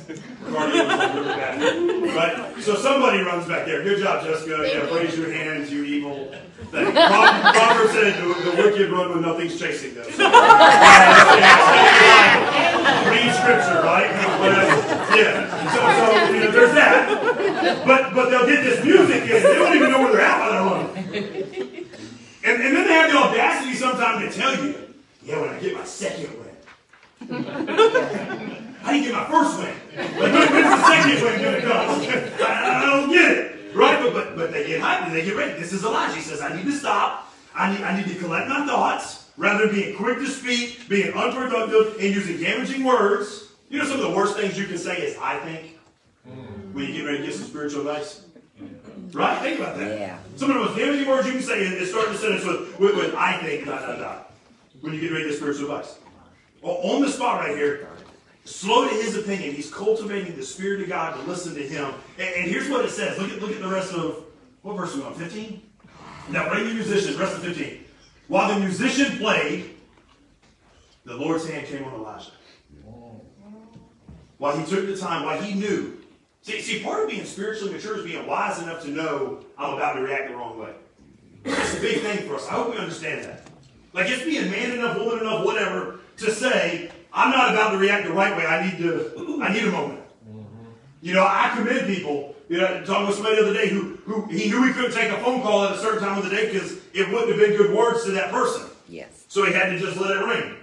cardio 0.47 1.09
is 1.09 1.15
really 1.15 2.09
bad. 2.09 2.17
Right? 2.17 2.63
So 2.63 2.75
somebody 2.75 3.23
runs 3.23 3.47
back 3.47 3.67
there. 3.67 3.83
Good 3.83 4.03
job, 4.03 4.25
Jessica. 4.25 4.67
Yeah, 4.67 4.93
raise 4.95 5.17
your 5.17 5.31
hands, 5.31 5.71
you 5.71 5.85
evil 5.85 6.33
thing. 6.71 6.95
Said 6.95 8.15
the, 8.23 8.51
the 8.51 8.63
wicked 8.63 8.91
run 8.91 9.11
when 9.11 9.23
nothing's 9.23 9.59
chasing 9.59 9.95
them. 9.95 10.07
Read 13.17 13.33
scripture, 13.33 13.81
right? 13.81 14.11
Yeah. 15.17 15.49
So, 15.73 15.81
so 15.81 16.35
you 16.35 16.41
know, 16.41 16.51
there's 16.51 16.75
that. 16.75 17.85
But 17.87 18.15
but 18.15 18.29
they'll 18.29 18.47
get 18.47 18.63
this 18.63 18.85
music 18.85 19.23
in. 19.23 19.29
They 19.43 19.55
don't 19.55 19.75
even 19.75 19.91
know 19.91 20.01
where 20.03 20.13
they're 20.13 20.21
at 20.21 20.39
while 20.39 20.93
they're. 20.93 21.23
And, 22.45 22.63
and 22.63 22.77
then 22.77 22.87
they 22.87 22.93
have 22.93 23.11
the 23.11 23.17
audacity 23.17 23.75
sometimes 23.75 24.35
to 24.35 24.41
tell 24.41 24.55
you, 24.63 24.75
yeah, 25.25 25.41
when 25.41 25.49
I 25.49 25.59
get 25.59 25.75
my 25.75 25.85
second 25.85 26.31
win. 26.39 26.55
I 28.85 28.93
didn't 28.93 29.05
get 29.05 29.15
my 29.15 29.25
first 29.31 29.59
win. 29.59 29.75
Like, 29.97 30.33
when, 30.33 30.33
when's 30.53 30.69
the 30.69 30.87
second 30.87 31.23
win 31.25 31.41
going 31.43 31.55
to 31.55 31.63
come? 31.63 31.89
I, 32.47 32.53
I 32.77 32.87
don't 32.87 33.11
get 33.11 33.31
it. 33.31 33.75
Right? 33.75 34.01
But, 34.01 34.13
but, 34.13 34.37
but 34.37 34.53
they 34.53 34.67
get 34.67 34.81
hyped 34.81 35.07
and 35.07 35.15
they 35.17 35.25
get 35.25 35.35
ready. 35.37 35.59
This 35.59 35.73
is 35.73 35.85
Elijah. 35.85 36.15
He 36.15 36.21
says, 36.21 36.41
I 36.41 36.55
need 36.55 36.67
to 36.67 36.73
stop. 36.73 37.33
I 37.55 37.73
need, 37.73 37.83
I 37.83 37.97
need 37.97 38.07
to 38.13 38.19
collect 38.21 38.49
my 38.49 38.67
thoughts 38.67 39.26
rather 39.37 39.67
than 39.67 39.75
being 39.75 39.97
quick 39.97 40.19
to 40.19 40.27
speak, 40.27 40.89
being 40.89 41.13
unproductive, 41.13 41.97
and 42.01 42.15
using 42.15 42.41
damaging 42.41 42.85
words. 42.85 43.53
You 43.69 43.79
know, 43.79 43.85
some 43.85 44.01
of 44.01 44.03
the 44.03 44.17
worst 44.17 44.37
things 44.37 44.59
you 44.59 44.67
can 44.67 44.79
say 44.79 44.99
is, 44.99 45.17
I 45.19 45.39
think, 45.41 45.79
hmm. 46.25 46.73
when 46.73 46.87
you 46.87 46.93
get 46.93 47.05
ready 47.05 47.19
to 47.19 47.25
get 47.25 47.35
some 47.35 47.47
spiritual 47.47 47.81
advice. 47.81 48.23
Right? 49.13 49.41
Think 49.41 49.61
about 49.61 49.77
that. 49.79 49.99
Yeah. 49.99 50.19
Some 50.37 50.51
of 50.51 50.57
the 50.57 50.65
most 50.65 50.77
damaging 50.77 51.09
words 51.09 51.27
you 51.27 51.35
can 51.35 51.43
say 51.43 51.61
is 51.61 51.91
start 51.91 52.09
the 52.09 52.19
sentence 52.19 52.45
with, 52.45 52.79
with, 52.79 52.97
with 52.97 53.15
I 53.15 53.39
think, 53.39 53.67
dot, 53.67 53.83
dot, 53.83 53.99
dot. 53.99 54.33
When 54.81 54.93
you 54.93 55.01
get 55.01 55.13
ready 55.13 55.25
to 55.25 55.31
get 55.31 55.39
spiritual 55.39 55.71
advice. 55.71 55.99
Well, 56.63 56.79
On 56.83 57.01
the 57.01 57.09
spot 57.09 57.41
right 57.41 57.57
here, 57.57 57.89
slow 58.45 58.89
to 58.89 58.95
his 58.95 59.17
opinion. 59.17 59.55
He's 59.55 59.73
cultivating 59.73 60.37
the 60.37 60.43
Spirit 60.43 60.83
of 60.83 60.89
God 60.89 61.15
to 61.15 61.23
listen 61.23 61.55
to 61.55 61.63
him. 61.63 61.95
And, 62.19 62.29
and 62.35 62.51
here's 62.51 62.69
what 62.69 62.85
it 62.85 62.91
says. 62.91 63.19
Look 63.19 63.31
at, 63.31 63.41
look 63.41 63.53
at 63.53 63.61
the 63.61 63.69
rest 63.69 63.93
of, 63.93 64.25
what 64.63 64.77
verse 64.77 64.95
are 64.95 64.99
we 64.99 65.05
on? 65.05 65.15
15? 65.15 65.63
Now 66.31 66.49
bring 66.49 66.67
the 66.67 66.75
musician, 66.75 67.17
rest 67.19 67.37
of 67.37 67.43
15. 67.43 67.85
While 68.29 68.55
the 68.55 68.61
musician 68.61 69.19
played, 69.19 69.77
the 71.05 71.15
Lord's 71.15 71.49
hand 71.49 71.67
came 71.67 71.85
on 71.85 71.95
Elijah. 71.95 72.33
While 74.39 74.59
he 74.59 74.67
took 74.67 74.87
the 74.87 74.97
time, 74.97 75.25
while 75.25 75.41
he 75.41 75.55
knew. 75.55 75.99
See, 76.43 76.61
see, 76.61 76.83
part 76.83 77.05
of 77.05 77.11
being 77.11 77.25
spiritually 77.25 77.73
mature 77.73 77.99
is 77.99 78.05
being 78.05 78.27
wise 78.27 78.61
enough 78.63 78.83
to 78.83 78.91
know 78.91 79.45
I'm 79.57 79.75
about 79.75 79.95
to 79.95 80.03
react 80.03 80.29
the 80.29 80.37
wrong 80.37 80.59
way. 80.59 80.73
That's 81.45 81.79
a 81.79 81.81
big 81.81 82.01
thing 82.03 82.29
for 82.29 82.37
us. 82.37 82.47
I 82.49 82.53
hope 82.53 82.71
we 82.73 82.79
understand 82.79 83.25
that. 83.25 83.49
Like 83.93 84.11
it's 84.11 84.25
being 84.25 84.51
man 84.51 84.73
enough, 84.73 84.99
woman 84.99 85.21
enough, 85.21 85.45
whatever, 85.45 86.01
to 86.19 86.31
say, 86.31 86.91
I'm 87.13 87.31
not 87.31 87.55
about 87.55 87.71
to 87.71 87.79
react 87.79 88.07
the 88.07 88.13
right 88.13 88.37
way. 88.37 88.45
I 88.45 88.69
need 88.69 88.79
to, 88.79 89.41
I 89.43 89.53
need 89.53 89.65
a 89.65 89.71
moment. 89.73 90.01
You 91.01 91.15
know, 91.15 91.27
I 91.27 91.53
commend 91.57 91.87
people. 91.87 92.36
You 92.49 92.59
know, 92.59 92.85
talking 92.85 93.07
with 93.09 93.17
somebody 93.17 93.37
the 93.37 93.43
other 93.43 93.55
day 93.55 93.69
who, 93.69 93.99
who 94.05 94.27
he 94.27 94.49
knew 94.49 94.65
he 94.65 94.73
couldn't 94.73 94.93
take 94.93 95.11
a 95.11 95.19
phone 95.19 95.43
call 95.43 95.65
at 95.65 95.73
a 95.73 95.79
certain 95.79 96.01
time 96.01 96.19
of 96.19 96.25
the 96.25 96.31
day 96.31 96.53
because 96.53 96.79
it 96.95 97.09
wouldn't 97.09 97.31
have 97.31 97.39
been 97.39 97.57
good 97.57 97.77
words 97.77 98.05
to 98.05 98.13
that 98.13 98.31
person. 98.31 98.69
Yes. 98.89 99.25
So 99.29 99.45
he 99.45 99.53
had 99.53 99.71
to 99.71 99.79
just 99.79 99.97
let 99.97 100.17
it 100.17 100.21
ring. 100.21 100.55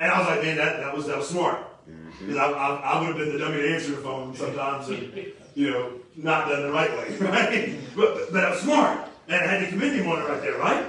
And 0.00 0.10
I 0.10 0.18
was 0.18 0.28
like, 0.28 0.42
man, 0.42 0.56
that, 0.56 0.78
that 0.78 0.94
was 0.94 1.06
that 1.06 1.18
was 1.18 1.28
smart. 1.28 1.58
Mm-hmm. 1.88 2.26
Because 2.26 2.36
I, 2.36 2.50
I, 2.50 2.74
I 2.76 2.98
would 3.00 3.08
have 3.08 3.16
been 3.16 3.32
the 3.32 3.38
dummy 3.38 3.58
to 3.58 3.74
answer 3.74 3.92
the 3.92 3.98
phone 3.98 4.34
sometimes 4.34 4.88
and, 4.88 5.32
you 5.54 5.70
know, 5.70 5.92
not 6.16 6.48
done 6.48 6.62
the 6.62 6.72
right 6.72 6.90
way, 6.90 7.16
right? 7.20 7.78
But, 7.94 8.32
but 8.32 8.44
I 8.44 8.50
was 8.50 8.60
smart. 8.60 9.08
And 9.28 9.36
I 9.36 9.46
had 9.46 9.60
to 9.60 9.68
commend 9.68 9.94
him 9.94 10.08
on 10.08 10.20
it 10.20 10.28
right 10.28 10.40
there, 10.40 10.58
right? 10.58 10.84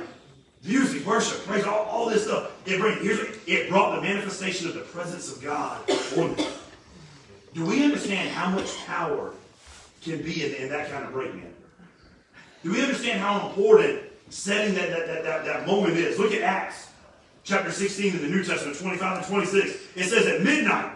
Music, 0.63 1.05
worship, 1.05 1.45
praise, 1.45 1.63
all, 1.63 1.85
all 1.85 2.09
this 2.09 2.23
stuff. 2.23 2.51
It, 2.65 2.79
bring, 2.79 2.97
here's, 3.03 3.19
it 3.45 3.69
brought 3.69 3.95
the 3.95 4.01
manifestation 4.01 4.67
of 4.67 4.73
the 4.73 4.81
presence 4.81 5.31
of 5.31 5.43
God 5.43 5.79
on 6.17 6.35
them. 6.35 6.47
Do 7.53 7.65
we 7.65 7.83
understand 7.83 8.29
how 8.31 8.49
much 8.49 8.75
power 8.85 9.31
can 10.05 10.21
be 10.21 10.45
in, 10.45 10.53
in 10.53 10.69
that 10.69 10.89
kind 10.89 11.03
of 11.03 11.11
breakdown? 11.11 11.53
Do 12.63 12.71
we 12.71 12.81
understand 12.81 13.19
how 13.19 13.47
important 13.47 14.01
setting 14.29 14.75
that, 14.75 14.89
that, 14.89 15.07
that, 15.07 15.23
that, 15.23 15.45
that 15.45 15.67
moment 15.67 15.97
is? 15.97 16.17
Look 16.17 16.33
at 16.33 16.41
Acts 16.41 16.89
chapter 17.43 17.71
16 17.71 18.15
in 18.15 18.21
the 18.21 18.27
New 18.27 18.43
Testament, 18.43 18.77
25 18.77 19.17
and 19.17 19.27
26. 19.27 19.69
It 19.95 20.03
says 20.05 20.27
at 20.27 20.41
midnight, 20.41 20.91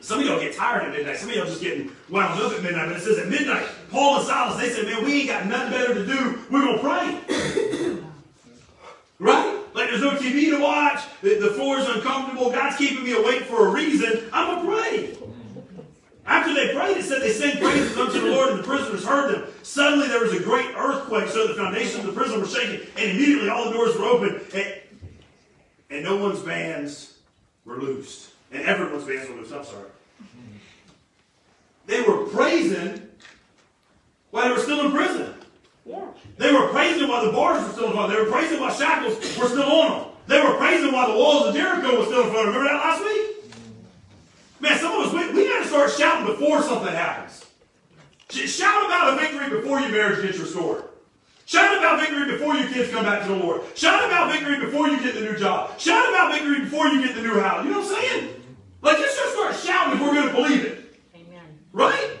some 0.00 0.20
of 0.20 0.26
y'all 0.26 0.38
get 0.38 0.54
tired 0.54 0.84
at 0.84 0.92
midnight. 0.92 1.16
Some 1.16 1.30
of 1.30 1.36
y'all 1.36 1.46
just 1.46 1.60
getting 1.60 1.90
wound 2.10 2.40
up 2.40 2.52
at 2.52 2.62
midnight. 2.62 2.88
But 2.88 2.98
it 2.98 3.02
says 3.02 3.18
at 3.18 3.28
midnight, 3.28 3.66
Paul 3.90 4.18
and 4.18 4.26
Silas, 4.26 4.60
they 4.60 4.68
said, 4.70 4.84
man, 4.84 5.04
we 5.04 5.20
ain't 5.20 5.28
got 5.28 5.46
nothing 5.46 5.72
better 5.72 5.94
to 5.94 6.06
do. 6.06 6.38
We're 6.50 6.62
going 6.62 6.76
to 6.76 6.82
pray. 6.82 7.98
right? 9.18 9.60
Like 9.74 9.88
there's 9.88 10.02
no 10.02 10.10
TV 10.10 10.50
to 10.50 10.60
watch. 10.62 11.00
The, 11.22 11.38
the 11.38 11.50
floor 11.50 11.78
is 11.78 11.88
uncomfortable. 11.88 12.50
God's 12.50 12.76
keeping 12.76 13.04
me 13.04 13.12
awake 13.12 13.42
for 13.42 13.68
a 13.68 13.70
reason. 13.70 14.24
I'm 14.32 14.66
going 14.66 14.66
to 14.66 14.82
pray. 14.82 15.18
After 16.26 16.54
they 16.66 16.74
prayed, 16.74 16.96
it 16.96 17.04
said 17.04 17.22
they 17.22 17.32
sang 17.32 17.58
praises 17.58 17.96
unto 17.96 18.20
the 18.20 18.30
Lord, 18.30 18.50
and 18.50 18.58
the 18.58 18.64
prisoners 18.64 19.04
heard 19.04 19.34
them. 19.34 19.44
Suddenly 19.62 20.08
there 20.08 20.20
was 20.20 20.32
a 20.32 20.40
great 20.40 20.74
earthquake, 20.76 21.28
so 21.28 21.46
the 21.46 21.54
foundations 21.54 22.04
of 22.04 22.06
the 22.06 22.20
prison 22.20 22.40
were 22.40 22.46
shaken, 22.46 22.86
and 22.96 23.10
immediately 23.10 23.48
all 23.48 23.66
the 23.66 23.72
doors 23.72 23.96
were 23.96 24.04
open, 24.04 24.40
and, 24.54 24.74
and 25.90 26.04
no 26.04 26.16
one's 26.16 26.40
bands 26.40 27.18
were 27.64 27.76
loosed. 27.76 28.30
And 28.52 28.62
everyone's 28.62 29.04
bands 29.04 29.28
were 29.28 29.36
loosed. 29.36 29.52
I'm 29.52 29.64
sorry. 29.64 29.88
They 31.86 32.02
were 32.02 32.24
praising 32.26 33.08
while 34.30 34.44
they 34.44 34.54
were 34.54 34.60
still 34.60 34.86
in 34.86 34.92
prison. 34.92 35.34
Yeah. 35.84 36.04
They 36.36 36.52
were 36.52 36.68
praising 36.68 37.08
while 37.08 37.24
the 37.24 37.32
bars 37.32 37.64
were 37.64 37.72
still 37.72 37.86
in 37.86 37.92
front. 37.92 38.12
They 38.12 38.20
were 38.20 38.30
praising 38.30 38.60
while 38.60 38.74
shackles 38.74 39.16
were 39.38 39.48
still 39.48 39.62
on 39.62 39.90
them. 39.90 40.10
They 40.26 40.42
were 40.42 40.56
praising 40.56 40.92
while 40.92 41.12
the 41.12 41.18
walls 41.18 41.46
of 41.46 41.54
Jericho 41.54 41.98
were 41.98 42.06
still 42.06 42.24
in 42.24 42.30
front. 42.30 42.48
Remember 42.48 42.68
that 42.68 42.74
last 42.74 43.04
week? 43.04 43.35
Man, 44.66 44.78
some 44.80 45.00
of 45.00 45.06
us, 45.06 45.12
we, 45.12 45.32
we 45.32 45.48
got 45.48 45.62
to 45.62 45.68
start 45.68 45.90
shouting 45.92 46.26
before 46.26 46.60
something 46.60 46.92
happens. 46.92 47.46
Shout 48.30 48.84
about 48.84 49.14
a 49.14 49.20
victory 49.20 49.48
before 49.60 49.78
your 49.78 49.90
marriage 49.90 50.22
gets 50.22 50.38
restored. 50.38 50.82
Shout 51.44 51.78
about 51.78 52.00
victory 52.00 52.32
before 52.32 52.56
your 52.56 52.68
kids 52.72 52.90
come 52.90 53.04
back 53.04 53.22
to 53.22 53.28
the 53.28 53.36
Lord. 53.36 53.62
Shout 53.76 54.04
about 54.04 54.32
victory 54.32 54.58
before 54.58 54.88
you 54.88 55.00
get 55.00 55.14
the 55.14 55.20
new 55.20 55.36
job. 55.36 55.78
Shout 55.78 56.08
about 56.08 56.32
victory 56.32 56.64
before 56.64 56.88
you 56.88 57.00
get 57.00 57.14
the 57.14 57.22
new 57.22 57.38
house. 57.38 57.64
You 57.64 57.70
know 57.70 57.78
what 57.78 57.96
I'm 57.96 58.02
saying? 58.02 58.42
Like, 58.82 58.98
let's 58.98 59.16
just 59.16 59.32
start 59.34 59.54
shouting 59.54 59.94
if 59.94 60.00
we're 60.00 60.14
going 60.14 60.28
to 60.30 60.34
believe 60.34 60.64
it. 60.64 61.00
Amen. 61.14 61.58
Right? 61.72 62.18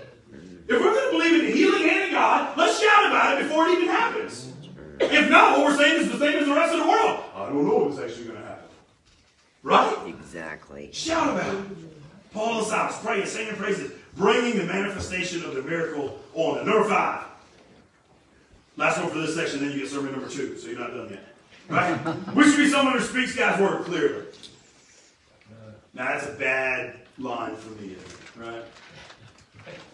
If 0.68 0.80
we're 0.80 0.94
going 0.94 1.10
to 1.10 1.18
believe 1.18 1.40
in 1.40 1.46
the 1.46 1.52
healing 1.52 1.88
hand 1.88 2.04
of 2.04 2.10
God, 2.12 2.56
let's 2.56 2.80
shout 2.80 3.06
about 3.06 3.40
it 3.40 3.42
before 3.42 3.66
it 3.66 3.72
even 3.72 3.88
happens. 3.88 4.52
If 5.00 5.28
not, 5.28 5.58
what 5.58 5.66
we're 5.66 5.76
saying 5.76 6.02
is 6.02 6.12
the 6.12 6.18
same 6.18 6.38
as 6.38 6.46
the 6.46 6.54
rest 6.54 6.72
of 6.74 6.84
the 6.84 6.88
world. 6.88 7.24
I 7.34 7.46
don't 7.46 7.66
know 7.66 7.88
if 7.88 7.98
it's 7.98 8.12
actually 8.12 8.26
going 8.28 8.40
to 8.40 8.46
happen. 8.46 8.68
Right? 9.64 9.96
Exactly. 10.06 10.90
Shout 10.92 11.34
about 11.34 11.52
it. 11.52 11.85
Paul 12.36 12.58
and 12.58 12.66
Silas 12.66 12.98
praying, 12.98 13.24
singing 13.24 13.54
praises, 13.54 13.92
bringing 14.14 14.58
the 14.58 14.64
manifestation 14.64 15.42
of 15.42 15.54
the 15.54 15.62
miracle 15.62 16.20
on 16.34 16.56
them. 16.56 16.66
Number 16.66 16.86
five. 16.86 17.24
Last 18.76 18.98
one 19.00 19.08
for 19.08 19.18
this 19.20 19.34
section, 19.34 19.60
then 19.60 19.72
you 19.72 19.80
get 19.80 19.88
sermon 19.88 20.12
number 20.12 20.28
two, 20.28 20.58
so 20.58 20.68
you're 20.68 20.78
not 20.78 20.90
done 20.90 21.08
yet. 21.08 21.34
Right? 21.70 22.34
we 22.34 22.44
should 22.44 22.58
be 22.58 22.68
someone 22.68 22.98
who 22.98 23.00
speaks 23.00 23.34
God's 23.34 23.62
word 23.62 23.84
clearly. 23.86 24.26
Now, 25.94 26.08
that's 26.08 26.26
a 26.26 26.32
bad 26.32 26.96
line 27.16 27.56
for 27.56 27.70
me, 27.80 27.96
right? 28.36 28.62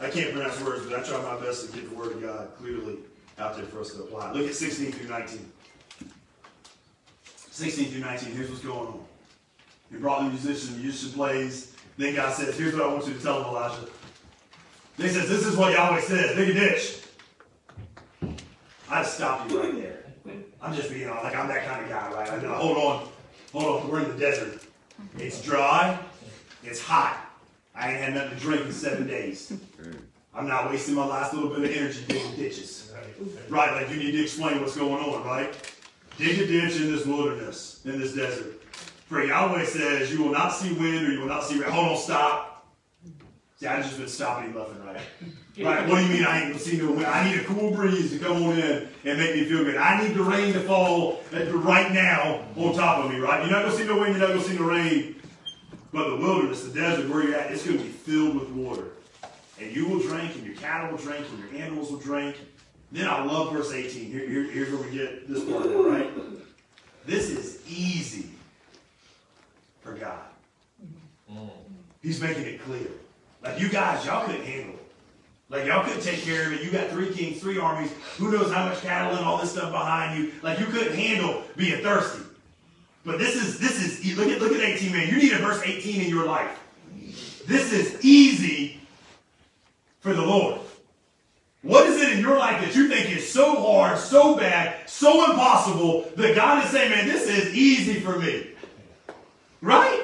I 0.00 0.10
can't 0.10 0.34
pronounce 0.34 0.60
words, 0.62 0.84
but 0.84 0.98
I 0.98 1.02
try 1.04 1.22
my 1.22 1.40
best 1.40 1.70
to 1.70 1.72
get 1.78 1.88
the 1.88 1.94
word 1.94 2.10
of 2.10 2.22
God 2.22 2.48
clearly 2.58 2.96
out 3.38 3.54
there 3.54 3.66
for 3.66 3.82
us 3.82 3.94
to 3.94 4.02
apply. 4.02 4.32
Look 4.32 4.48
at 4.48 4.54
16 4.56 4.90
through 4.90 5.08
19. 5.08 5.52
16 7.24 7.84
through 7.92 8.00
19, 8.00 8.34
here's 8.34 8.50
what's 8.50 8.64
going 8.64 8.88
on. 8.88 9.04
He 9.92 9.98
brought 9.98 10.24
the 10.24 10.30
musician, 10.30 10.74
the 10.74 10.80
musician 10.80 11.12
plays. 11.12 11.71
Then 11.96 12.14
God 12.14 12.34
says, 12.34 12.58
Here's 12.58 12.74
what 12.74 12.82
I 12.82 12.92
want 12.92 13.06
you 13.06 13.14
to 13.14 13.20
tell 13.20 13.42
him, 13.42 13.48
Elijah. 13.48 13.86
Then 14.96 15.08
he 15.08 15.12
says, 15.12 15.28
This 15.28 15.46
is 15.46 15.56
what 15.56 15.72
Yahweh 15.72 16.00
says. 16.00 16.36
Dig 16.36 16.50
a 16.50 16.54
ditch. 16.54 16.98
I'd 18.88 19.06
stop 19.06 19.50
you 19.50 19.62
right 19.62 19.74
there. 19.74 20.04
I'm 20.60 20.74
just 20.74 20.90
being 20.90 21.08
like 21.08 21.34
I'm 21.34 21.48
that 21.48 21.66
kind 21.66 21.82
of 21.82 21.90
guy, 21.90 22.12
right? 22.12 22.28
I 22.28 22.54
hold 22.56 22.76
on. 22.76 23.08
Hold 23.52 23.82
on. 23.82 23.90
We're 23.90 24.02
in 24.02 24.08
the 24.10 24.18
desert. 24.18 24.62
It's 25.18 25.42
dry. 25.42 25.98
It's 26.62 26.80
hot. 26.80 27.18
I 27.74 27.90
ain't 27.90 28.00
had 28.00 28.14
nothing 28.14 28.38
to 28.38 28.44
drink 28.44 28.66
in 28.66 28.72
seven 28.72 29.06
days. 29.06 29.52
I'm 30.34 30.46
not 30.46 30.70
wasting 30.70 30.94
my 30.94 31.06
last 31.06 31.34
little 31.34 31.48
bit 31.50 31.58
of 31.58 31.76
energy 31.76 32.04
digging 32.06 32.36
ditches. 32.36 32.92
Right, 33.48 33.72
like 33.72 33.90
you 33.90 33.96
need 33.96 34.12
to 34.12 34.22
explain 34.22 34.60
what's 34.60 34.76
going 34.76 35.02
on, 35.02 35.24
right? 35.24 35.54
Dig 36.16 36.38
a 36.38 36.46
ditch 36.46 36.80
in 36.80 36.92
this 36.92 37.04
wilderness, 37.04 37.80
in 37.84 37.98
this 37.98 38.14
desert. 38.14 38.61
For 39.12 39.22
Yahweh 39.22 39.66
says, 39.66 40.10
you 40.10 40.22
will 40.22 40.32
not 40.32 40.54
see 40.54 40.72
wind 40.72 41.06
or 41.06 41.12
you 41.12 41.20
will 41.20 41.26
not 41.26 41.44
see 41.44 41.60
rain. 41.60 41.70
Hold 41.70 41.88
on, 41.88 41.96
stop. 41.98 42.66
See, 43.60 43.66
I've 43.66 43.84
just 43.84 43.98
been 43.98 44.08
stopping 44.08 44.54
left 44.54 44.70
and 44.70 44.82
right. 44.86 45.00
Right, 45.58 45.86
what 45.86 45.96
do 45.98 46.06
you 46.06 46.14
mean 46.14 46.24
I 46.24 46.38
ain't 46.38 46.48
gonna 46.52 46.58
see 46.58 46.78
no 46.78 46.92
wind? 46.92 47.04
I 47.04 47.30
need 47.30 47.38
a 47.38 47.44
cool 47.44 47.72
breeze 47.72 48.10
to 48.12 48.18
come 48.18 48.42
on 48.42 48.58
in 48.58 48.88
and 49.04 49.18
make 49.18 49.34
me 49.36 49.44
feel 49.44 49.64
good. 49.64 49.76
I 49.76 50.02
need 50.02 50.14
the 50.16 50.22
rain 50.22 50.54
to 50.54 50.60
fall 50.60 51.20
right 51.30 51.92
now 51.92 52.42
on 52.56 52.72
top 52.74 53.04
of 53.04 53.10
me, 53.10 53.18
right? 53.18 53.42
You're 53.42 53.52
not 53.54 53.66
gonna 53.66 53.76
see 53.76 53.84
no 53.84 54.00
wind, 54.00 54.16
you're 54.16 54.26
not 54.26 54.34
gonna 54.34 54.48
see 54.48 54.58
no 54.58 54.64
rain. 54.64 55.16
But 55.92 56.08
the 56.08 56.16
wilderness, 56.16 56.64
the 56.64 56.72
desert, 56.72 57.10
where 57.10 57.22
you're 57.22 57.34
at, 57.34 57.52
it's 57.52 57.66
gonna 57.66 57.76
be 57.76 57.88
filled 57.88 58.40
with 58.40 58.48
water. 58.48 58.92
And 59.60 59.76
you 59.76 59.86
will 59.88 60.00
drink, 60.00 60.36
and 60.36 60.46
your 60.46 60.56
cattle 60.56 60.90
will 60.92 60.96
drink, 61.04 61.26
and 61.28 61.52
your 61.52 61.62
animals 61.62 61.90
will 61.90 61.98
drink. 61.98 62.36
Then 62.90 63.06
I 63.06 63.22
love 63.24 63.52
verse 63.52 63.74
18. 63.74 64.10
Here, 64.10 64.26
here- 64.26 64.50
here's 64.50 64.72
where 64.72 64.82
we 64.88 64.96
get 64.96 65.28
this 65.28 65.44
part 65.44 65.66
right? 65.66 66.10
This 67.04 67.28
is 67.28 67.60
easy 67.68 68.30
God. 70.02 71.48
He's 72.02 72.20
making 72.20 72.44
it 72.44 72.60
clear. 72.62 72.88
Like 73.42 73.60
you 73.60 73.68
guys, 73.68 74.04
y'all 74.04 74.26
couldn't 74.26 74.44
handle 74.44 74.74
it. 74.74 74.92
Like 75.48 75.66
y'all 75.66 75.84
couldn't 75.84 76.02
take 76.02 76.22
care 76.22 76.46
of 76.46 76.52
it. 76.54 76.64
You 76.64 76.70
got 76.70 76.88
three 76.90 77.12
kings, 77.12 77.40
three 77.40 77.58
armies. 77.58 77.92
Who 78.18 78.32
knows 78.32 78.52
how 78.52 78.68
much 78.68 78.80
cattle 78.80 79.16
and 79.16 79.24
all 79.24 79.38
this 79.38 79.52
stuff 79.52 79.70
behind 79.70 80.18
you? 80.18 80.32
Like 80.42 80.58
you 80.58 80.66
couldn't 80.66 80.94
handle 80.94 81.44
being 81.56 81.82
thirsty. 81.82 82.24
But 83.04 83.18
this 83.18 83.36
is 83.36 83.60
this 83.60 83.80
is 83.80 84.16
look 84.16 84.28
at 84.28 84.40
look 84.40 84.52
at 84.52 84.60
18, 84.60 84.92
man. 84.92 85.08
You 85.08 85.16
need 85.16 85.32
a 85.32 85.38
verse 85.38 85.62
18 85.64 86.00
in 86.00 86.08
your 86.08 86.26
life. 86.26 86.58
This 87.46 87.72
is 87.72 88.04
easy 88.04 88.80
for 90.00 90.12
the 90.14 90.22
Lord. 90.22 90.60
What 91.62 91.86
is 91.86 92.00
it 92.02 92.14
in 92.14 92.20
your 92.20 92.38
life 92.38 92.60
that 92.60 92.74
you 92.74 92.88
think 92.88 93.08
is 93.16 93.30
so 93.30 93.54
hard, 93.54 93.98
so 93.98 94.36
bad, 94.36 94.88
so 94.88 95.30
impossible 95.30 96.10
that 96.16 96.34
God 96.34 96.64
is 96.64 96.70
saying, 96.70 96.90
man, 96.90 97.06
this 97.06 97.28
is 97.28 97.54
easy 97.54 98.00
for 98.00 98.18
me? 98.18 98.51
Right? 99.62 100.02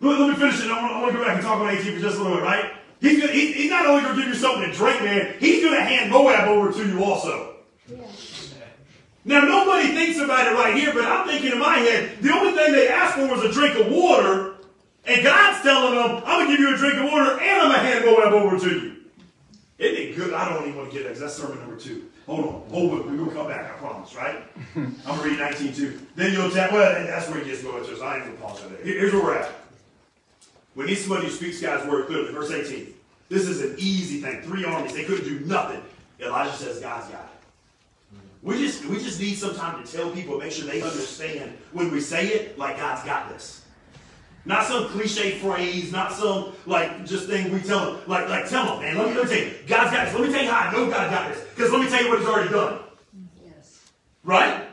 Let, 0.00 0.20
let 0.20 0.28
me 0.28 0.34
finish 0.34 0.62
it. 0.62 0.70
I 0.70 0.82
want, 0.82 0.92
I 0.92 1.00
want 1.00 1.12
to 1.12 1.18
go 1.18 1.24
back 1.24 1.36
and 1.36 1.44
talk 1.44 1.60
about 1.60 1.72
18 1.72 1.94
for 1.94 2.00
just 2.00 2.18
a 2.18 2.22
little 2.22 2.36
bit, 2.36 2.44
right? 2.44 2.72
He's, 3.00 3.20
gonna, 3.20 3.32
he, 3.32 3.52
he's 3.52 3.70
not 3.70 3.86
only 3.86 4.02
going 4.02 4.16
to 4.16 4.20
give 4.20 4.28
you 4.28 4.34
something 4.34 4.70
to 4.70 4.76
drink, 4.76 5.02
man, 5.02 5.34
he's 5.40 5.64
going 5.64 5.74
to 5.74 5.80
hand 5.80 6.10
Moab 6.10 6.48
over 6.48 6.72
to 6.72 6.86
you 6.86 7.02
also. 7.02 7.56
Yeah. 7.88 7.98
Now, 9.24 9.40
nobody 9.42 9.88
thinks 9.88 10.18
about 10.18 10.46
it 10.48 10.54
right 10.54 10.74
here, 10.74 10.92
but 10.92 11.04
I'm 11.04 11.26
thinking 11.26 11.52
in 11.52 11.58
my 11.58 11.78
head, 11.78 12.18
the 12.20 12.32
only 12.32 12.52
thing 12.52 12.72
they 12.72 12.88
asked 12.88 13.14
for 13.14 13.28
was 13.28 13.44
a 13.44 13.52
drink 13.52 13.78
of 13.78 13.90
water, 13.90 14.56
and 15.04 15.22
God's 15.22 15.62
telling 15.62 15.94
them, 15.94 16.22
I'm 16.26 16.46
going 16.46 16.46
to 16.48 16.52
give 16.52 16.60
you 16.60 16.74
a 16.74 16.76
drink 16.76 16.94
of 16.94 17.04
water, 17.04 17.40
and 17.40 17.62
I'm 17.62 17.70
going 17.70 17.80
to 17.80 17.86
hand 17.86 18.04
Moab 18.04 18.32
over 18.32 18.58
to 18.58 18.68
you. 18.68 18.96
Isn't 19.78 19.96
it 19.96 20.16
good? 20.16 20.34
I 20.34 20.48
don't 20.48 20.62
even 20.62 20.76
want 20.76 20.90
to 20.90 20.96
get 20.96 21.04
that 21.04 21.14
because 21.14 21.20
that's 21.20 21.34
sermon 21.34 21.58
number 21.60 21.76
two. 21.76 22.08
Hold 22.26 22.40
on. 22.40 22.62
Hold 22.70 22.92
on. 22.92 23.18
We're 23.18 23.24
to 23.26 23.34
come 23.34 23.48
back, 23.48 23.72
I 23.72 23.76
promise, 23.78 24.14
right? 24.14 24.42
I'm 24.76 25.18
to 25.18 25.28
read 25.28 25.38
19 25.38 25.72
too. 25.74 26.00
Then 26.14 26.32
you'll 26.32 26.50
tell, 26.50 26.72
well, 26.72 27.06
that's 27.06 27.28
where 27.28 27.40
it 27.40 27.46
gets 27.46 27.62
going 27.62 27.84
so 27.84 28.02
I 28.04 28.16
ain't 28.16 28.26
to 28.26 28.42
pause 28.42 28.62
right 28.62 28.70
there. 28.70 28.84
Here's 28.84 29.12
where 29.12 29.22
we're 29.22 29.38
at. 29.38 29.50
We 30.74 30.86
need 30.86 30.94
somebody 30.96 31.26
who 31.26 31.32
speaks 31.32 31.60
God's 31.60 31.88
word 31.88 32.06
clearly. 32.06 32.32
Verse 32.32 32.50
18. 32.50 32.94
This 33.28 33.48
is 33.48 33.62
an 33.62 33.74
easy 33.78 34.20
thing. 34.20 34.42
Three 34.42 34.64
armies, 34.64 34.94
they 34.94 35.04
couldn't 35.04 35.24
do 35.24 35.40
nothing. 35.40 35.82
Elijah 36.20 36.56
says, 36.56 36.80
God's 36.80 37.10
got 37.10 37.24
it. 37.24 38.18
We 38.42 38.58
just, 38.58 38.84
we 38.86 38.96
just 38.96 39.20
need 39.20 39.34
some 39.34 39.54
time 39.54 39.82
to 39.82 39.90
tell 39.90 40.10
people, 40.10 40.38
make 40.38 40.52
sure 40.52 40.66
they 40.66 40.82
understand 40.82 41.56
when 41.72 41.90
we 41.90 42.00
say 42.00 42.28
it, 42.28 42.58
like 42.58 42.76
God's 42.76 43.04
got 43.04 43.28
this. 43.28 43.61
Not 44.44 44.66
some 44.66 44.88
cliche 44.88 45.38
phrase, 45.38 45.92
not 45.92 46.12
some 46.12 46.52
like 46.66 47.06
just 47.06 47.28
thing 47.28 47.52
we 47.52 47.60
tell 47.60 47.92
them. 47.92 48.02
Like, 48.08 48.28
like 48.28 48.48
tell 48.48 48.66
them, 48.66 48.80
man. 48.80 48.98
Let 48.98 49.08
me, 49.08 49.14
let 49.14 49.24
me 49.24 49.30
tell 49.30 49.44
you, 49.44 49.54
God's 49.66 49.92
got 49.92 50.06
this. 50.06 50.14
Let 50.14 50.26
me 50.26 50.32
tell 50.32 50.42
you 50.42 50.50
how 50.50 50.68
I 50.68 50.72
know 50.72 50.90
God 50.90 51.10
got 51.10 51.32
this. 51.32 51.44
Because 51.54 51.70
let 51.70 51.80
me 51.80 51.88
tell 51.88 52.02
you 52.02 52.08
what 52.08 52.18
He's 52.18 52.28
already 52.28 52.50
done. 52.50 52.80
Yes. 53.44 53.80
Right? 54.24 54.64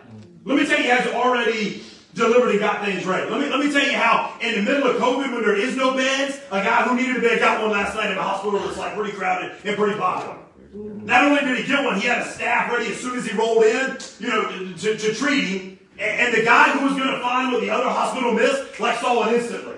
Let 0.43 0.57
me 0.57 0.65
tell 0.65 0.78
you, 0.78 0.84
He 0.84 0.89
has 0.89 1.07
already 1.13 1.84
delivered 2.15 2.49
and 2.49 2.59
got 2.59 2.84
things 2.84 3.05
right. 3.05 3.30
Let 3.30 3.39
me 3.39 3.49
let 3.49 3.59
me 3.59 3.72
tell 3.72 3.86
you 3.86 3.93
how 3.93 4.36
in 4.41 4.55
the 4.55 4.61
middle 4.61 4.89
of 4.89 4.97
COVID, 4.97 5.32
when 5.32 5.41
there 5.43 5.55
is 5.55 5.76
no 5.76 5.95
beds, 5.95 6.39
a 6.51 6.63
guy 6.63 6.84
who 6.84 6.95
needed 6.95 7.17
a 7.17 7.22
bed 7.22 7.39
got 7.39 7.61
one 7.61 7.72
last 7.72 7.95
night 7.95 8.11
in 8.11 8.17
a 8.17 8.24
hospital 8.24 8.59
that's 8.59 8.78
like 8.78 8.95
pretty 8.95 9.15
crowded 9.15 9.55
and 9.63 9.78
pretty 9.78 9.99
popular. 9.99 10.38
Not 10.74 11.24
only 11.24 11.41
did 11.41 11.57
he 11.57 11.65
get 11.65 11.84
one, 11.84 11.99
he 11.99 12.07
had 12.07 12.22
a 12.22 12.26
staff 12.26 12.72
ready 12.72 12.91
as 12.91 12.99
soon 12.99 13.17
as 13.17 13.26
he 13.26 13.36
rolled 13.36 13.63
in, 13.63 13.97
you 14.20 14.28
know, 14.28 14.74
to, 14.78 14.97
to 14.97 15.13
treat 15.15 15.43
him. 15.43 15.80
And, 16.00 16.28
and 16.28 16.34
the 16.34 16.43
guy 16.43 16.72
who 16.72 16.86
was 16.86 16.93
going 16.93 17.12
to 17.12 17.20
find 17.20 17.52
what 17.52 17.62
the 17.62 17.70
other 17.70 17.89
hospital 17.89 18.34
missed, 18.34 18.80
like 18.80 18.97
saw 19.00 19.28
it 19.28 19.36
instantly. 19.36 19.76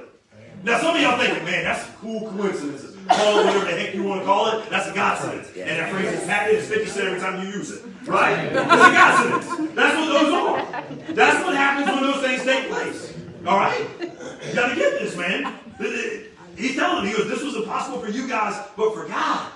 Now 0.63 0.79
some 0.79 0.95
of 0.95 1.01
y'all 1.01 1.17
thinking, 1.17 1.43
man, 1.43 1.63
that's 1.63 1.85
some 1.85 1.95
cool 1.95 2.29
coincidences. 2.31 2.95
Call 3.07 3.39
it 3.39 3.45
whatever 3.45 3.65
the 3.65 3.71
heck 3.71 3.95
you 3.95 4.03
want 4.03 4.21
to 4.21 4.25
call 4.25 4.51
it. 4.51 4.69
That's 4.69 4.87
a 4.87 4.93
coincidence. 4.93 5.49
And 5.57 5.69
that 5.69 5.91
phrase 5.91 6.13
is 6.13 6.23
patented 6.25 6.61
is 6.61 6.67
50 6.69 6.85
cent 6.85 7.07
every 7.07 7.19
time 7.19 7.41
you 7.41 7.51
use 7.51 7.71
it. 7.71 7.83
Right? 8.05 8.45
It's 8.45 8.55
a 8.55 9.41
coincidence. 9.41 9.75
That's 9.75 9.97
what 9.97 10.05
those 10.05 10.33
are. 10.33 11.13
That's 11.15 11.43
what 11.43 11.55
happens 11.55 11.87
when 11.87 12.03
those 12.03 12.21
things 12.23 12.43
take 12.43 12.69
place. 12.69 13.17
All 13.47 13.57
right? 13.57 13.87
You 13.99 14.53
got 14.53 14.69
to 14.69 14.75
get 14.75 14.99
this, 14.99 15.17
man. 15.17 15.57
He's 16.55 16.75
telling 16.75 17.05
me, 17.05 17.11
he 17.11 17.17
goes, 17.17 17.27
this 17.27 17.41
was 17.41 17.55
impossible 17.55 17.99
for 17.99 18.11
you 18.11 18.27
guys, 18.27 18.63
but 18.77 18.93
for 18.93 19.07
God. 19.07 19.51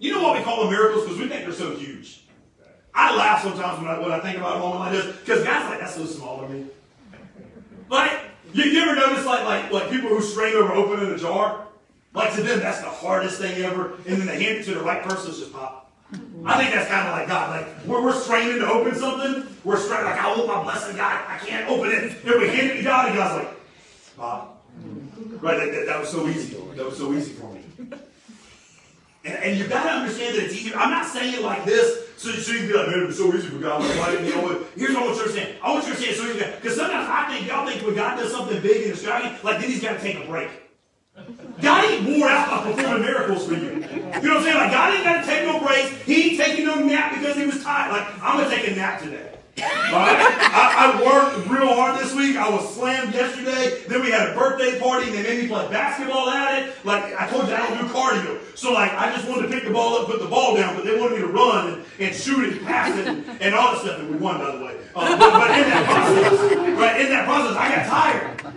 You 0.00 0.12
know 0.12 0.22
what 0.22 0.36
we 0.36 0.42
call 0.42 0.62
them 0.62 0.72
miracles? 0.72 1.04
Because 1.04 1.20
we 1.20 1.28
think 1.28 1.44
they're 1.44 1.54
so 1.54 1.76
huge. 1.76 2.21
I 2.94 3.16
laugh 3.16 3.42
sometimes 3.42 3.78
when 3.78 3.88
I, 3.88 3.98
when 3.98 4.12
I 4.12 4.20
think 4.20 4.38
about 4.38 4.56
a 4.56 4.58
moment 4.58 4.80
like 4.80 4.92
this, 4.92 5.16
because 5.16 5.44
God's 5.44 5.70
like, 5.70 5.80
that's 5.80 5.94
so 5.94 6.04
small 6.04 6.42
to 6.42 6.48
me. 6.48 6.66
Like, 7.88 8.12
you, 8.52 8.64
you 8.64 8.80
ever 8.82 8.94
notice 8.94 9.24
like, 9.24 9.44
like, 9.44 9.72
like 9.72 9.90
people 9.90 10.10
who 10.10 10.20
strain 10.20 10.54
over 10.54 10.72
opening 10.72 11.12
a 11.12 11.18
jar? 11.18 11.66
Like 12.14 12.34
to 12.34 12.42
them, 12.42 12.60
that's 12.60 12.80
the 12.80 12.90
hardest 12.90 13.40
thing 13.40 13.62
ever, 13.62 13.94
and 14.06 14.18
then 14.18 14.26
they 14.26 14.42
hand 14.42 14.58
it 14.58 14.64
to 14.64 14.74
the 14.74 14.82
right 14.82 15.02
person, 15.02 15.30
it's 15.30 15.38
just 15.38 15.52
pop. 15.52 15.90
I 16.44 16.58
think 16.58 16.74
that's 16.74 16.90
kind 16.90 17.08
of 17.08 17.14
like 17.14 17.26
God. 17.26 17.62
Like, 17.62 17.86
we're, 17.86 18.02
we're 18.02 18.12
straining 18.12 18.58
to 18.58 18.68
open 18.68 18.94
something, 18.94 19.46
we're 19.64 19.78
straining, 19.78 20.04
like, 20.04 20.20
I 20.20 20.36
want 20.36 20.46
my 20.46 20.62
blessing, 20.62 20.96
God, 20.96 21.24
I 21.26 21.38
can't 21.38 21.70
open 21.70 21.90
it. 21.90 22.22
And 22.24 22.40
we 22.40 22.48
hand 22.48 22.70
it 22.70 22.76
to 22.78 22.82
God, 22.82 23.06
and 23.06 23.16
God's 23.16 23.44
like, 23.44 23.56
pop. 24.18 24.62
Right, 25.40 25.58
like, 25.58 25.72
that, 25.72 25.86
that 25.86 26.00
was 26.00 26.10
so 26.10 26.28
easy. 26.28 26.54
That 26.76 26.84
was 26.84 26.98
so 26.98 27.12
easy 27.14 27.32
for 27.32 27.52
me. 27.52 27.64
And, 29.24 29.34
and 29.34 29.58
you 29.58 29.66
got 29.66 29.84
to 29.84 29.90
understand 29.90 30.36
that 30.36 30.44
it's 30.44 30.54
easy. 30.54 30.74
I'm 30.74 30.90
not 30.90 31.06
saying 31.06 31.34
it 31.34 31.42
like 31.42 31.64
this 31.64 32.08
so, 32.22 32.30
so 32.30 32.52
you 32.52 32.58
can 32.58 32.68
be 32.68 32.74
like, 32.74 32.86
man, 32.86 33.02
it 33.02 33.06
was 33.06 33.18
so 33.18 33.34
easy 33.34 33.48
for 33.48 33.58
God. 33.58 33.80
Like, 33.80 33.98
why 33.98 34.10
didn't 34.12 34.26
he 34.26 34.32
always? 34.34 34.58
Here's 34.76 34.94
what 34.94 35.02
I 35.02 35.06
want 35.06 35.16
you 35.18 35.24
to 35.24 35.28
understand. 35.28 35.58
I 35.60 35.72
want 35.72 35.86
you 35.86 35.92
to 35.92 35.98
understand 35.98 36.16
so 36.16 36.24
easy. 36.30 36.56
Because 36.56 36.76
sometimes 36.76 37.08
I 37.10 37.34
think 37.34 37.48
y'all 37.48 37.66
think 37.66 37.82
when 37.84 37.94
God 37.96 38.16
does 38.16 38.30
something 38.30 38.62
big 38.62 38.82
and 38.82 38.92
extravagant, 38.92 39.42
like 39.42 39.60
then 39.60 39.70
he's 39.70 39.82
got 39.82 39.98
to 39.98 40.00
take 40.00 40.22
a 40.22 40.26
break. 40.28 40.48
God 41.60 41.84
ain't 41.84 42.06
wore 42.06 42.28
out 42.28 42.48
by 42.48 42.72
performing 42.72 43.02
miracles 43.02 43.46
for 43.46 43.54
you. 43.54 43.70
You 43.70 43.80
know 43.80 44.08
what 44.08 44.24
I'm 44.24 44.42
saying? 44.44 44.56
Like 44.56 44.70
God 44.70 44.94
ain't 44.94 45.04
got 45.04 45.20
to 45.20 45.26
take 45.26 45.46
no 45.46 45.58
breaks. 45.66 45.90
He 46.02 46.30
ain't 46.30 46.38
taking 46.38 46.64
no 46.64 46.76
nap 46.76 47.18
because 47.18 47.36
he 47.36 47.44
was 47.44 47.62
tired. 47.62 47.90
Like 47.90 48.22
I'm 48.22 48.38
gonna 48.38 48.54
take 48.54 48.70
a 48.70 48.74
nap 48.76 49.02
today. 49.02 49.31
Right? 49.58 50.16
I, 50.54 50.96
I 50.96 51.04
worked 51.04 51.48
real 51.48 51.74
hard 51.74 52.00
this 52.00 52.14
week. 52.14 52.36
I 52.36 52.48
was 52.48 52.74
slammed 52.74 53.14
yesterday. 53.14 53.82
Then 53.86 54.00
we 54.00 54.10
had 54.10 54.30
a 54.30 54.34
birthday 54.34 54.80
party 54.80 55.08
and 55.08 55.14
they 55.14 55.22
made 55.22 55.42
me 55.42 55.48
play 55.48 55.68
basketball 55.68 56.30
at 56.30 56.62
it. 56.62 56.74
Like 56.84 57.14
I 57.20 57.28
told 57.28 57.48
you, 57.48 57.54
I 57.54 57.68
don't 57.68 57.86
do 57.86 57.92
cardio. 57.92 58.38
So 58.56 58.72
like 58.72 58.92
I 58.92 59.14
just 59.14 59.28
wanted 59.28 59.48
to 59.48 59.48
pick 59.48 59.64
the 59.64 59.70
ball 59.70 59.96
up, 59.96 60.06
put 60.06 60.20
the 60.20 60.28
ball 60.28 60.56
down, 60.56 60.74
but 60.74 60.84
they 60.84 60.98
wanted 60.98 61.16
me 61.16 61.20
to 61.20 61.32
run 61.32 61.74
and, 61.74 61.84
and 61.98 62.14
shoot 62.14 62.44
it, 62.44 62.58
and 62.58 62.66
pass 62.66 62.96
it, 62.96 63.06
and, 63.06 63.26
and 63.42 63.54
all 63.54 63.72
that 63.72 63.82
stuff. 63.82 64.00
And 64.00 64.10
we 64.10 64.16
won, 64.16 64.38
by 64.38 64.56
the 64.56 64.64
way. 64.64 64.76
Uh, 64.94 65.18
but, 65.18 65.30
but 65.32 65.50
in 65.50 65.68
that 65.68 65.86
process, 65.86 66.78
right 66.78 67.00
in 67.00 67.08
that 67.10 67.26
process, 67.26 67.56
I 67.56 67.76
got 67.76 67.86
tired. 67.86 68.54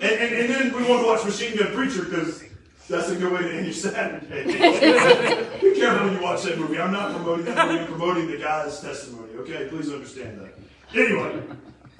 And, 0.00 0.12
and, 0.12 0.34
and 0.34 0.48
then 0.48 0.74
we 0.74 0.88
wanted 0.88 1.02
to 1.02 1.08
watch 1.08 1.24
Machine 1.24 1.56
Gun 1.56 1.74
Preacher 1.74 2.04
because 2.04 2.44
that's 2.90 3.08
a 3.10 3.16
good 3.16 3.32
way 3.32 3.42
to 3.42 3.52
end 3.54 3.64
your 3.66 3.72
Saturday. 3.74 4.44
Be 5.60 5.74
careful 5.78 6.06
when 6.06 6.16
you 6.16 6.22
watch 6.22 6.42
that 6.42 6.58
movie. 6.58 6.78
I'm 6.78 6.92
not 6.92 7.14
promoting 7.14 7.46
that 7.46 7.66
movie. 7.68 7.78
I'm 7.80 7.86
promoting 7.86 8.30
the 8.30 8.38
guy's 8.38 8.80
testimony. 8.80 9.32
Okay, 9.36 9.68
please 9.68 9.90
understand 9.90 10.40
that. 10.40 10.52
Anyway, 10.98 11.42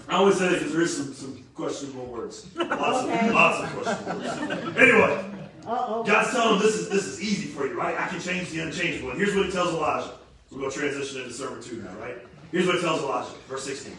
I 0.09 0.17
always 0.17 0.37
say 0.39 0.49
that 0.49 0.59
because 0.59 0.73
there 0.73 0.83
is 0.83 0.97
some, 0.97 1.15
some 1.15 1.45
questionable 1.55 2.07
words. 2.07 2.47
Lots 2.57 3.05
Okay. 3.07 3.29
of 3.29 3.35
lots 3.35 3.63
of 3.73 3.83
questionable 3.83 4.21
words. 4.21 4.77
Anyway, 4.79 5.25
Uh-oh. 5.67 6.03
God's 6.05 6.31
telling 6.33 6.57
him 6.57 6.63
this 6.63 6.75
is 6.75 6.89
this 6.89 7.07
is 7.07 7.21
easy 7.23 7.47
for 7.49 7.67
you, 7.67 7.79
right? 7.79 7.99
I 7.99 8.09
can 8.09 8.21
change 8.21 8.51
the 8.51 8.61
unchangeable. 8.61 9.11
And 9.11 9.19
here's 9.19 9.35
what 9.35 9.47
he 9.47 9.53
tells 9.53 9.69
Elijah. 9.73 10.13
We're 10.51 10.59
going 10.59 10.71
to 10.73 10.77
transition 10.79 11.23
into 11.23 11.33
sermon 11.33 11.63
two 11.63 11.83
now, 11.83 11.95
right? 12.01 12.17
Here's 12.51 12.67
what 12.67 12.75
he 12.77 12.81
tells 12.83 13.01
Elijah, 13.03 13.31
verse 13.49 13.63
16. 13.65 13.97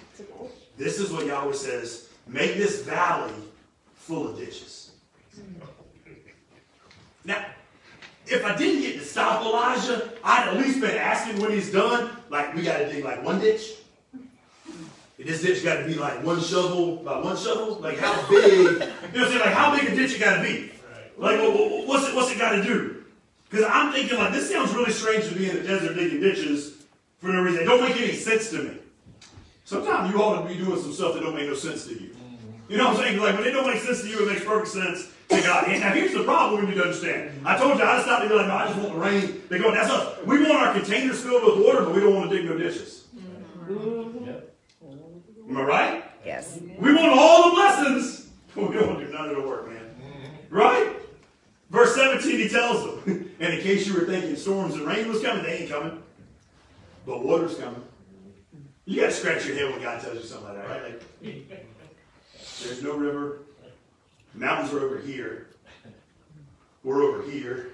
This 0.77 0.99
is 0.99 1.11
what 1.11 1.25
Yahweh 1.25 1.53
says: 1.53 2.09
Make 2.27 2.55
this 2.55 2.81
valley 2.83 3.31
full 3.95 4.27
of 4.29 4.37
ditches. 4.37 4.91
Now, 7.25 7.45
if 8.27 8.45
I 8.45 8.55
didn't 8.55 8.81
get 8.81 8.99
to 8.99 9.05
stop 9.05 9.43
Elijah, 9.45 10.11
I'd 10.23 10.49
at 10.49 10.57
least 10.57 10.81
been 10.81 10.95
asking 10.95 11.41
when 11.41 11.51
he's 11.51 11.71
done. 11.71 12.11
Like, 12.29 12.55
we 12.55 12.61
got 12.63 12.77
to 12.79 12.91
dig 12.91 13.03
like 13.03 13.23
one 13.23 13.39
ditch. 13.39 13.73
And 14.13 15.27
this 15.29 15.41
ditch 15.41 15.63
got 15.63 15.77
to 15.81 15.85
be 15.85 15.95
like 15.95 16.23
one 16.23 16.41
shovel 16.41 16.97
by 16.97 17.19
one 17.19 17.37
shovel. 17.37 17.75
Like, 17.75 17.97
how 17.99 18.27
big? 18.29 18.51
You 19.13 19.19
know 19.19 19.25
what 19.25 19.25
I'm 19.25 19.27
saying? 19.27 19.39
Like, 19.39 19.53
how 19.53 19.75
big 19.77 19.89
a 19.91 19.95
ditch 19.95 20.15
it 20.15 20.19
got 20.19 20.37
to 20.37 20.41
be? 20.43 20.71
Like, 21.17 21.39
wha- 21.39 21.49
wha- 21.49 21.85
what's 21.85 22.07
it? 22.07 22.15
What's 22.15 22.31
it 22.31 22.37
got 22.39 22.51
to 22.55 22.63
do? 22.63 23.03
Because 23.49 23.65
I'm 23.69 23.91
thinking 23.91 24.17
like 24.17 24.31
this 24.31 24.49
sounds 24.49 24.73
really 24.73 24.93
strange 24.93 25.27
to 25.27 25.35
be 25.35 25.49
in 25.49 25.57
the 25.57 25.63
desert 25.63 25.95
digging 25.95 26.21
ditches 26.21 26.85
for 27.19 27.27
no 27.27 27.41
reason. 27.41 27.63
It 27.63 27.65
don't 27.65 27.81
make 27.81 27.97
any 27.97 28.13
sense 28.13 28.49
to 28.51 28.63
me. 28.63 28.77
Sometimes 29.65 30.11
you 30.13 30.21
ought 30.21 30.41
to 30.41 30.47
be 30.47 30.55
doing 30.55 30.81
some 30.81 30.93
stuff 30.93 31.13
that 31.15 31.19
don't 31.21 31.35
make 31.35 31.47
no 31.49 31.53
sense 31.55 31.85
to 31.87 31.93
you. 31.93 32.15
You 32.69 32.77
know 32.77 32.85
what 32.87 32.97
I'm 32.97 33.03
saying? 33.03 33.19
Like 33.19 33.35
when 33.37 33.45
it 33.45 33.51
don't 33.51 33.67
make 33.67 33.81
sense 33.81 34.01
to 34.03 34.07
you, 34.07 34.25
it 34.25 34.31
makes 34.33 34.45
perfect 34.45 34.69
sense 34.69 35.09
to 35.31 35.41
God. 35.41 35.67
And 35.67 35.79
now 35.79 35.91
here's 35.93 36.13
the 36.13 36.23
problem 36.23 36.61
we 36.61 36.67
need 36.71 36.77
to 36.77 36.83
understand. 36.83 37.45
I 37.45 37.57
told 37.57 37.77
you 37.77 37.83
I 37.83 37.95
just 37.95 38.05
stopped 38.05 38.23
to 38.23 38.29
be 38.29 38.35
like, 38.35 38.47
no, 38.47 38.55
I 38.55 38.67
just 38.67 38.79
want 38.79 38.93
the 38.93 38.99
rain. 38.99 39.41
They 39.49 39.59
go, 39.59 39.71
that's 39.71 39.89
us. 39.89 40.25
We 40.25 40.39
want 40.41 40.53
our 40.53 40.73
containers 40.73 41.21
filled 41.21 41.43
with 41.43 41.65
water, 41.65 41.85
but 41.85 41.95
we 41.95 42.01
don't 42.01 42.15
want 42.15 42.29
to 42.29 42.37
dig 42.37 42.45
no 42.45 42.57
ditches. 42.57 43.07
Mm-hmm. 43.15 44.29
Am 45.49 45.57
I 45.57 45.63
right? 45.63 46.03
Yes. 46.25 46.59
We 46.77 46.93
want 46.93 47.11
all 47.17 47.49
the 47.49 47.55
blessings, 47.55 48.29
but 48.55 48.69
we 48.69 48.75
don't 48.75 48.87
want 48.87 48.99
to 48.99 49.07
do 49.07 49.13
none 49.13 49.29
of 49.29 49.35
the 49.35 49.41
work, 49.41 49.67
man. 49.67 49.81
Right? 50.49 50.95
Verse 51.69 51.95
17, 51.95 52.37
he 52.37 52.49
tells 52.49 52.83
them, 52.83 53.33
and 53.39 53.53
in 53.53 53.61
case 53.61 53.87
you 53.87 53.93
were 53.93 54.05
thinking 54.05 54.35
storms 54.35 54.75
and 54.75 54.85
rain 54.85 55.07
was 55.07 55.21
coming, 55.21 55.43
they 55.43 55.59
ain't 55.59 55.69
coming. 55.69 56.01
But 57.05 57.23
water's 57.23 57.57
coming. 57.57 57.81
You 58.85 59.01
gotta 59.01 59.13
scratch 59.13 59.45
your 59.45 59.55
head 59.55 59.71
when 59.71 59.81
God 59.81 60.01
tells 60.01 60.17
you 60.17 60.23
something 60.23 60.49
like 60.49 60.57
that, 60.57 60.69
right? 60.69 60.83
Like, 60.83 61.67
there's 62.61 62.83
no 62.83 62.97
river. 62.97 63.39
Mountains 64.33 64.73
are 64.73 64.79
over 64.79 64.99
here. 64.99 65.47
We're 66.83 67.03
over 67.03 67.29
here. 67.29 67.73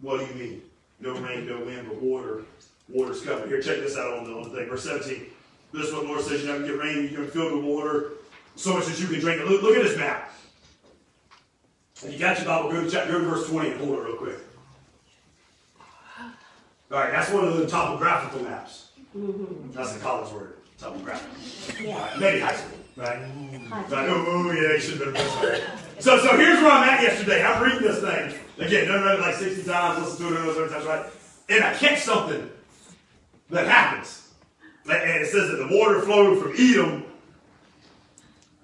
What 0.00 0.20
do 0.20 0.26
you 0.26 0.34
mean? 0.34 0.62
No 1.00 1.12
rain, 1.18 1.46
no 1.46 1.64
wind, 1.64 1.88
but 1.88 2.00
water. 2.00 2.42
Water's 2.88 3.20
coming. 3.20 3.48
Here, 3.48 3.60
check 3.60 3.78
this 3.78 3.96
out 3.96 4.18
on 4.18 4.24
the, 4.24 4.36
on 4.36 4.44
the 4.44 4.50
thing. 4.50 4.68
Verse 4.68 4.84
17. 4.84 5.26
This 5.72 5.88
is 5.88 5.92
what 5.92 6.02
the 6.02 6.08
Lord 6.08 6.22
says. 6.22 6.42
You're 6.42 6.52
not 6.52 6.66
going 6.66 6.70
to 6.70 6.76
get 6.76 6.82
rain. 6.82 7.04
You're 7.04 7.12
going 7.12 7.26
to 7.26 7.32
fill 7.32 7.56
with 7.56 7.64
water 7.64 8.12
so 8.54 8.74
much 8.74 8.86
that 8.86 8.98
you 8.98 9.06
can 9.06 9.20
drink 9.20 9.40
it. 9.40 9.48
Look, 9.48 9.62
look 9.62 9.76
at 9.76 9.82
this 9.82 9.96
map. 9.96 10.30
If 12.02 12.12
you 12.12 12.18
got 12.18 12.38
your 12.38 12.46
Bible, 12.46 12.70
go 12.70 12.84
to, 12.84 12.90
chapter, 12.90 13.12
go 13.12 13.18
to 13.20 13.24
verse 13.24 13.48
20 13.48 13.70
and 13.70 13.80
hold 13.80 13.98
it 13.98 14.02
real 14.02 14.16
quick. 14.16 14.38
All 16.90 16.98
right, 16.98 17.10
that's 17.10 17.32
one 17.32 17.44
of 17.44 17.56
the 17.56 17.66
topographical 17.66 18.42
maps. 18.42 18.90
Mm-hmm. 19.16 19.72
That's 19.72 19.94
the 19.94 20.00
college 20.00 20.32
word, 20.32 20.54
topographical. 20.78 21.84
Yeah. 21.84 21.98
Right, 21.98 22.20
maybe 22.20 22.40
high 22.40 22.54
school, 22.54 22.78
right? 22.96 23.18
Right, 23.70 23.92
oh, 23.92 24.52
yeah, 24.52 24.72
you 24.72 24.80
should 24.80 25.00
have 25.00 25.14
been 25.14 25.14
this 25.14 25.62
So, 25.98 26.18
so 26.18 26.36
here's 26.36 26.60
where 26.60 26.70
I'm 26.70 26.88
at 26.88 27.02
yesterday. 27.02 27.42
I'm 27.42 27.62
reading 27.62 27.82
this 27.82 28.00
thing. 28.00 28.38
Again, 28.58 28.88
done 28.88 29.04
read 29.04 29.18
it 29.18 29.20
like 29.20 29.34
60 29.34 29.64
times, 29.64 30.02
listen 30.02 30.26
to 30.26 30.34
it 30.34 30.40
another 30.40 30.68
30 30.68 30.72
times, 30.72 30.86
right? 30.86 31.06
And 31.48 31.64
I 31.64 31.74
catch 31.74 32.00
something 32.00 32.50
that 33.50 33.66
happens. 33.66 34.28
And 34.84 35.22
it 35.22 35.28
says 35.28 35.50
that 35.50 35.56
the 35.56 35.76
water 35.76 36.00
flowed 36.00 36.40
from 36.42 36.52
Edom 36.58 37.04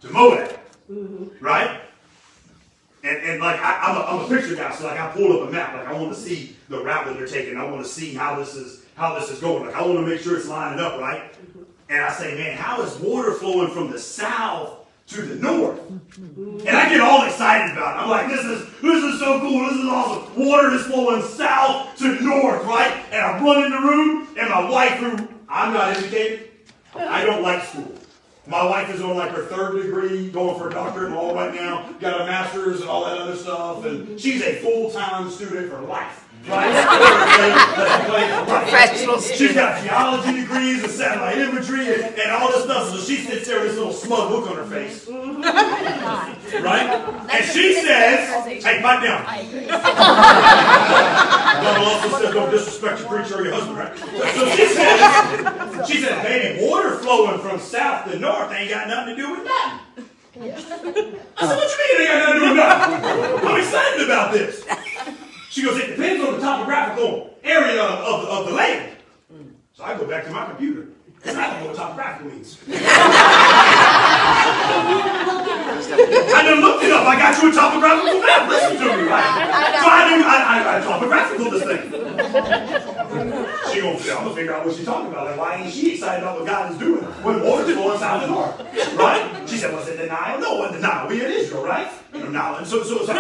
to 0.01 0.11
Moab. 0.11 0.59
Mm-hmm. 0.91 1.45
Right? 1.45 1.80
And, 3.05 3.16
and 3.18 3.41
like 3.41 3.61
I, 3.61 3.80
I'm, 3.83 3.97
a, 3.97 4.01
I'm 4.01 4.24
a 4.24 4.28
picture 4.28 4.55
guy, 4.55 4.72
so 4.72 4.87
like 4.87 4.99
I 4.99 5.11
pulled 5.11 5.33
up 5.33 5.49
a 5.49 5.51
map. 5.51 5.74
Like 5.74 5.89
I 5.89 5.93
want 5.93 6.14
to 6.14 6.20
see 6.20 6.57
the 6.68 6.83
route 6.83 7.07
that 7.07 7.16
they're 7.16 7.26
taking. 7.26 7.57
I 7.57 7.64
want 7.64 7.85
to 7.85 7.89
see 7.89 8.14
how 8.14 8.37
this 8.37 8.55
is 8.55 8.85
how 8.95 9.18
this 9.18 9.28
is 9.30 9.41
going. 9.41 9.66
Like 9.66 9.74
I 9.74 9.83
want 9.83 9.99
to 9.99 10.07
make 10.07 10.20
sure 10.20 10.37
it's 10.37 10.49
lining 10.49 10.78
up, 10.78 11.01
right? 11.01 11.35
And 11.93 12.01
I 12.01 12.11
say, 12.11 12.34
man, 12.36 12.57
how 12.57 12.80
is 12.80 12.97
water 13.01 13.32
flowing 13.34 13.70
from 13.70 13.90
the 13.90 13.99
south 13.99 14.78
to 15.09 15.20
the 15.20 15.34
north? 15.34 15.78
And 16.16 16.70
I 16.70 16.88
get 16.88 17.03
all 17.03 17.26
excited 17.26 17.72
about 17.72 17.99
it. 17.99 18.03
I'm 18.03 18.09
like, 18.09 18.28
this 18.28 18.43
is 18.47 18.66
this 18.80 19.05
is 19.05 19.20
so 19.20 19.40
cool. 19.40 19.68
This 19.68 19.78
is 19.78 19.84
awesome. 19.84 20.47
Water 20.47 20.70
is 20.70 20.86
flowing 20.86 21.22
south 21.22 21.95
to 21.99 22.18
north, 22.22 22.64
right? 22.64 23.05
And 23.11 23.20
I 23.20 23.45
run 23.45 23.64
in 23.64 23.72
the 23.72 23.78
room, 23.78 24.26
and 24.38 24.49
my 24.49 24.70
wife, 24.70 24.93
who 24.93 25.28
I'm 25.51 25.74
not 25.74 25.95
educated, 25.95 26.49
I 26.97 27.26
don't 27.26 27.43
like 27.43 27.62
school. 27.62 27.93
My 28.47 28.64
wife 28.64 28.88
is 28.88 29.03
on 29.03 29.18
like 29.18 29.32
her 29.32 29.45
third 29.45 29.82
degree, 29.82 30.30
going 30.30 30.59
for 30.59 30.68
a 30.68 30.72
doctorate 30.72 31.09
and 31.09 31.14
all 31.14 31.34
right 31.34 31.55
now, 31.55 31.93
got 32.01 32.22
a 32.22 32.24
master's 32.24 32.80
and 32.80 32.88
all 32.88 33.05
that 33.05 33.18
other 33.18 33.36
stuff, 33.36 33.84
and 33.84 34.18
she's 34.18 34.40
a 34.40 34.55
full-time 34.55 35.30
student 35.30 35.70
for 35.70 35.82
life. 35.82 36.21
Right? 36.49 38.45
Professional 38.49 39.20
She's 39.20 39.55
got 39.55 39.82
geology 39.82 40.40
degrees 40.40 40.82
and 40.82 40.90
satellite 40.90 41.38
imagery 41.38 41.95
and, 41.95 42.03
and 42.18 42.30
all 42.32 42.49
this 42.51 42.64
stuff, 42.64 42.88
so 42.90 42.97
she 42.99 43.16
sits 43.16 43.47
there 43.47 43.61
with 43.61 43.68
this 43.68 43.78
little 43.78 43.93
smug 43.93 44.30
look 44.30 44.51
on 44.51 44.57
her 44.57 44.64
face. 44.64 45.09
Right? 46.62 46.86
And 47.32 47.45
she 47.47 47.74
says, 47.80 48.28
hey, 48.62 48.82
pipe 48.82 49.03
down. 49.03 49.24
Bible 51.64 51.84
also 51.86 52.18
says 52.18 52.34
don't 52.34 52.51
disrespect 52.51 53.01
your 53.01 53.09
preacher 53.09 53.36
or 53.40 53.45
your 53.45 53.55
husband, 53.55 53.78
right? 53.78 53.97
So, 53.97 54.05
so 54.07 54.49
she 54.51 54.66
says, 54.66 55.88
she 55.88 55.97
says, 56.03 56.22
baby, 56.22 56.61
water 56.66 56.97
flowing 56.99 57.40
from 57.40 57.59
south 57.59 58.11
to 58.11 58.18
north 58.18 58.53
ain't 58.53 58.68
got 58.70 58.86
nothing 58.88 59.16
to 59.16 59.22
do 59.22 59.30
with 59.30 59.45
nothing. 59.45 60.11
I 60.36 60.61
said, 60.61 61.57
what 61.57 61.70
you 61.70 61.78
mean 61.78 61.88
it 61.88 62.01
ain't 62.01 62.09
got 62.11 62.18
nothing 62.20 62.34
to 62.34 62.38
do 62.38 62.45
with 62.49 62.57
nothing? 62.59 63.49
I'm 63.49 63.57
excited 63.61 64.05
about 64.05 64.32
this. 64.32 64.64
She 65.53 65.62
goes, 65.62 65.76
it 65.76 65.88
depends 65.88 66.24
on 66.24 66.32
the 66.32 66.40
topographical 66.40 67.36
area 67.44 67.82
of, 67.82 68.24
of, 68.24 68.24
of 68.24 68.46
the 68.46 68.53
land. 68.55 68.96
So 69.74 69.84
I 69.84 69.98
go 69.98 70.07
back 70.07 70.24
to 70.24 70.30
my 70.30 70.46
computer. 70.46 70.88
Because 71.14 71.36
I 71.36 71.50
don't 71.50 71.61
know 71.61 71.66
what 71.66 71.76
topographical 71.76 72.30
means. 72.30 72.57
I 72.68 72.72
done 76.42 76.61
looked 76.62 76.84
it 76.84 76.90
up. 76.90 77.07
I 77.07 77.16
got 77.18 77.42
you 77.42 77.50
a 77.50 77.53
topographical 77.53 78.18
map. 78.20 78.48
Listen 78.48 78.78
to 78.78 78.96
me, 78.96 79.03
right? 79.03 79.76
So 79.78 79.86
I 79.92 80.09
do. 80.09 80.24
I, 80.24 80.36
I, 80.40 80.78
I 80.78 80.80
topographical 80.80 81.50
this 81.50 81.64
thing. 81.68 81.82
She 83.74 83.80
gonna, 83.82 83.98
I'm 83.98 84.24
gonna 84.24 84.34
figure 84.34 84.55
out 84.55 84.64
what 84.64 84.74
she's 84.74 84.86
talking 84.86 85.12
about. 85.12 85.26
Like, 85.26 85.36
why 85.36 85.57
ain't 85.57 85.70
she 85.70 85.92
excited 85.92 86.22
about 86.22 86.38
what 86.38 86.46
God 86.46 86.72
is 86.72 86.78
doing 86.78 87.05
when 87.05 87.42
water's 87.44 87.74
flowing 87.76 87.98
south 87.98 88.22
and 88.22 88.32
north, 88.32 88.59
right? 88.96 89.46
She 89.46 89.59
said, 89.59 89.74
was 89.74 89.86
it 89.86 89.98
denial? 89.98 90.40
No, 90.40 90.57
it 90.57 90.61
wasn't 90.61 90.80
denial. 90.80 91.09
We 91.09 91.22
in 91.22 91.30
Israel, 91.30 91.62
right? 91.62 91.92
Now, 92.14 92.57
and 92.57 92.66
so, 92.66 92.82
so, 92.82 93.05
so 93.05 93.12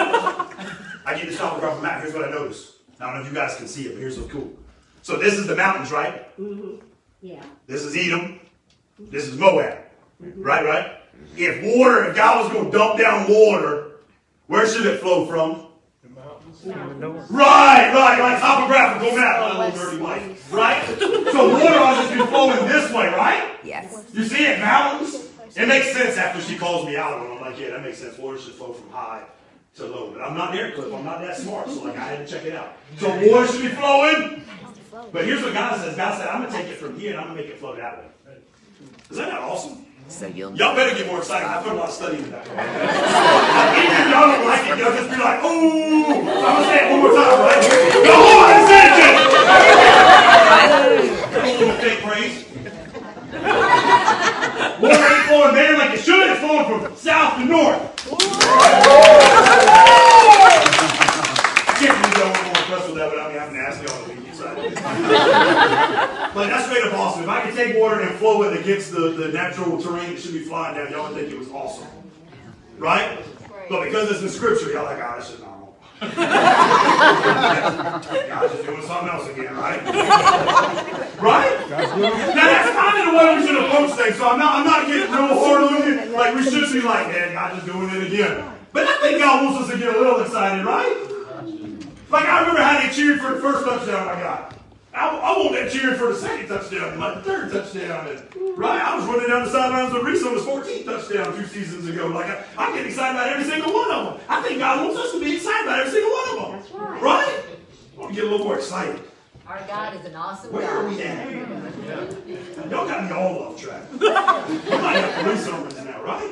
I 1.04 1.14
get 1.14 1.26
this 1.28 1.38
topographical 1.38 1.82
map. 1.82 2.02
Here's 2.02 2.14
what 2.14 2.28
I 2.28 2.30
noticed. 2.30 2.74
I 3.00 3.06
don't 3.06 3.14
know 3.14 3.20
if 3.22 3.28
you 3.28 3.34
guys 3.34 3.56
can 3.56 3.66
see 3.66 3.86
it, 3.86 3.92
but 3.92 3.98
here's 3.98 4.18
what's 4.18 4.32
cool. 4.32 4.52
So 5.02 5.16
this 5.16 5.34
is 5.34 5.46
the 5.46 5.56
mountains, 5.56 5.90
right? 5.90 6.38
Mm 6.38 6.58
-hmm. 6.58 6.80
Yeah. 7.20 7.42
This 7.66 7.82
is 7.82 7.96
Edom. 7.96 8.38
This 9.10 9.26
is 9.26 9.36
Moab. 9.36 9.78
Right, 10.20 10.64
right? 10.64 10.86
If 11.36 11.54
water, 11.62 12.10
if 12.10 12.16
God 12.16 12.34
was 12.42 12.52
going 12.52 12.70
to 12.70 12.78
dump 12.78 12.98
down 12.98 13.26
water, 13.28 13.70
where 14.46 14.66
should 14.66 14.86
it 14.86 15.00
flow 15.00 15.26
from? 15.26 15.50
The 16.02 16.10
mountains. 16.20 16.64
mountains. 16.64 17.30
Right, 17.30 17.86
right, 18.00 18.16
right. 18.24 18.38
Topographical 18.40 19.10
map, 19.18 19.34
my 19.40 19.66
little 19.66 19.80
dirty 19.80 20.02
wife. 20.02 20.52
Right? 20.52 20.82
So 21.32 21.40
water 21.56 21.78
ought 21.84 21.98
to 22.02 22.14
be 22.14 22.26
flowing 22.32 22.68
this 22.68 22.86
way, 22.96 23.06
right? 23.24 23.42
Yes. 23.64 23.86
You 24.12 24.24
see 24.24 24.44
it, 24.50 24.60
mountains? 24.60 25.10
It 25.60 25.66
makes 25.68 25.88
sense 25.92 26.14
after 26.24 26.40
she 26.40 26.54
calls 26.56 26.86
me 26.86 26.96
out 26.96 27.12
on 27.14 27.26
it. 27.26 27.30
I'm 27.34 27.40
like, 27.46 27.58
yeah, 27.60 27.70
that 27.70 27.82
makes 27.82 27.98
sense. 27.98 28.14
Water 28.18 28.38
should 28.38 28.54
flow 28.54 28.72
from 28.72 28.90
high 28.90 29.22
to 29.76 29.86
low. 29.86 30.10
But 30.12 30.22
I'm 30.22 30.36
not 30.36 30.52
near 30.54 30.72
Cliff. 30.72 30.92
I'm 30.92 31.04
not 31.04 31.20
that 31.20 31.36
smart. 31.36 31.68
So 31.68 31.84
like 31.84 31.96
I 31.96 32.04
had 32.04 32.26
to 32.26 32.32
check 32.32 32.44
it 32.44 32.54
out. 32.54 32.76
So 32.98 33.08
water 33.08 33.46
should 33.46 33.62
be 33.62 33.68
flowing. 33.68 34.42
But 35.12 35.24
here's 35.24 35.42
what 35.42 35.54
God 35.54 35.80
says. 35.80 35.96
God 35.96 36.18
said, 36.18 36.28
I'm 36.28 36.42
gonna 36.42 36.54
take 36.54 36.68
it 36.68 36.76
from 36.76 36.98
here 36.98 37.12
and 37.12 37.20
I'm 37.20 37.28
gonna 37.28 37.40
make 37.40 37.48
it 37.50 37.58
flow 37.58 37.74
that 37.76 37.98
way. 37.98 38.04
Is 39.10 39.16
that 39.16 39.28
not 39.28 39.40
awesome? 39.42 39.86
So 40.08 40.26
you'll 40.26 40.54
Y'all 40.56 40.74
better 40.76 40.94
get 40.96 41.06
more 41.06 41.18
excited. 41.18 41.46
I 41.48 41.62
put 41.62 41.72
a 41.72 41.74
lot 41.76 41.88
of 41.88 41.94
study 41.94 42.18
into 42.18 42.30
that. 42.30 42.46
Even 42.46 43.96
if 43.96 44.08
y'all 44.12 44.28
don't 44.28 44.44
like 44.44 44.66
it, 44.68 44.76
y'all 44.78 44.92
just 44.92 45.08
be 45.08 45.16
like, 45.16 45.40
ooh. 45.42 46.04
I'm 46.04 46.26
gonna 46.26 46.64
say 46.68 46.84
it 46.84 46.90
one 46.92 47.00
more 47.00 47.14
time, 47.16 47.40
right? 47.40 47.64
Go 48.04 48.12
on, 48.12 48.68
say 48.68 48.82
it, 48.88 48.92
Jim. 49.00 49.12
Take 51.80 52.00
praise. 52.04 52.44
Water 54.82 54.98
ain't 54.98 55.26
flowing 55.26 55.54
there 55.54 55.78
like 55.78 55.92
it 55.94 56.00
should. 56.00 56.28
It's 56.30 56.40
flowing 56.40 56.64
from 56.66 56.96
south 56.96 57.38
to 57.38 57.44
north. 57.44 57.80
I 61.62 61.64
can't 61.78 61.94
believe 62.02 62.18
y'all 62.18 62.32
were 62.32 62.42
more 62.42 62.56
impressed 62.58 62.86
with 62.88 62.96
that 62.96 63.08
without 63.10 63.28
me 63.30 63.36
having 63.38 63.54
to 63.54 63.60
ask 63.60 63.80
y'all 63.82 64.02
to 64.02 64.08
be 64.14 64.26
excited. 64.28 64.74
But 66.34 66.46
that's 66.48 66.64
straight 66.66 66.82
up 66.84 66.94
awesome. 66.94 67.22
If 67.22 67.28
I 67.28 67.40
could 67.42 67.54
take 67.54 67.76
water 67.76 68.00
and 68.00 68.16
flow 68.18 68.42
it 68.42 68.58
against 68.58 68.90
the, 68.92 69.10
the 69.10 69.28
natural 69.28 69.80
terrain 69.80 70.14
that 70.14 70.20
should 70.20 70.32
be 70.32 70.40
flying 70.40 70.74
down, 70.76 70.90
y'all 70.90 71.08
would 71.12 71.20
think 71.20 71.32
it 71.32 71.38
was 71.38 71.48
awesome. 71.50 71.86
Right? 72.78 73.20
But 73.68 73.84
because 73.84 74.10
it's 74.10 74.22
in 74.22 74.28
scripture, 74.28 74.72
y'all 74.72 74.84
like, 74.84 74.98
oh, 74.98 75.12
that's 75.16 75.30
just 75.30 75.40
normal. 75.42 75.76
God's 76.00 76.16
just 78.52 78.64
doing 78.66 78.82
something 78.82 79.08
else 79.08 79.28
again, 79.28 79.54
right? 79.56 79.80
right? 81.20 81.70
Now 81.70 82.34
that's 82.34 82.70
kind 82.74 83.08
of 83.08 83.14
the 83.62 83.74
way 83.74 83.82
we 83.82 83.88
should 83.88 83.96
approach 83.96 84.06
things. 84.06 84.16
So 84.16 84.28
I'm 84.28 84.38
not, 84.38 84.58
I'm 84.58 84.66
not 84.66 84.86
getting 84.86 85.12
real 85.12 85.38
hard 85.38 85.62
on 85.62 85.86
you. 85.86 86.16
Like 86.16 86.34
we 86.34 86.42
should 86.44 86.72
be 86.72 86.80
like, 86.80 87.08
man, 87.08 87.32
God's 87.32 87.54
just 87.62 87.66
doing 87.66 87.90
it 87.90 88.12
again. 88.12 88.48
But 88.72 88.88
I 88.88 89.00
think 89.02 89.18
God 89.18 89.44
wants 89.44 89.60
us 89.62 89.70
to 89.72 89.78
get 89.78 89.94
a 89.94 89.98
little 89.98 90.20
excited, 90.20 90.64
right? 90.64 90.96
Like 92.10 92.26
I 92.26 92.40
remember 92.40 92.62
how 92.62 92.80
they 92.80 92.92
cheered 92.92 93.20
for 93.20 93.34
the 93.34 93.40
first 93.40 93.64
touchdown 93.64 94.08
I 94.08 94.20
got. 94.20 94.52
I, 94.94 95.08
I 95.08 95.38
want 95.38 95.52
that 95.52 95.72
cheering 95.72 95.96
for 95.96 96.12
the 96.12 96.18
second 96.18 96.48
touchdown, 96.48 96.98
like 96.98 97.16
the 97.16 97.22
third 97.22 97.50
touchdown, 97.50 98.08
and 98.08 98.58
right. 98.58 98.82
I 98.82 98.94
was 98.94 99.06
running 99.06 99.26
down 99.26 99.44
the 99.44 99.50
sidelines 99.50 99.94
with 99.94 100.02
Reese 100.02 100.22
on 100.22 100.34
his 100.34 100.44
14th 100.44 100.84
touchdown 100.84 101.34
two 101.34 101.46
seasons 101.46 101.88
ago. 101.88 102.08
Like 102.08 102.26
I, 102.26 102.44
I 102.58 102.76
get 102.76 102.84
excited 102.84 103.16
about 103.16 103.28
every 103.28 103.44
single 103.44 103.72
one 103.72 103.90
of 103.90 104.04
them. 104.04 104.20
I 104.28 104.42
think 104.42 104.58
God 104.58 104.84
wants 104.84 105.00
us 105.00 105.12
to 105.12 105.20
be 105.20 105.36
excited 105.36 105.66
about 105.66 105.80
every 105.80 105.92
single 105.92 106.10
one 106.10 106.28
of 106.28 106.36
them. 106.36 106.60
That's 106.60 106.70
right. 106.72 107.02
Right? 107.02 107.44
I 107.96 108.00
want 108.00 108.14
to 108.14 108.20
get 108.20 108.28
a 108.28 108.30
little 108.30 108.44
more 108.44 108.58
excited. 108.58 109.00
Our 109.52 109.66
God 109.66 110.00
is 110.00 110.06
an 110.06 110.14
awesome 110.14 110.50
Where 110.50 110.66
are 110.66 110.88
we 110.88 111.02
at? 111.02 111.28
Mm-hmm. 111.28 112.70
Y'all 112.70 112.86
got 112.86 113.04
me 113.04 113.10
all 113.10 113.38
off 113.40 113.60
track. 113.60 113.82
I 114.00 114.78
might 114.80 114.96
have 114.96 115.26
three 115.26 115.36
sermons 115.36 115.76
now, 115.84 116.02
right? 116.02 116.30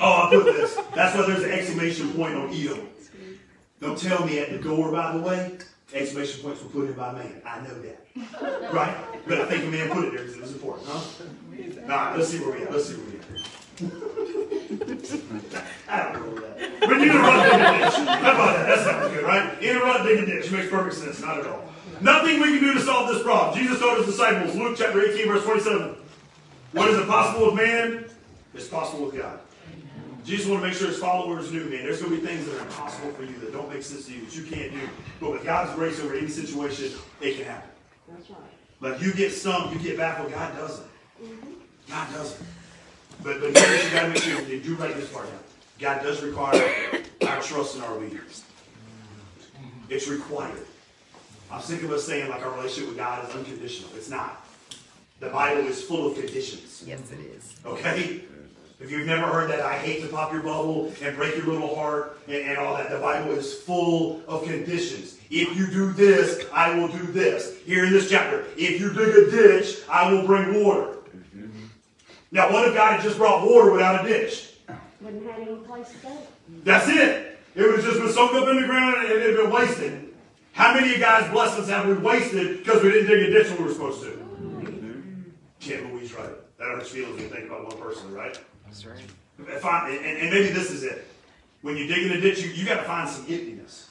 Oh, 0.00 0.26
I 0.26 0.30
put 0.30 0.44
this. 0.46 0.74
That's 0.92 1.16
why 1.16 1.24
there's 1.24 1.44
an 1.44 1.52
exclamation 1.52 2.12
point 2.14 2.34
on 2.34 2.52
Edom. 2.52 2.88
Don't 3.80 3.96
tell 3.96 4.26
me 4.26 4.40
at 4.40 4.50
the 4.50 4.58
door, 4.58 4.90
by 4.90 5.16
the 5.16 5.20
way, 5.20 5.56
exclamation 5.94 6.42
points 6.42 6.64
were 6.64 6.68
put 6.68 6.88
in 6.88 6.94
by 6.94 7.12
man. 7.12 7.40
I 7.46 7.60
know 7.60 7.80
that. 7.80 8.72
Right? 8.72 8.96
But 9.28 9.42
I 9.42 9.44
think 9.44 9.66
a 9.66 9.68
man 9.68 9.90
put 9.90 10.04
it 10.04 10.14
there 10.14 10.24
because 10.24 10.36
it 10.36 10.42
was 10.42 10.52
important, 10.52 10.88
huh? 10.88 11.00
All 11.82 11.88
right, 11.88 12.16
let's 12.18 12.28
see 12.28 12.40
where 12.40 12.56
we 12.56 12.64
at. 12.64 12.72
Let's 12.72 12.88
see 12.88 12.96
where 12.96 13.06
we 13.06 13.15
at. 13.15 13.15
I 13.78 13.82
don't 16.02 16.14
know 16.14 16.34
that. 16.40 16.80
But 16.80 17.00
you 17.00 17.10
interrupt, 17.10 17.44
dig 17.44 17.60
a 17.60 17.66
ditch. 17.78 17.94
How 17.94 18.32
about 18.32 18.56
that? 18.56 18.66
That 18.66 18.78
sounds 18.84 19.14
good, 19.14 19.24
right? 19.24 19.62
Interrupt, 19.62 20.04
dig 20.04 20.18
a 20.18 20.26
ditch. 20.26 20.50
Makes 20.50 20.70
perfect 20.70 20.96
sense. 20.96 21.20
Not 21.20 21.40
at 21.40 21.46
all. 21.46 21.62
Nothing 22.00 22.40
we 22.40 22.58
can 22.58 22.60
do 22.60 22.74
to 22.74 22.80
solve 22.80 23.08
this 23.08 23.22
problem. 23.22 23.58
Jesus 23.58 23.78
told 23.78 23.98
his 23.98 24.06
disciples, 24.06 24.54
Luke 24.54 24.76
chapter 24.78 25.00
18, 25.02 25.26
verse 25.28 25.44
27. 25.44 25.94
What 26.72 26.90
is 26.90 26.98
impossible 26.98 27.46
with 27.46 27.54
man 27.54 28.04
is 28.54 28.68
possible 28.68 29.06
with 29.06 29.16
God. 29.16 29.40
Jesus 30.24 30.46
wanted 30.46 30.62
to 30.62 30.66
make 30.68 30.76
sure 30.76 30.88
his 30.88 30.98
followers 30.98 31.52
knew, 31.52 31.64
man, 31.66 31.84
there's 31.84 32.02
going 32.02 32.16
to 32.16 32.20
be 32.20 32.26
things 32.26 32.46
that 32.46 32.56
are 32.58 32.64
impossible 32.64 33.12
for 33.12 33.22
you 33.22 33.38
that 33.38 33.52
don't 33.52 33.72
make 33.72 33.82
sense 33.82 34.06
to 34.06 34.12
you, 34.12 34.24
that 34.24 34.34
you 34.34 34.44
can't 34.44 34.72
do. 34.72 34.80
But 35.20 35.30
with 35.32 35.44
God's 35.44 35.72
grace 35.74 36.00
over 36.00 36.16
any 36.16 36.28
situation, 36.28 36.92
it 37.20 37.36
can 37.36 37.44
happen. 37.44 37.70
That's 38.08 38.30
right. 38.30 38.38
Like 38.80 39.00
you 39.00 39.12
get 39.14 39.32
stumped, 39.32 39.74
you 39.74 39.78
get 39.78 39.96
back. 39.96 40.16
baffled. 40.16 40.32
God 40.32 40.56
doesn't. 40.56 40.86
God 41.88 42.12
doesn't. 42.12 42.46
But 43.22 43.40
but 43.40 43.48
you 43.48 43.52
gotta 43.52 44.08
make 44.08 44.18
sure 44.18 44.40
you 44.42 44.60
do 44.60 44.74
write 44.76 44.96
this 44.96 45.12
part 45.12 45.26
down. 45.26 45.38
God 45.78 46.02
does 46.02 46.22
require 46.22 46.62
our 47.26 47.42
trust 47.42 47.74
and 47.74 47.84
our 47.84 47.94
obedience. 47.94 48.44
It's 49.88 50.08
required. 50.08 50.66
I'm 51.50 51.60
sick 51.60 51.82
of 51.82 51.92
us 51.92 52.04
saying 52.04 52.28
like 52.28 52.44
our 52.44 52.52
relationship 52.56 52.88
with 52.88 52.96
God 52.96 53.28
is 53.28 53.34
unconditional. 53.34 53.90
It's 53.96 54.10
not. 54.10 54.44
The 55.20 55.28
Bible 55.28 55.66
is 55.66 55.82
full 55.82 56.08
of 56.08 56.14
conditions. 56.14 56.82
Yes, 56.86 57.00
it 57.12 57.20
is. 57.20 57.56
Okay? 57.64 58.22
If 58.78 58.90
you've 58.90 59.06
never 59.06 59.26
heard 59.26 59.48
that, 59.50 59.60
I 59.60 59.74
hate 59.78 60.02
to 60.02 60.08
pop 60.08 60.32
your 60.32 60.42
bubble 60.42 60.92
and 61.02 61.16
break 61.16 61.34
your 61.36 61.46
little 61.46 61.74
heart 61.74 62.18
and, 62.26 62.36
and 62.36 62.58
all 62.58 62.76
that. 62.76 62.90
The 62.90 62.98
Bible 62.98 63.30
is 63.32 63.54
full 63.54 64.20
of 64.28 64.44
conditions. 64.44 65.18
If 65.30 65.56
you 65.56 65.66
do 65.68 65.92
this, 65.92 66.44
I 66.52 66.76
will 66.76 66.88
do 66.88 67.06
this. 67.06 67.58
Here 67.64 67.86
in 67.86 67.92
this 67.92 68.10
chapter, 68.10 68.44
if 68.58 68.78
you 68.78 68.92
dig 68.92 69.16
a 69.16 69.30
ditch, 69.30 69.78
I 69.88 70.12
will 70.12 70.26
bring 70.26 70.62
water. 70.62 70.95
Now, 72.32 72.52
what 72.52 72.68
if 72.68 72.74
God 72.74 72.94
had 72.94 73.02
just 73.02 73.18
brought 73.18 73.46
water 73.46 73.72
without 73.72 74.04
a 74.04 74.08
ditch? 74.08 74.54
Wouldn't 75.00 75.26
have 75.26 75.40
any 75.40 75.56
place 75.56 75.90
to 75.90 75.96
go. 75.98 76.18
That's 76.64 76.88
it. 76.88 77.38
It 77.54 77.62
would 77.62 77.76
have 77.76 77.84
just 77.84 78.00
been 78.00 78.12
soaked 78.12 78.34
up 78.34 78.48
in 78.48 78.60
the 78.60 78.66
ground 78.66 78.96
and 78.98 79.12
it 79.12 79.22
had 79.22 79.36
been 79.36 79.50
wasted. 79.50 80.14
How 80.52 80.74
many 80.74 80.88
of 80.88 80.92
you 80.92 80.98
guys' 80.98 81.30
blessings 81.30 81.68
have 81.68 81.86
we 81.86 81.94
wasted 81.94 82.58
because 82.58 82.82
we 82.82 82.90
didn't 82.90 83.08
dig 83.08 83.28
a 83.28 83.30
ditch 83.30 83.48
when 83.50 83.58
we 83.58 83.64
were 83.64 83.72
supposed 83.72 84.02
to? 84.02 84.26
Can't 85.60 85.92
Louise 85.92 86.14
right. 86.14 86.30
That 86.58 86.64
hurts 86.64 86.90
feelings 86.90 87.14
when 87.14 87.24
you 87.24 87.28
think 87.28 87.46
about 87.46 87.66
one 87.66 87.78
person, 87.78 88.12
right? 88.12 88.38
That's 88.64 88.84
right. 88.86 88.98
If 89.38 89.64
I, 89.64 89.90
and, 89.90 90.18
and 90.18 90.30
maybe 90.30 90.48
this 90.48 90.70
is 90.70 90.82
it. 90.82 91.06
When 91.62 91.76
you 91.76 91.86
dig 91.86 92.10
in 92.10 92.12
a 92.12 92.20
ditch, 92.20 92.40
you, 92.42 92.50
you 92.50 92.64
got 92.64 92.76
to 92.76 92.84
find 92.84 93.08
some 93.08 93.26
emptiness. 93.28 93.90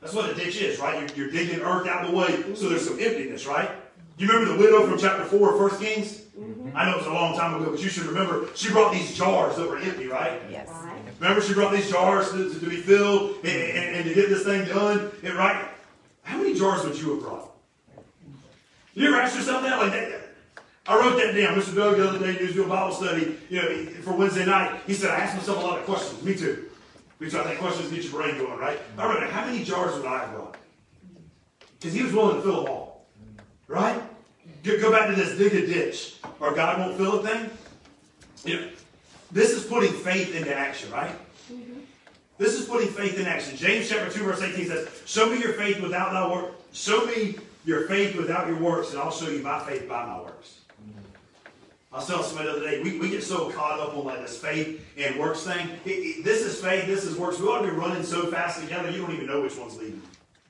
That's 0.00 0.12
what 0.12 0.28
a 0.28 0.34
ditch 0.34 0.60
is, 0.60 0.78
right? 0.78 1.00
You're, 1.16 1.26
you're 1.26 1.30
digging 1.30 1.60
earth 1.60 1.86
out 1.86 2.04
of 2.04 2.10
the 2.10 2.16
way, 2.16 2.54
so 2.54 2.68
there's 2.68 2.86
some 2.86 2.98
emptiness, 3.00 3.46
right? 3.46 3.70
You 4.18 4.28
remember 4.28 4.52
the 4.52 4.58
widow 4.58 4.86
from 4.86 4.98
chapter 4.98 5.24
4 5.24 5.54
of 5.54 5.72
1 5.72 5.80
Kings? 5.80 6.25
Mm-hmm. 6.38 6.76
I 6.76 6.84
know 6.84 6.92
it 6.92 6.98
was 6.98 7.06
a 7.06 7.12
long 7.12 7.36
time 7.36 7.54
ago, 7.54 7.70
but 7.70 7.80
you 7.80 7.88
should 7.88 8.04
remember 8.04 8.48
she 8.54 8.70
brought 8.70 8.92
these 8.92 9.16
jars 9.16 9.56
that 9.56 9.68
were 9.68 9.78
empty, 9.78 10.06
right? 10.06 10.40
Yes. 10.50 10.68
Right. 10.68 11.00
Remember 11.18 11.40
she 11.40 11.54
brought 11.54 11.72
these 11.72 11.90
jars 11.90 12.30
to, 12.32 12.52
to, 12.52 12.60
to 12.60 12.68
be 12.68 12.76
filled 12.76 13.36
and, 13.44 13.46
and, 13.46 13.96
and 13.96 14.04
to 14.04 14.14
get 14.14 14.28
this 14.28 14.44
thing 14.44 14.66
done, 14.66 15.10
and 15.22 15.34
right? 15.34 15.66
How 16.22 16.36
many 16.36 16.54
jars 16.54 16.84
would 16.84 16.98
you 16.98 17.14
have 17.14 17.20
brought? 17.22 17.50
You 18.94 19.08
ever 19.08 19.16
ask 19.16 19.36
yourself 19.36 19.62
that? 19.62 19.78
Like 19.78 19.92
that? 19.92 20.20
I 20.88 20.98
wrote 20.98 21.16
that 21.16 21.32
down. 21.32 21.58
Mr. 21.58 21.74
Doug 21.74 21.96
the 21.96 22.08
other 22.08 22.18
day, 22.18 22.34
he 22.34 22.44
was 22.44 22.54
doing 22.54 22.68
Bible 22.68 22.94
study, 22.94 23.36
you 23.48 23.60
know, 23.60 23.86
for 24.02 24.12
Wednesday 24.14 24.46
night. 24.46 24.80
He 24.86 24.94
said, 24.94 25.10
I 25.10 25.16
asked 25.16 25.36
myself 25.36 25.58
a 25.58 25.66
lot 25.66 25.78
of 25.78 25.84
questions. 25.84 26.22
Me 26.22 26.34
too. 26.34 26.70
Me 27.18 27.28
too. 27.30 27.40
I 27.40 27.44
think 27.44 27.58
questions 27.58 27.90
get 27.90 28.04
your 28.04 28.12
brain 28.12 28.38
going, 28.38 28.58
right? 28.58 28.78
I 28.96 29.06
wrote, 29.06 29.28
how 29.30 29.46
many 29.46 29.64
jars 29.64 29.94
would 29.96 30.06
I 30.06 30.20
have 30.20 30.34
brought? 30.34 30.56
Because 31.78 31.94
he 31.94 32.02
was 32.02 32.12
willing 32.12 32.36
to 32.36 32.42
fill 32.42 32.62
them 32.62 32.72
all. 32.72 33.06
Right? 33.68 34.00
Go, 34.66 34.80
go 34.80 34.90
back 34.90 35.08
to 35.08 35.14
this 35.14 35.38
dig 35.38 35.54
a 35.54 35.66
ditch, 35.66 36.16
or 36.40 36.52
God 36.52 36.80
won't 36.80 36.96
fill 36.96 37.20
a 37.20 37.22
thing. 37.26 37.50
You 38.44 38.60
know, 38.60 38.68
this 39.30 39.52
is 39.52 39.64
putting 39.64 39.92
faith 39.92 40.34
into 40.34 40.54
action, 40.54 40.90
right? 40.90 41.14
Mm-hmm. 41.52 41.80
This 42.38 42.54
is 42.54 42.66
putting 42.66 42.88
faith 42.88 43.18
in 43.18 43.26
action. 43.26 43.56
James 43.56 43.88
chapter 43.88 44.10
2, 44.12 44.24
verse 44.24 44.42
18 44.42 44.66
says, 44.66 44.88
Show 45.06 45.30
me 45.30 45.38
your 45.38 45.52
faith 45.52 45.80
without 45.80 46.12
thy 46.12 46.28
work. 46.28 46.52
Show 46.72 47.06
me 47.06 47.36
your 47.64 47.86
faith 47.86 48.16
without 48.16 48.48
your 48.48 48.58
works, 48.58 48.90
and 48.90 48.98
I'll 48.98 49.12
show 49.12 49.28
you 49.28 49.40
my 49.40 49.60
faith 49.60 49.88
by 49.88 50.04
my 50.04 50.20
works. 50.20 50.60
Mm-hmm. 50.82 50.98
I 51.92 51.96
was 51.98 52.06
telling 52.08 52.24
somebody 52.24 52.48
the 52.48 52.56
other 52.56 52.68
day, 52.68 52.82
we, 52.82 52.98
we 52.98 53.08
get 53.08 53.22
so 53.22 53.50
caught 53.50 53.78
up 53.78 53.96
on 53.96 54.04
like 54.04 54.20
this 54.20 54.36
faith 54.36 54.84
and 54.98 55.16
works 55.16 55.44
thing. 55.44 55.68
It- 55.84 55.90
it- 55.90 56.24
this 56.24 56.42
is 56.42 56.60
faith, 56.60 56.86
this 56.86 57.04
is 57.04 57.16
works. 57.16 57.38
We 57.38 57.46
ought 57.46 57.62
to 57.62 57.68
be 57.70 57.76
running 57.76 58.02
so 58.02 58.26
fast 58.32 58.60
together, 58.60 58.90
you 58.90 58.98
don't 58.98 59.12
even 59.14 59.26
know 59.26 59.42
which 59.42 59.56
one's 59.56 59.76
leading. 59.78 60.02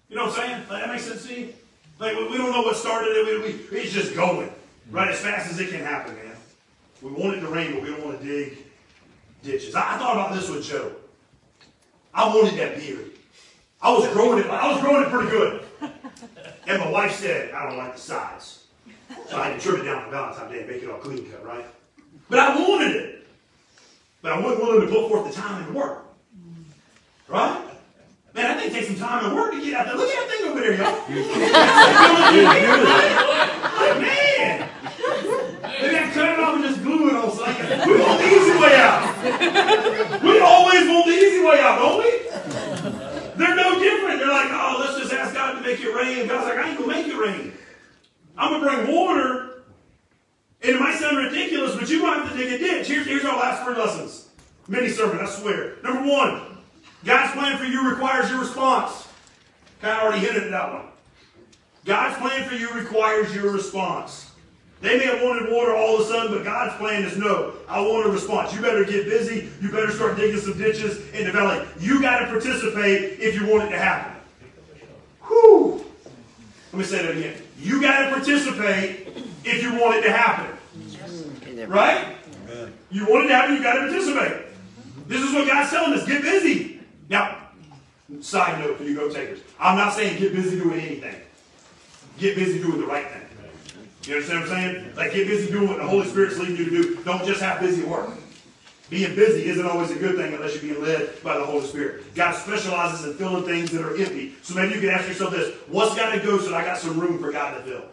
You 0.08 0.16
know 0.16 0.24
what 0.26 0.38
I'm 0.38 0.46
saying? 0.46 0.62
Like, 0.70 0.84
that 0.84 0.88
makes 0.88 1.04
sense 1.04 1.26
to 1.26 1.38
you? 1.40 1.52
Like, 1.98 2.14
we, 2.16 2.36
don't 2.36 2.52
know 2.52 2.62
what 2.62 2.76
started 2.76 3.08
it. 3.10 3.42
We, 3.42 3.52
we, 3.52 3.78
it's 3.80 3.92
just 3.92 4.14
going, 4.14 4.50
right? 4.90 5.08
As 5.08 5.20
fast 5.20 5.50
as 5.50 5.58
it 5.58 5.70
can 5.70 5.80
happen, 5.80 6.14
man. 6.14 6.32
We 7.02 7.10
want 7.10 7.36
it 7.36 7.40
to 7.40 7.48
rain, 7.48 7.72
but 7.72 7.82
we 7.82 7.90
don't 7.90 8.04
want 8.04 8.20
to 8.20 8.26
dig 8.26 8.58
ditches. 9.42 9.74
I, 9.74 9.94
I 9.94 9.98
thought 9.98 10.16
about 10.16 10.34
this 10.34 10.50
with 10.50 10.64
Joe. 10.64 10.92
I 12.12 12.28
wanted 12.28 12.58
that 12.58 12.78
beard. 12.78 13.12
I 13.80 13.92
was 13.92 14.08
growing 14.08 14.40
it. 14.40 14.46
I 14.46 14.72
was 14.72 14.80
growing 14.80 15.04
it 15.04 15.10
pretty 15.10 15.30
good. 15.30 15.62
And 16.66 16.80
my 16.80 16.90
wife 16.90 17.14
said, 17.14 17.52
I 17.52 17.68
don't 17.68 17.78
like 17.78 17.94
the 17.94 18.00
size. 18.00 18.64
So 19.28 19.38
I 19.38 19.50
had 19.50 19.60
to 19.60 19.66
trim 19.66 19.80
it 19.80 19.84
down 19.84 20.04
for 20.04 20.10
Valentine's 20.10 20.50
Day 20.50 20.60
and 20.60 20.68
make 20.68 20.82
it 20.82 20.90
all 20.90 20.98
clean 20.98 21.30
cut, 21.30 21.44
right? 21.44 21.64
But 22.28 22.40
I 22.40 22.56
wanted 22.56 22.96
it. 22.96 23.26
But 24.20 24.32
I 24.32 24.40
wasn't 24.40 24.62
willing 24.62 24.80
to 24.80 24.92
put 24.92 25.08
forth 25.08 25.32
the 25.32 25.40
time 25.40 25.64
and 25.64 25.74
work. 25.74 26.04
Right? 27.28 27.65
Man, 28.66 28.74
I 28.74 28.80
think 28.80 28.84
it 28.84 28.86
takes 28.86 28.86
some 28.88 29.08
time 29.08 29.26
and 29.26 29.34
work 29.34 29.52
to 29.52 29.60
get 29.60 29.74
out 29.74 29.86
there. 29.86 29.96
Look 29.96 30.08
at 30.08 30.28
that 30.28 30.36
thing 30.36 30.50
over 30.50 30.60
there, 30.60 30.74
y'all. 30.74 30.96
like, 33.80 34.00
man. 34.00 34.68
Maybe 35.82 35.96
I 35.96 36.10
cut 36.12 36.28
it 36.30 36.40
off 36.40 36.54
and 36.56 36.64
just 36.64 36.82
glue 36.82 37.10
it 37.10 37.16
on 37.16 37.30
something. 37.30 37.66
We 37.86 38.00
want 38.00 38.20
the 38.20 38.26
easy 38.26 38.58
way 38.58 38.74
out. 38.76 40.22
We 40.22 40.40
always 40.40 40.88
want 40.88 41.06
the 41.06 41.12
easy 41.12 41.44
way 41.44 41.60
out, 41.60 41.78
don't 41.78 41.98
we? 41.98 42.10
They're 43.36 43.54
no 43.54 43.78
different. 43.78 44.18
They're 44.18 44.28
like, 44.28 44.50
oh, 44.50 44.76
let's 44.80 44.98
just 44.98 45.12
ask 45.12 45.34
God 45.34 45.54
to 45.54 45.60
make 45.60 45.80
it 45.80 45.94
rain. 45.94 46.26
God's 46.26 46.46
like, 46.46 46.58
I 46.58 46.70
ain't 46.70 46.78
gonna 46.78 46.92
make 46.92 47.06
it 47.06 47.16
rain. 47.16 47.52
I'm 48.36 48.52
gonna 48.52 48.64
bring 48.64 48.94
water. 48.94 49.62
And 50.62 50.74
it 50.74 50.80
might 50.80 50.98
sound 50.98 51.18
ridiculous, 51.18 51.76
but 51.76 51.88
you're 51.88 52.00
gonna 52.00 52.24
have 52.24 52.32
to 52.32 52.36
dig 52.38 52.52
a 52.52 52.58
ditch. 52.58 52.88
Here's, 52.88 53.06
here's 53.06 53.24
our 53.24 53.38
last 53.38 53.62
three 53.64 53.76
lessons. 53.76 54.28
Mini 54.68 54.88
sermon, 54.88 55.20
I 55.20 55.28
swear. 55.28 55.76
Number 55.82 56.10
one, 56.10 56.55
God's 57.06 57.32
plan 57.32 57.56
for 57.56 57.64
you 57.64 57.88
requires 57.88 58.28
your 58.30 58.40
response. 58.40 59.06
Kind 59.80 59.96
of 59.96 60.02
already 60.02 60.26
hinted 60.26 60.42
at 60.42 60.50
that 60.50 60.72
one. 60.72 60.86
God's 61.84 62.18
plan 62.18 62.48
for 62.48 62.56
you 62.56 62.68
requires 62.72 63.32
your 63.32 63.52
response. 63.52 64.32
They 64.80 64.98
may 64.98 65.04
have 65.04 65.22
wanted 65.22 65.50
water 65.52 65.74
all 65.74 65.94
of 65.94 66.00
a 66.00 66.04
sudden, 66.04 66.32
but 66.32 66.44
God's 66.44 66.76
plan 66.76 67.04
is 67.04 67.16
no. 67.16 67.54
I 67.68 67.80
want 67.80 68.06
a 68.06 68.10
response. 68.10 68.52
You 68.52 68.60
better 68.60 68.84
get 68.84 69.06
busy. 69.06 69.48
You 69.62 69.70
better 69.70 69.92
start 69.92 70.16
digging 70.16 70.40
some 70.40 70.58
ditches 70.58 71.08
in 71.12 71.26
the 71.26 71.32
valley. 71.32 71.64
You 71.78 72.02
got 72.02 72.18
to 72.20 72.26
participate 72.26 73.20
if 73.20 73.40
you 73.40 73.46
want 73.46 73.68
it 73.68 73.70
to 73.70 73.78
happen. 73.78 74.20
Whew. 75.28 75.84
Let 76.72 76.78
me 76.78 76.84
say 76.84 77.02
that 77.06 77.16
again. 77.16 77.40
You 77.58 77.80
got 77.80 78.06
to 78.06 78.10
participate 78.10 79.08
if 79.44 79.62
you 79.62 79.80
want 79.80 79.96
it 79.96 80.02
to 80.02 80.12
happen. 80.12 80.56
Right? 81.68 82.16
You 82.90 83.06
want 83.06 83.26
it 83.26 83.28
to 83.28 83.34
happen, 83.34 83.54
you 83.54 83.62
got 83.62 83.74
to 83.74 83.80
participate. 83.80 84.46
This 85.06 85.22
is 85.22 85.32
what 85.32 85.46
God's 85.46 85.70
telling 85.70 85.98
us. 85.98 86.06
Get 86.06 86.22
busy. 86.22 86.75
Now, 87.08 87.38
side 88.20 88.60
note 88.60 88.78
for 88.78 88.84
you 88.84 88.94
go 88.94 89.08
takers. 89.08 89.40
I'm 89.58 89.76
not 89.76 89.92
saying 89.92 90.18
get 90.18 90.32
busy 90.32 90.58
doing 90.58 90.80
anything. 90.80 91.16
Get 92.18 92.36
busy 92.36 92.60
doing 92.60 92.80
the 92.80 92.86
right 92.86 93.06
thing. 93.08 93.22
You 94.04 94.14
understand 94.14 94.42
what 94.42 94.50
I'm 94.50 94.56
saying? 94.56 94.96
Like 94.96 95.12
get 95.12 95.26
busy 95.26 95.50
doing 95.50 95.68
what 95.68 95.78
the 95.78 95.86
Holy 95.86 96.06
Spirit's 96.06 96.38
leading 96.38 96.56
you 96.56 96.64
to 96.64 96.70
do. 96.70 97.04
Don't 97.04 97.24
just 97.24 97.40
have 97.40 97.60
busy 97.60 97.82
work. 97.82 98.10
Being 98.88 99.16
busy 99.16 99.46
isn't 99.46 99.66
always 99.66 99.90
a 99.90 99.96
good 99.96 100.14
thing 100.16 100.32
unless 100.32 100.54
you're 100.54 100.62
being 100.62 100.80
led 100.80 101.20
by 101.24 101.36
the 101.36 101.44
Holy 101.44 101.66
Spirit. 101.66 102.14
God 102.14 102.36
specializes 102.36 103.04
in 103.04 103.14
filling 103.14 103.44
things 103.44 103.72
that 103.72 103.82
are 103.82 103.96
empty. 103.96 104.34
So 104.42 104.54
maybe 104.54 104.74
you 104.74 104.80
can 104.80 104.90
ask 104.90 105.08
yourself 105.08 105.32
this: 105.32 105.56
What's 105.66 105.96
got 105.96 106.14
to 106.14 106.20
go 106.20 106.38
so 106.38 106.54
I 106.54 106.64
got 106.64 106.78
some 106.78 106.98
room 106.98 107.18
for 107.18 107.32
God 107.32 107.56
to 107.56 107.62
fill? 107.64 107.84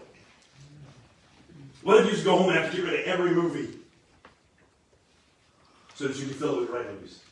What 1.81 1.97
if 1.97 2.05
you 2.05 2.11
just 2.11 2.23
go 2.23 2.37
home 2.37 2.49
and 2.49 2.59
have 2.59 2.69
to 2.69 2.77
get 2.77 2.85
rid 2.85 2.99
of 2.99 3.05
every 3.07 3.31
movie 3.31 3.69
so 5.95 6.07
that 6.07 6.15
you 6.15 6.27
can 6.27 6.35
fill 6.35 6.57
it 6.57 6.61
with 6.61 6.69
right 6.69 6.89
movies? 6.93 7.22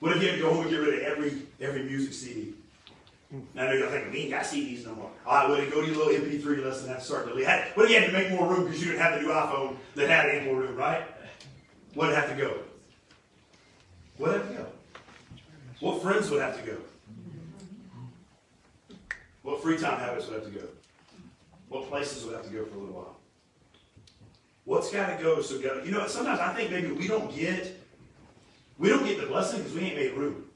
What 0.00 0.16
if 0.16 0.22
you 0.22 0.28
had 0.28 0.36
to 0.36 0.42
go 0.42 0.52
home 0.52 0.62
and 0.62 0.70
get 0.70 0.80
rid 0.80 0.94
of 0.94 1.00
every 1.00 1.42
every 1.60 1.84
music 1.84 2.12
CD? 2.12 2.54
Now 3.54 3.62
I 3.62 3.66
know 3.66 3.72
you're 3.74 3.88
thinking, 3.88 4.12
we 4.12 4.18
ain't 4.20 4.30
got 4.30 4.42
CDs 4.42 4.84
no 4.84 4.94
more. 4.94 5.10
All 5.24 5.34
right, 5.34 5.48
well, 5.48 5.56
then 5.56 5.70
go 5.70 5.82
to 5.82 5.86
your 5.86 5.96
little 5.96 6.12
MP3 6.12 6.64
list 6.64 6.80
and 6.80 6.90
have 6.90 6.98
to 6.98 7.04
start 7.04 7.26
What 7.26 7.38
if 7.38 7.90
you 7.90 8.00
had 8.00 8.06
to 8.06 8.12
make 8.12 8.30
more 8.30 8.48
room 8.48 8.64
because 8.64 8.80
you 8.80 8.88
didn't 8.88 9.02
have 9.02 9.14
the 9.14 9.20
new 9.20 9.32
iPhone 9.32 9.76
that 9.94 10.08
had 10.08 10.26
ample 10.26 10.56
room, 10.56 10.74
right? 10.74 11.04
What 11.94 12.08
would 12.08 12.16
have 12.16 12.28
to 12.30 12.34
go? 12.34 12.58
What 14.16 14.32
would 14.32 14.40
have 14.40 14.48
to 14.48 14.54
go? 14.54 14.66
What 15.78 16.02
friends 16.02 16.28
would 16.30 16.42
have 16.42 16.60
to 16.60 16.66
go? 16.66 16.76
What 19.42 19.62
free 19.62 19.78
time 19.78 19.98
habits 19.98 20.26
would 20.26 20.42
have 20.42 20.52
to 20.52 20.58
go? 20.58 20.66
What 21.68 21.88
places 21.88 22.24
would 22.24 22.34
have 22.34 22.44
to 22.44 22.50
go 22.50 22.64
for 22.64 22.76
a 22.76 22.78
little 22.78 22.94
while? 22.94 23.16
What's 24.64 24.92
got 24.92 25.16
to 25.16 25.22
go? 25.22 25.40
So 25.40 25.60
go. 25.60 25.82
You 25.84 25.92
know, 25.92 26.06
sometimes 26.06 26.40
I 26.40 26.52
think 26.52 26.70
maybe 26.70 26.88
we 26.88 27.08
don't 27.08 27.34
get 27.34 27.79
we 28.80 28.88
don't 28.88 29.04
get 29.04 29.20
the 29.20 29.26
blessing 29.26 29.58
because 29.58 29.74
we 29.74 29.82
ain't 29.82 29.96
made 29.96 30.12
room. 30.14 30.46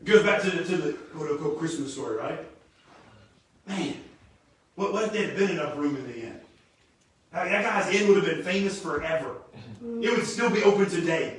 It 0.00 0.04
goes 0.04 0.22
back 0.22 0.42
to 0.42 0.50
the 0.50 0.64
to 0.64 0.76
the 0.76 0.92
quote 0.92 1.30
unquote 1.30 1.58
Christmas 1.58 1.94
story, 1.94 2.18
right? 2.18 2.38
Man, 3.66 3.96
what, 4.74 4.92
what 4.92 5.04
if 5.04 5.12
there 5.12 5.26
had 5.26 5.36
been 5.36 5.50
enough 5.50 5.76
room 5.76 5.96
in 5.96 6.06
the 6.06 6.18
end? 6.18 6.40
I 7.32 7.44
mean, 7.44 7.52
that 7.52 7.64
guy's 7.64 7.94
end 7.94 8.08
would 8.08 8.18
have 8.18 8.26
been 8.26 8.44
famous 8.44 8.80
forever. 8.80 9.36
Mm-hmm. 9.82 10.02
it 10.02 10.10
would 10.10 10.26
still 10.26 10.50
be 10.50 10.62
open 10.62 10.90
today. 10.90 11.38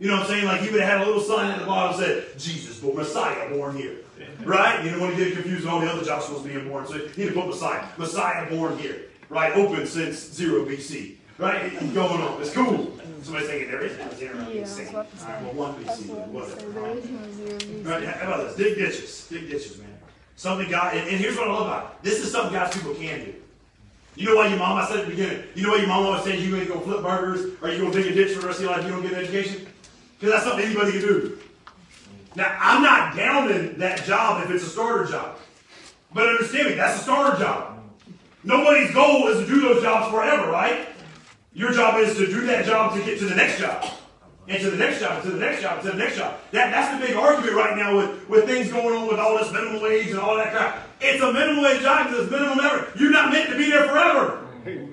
You 0.00 0.08
know 0.08 0.14
what 0.14 0.22
I'm 0.22 0.28
saying? 0.28 0.44
Like 0.46 0.62
he 0.62 0.70
would 0.70 0.80
have 0.80 0.98
had 0.98 1.00
a 1.02 1.06
little 1.06 1.22
sign 1.22 1.52
at 1.52 1.60
the 1.60 1.66
bottom 1.66 2.00
that 2.00 2.06
said, 2.06 2.38
Jesus, 2.38 2.80
but 2.80 2.94
Messiah 2.94 3.48
born 3.50 3.76
here. 3.76 3.96
Right? 4.44 4.84
You 4.84 4.90
don't 4.90 5.00
want 5.00 5.16
to 5.16 5.24
get 5.24 5.34
confused 5.34 5.64
with 5.64 5.72
all 5.72 5.80
the 5.80 5.90
other 5.90 6.04
Joshua's 6.04 6.42
being 6.42 6.68
born. 6.68 6.86
So 6.86 6.94
you 6.94 7.10
need 7.16 7.26
to 7.26 7.32
put 7.32 7.48
Messiah. 7.48 7.84
Messiah 7.96 8.48
born 8.48 8.78
here. 8.78 9.02
Right? 9.28 9.52
Open 9.54 9.84
since 9.84 10.32
0 10.32 10.64
BC. 10.64 11.17
Right? 11.38 11.72
It's 11.72 11.92
going 11.92 12.20
on. 12.20 12.40
It's 12.40 12.52
cool. 12.52 12.92
Somebody's 13.22 13.48
thinking 13.48 13.70
there 13.70 13.82
is 13.82 13.98
no 13.98 14.10
0 14.14 14.34
Yeah, 14.34 14.58
I 14.58 14.60
was 14.60 14.78
BC. 14.78 14.90
to 14.90 14.96
All 14.96 15.02
right, 15.02 15.42
well, 15.42 15.52
1 15.54 15.84
That's 15.84 16.00
BC. 16.00 16.08
what 16.08 16.22
I 16.22 16.26
was 16.26 16.50
Whatever. 16.52 16.72
There 16.72 16.96
is 16.96 17.10
no 17.10 17.32
zero 17.32 17.52
use. 17.52 17.86
Right, 17.86 18.04
how 18.04 18.26
about 18.26 18.46
this? 18.46 18.56
Dig 18.56 18.76
ditches. 18.76 19.26
Dig 19.28 19.50
ditches, 19.50 19.78
man. 19.78 19.88
Something 20.36 20.70
God, 20.70 20.94
and, 20.94 21.08
and 21.08 21.18
here's 21.18 21.36
what 21.36 21.48
I 21.48 21.52
love 21.52 21.66
about 21.66 21.84
it. 21.84 22.04
This 22.04 22.24
is 22.24 22.30
something 22.32 22.52
God's 22.52 22.76
people 22.76 22.94
can 22.94 23.24
do. 23.24 23.34
You 24.14 24.26
know 24.26 24.36
why 24.36 24.48
your 24.48 24.58
mom, 24.58 24.78
I 24.78 24.86
said 24.86 24.98
at 25.00 25.04
the 25.04 25.10
beginning, 25.10 25.44
you 25.54 25.62
know 25.62 25.70
why 25.70 25.78
your 25.78 25.88
mom 25.88 26.06
always 26.06 26.24
says 26.24 26.44
you 26.44 26.56
ain't 26.56 26.68
gonna 26.68 26.80
go 26.80 26.86
flip 26.86 27.02
burgers 27.02 27.52
or 27.62 27.68
you're 27.68 27.80
gonna 27.80 27.92
dig 27.92 28.06
a 28.10 28.14
ditch 28.14 28.32
for 28.34 28.40
the 28.40 28.46
rest 28.48 28.58
of 28.58 28.64
your 28.64 28.72
life, 28.72 28.80
if 28.80 28.86
you 28.86 28.92
don't 28.92 29.02
get 29.02 29.12
an 29.12 29.18
education? 29.18 29.66
Because 30.18 30.32
that's 30.34 30.44
something 30.44 30.64
anybody 30.64 30.92
can 30.92 31.00
do. 31.02 31.38
Now, 32.34 32.56
I'm 32.60 32.82
not 32.82 33.16
downing 33.16 33.78
that 33.78 34.04
job 34.04 34.44
if 34.44 34.50
it's 34.50 34.64
a 34.64 34.68
starter 34.68 35.04
job. 35.04 35.38
But 36.12 36.28
understand 36.28 36.68
me, 36.68 36.74
that's 36.74 37.00
a 37.00 37.02
starter 37.02 37.38
job. 37.38 37.78
Nobody's 38.42 38.92
goal 38.92 39.28
is 39.28 39.46
to 39.46 39.46
do 39.46 39.60
those 39.60 39.82
jobs 39.82 40.10
forever, 40.10 40.50
right? 40.50 40.88
Your 41.58 41.72
job 41.72 41.98
is 41.98 42.16
to 42.16 42.26
do 42.26 42.46
that 42.46 42.64
job 42.64 42.96
to 42.96 43.04
get 43.04 43.18
to 43.18 43.24
the 43.24 43.34
next 43.34 43.58
job. 43.58 43.84
And 44.46 44.62
to 44.62 44.70
the 44.70 44.76
next 44.76 45.00
job, 45.00 45.16
and 45.16 45.22
to 45.24 45.30
the 45.32 45.40
next 45.40 45.60
job, 45.60 45.78
and 45.78 45.86
to 45.86 45.90
the 45.90 45.98
next 45.98 46.16
job. 46.16 46.38
That, 46.52 46.70
that's 46.70 46.98
the 46.98 47.04
big 47.04 47.16
argument 47.16 47.54
right 47.54 47.76
now 47.76 47.96
with, 47.96 48.28
with 48.28 48.44
things 48.46 48.70
going 48.70 48.96
on 48.96 49.08
with 49.08 49.18
all 49.18 49.36
this 49.36 49.52
minimum 49.52 49.82
wage 49.82 50.06
and 50.08 50.20
all 50.20 50.36
that 50.36 50.52
crap. 50.52 50.86
It's 51.00 51.20
a 51.20 51.32
minimum 51.32 51.64
wage 51.64 51.82
job 51.82 52.06
because 52.06 52.22
it's 52.22 52.30
minimum 52.30 52.60
ever. 52.60 52.92
You're 52.96 53.10
not 53.10 53.32
meant 53.32 53.50
to 53.50 53.58
be 53.58 53.70
there 53.70 53.88
forever. 53.88 54.46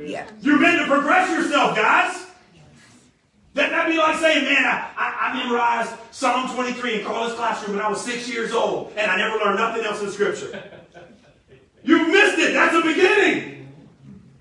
Yeah. 0.04 0.28
You're 0.42 0.60
meant 0.60 0.80
to 0.80 0.88
progress 0.88 1.30
yourself, 1.30 1.76
guys. 1.76 2.26
That, 3.54 3.70
that'd 3.70 3.94
be 3.94 4.00
like 4.00 4.20
saying, 4.20 4.44
man, 4.44 4.66
I, 4.66 4.92
I, 4.98 5.30
I 5.30 5.44
memorized 5.44 5.94
Psalm 6.12 6.54
23 6.54 7.00
in 7.00 7.06
Carla's 7.06 7.36
classroom 7.36 7.78
when 7.78 7.86
I 7.86 7.90
was 7.90 8.04
six 8.04 8.28
years 8.28 8.52
old, 8.52 8.92
and 8.98 9.10
I 9.10 9.18
never 9.18 9.38
learned 9.38 9.60
nothing 9.60 9.86
else 9.86 10.02
in 10.02 10.10
Scripture. 10.10 10.64
You 11.84 12.08
missed 12.08 12.40
it. 12.40 12.54
That's 12.54 12.76
a 12.76 12.82
beginning. 12.82 13.55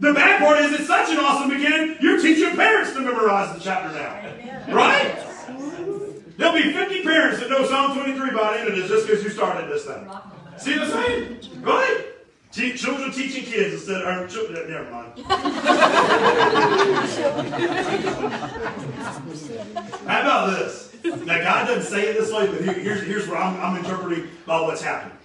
The 0.05 0.13
bad 0.13 0.39
part 0.39 0.59
is 0.61 0.73
it's 0.79 0.87
such 0.87 1.09
an 1.09 1.19
awesome 1.19 1.49
beginning, 1.49 1.97
you're 1.99 2.21
teaching 2.21 2.55
parents 2.55 2.93
to 2.93 3.01
memorize 3.01 3.55
the 3.55 3.61
chapter 3.61 3.91
now. 3.99 4.75
Right? 4.75 5.17
There'll 6.37 6.53
be 6.53 6.75
50 6.75 7.03
parents 7.03 7.41
that 7.41 7.49
know 7.49 7.65
Psalm 7.65 7.99
23 7.99 8.33
by 8.33 8.53
the 8.53 8.61
end 8.61 8.69
of 8.69 8.77
this 8.77 8.91
just 8.91 9.07
because 9.07 9.25
you 9.25 9.31
started 9.31 9.71
this 9.71 9.87
thing. 9.87 10.07
See 10.59 10.79
what 10.79 10.83
I'm 10.83 10.91
saying? 10.91 11.41
Right? 11.63 12.05
Te- 12.53 12.77
children 12.77 13.13
teaching 13.13 13.45
kids 13.45 13.73
instead 13.77 14.03
of, 14.03 14.31
children, 14.31 14.71
never 14.71 14.91
mind. 14.91 15.13
How 20.07 20.21
about 20.21 20.51
this? 20.51 20.95
Now, 21.03 21.41
God 21.41 21.67
doesn't 21.67 21.91
say 21.91 22.09
it 22.09 22.19
this 22.19 22.31
way, 22.31 22.47
but 22.47 22.61
here, 22.61 22.75
here's, 22.75 23.03
here's 23.05 23.27
what 23.27 23.39
I'm, 23.39 23.59
I'm 23.59 23.83
interpreting 23.83 24.29
about 24.45 24.67
what's 24.67 24.83
happening. 24.83 25.17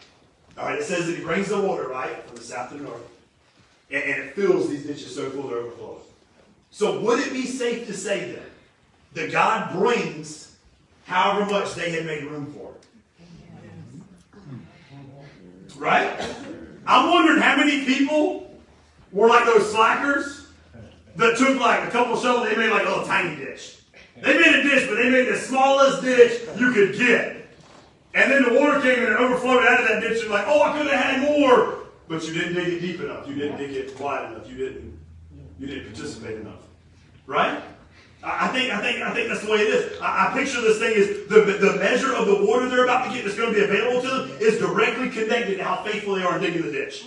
All 0.57 0.67
right, 0.67 0.79
it 0.79 0.85
says 0.85 1.07
that 1.07 1.17
He 1.17 1.21
brings 1.21 1.49
the 1.49 1.59
water, 1.59 1.89
right, 1.89 2.23
from 2.25 2.37
the 2.37 2.43
south 2.43 2.71
to 2.71 2.77
the 2.77 2.83
north, 2.85 3.01
and, 3.91 4.03
and 4.03 4.23
it 4.23 4.35
fills 4.35 4.69
these 4.69 4.85
ditches 4.85 5.15
so 5.15 5.29
full 5.29 5.49
they 5.49 5.55
overflow. 5.55 6.01
So, 6.71 6.99
would 7.01 7.19
it 7.19 7.33
be 7.33 7.45
safe 7.45 7.87
to 7.87 7.93
say 7.93 8.31
then 8.31 8.45
that 9.13 9.31
God 9.31 9.73
brings 9.73 10.55
however 11.05 11.49
much 11.49 11.73
they 11.73 11.91
had 11.91 12.05
made 12.05 12.23
room 12.23 12.53
for? 12.53 12.73
Right? 15.77 16.21
I'm 16.85 17.09
wondering 17.09 17.41
how 17.41 17.55
many 17.55 17.85
people 17.85 18.51
were 19.11 19.27
like 19.27 19.45
those 19.45 19.71
slackers 19.71 20.47
that 21.15 21.37
took 21.37 21.59
like 21.59 21.87
a 21.87 21.91
couple 21.91 22.17
shovels, 22.17 22.49
they 22.49 22.55
made 22.55 22.69
like 22.69 22.85
a 22.85 22.89
little 22.89 23.05
tiny 23.05 23.35
ditch. 23.35 23.77
They 24.21 24.33
made 24.33 24.55
a 24.55 24.63
ditch, 24.63 24.87
but 24.87 24.95
they 24.95 25.09
made 25.09 25.27
the 25.27 25.37
smallest 25.37 26.01
ditch 26.01 26.41
you 26.57 26.71
could 26.73 26.97
get. 26.97 27.37
And 28.13 28.31
then 28.31 28.43
the 28.43 28.59
water 28.59 28.81
came 28.81 28.99
and 28.99 29.13
it 29.13 29.19
overflowed 29.19 29.63
out 29.63 29.81
of 29.81 29.87
that 29.87 30.01
ditch. 30.01 30.21
You're 30.21 30.31
like, 30.31 30.45
oh, 30.47 30.61
I 30.63 30.77
could 30.77 30.87
have 30.87 30.99
had 30.99 31.21
more. 31.21 31.78
But 32.09 32.27
you 32.27 32.33
didn't 32.33 32.55
dig 32.55 32.67
it 32.73 32.79
deep 32.79 32.99
enough. 33.01 33.27
You 33.27 33.35
didn't 33.35 33.57
dig 33.57 33.71
it 33.71 33.97
wide 33.99 34.31
enough. 34.31 34.49
You 34.49 34.57
didn't, 34.57 34.99
you 35.59 35.67
didn't 35.67 35.93
participate 35.93 36.39
enough. 36.39 36.61
Right? 37.27 37.61
I 38.23 38.47
think, 38.47 38.73
I 38.73 38.81
think, 38.81 39.01
I 39.01 39.13
think 39.13 39.29
that's 39.29 39.45
the 39.45 39.51
way 39.51 39.59
it 39.59 39.67
is. 39.67 40.01
I, 40.01 40.27
I 40.27 40.33
picture 40.33 40.59
this 40.59 40.79
thing 40.79 40.93
is 40.93 41.29
the, 41.29 41.41
the 41.41 41.77
measure 41.77 42.13
of 42.13 42.25
the 42.25 42.43
water 42.43 42.67
they're 42.67 42.83
about 42.83 43.05
to 43.05 43.13
get 43.13 43.23
that's 43.23 43.37
going 43.37 43.53
to 43.53 43.55
be 43.57 43.63
available 43.63 44.01
to 44.01 44.07
them 44.07 44.37
is 44.41 44.57
directly 44.57 45.09
connected 45.09 45.57
to 45.57 45.63
how 45.63 45.83
faithful 45.83 46.15
they 46.15 46.23
are 46.23 46.35
in 46.37 46.41
digging 46.41 46.63
the 46.63 46.71
ditch. 46.71 47.05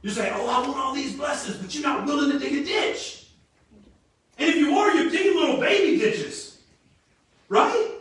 You 0.00 0.10
say, 0.10 0.32
oh, 0.34 0.48
I 0.48 0.66
want 0.66 0.78
all 0.78 0.94
these 0.94 1.14
blessings, 1.14 1.58
but 1.58 1.74
you're 1.74 1.82
not 1.82 2.06
willing 2.06 2.32
to 2.32 2.38
dig 2.38 2.54
a 2.54 2.64
ditch. 2.64 3.26
And 4.38 4.48
if 4.48 4.56
you 4.56 4.78
are, 4.78 4.94
you're 4.94 5.10
digging 5.10 5.36
little 5.36 5.60
baby 5.60 5.98
ditches. 5.98 6.58
Right? 7.50 7.97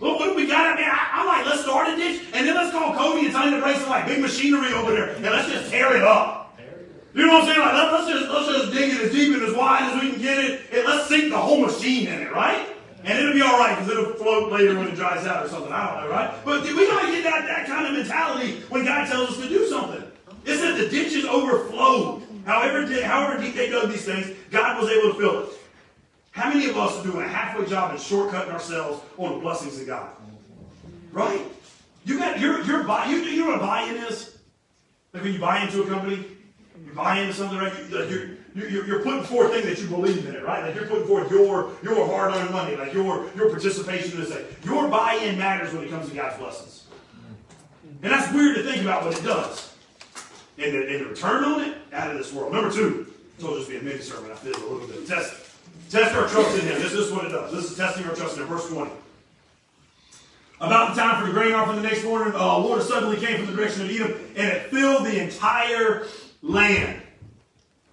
Well, 0.00 0.16
what 0.18 0.36
we 0.36 0.46
got? 0.46 0.74
I 0.74 0.76
mean, 0.76 0.88
I, 0.88 1.08
I'm 1.12 1.26
like, 1.26 1.46
let's 1.46 1.62
start 1.62 1.88
a 1.88 1.96
ditch, 1.96 2.22
and 2.32 2.46
then 2.46 2.54
let's 2.54 2.70
call 2.70 2.94
Cody 2.94 3.26
and 3.26 3.32
tell 3.32 3.42
him 3.42 3.54
to 3.54 3.60
bring 3.60 3.78
some 3.78 3.90
like 3.90 4.06
big 4.06 4.20
machinery 4.20 4.72
over 4.72 4.92
there, 4.92 5.10
and 5.14 5.24
let's 5.24 5.50
just 5.50 5.70
tear 5.70 5.96
it 5.96 6.02
up. 6.02 6.56
You 7.14 7.26
know 7.26 7.32
what 7.32 7.42
I'm 7.42 7.48
saying? 7.48 7.60
Like, 7.60 7.72
let, 7.74 7.92
us 7.94 8.08
just 8.08 8.30
let's 8.30 8.46
just 8.46 8.72
dig 8.72 8.92
it 8.92 9.00
as 9.00 9.12
deep 9.12 9.34
and 9.34 9.42
as 9.42 9.54
wide 9.54 9.82
as 9.82 10.00
we 10.00 10.10
can 10.12 10.20
get 10.20 10.38
it, 10.38 10.60
and 10.72 10.86
let's 10.86 11.08
sink 11.08 11.30
the 11.30 11.38
whole 11.38 11.60
machine 11.60 12.06
in 12.06 12.22
it, 12.22 12.32
right? 12.32 12.68
And 13.02 13.18
it'll 13.18 13.34
be 13.34 13.42
all 13.42 13.58
right 13.58 13.76
because 13.76 13.90
it'll 13.90 14.12
float 14.14 14.52
later 14.52 14.76
when 14.76 14.88
it 14.88 14.94
dries 14.94 15.26
out 15.26 15.46
or 15.46 15.48
something. 15.48 15.72
I 15.72 15.94
don't 15.94 16.04
know, 16.04 16.10
right? 16.10 16.44
But 16.44 16.62
we 16.62 16.86
gotta 16.86 17.08
get 17.08 17.24
that, 17.24 17.46
that 17.46 17.66
kind 17.66 17.86
of 17.86 17.92
mentality 17.92 18.60
when 18.68 18.84
God 18.84 19.08
tells 19.08 19.30
us 19.30 19.36
to 19.38 19.48
do 19.48 19.66
something. 19.68 20.02
It 20.44 20.58
said 20.58 20.76
the 20.76 20.88
ditches 20.88 21.24
overflowed. 21.24 22.22
However, 22.44 22.86
however 23.02 23.40
deep 23.42 23.54
they 23.54 23.68
dug 23.68 23.90
these 23.90 24.04
things, 24.04 24.30
God 24.50 24.80
was 24.80 24.90
able 24.90 25.12
to 25.12 25.18
fill 25.18 25.42
it. 25.42 25.48
How 26.38 26.50
many 26.50 26.68
of 26.70 26.76
us 26.76 26.96
are 27.00 27.02
doing 27.02 27.24
a 27.24 27.28
halfway 27.28 27.66
job 27.66 27.90
and 27.90 27.98
shortcutting 27.98 28.52
ourselves 28.52 29.02
on 29.16 29.34
the 29.34 29.40
blessings 29.40 29.80
of 29.80 29.88
God? 29.88 30.08
Right? 31.10 31.42
You 32.04 32.16
got 32.16 32.38
you're 32.38 32.84
buy 32.84 33.06
you, 33.06 33.16
you 33.16 33.40
know 33.40 33.48
what 33.48 33.56
a 33.56 33.60
buy-in 33.60 33.96
is? 34.04 34.38
Like 35.12 35.24
when 35.24 35.32
you 35.32 35.40
buy 35.40 35.64
into 35.64 35.82
a 35.82 35.88
company, 35.88 36.24
you 36.86 36.92
buy 36.94 37.18
into 37.18 37.34
something, 37.34 37.58
right? 37.58 37.72
You, 37.76 37.98
like 37.98 38.08
you're, 38.08 38.28
you're, 38.54 38.86
you're 38.86 39.02
putting 39.02 39.24
forth 39.24 39.50
things 39.50 39.66
that 39.66 39.80
you 39.80 39.88
believe 39.88 40.26
in 40.26 40.34
it, 40.36 40.44
right? 40.44 40.64
Like 40.64 40.76
you're 40.76 40.86
putting 40.86 41.08
forth 41.08 41.28
your 41.28 41.72
your 41.82 42.06
hard-earned 42.06 42.52
money, 42.52 42.76
like 42.76 42.94
your 42.94 43.28
your 43.34 43.50
participation 43.50 44.12
in 44.12 44.20
this 44.20 44.32
thing. 44.32 44.46
Your 44.64 44.86
buy-in 44.86 45.36
matters 45.38 45.74
when 45.74 45.82
it 45.82 45.90
comes 45.90 46.08
to 46.08 46.14
God's 46.14 46.38
blessings. 46.38 46.84
And 48.00 48.12
that's 48.12 48.32
weird 48.32 48.54
to 48.54 48.62
think 48.62 48.82
about, 48.82 49.02
but 49.02 49.18
it 49.18 49.24
does. 49.24 49.74
And 50.56 50.72
the, 50.72 50.86
and 50.86 51.04
the 51.04 51.08
return 51.08 51.42
on 51.42 51.60
it, 51.62 51.78
out 51.92 52.12
of 52.12 52.16
this 52.16 52.32
world. 52.32 52.52
Number 52.52 52.70
two, 52.70 53.12
this 53.36 53.44
will 53.44 53.56
just 53.56 53.68
be 53.68 53.78
a 53.78 53.82
mini 53.82 53.98
sermon. 53.98 54.30
I 54.30 54.34
feel 54.36 54.54
a 54.54 54.62
little 54.70 54.86
bit. 54.86 55.04
Test, 55.04 55.34
test 55.88 56.14
our 56.14 56.28
trust 56.28 56.58
in 56.58 56.66
Him. 56.66 56.80
This, 56.80 56.92
is 56.92 57.10
what 57.10 57.24
it 57.24 57.30
does. 57.30 57.52
This 57.52 57.70
is 57.70 57.76
testing 57.76 58.04
our 58.06 58.14
trust 58.14 58.36
in 58.36 58.42
Him. 58.42 58.48
Verse 58.48 58.68
20. 58.68 58.90
About 60.60 60.94
the 60.94 61.00
time 61.00 61.20
for 61.20 61.26
the 61.28 61.32
grain 61.32 61.52
offering 61.52 61.82
the 61.82 61.88
next 61.88 62.04
morning, 62.04 62.34
uh, 62.34 62.60
water 62.60 62.82
suddenly 62.82 63.16
came 63.16 63.36
from 63.36 63.46
the 63.46 63.52
direction 63.52 63.82
of 63.82 63.90
Edom, 63.90 64.12
and 64.36 64.48
it 64.48 64.70
filled 64.70 65.06
the 65.06 65.22
entire 65.22 66.06
land. 66.42 67.00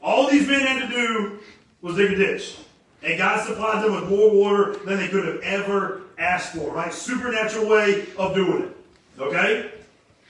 All 0.02 0.30
these 0.30 0.48
men 0.48 0.62
had 0.62 0.90
to 0.90 0.96
do 0.96 1.40
was 1.82 1.96
dig 1.96 2.14
a 2.14 2.16
ditch. 2.16 2.58
And 3.04 3.20
God 3.20 3.46
supplied 3.46 3.84
them 3.84 3.94
with 3.94 4.10
more 4.10 4.32
water 4.32 4.78
than 4.84 4.98
they 4.98 5.08
could 5.08 5.26
have 5.26 5.40
ever 5.42 6.02
asked 6.18 6.56
for, 6.56 6.72
right? 6.72 6.92
Supernatural 6.92 7.70
way 7.70 8.08
of 8.18 8.34
doing 8.34 8.64
it. 8.64 8.78
Okay? 9.20 9.72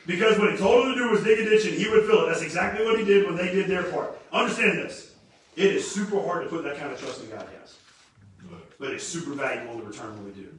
Because 0.05 0.37
what 0.37 0.51
he 0.51 0.57
told 0.57 0.85
them 0.85 0.93
to 0.93 0.99
do 0.99 1.09
was 1.09 1.23
dig 1.23 1.39
a 1.39 1.49
ditch 1.49 1.65
and 1.65 1.73
he 1.73 1.89
would 1.89 2.05
fill 2.05 2.25
it. 2.25 2.27
That's 2.27 2.41
exactly 2.41 2.85
what 2.85 2.99
he 2.99 3.05
did 3.05 3.25
when 3.25 3.37
they 3.37 3.51
did 3.51 3.69
their 3.69 3.83
part. 3.83 4.17
Understand 4.33 4.79
this. 4.79 5.14
It 5.55 5.75
is 5.75 5.89
super 5.89 6.21
hard 6.21 6.43
to 6.43 6.49
put 6.49 6.63
that 6.63 6.77
kind 6.77 6.91
of 6.91 6.99
trust 6.99 7.23
in 7.23 7.29
God, 7.29 7.47
yes. 7.59 7.77
But 8.77 8.91
it's 8.91 9.03
super 9.03 9.31
valuable 9.33 9.79
in 9.79 9.87
return 9.87 10.13
when 10.15 10.25
we 10.25 10.31
do. 10.31 10.49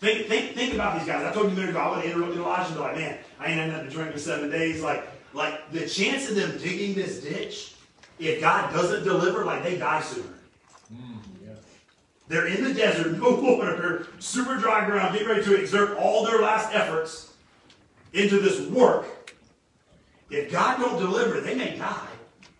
Think, 0.00 0.26
think, 0.26 0.54
think 0.54 0.74
about 0.74 0.98
these 0.98 1.06
guys. 1.06 1.24
I 1.24 1.32
told 1.32 1.46
you 1.46 1.52
a 1.52 1.54
minute 1.54 1.70
ago, 1.70 1.78
I 1.78 1.96
would 1.96 2.04
have 2.04 2.36
Elijah 2.36 2.66
and 2.66 2.74
be 2.74 2.80
like, 2.80 2.96
man, 2.96 3.18
I 3.40 3.46
ain't 3.46 3.58
had 3.58 3.70
nothing 3.70 3.86
to 3.86 3.90
drink 3.90 4.12
for 4.12 4.18
seven 4.18 4.50
days. 4.50 4.82
Like, 4.82 5.06
like 5.32 5.70
the 5.72 5.88
chance 5.88 6.28
of 6.28 6.36
them 6.36 6.58
digging 6.58 6.94
this 6.94 7.22
ditch, 7.22 7.74
if 8.18 8.40
God 8.40 8.72
doesn't 8.72 9.04
deliver, 9.04 9.44
like 9.44 9.62
they 9.62 9.78
die 9.78 10.02
sooner. 10.02 10.28
They're 12.28 12.46
in 12.46 12.64
the 12.64 12.74
desert, 12.74 13.18
no 13.20 13.30
water, 13.30 14.08
super 14.18 14.56
dry 14.56 14.86
ground, 14.86 15.12
getting 15.12 15.28
ready 15.28 15.44
to 15.44 15.54
exert 15.54 15.98
all 15.98 16.24
their 16.24 16.40
last 16.40 16.74
efforts 16.74 17.34
into 18.12 18.40
this 18.40 18.60
work. 18.68 19.06
If 20.30 20.50
God 20.50 20.80
don't 20.80 20.98
deliver, 20.98 21.40
they 21.40 21.54
may 21.54 21.76
die 21.76 22.08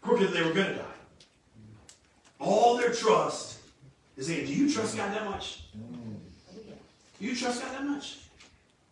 quicker 0.02 0.24
than 0.24 0.34
they 0.34 0.42
were 0.42 0.52
going 0.52 0.68
to 0.68 0.76
die. 0.76 0.93
All 2.44 2.76
their 2.76 2.92
trust 2.92 3.58
is 4.16 4.28
in. 4.28 4.44
Do 4.46 4.52
you 4.52 4.70
trust 4.70 4.96
God 4.96 5.12
that 5.12 5.24
much? 5.24 5.62
Mm. 5.76 6.16
Do 7.18 7.24
you 7.24 7.34
trust 7.34 7.62
God 7.62 7.72
that 7.72 7.84
much? 7.84 8.18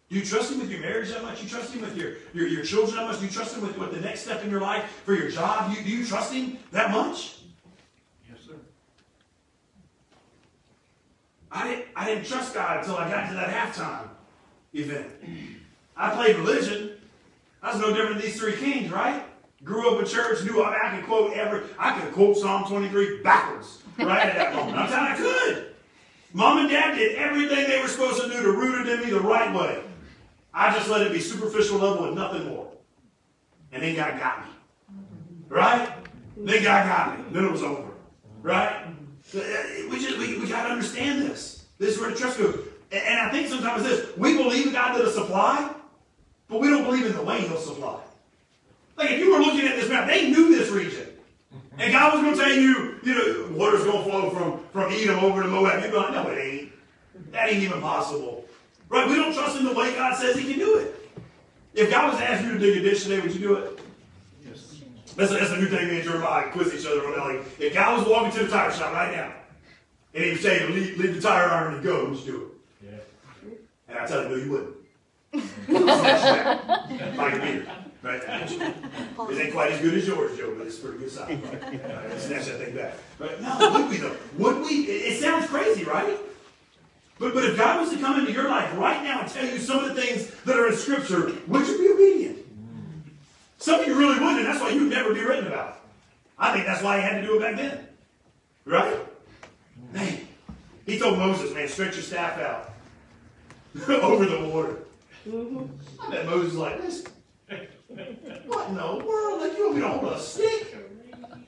Do 0.08 0.18
you 0.18 0.24
trust 0.24 0.52
Him 0.52 0.60
with 0.60 0.70
your 0.70 0.80
marriage 0.80 1.10
that 1.10 1.22
much? 1.22 1.38
Do 1.38 1.44
you 1.44 1.50
trust 1.50 1.74
Him 1.74 1.82
with 1.82 1.96
your, 1.96 2.14
your, 2.32 2.46
your 2.46 2.64
children 2.64 2.96
that 2.96 3.06
much? 3.06 3.18
Do 3.18 3.26
you 3.26 3.30
trust 3.30 3.56
Him 3.56 3.62
with, 3.62 3.76
with 3.76 3.92
the 3.92 4.00
next 4.00 4.20
step 4.22 4.42
in 4.42 4.50
your 4.50 4.60
life 4.60 4.84
for 5.04 5.14
your 5.14 5.30
job? 5.30 5.70
Do 5.70 5.78
you, 5.78 5.84
do 5.84 5.90
you 5.90 6.06
trust 6.06 6.32
Him 6.32 6.58
that 6.70 6.90
much? 6.90 7.38
Yes, 8.30 8.40
sir. 8.46 8.54
I 11.50 11.68
didn't, 11.68 11.86
I 11.94 12.06
didn't 12.06 12.26
trust 12.26 12.54
God 12.54 12.78
until 12.78 12.96
I 12.96 13.08
got 13.10 13.28
to 13.28 13.34
that 13.34 13.48
halftime 13.48 14.08
event. 14.74 15.08
I 15.96 16.10
played 16.14 16.36
religion. 16.36 16.92
I 17.62 17.72
was 17.72 17.80
no 17.80 17.92
different 17.94 18.16
than 18.16 18.22
these 18.22 18.38
three 18.38 18.56
kings, 18.56 18.90
right? 18.90 19.22
Grew 19.64 19.94
up 19.94 20.02
in 20.02 20.08
church, 20.08 20.44
knew 20.44 20.62
I, 20.62 20.88
I 20.88 20.96
could 20.96 21.06
quote 21.06 21.32
every, 21.34 21.62
I 21.78 21.98
could 21.98 22.12
quote 22.12 22.36
Psalm 22.36 22.64
23 22.64 23.22
backwards 23.22 23.82
right 23.98 24.26
at 24.26 24.36
that 24.36 24.54
moment. 24.54 24.78
I'm 24.78 24.88
telling 24.88 25.06
you, 25.06 25.12
I 25.12 25.16
could. 25.16 25.66
Mom 26.34 26.58
and 26.58 26.70
dad 26.70 26.96
did 26.96 27.16
everything 27.16 27.68
they 27.68 27.80
were 27.80 27.88
supposed 27.88 28.22
to 28.22 28.28
do 28.28 28.42
to 28.42 28.52
root 28.52 28.86
it 28.86 28.92
in 28.92 29.04
me 29.04 29.10
the 29.10 29.20
right 29.20 29.54
way. 29.54 29.82
I 30.54 30.74
just 30.74 30.88
let 30.88 31.06
it 31.06 31.12
be 31.12 31.20
superficial 31.20 31.78
level 31.78 32.06
and 32.06 32.14
nothing 32.14 32.46
more. 32.46 32.68
And 33.72 33.82
then 33.82 33.94
God 33.94 34.18
got 34.18 34.44
me. 34.44 34.52
Right? 35.48 35.92
Then 36.36 36.62
God 36.62 36.86
got 36.86 37.18
me. 37.18 37.24
Then 37.32 37.44
it 37.44 37.52
was 37.52 37.62
over. 37.62 37.90
Right? 38.42 38.86
Uh, 39.34 39.40
we 39.90 39.98
just 39.98 40.18
we, 40.18 40.38
we 40.38 40.48
gotta 40.48 40.70
understand 40.70 41.22
this. 41.22 41.66
This 41.78 41.94
is 41.94 42.00
where 42.00 42.10
the 42.10 42.16
trust 42.16 42.38
goes. 42.38 42.58
And, 42.90 43.18
I 43.18 43.30
think 43.30 43.48
sometimes 43.48 43.84
this, 43.84 44.14
we 44.18 44.36
believe 44.36 44.72
God 44.72 44.98
to 44.98 45.10
supply, 45.10 45.74
but 46.48 46.60
we 46.60 46.68
don't 46.68 46.84
believe 46.84 47.06
in 47.06 47.14
the 47.14 47.22
way 47.22 47.40
he'll 47.40 47.56
supply. 47.56 47.98
Like 49.02 49.10
if 49.14 49.18
you 49.18 49.32
were 49.32 49.40
looking 49.40 49.66
at 49.66 49.74
this 49.74 49.88
map, 49.88 50.06
they 50.06 50.30
knew 50.30 50.56
this 50.56 50.70
region. 50.70 51.08
And 51.76 51.92
God 51.92 52.14
was 52.14 52.22
going 52.22 52.36
to 52.36 52.40
tell 52.40 52.52
you, 52.52 53.00
you 53.02 53.14
know, 53.14 53.56
water's 53.56 53.82
going 53.82 54.04
to 54.04 54.10
flow 54.10 54.30
from, 54.30 54.60
from 54.72 54.92
Edom 54.92 55.24
over 55.24 55.42
to 55.42 55.48
Moab. 55.48 55.82
You'd 55.82 55.90
be 55.90 55.96
like, 55.96 56.12
no, 56.12 56.28
it 56.28 56.38
ain't. 56.38 56.72
That 57.32 57.48
ain't 57.48 57.62
even 57.64 57.80
possible. 57.80 58.44
Right? 58.88 59.08
We 59.08 59.16
don't 59.16 59.34
trust 59.34 59.58
in 59.58 59.64
the 59.64 59.72
way 59.72 59.92
God 59.94 60.16
says 60.16 60.36
he 60.36 60.48
can 60.48 60.60
do 60.60 60.78
it. 60.78 60.94
If 61.74 61.90
God 61.90 62.12
was 62.12 62.22
asking 62.22 62.50
you 62.50 62.58
to 62.58 62.60
dig 62.60 62.76
a 62.76 62.82
ditch 62.82 63.02
today, 63.02 63.20
would 63.20 63.34
you 63.34 63.40
do 63.40 63.54
it? 63.54 63.80
That's 65.16 65.30
a, 65.32 65.34
that's 65.34 65.50
a 65.50 65.58
new 65.58 65.66
thing 65.66 65.88
me 65.88 65.96
and 65.96 66.04
Jeremiah 66.04 66.50
quiz 66.52 66.72
each 66.72 66.86
other 66.86 67.04
on. 67.06 67.12
that. 67.12 67.26
Like, 67.26 67.60
if 67.60 67.74
God 67.74 67.98
was 67.98 68.08
walking 68.08 68.30
to 68.38 68.44
the 68.44 68.50
tire 68.50 68.70
shop 68.72 68.92
right 68.92 69.14
now, 69.14 69.32
and 70.14 70.24
he 70.24 70.30
was 70.30 70.40
saying, 70.40 70.72
leave, 70.72 70.98
leave 70.98 71.14
the 71.16 71.20
tire 71.20 71.50
iron 71.50 71.74
and 71.74 71.82
go, 71.82 72.08
would 72.08 72.18
you 72.20 72.24
do 72.24 72.42
it? 72.42 72.48
Yeah. 72.86 73.54
And 73.88 73.98
I 73.98 74.06
tell 74.06 74.22
him, 74.22 74.30
no, 74.30 74.36
you 74.36 74.50
wouldn't. 74.50 74.76
Like 77.16 77.34
a 77.34 77.38
beer. 77.38 77.66
Right? 78.02 78.22
It 79.30 79.40
ain't 79.40 79.52
quite 79.52 79.72
as 79.72 79.80
good 79.80 79.94
as 79.94 80.06
yours, 80.06 80.36
Joe, 80.36 80.54
but 80.56 80.66
it's 80.66 80.78
pretty 80.78 80.98
good 80.98 81.10
size. 81.10 81.28
Right? 81.28 81.62
Right, 81.62 82.20
Snatch 82.20 82.46
that 82.46 82.58
thing 82.58 82.74
back. 82.74 82.94
But 83.18 83.40
no, 83.40 83.72
would 83.72 83.90
we 83.90 83.96
though? 83.98 84.16
Would 84.38 84.62
we? 84.62 84.84
It, 84.86 85.12
it 85.12 85.20
sounds 85.20 85.46
crazy, 85.46 85.84
right? 85.84 86.18
But, 87.18 87.34
but 87.34 87.44
if 87.44 87.56
God 87.56 87.80
was 87.80 87.90
to 87.90 87.98
come 87.98 88.18
into 88.18 88.32
your 88.32 88.48
life 88.48 88.76
right 88.76 89.02
now 89.04 89.20
and 89.20 89.30
tell 89.30 89.46
you 89.46 89.58
some 89.58 89.84
of 89.84 89.94
the 89.94 90.02
things 90.02 90.28
that 90.44 90.58
are 90.58 90.66
in 90.68 90.76
Scripture, 90.76 91.32
would 91.46 91.66
you 91.68 91.78
be 91.78 91.88
obedient? 91.92 92.38
Some 93.58 93.80
of 93.80 93.86
you 93.86 93.94
really 93.94 94.18
wouldn't, 94.18 94.38
and 94.38 94.46
that's 94.46 94.60
why 94.60 94.70
you'd 94.70 94.90
never 94.90 95.14
be 95.14 95.20
written 95.20 95.46
about. 95.46 95.78
I 96.36 96.52
think 96.52 96.66
that's 96.66 96.82
why 96.82 96.96
he 96.96 97.02
had 97.02 97.20
to 97.20 97.26
do 97.26 97.36
it 97.36 97.40
back 97.40 97.56
then. 97.56 97.86
Right? 98.64 98.96
Man, 99.92 100.26
he 100.84 100.98
told 100.98 101.18
Moses, 101.18 101.54
man, 101.54 101.68
stretch 101.68 101.94
your 101.94 102.02
staff 102.02 102.40
out 102.40 102.72
over 103.88 104.26
the 104.26 104.48
water. 104.48 104.78
Mm-hmm. 105.28 105.64
I 106.00 106.10
bet 106.10 106.26
Moses 106.26 106.46
was 106.46 106.56
like 106.56 106.82
this. 106.82 107.04
What 108.46 108.68
in 108.68 108.74
the 108.76 109.04
world? 109.04 109.40
Like 109.40 109.56
you 109.56 109.64
want 109.64 109.74
me 109.76 109.80
to 109.82 109.88
hold 109.88 110.12
a 110.12 110.18
stick 110.18 110.76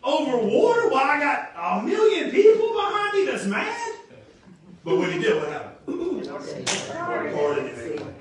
over 0.03 0.37
water 0.37 0.89
while 0.91 1.05
I 1.05 1.19
got 1.19 1.53
a 1.57 1.83
million 1.83 2.31
people 2.31 2.73
behind 2.73 3.15
me 3.15 3.25
that's 3.27 3.47
mad? 3.47 3.95
But 4.85 4.99
when 4.99 5.13
he 5.13 5.19
did, 5.19 5.37
what 5.37 5.49
happened? 5.49 5.71
It 5.87 5.95
anyway. 7.79 8.15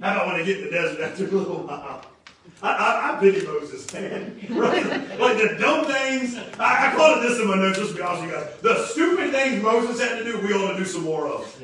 How 0.00 0.12
about 0.12 0.26
when 0.28 0.38
they 0.38 0.44
get 0.44 0.58
in 0.58 0.64
the 0.64 0.70
desert 0.70 1.00
after 1.02 1.24
a 1.24 1.30
little 1.30 1.66
while? 1.66 2.15
I, 2.62 2.70
I, 2.70 3.16
I 3.16 3.20
pity 3.20 3.46
Moses, 3.46 3.92
man. 3.92 4.32
Right? 4.56 4.86
Like 5.18 5.36
the 5.36 5.56
dumb 5.58 5.84
things. 5.84 6.36
I, 6.58 6.88
I 6.88 6.96
called 6.96 7.18
it 7.18 7.28
this 7.28 7.40
in 7.40 7.48
my 7.48 7.56
notes, 7.56 7.78
just 7.78 7.90
to 7.90 7.96
be 7.96 8.02
honest 8.02 8.22
with 8.22 8.30
you 8.30 8.36
guys. 8.36 8.60
The 8.62 8.86
stupid 8.86 9.30
things 9.32 9.62
Moses 9.62 10.00
had 10.00 10.18
to 10.18 10.24
do, 10.24 10.38
we 10.40 10.52
ought 10.54 10.72
to 10.72 10.78
do 10.78 10.84
some 10.84 11.02
more 11.02 11.26
of. 11.26 11.54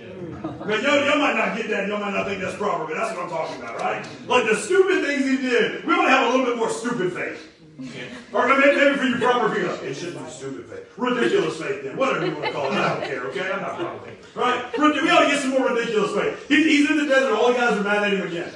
But 0.42 0.82
y'all, 0.82 1.04
y'all 1.04 1.18
might 1.18 1.36
not 1.36 1.56
get 1.56 1.70
that, 1.70 1.88
y'all 1.88 2.00
might 2.00 2.12
not 2.12 2.26
think 2.26 2.42
that's 2.42 2.56
proper, 2.56 2.84
but 2.84 2.96
that's 2.96 3.16
what 3.16 3.24
I'm 3.24 3.30
talking 3.30 3.62
about, 3.62 3.78
right? 3.78 4.06
Like 4.26 4.48
the 4.48 4.56
stupid 4.56 5.04
things 5.04 5.24
he 5.24 5.36
did, 5.36 5.84
we 5.84 5.94
want 5.94 6.08
to 6.08 6.10
have 6.10 6.34
a 6.34 6.36
little 6.36 6.46
bit 6.46 6.56
more 6.58 6.70
stupid 6.70 7.12
faith. 7.12 7.48
Or 8.32 8.48
maybe, 8.48 8.76
maybe 8.76 8.96
for 8.96 9.04
you 9.04 9.16
proper 9.16 9.54
people, 9.54 9.72
it 9.84 9.94
shouldn't 9.94 10.24
be 10.24 10.30
stupid 10.30 10.66
faith. 10.66 10.92
Ridiculous 10.96 11.60
faith 11.60 11.82
then. 11.82 11.96
Whatever 11.96 12.26
you 12.26 12.32
want 12.32 12.44
to 12.44 12.52
call 12.52 12.66
it. 12.66 12.72
I 12.72 12.94
don't 12.94 13.08
care, 13.08 13.22
okay? 13.24 13.50
I'm 13.50 13.62
not 13.62 13.78
proper. 13.78 14.10
Right? 14.34 14.78
We 14.78 15.10
ought 15.10 15.20
to 15.20 15.26
get 15.28 15.40
some 15.40 15.50
more 15.50 15.68
ridiculous 15.68 16.12
faith. 16.12 16.48
He, 16.48 16.62
he's 16.62 16.90
in 16.90 16.98
the 16.98 17.06
desert, 17.06 17.32
all 17.32 17.48
the 17.52 17.58
guys 17.58 17.78
are 17.78 17.82
mad 17.82 18.04
at 18.04 18.12
him 18.12 18.26
again. 18.26 18.52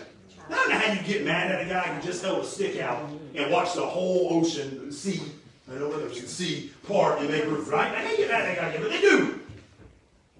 I 0.48 0.54
don't 0.54 0.70
know 0.70 0.78
how 0.78 0.92
you 0.92 1.00
get 1.02 1.24
mad 1.24 1.50
at 1.50 1.66
a 1.66 1.68
guy 1.68 1.94
who 1.94 2.06
just 2.06 2.22
held 2.22 2.44
a 2.44 2.46
stick 2.46 2.80
out 2.80 3.10
and 3.34 3.52
watched 3.52 3.74
the 3.74 3.86
whole 3.86 4.28
ocean, 4.30 4.92
sea, 4.92 5.22
I 5.68 5.72
don't 5.72 5.80
know 5.80 5.88
whether 5.88 6.06
it's 6.06 6.30
sea 6.30 6.70
part 6.86 7.20
and 7.20 7.28
make 7.28 7.44
roof, 7.44 7.70
right? 7.70 7.92
I 7.92 8.10
you 8.12 8.18
get 8.18 8.30
mad 8.30 8.42
at 8.42 8.56
that 8.56 8.74
guy? 8.74 8.80
But 8.80 8.90
they 8.90 9.00
do. 9.00 9.40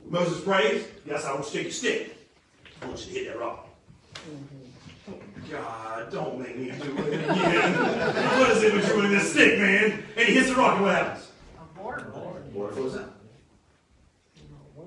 Moses 0.09 0.43
prays, 0.45 0.85
yes, 1.05 1.25
I 1.25 1.35
want 1.35 1.47
you 1.47 1.51
to 1.51 1.57
take 1.57 1.65
your 1.65 1.73
stick. 1.73 2.17
I 2.81 2.87
want 2.87 3.07
you 3.07 3.13
to 3.13 3.19
hit 3.19 3.29
that 3.33 3.41
rock. 3.41 3.69
God, 5.51 6.13
don't 6.13 6.41
make 6.41 6.57
me 6.57 6.71
do 6.71 6.97
it 6.99 7.15
again. 7.15 7.75
what 8.41 8.51
is 8.51 8.63
it 8.63 8.75
with 8.75 8.89
you 8.89 9.01
and 9.01 9.15
this 9.15 9.33
stick, 9.33 9.59
man? 9.59 10.03
And 10.17 10.29
he 10.29 10.35
hits 10.35 10.49
the 10.49 10.57
rock, 10.57 10.75
and 10.75 10.85
what 10.85 10.95
happens? 10.95 11.29
Water 12.53 12.73
flows 12.73 12.97
out. 12.97 13.13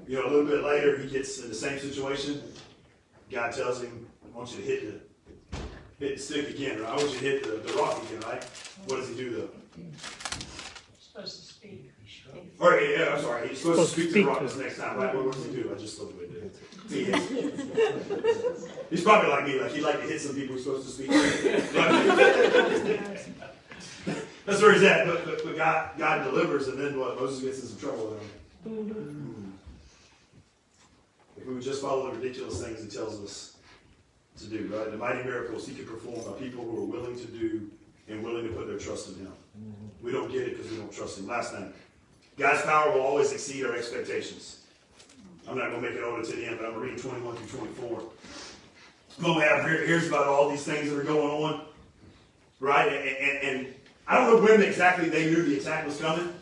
You 0.08 0.18
know, 0.18 0.26
a 0.26 0.30
little 0.30 0.46
bit 0.46 0.64
later, 0.64 0.98
he 0.98 1.08
gets 1.10 1.40
in 1.40 1.50
the 1.50 1.56
same 1.56 1.80
situation. 1.80 2.42
God 3.32 3.54
tells 3.54 3.82
him, 3.82 4.08
I 4.26 4.38
want 4.38 4.52
you 4.52 4.58
to 4.58 4.64
hit 4.64 4.82
the, 4.86 5.09
hit 6.00 6.18
the 6.18 6.22
stick 6.22 6.50
again, 6.50 6.82
right? 6.82 6.90
I 6.90 6.96
want 6.96 7.12
you 7.12 7.20
to 7.20 7.26
hit 7.26 7.44
the, 7.44 7.72
the 7.72 7.78
rock 7.78 8.02
again, 8.04 8.22
right? 8.22 8.44
What 8.86 8.98
does 8.98 9.10
he 9.10 9.16
do, 9.16 9.30
though? 9.32 9.50
Supposed 11.00 11.40
to 11.40 11.46
speak. 11.54 11.92
Or, 12.60 12.80
yeah, 12.80 13.16
I'm 13.16 13.22
sorry, 13.22 13.48
he's 13.50 13.62
supposed, 13.62 13.94
to 13.94 14.02
speak 14.02 14.14
to 14.14 14.24
the 14.24 14.26
rock 14.26 14.42
this 14.42 14.58
next 14.58 14.78
time, 14.78 14.98
right? 14.98 15.16
What 15.16 15.34
does 15.34 15.46
he 15.46 15.52
do? 15.52 15.72
I 15.74 15.78
just 15.80 16.00
looked 16.00 16.14
away. 16.14 16.26
He 16.90 17.04
hits. 17.06 17.30
He's 18.90 19.04
probably 19.04 19.30
like 19.30 19.46
me, 19.46 19.62
like 19.62 19.72
he'd 19.72 19.84
like 19.84 20.02
to 20.02 20.08
hit 20.08 20.20
some 20.20 20.34
people 20.36 20.56
he's 20.56 20.64
supposed 20.64 20.88
to 20.88 20.92
speak 20.92 21.12
to. 21.12 21.16
That's 24.46 24.62
where 24.64 24.74
he's 24.74 24.82
at. 24.82 25.06
But, 25.06 25.26
but, 25.26 25.44
but 25.44 25.56
God, 25.56 25.92
God 26.00 26.24
delivers, 26.24 26.68
and 26.70 26.80
then 26.80 27.00
what? 27.00 27.20
Moses 27.20 27.44
gets 27.44 27.62
in 27.62 27.68
some 27.68 27.78
trouble 27.80 28.08
with 28.08 28.20
him. 28.20 28.30
Mm-hmm. 28.68 28.94
Hmm. 28.94 29.52
If 31.38 31.46
we 31.46 31.54
would 31.54 31.62
just 31.62 31.84
follow 31.84 32.10
the 32.10 32.16
ridiculous 32.18 32.60
things 32.64 32.82
he 32.84 32.90
tells 32.90 33.24
us 33.24 33.58
to 34.42 34.48
do, 34.48 34.72
right? 34.74 34.92
The 34.92 34.98
mighty 34.98 35.24
miracles 35.24 35.68
he 35.68 35.76
can 35.76 35.86
perform 35.86 36.32
by 36.32 36.40
people 36.40 36.64
who 36.64 36.84
are 36.84 36.86
willing 36.86 37.18
to 37.18 37.28
do 37.28 37.70
and 38.08 38.24
willing 38.24 38.48
to 38.48 38.54
put 38.54 38.68
their 38.68 38.78
trust 38.78 39.10
in 39.10 39.16
him. 39.16 39.34
Mm-hmm. 39.58 40.06
We 40.06 40.12
don't 40.12 40.32
get 40.32 40.44
it 40.44 40.58
because 40.58 40.72
we 40.72 40.78
don't 40.78 40.92
trust 40.92 41.20
him. 41.20 41.28
Last 41.28 41.54
night, 41.54 41.74
God's 42.38 42.62
power 42.64 42.92
will 42.92 43.02
always 43.02 43.32
exceed 43.32 43.66
our 43.66 43.76
expectations. 43.76 44.60
I'm 45.48 45.58
not 45.58 45.72
going 45.72 45.82
to 45.82 45.90
make 45.90 45.98
it 45.98 46.04
over 46.04 46.22
to 46.22 46.32
the 46.32 46.46
end, 46.46 46.58
but 46.60 46.68
I'm 46.68 46.74
going 46.74 46.88
to 46.88 46.94
read 46.94 47.02
21 47.02 47.36
through 47.36 47.60
24. 47.60 48.04
Moab 49.20 49.68
here, 49.68 49.86
here's 49.86 50.08
about 50.08 50.28
all 50.28 50.50
these 50.50 50.64
things 50.64 50.90
that 50.90 50.98
are 50.98 51.04
going 51.04 51.44
on, 51.44 51.66
right? 52.60 52.88
And, 52.88 53.18
and, 53.18 53.58
and 53.58 53.76
I 54.08 54.16
don't 54.18 54.36
know 54.36 54.42
when 54.42 54.62
exactly 54.62 55.10
they 55.10 55.26
knew 55.26 55.44
the 55.44 55.58
attack 55.58 55.86
was 55.86 56.00
coming. 56.00 56.34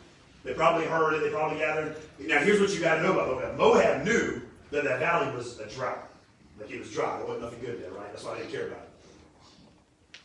They 0.44 0.54
probably 0.54 0.86
heard 0.86 1.16
it. 1.16 1.22
They 1.22 1.30
probably 1.30 1.60
gathered. 1.60 1.96
Now, 2.20 2.40
here's 2.40 2.60
what 2.60 2.70
you 2.70 2.80
got 2.80 2.96
to 2.96 3.04
know 3.04 3.14
about 3.14 3.58
Moab. 3.58 3.58
Moab 3.58 4.06
knew 4.06 4.42
that 4.72 4.84
that 4.84 5.00
valley 5.00 5.36
was 5.36 5.60
a 5.60 5.68
drought. 5.68 6.07
Like 6.60 6.72
it 6.72 6.80
was 6.80 6.92
dry. 6.92 7.18
There 7.18 7.26
wasn't 7.26 7.44
nothing 7.44 7.60
good 7.62 7.84
there, 7.84 7.92
right? 7.92 8.12
That's 8.12 8.24
why 8.24 8.34
I 8.34 8.38
didn't 8.40 8.52
care 8.52 8.68
about 8.68 8.80
it. 8.80 10.20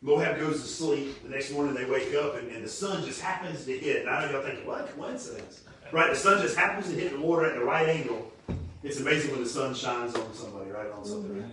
Moab 0.00 0.38
goes 0.38 0.62
to 0.62 0.68
sleep. 0.68 1.22
The 1.24 1.28
next 1.28 1.50
morning 1.50 1.74
they 1.74 1.84
wake 1.84 2.14
up 2.14 2.36
and, 2.36 2.50
and 2.52 2.64
the 2.64 2.68
sun 2.68 3.04
just 3.04 3.20
happens 3.20 3.64
to 3.64 3.76
hit. 3.76 4.02
And 4.02 4.10
I 4.10 4.24
know 4.24 4.32
y'all 4.32 4.42
thinking, 4.42 4.66
what 4.66 4.94
coincidence? 4.96 5.62
Right? 5.90 6.10
The 6.10 6.16
sun 6.16 6.40
just 6.40 6.56
happens 6.56 6.88
to 6.88 6.94
hit 6.94 7.12
the 7.12 7.20
water 7.20 7.46
at 7.46 7.54
the 7.54 7.64
right 7.64 7.88
angle. 7.88 8.30
It's 8.84 9.00
amazing 9.00 9.32
when 9.32 9.42
the 9.42 9.48
sun 9.48 9.74
shines 9.74 10.14
on 10.14 10.32
somebody, 10.34 10.70
right? 10.70 10.90
On 10.92 11.04
something. 11.04 11.36
Right? 11.36 11.50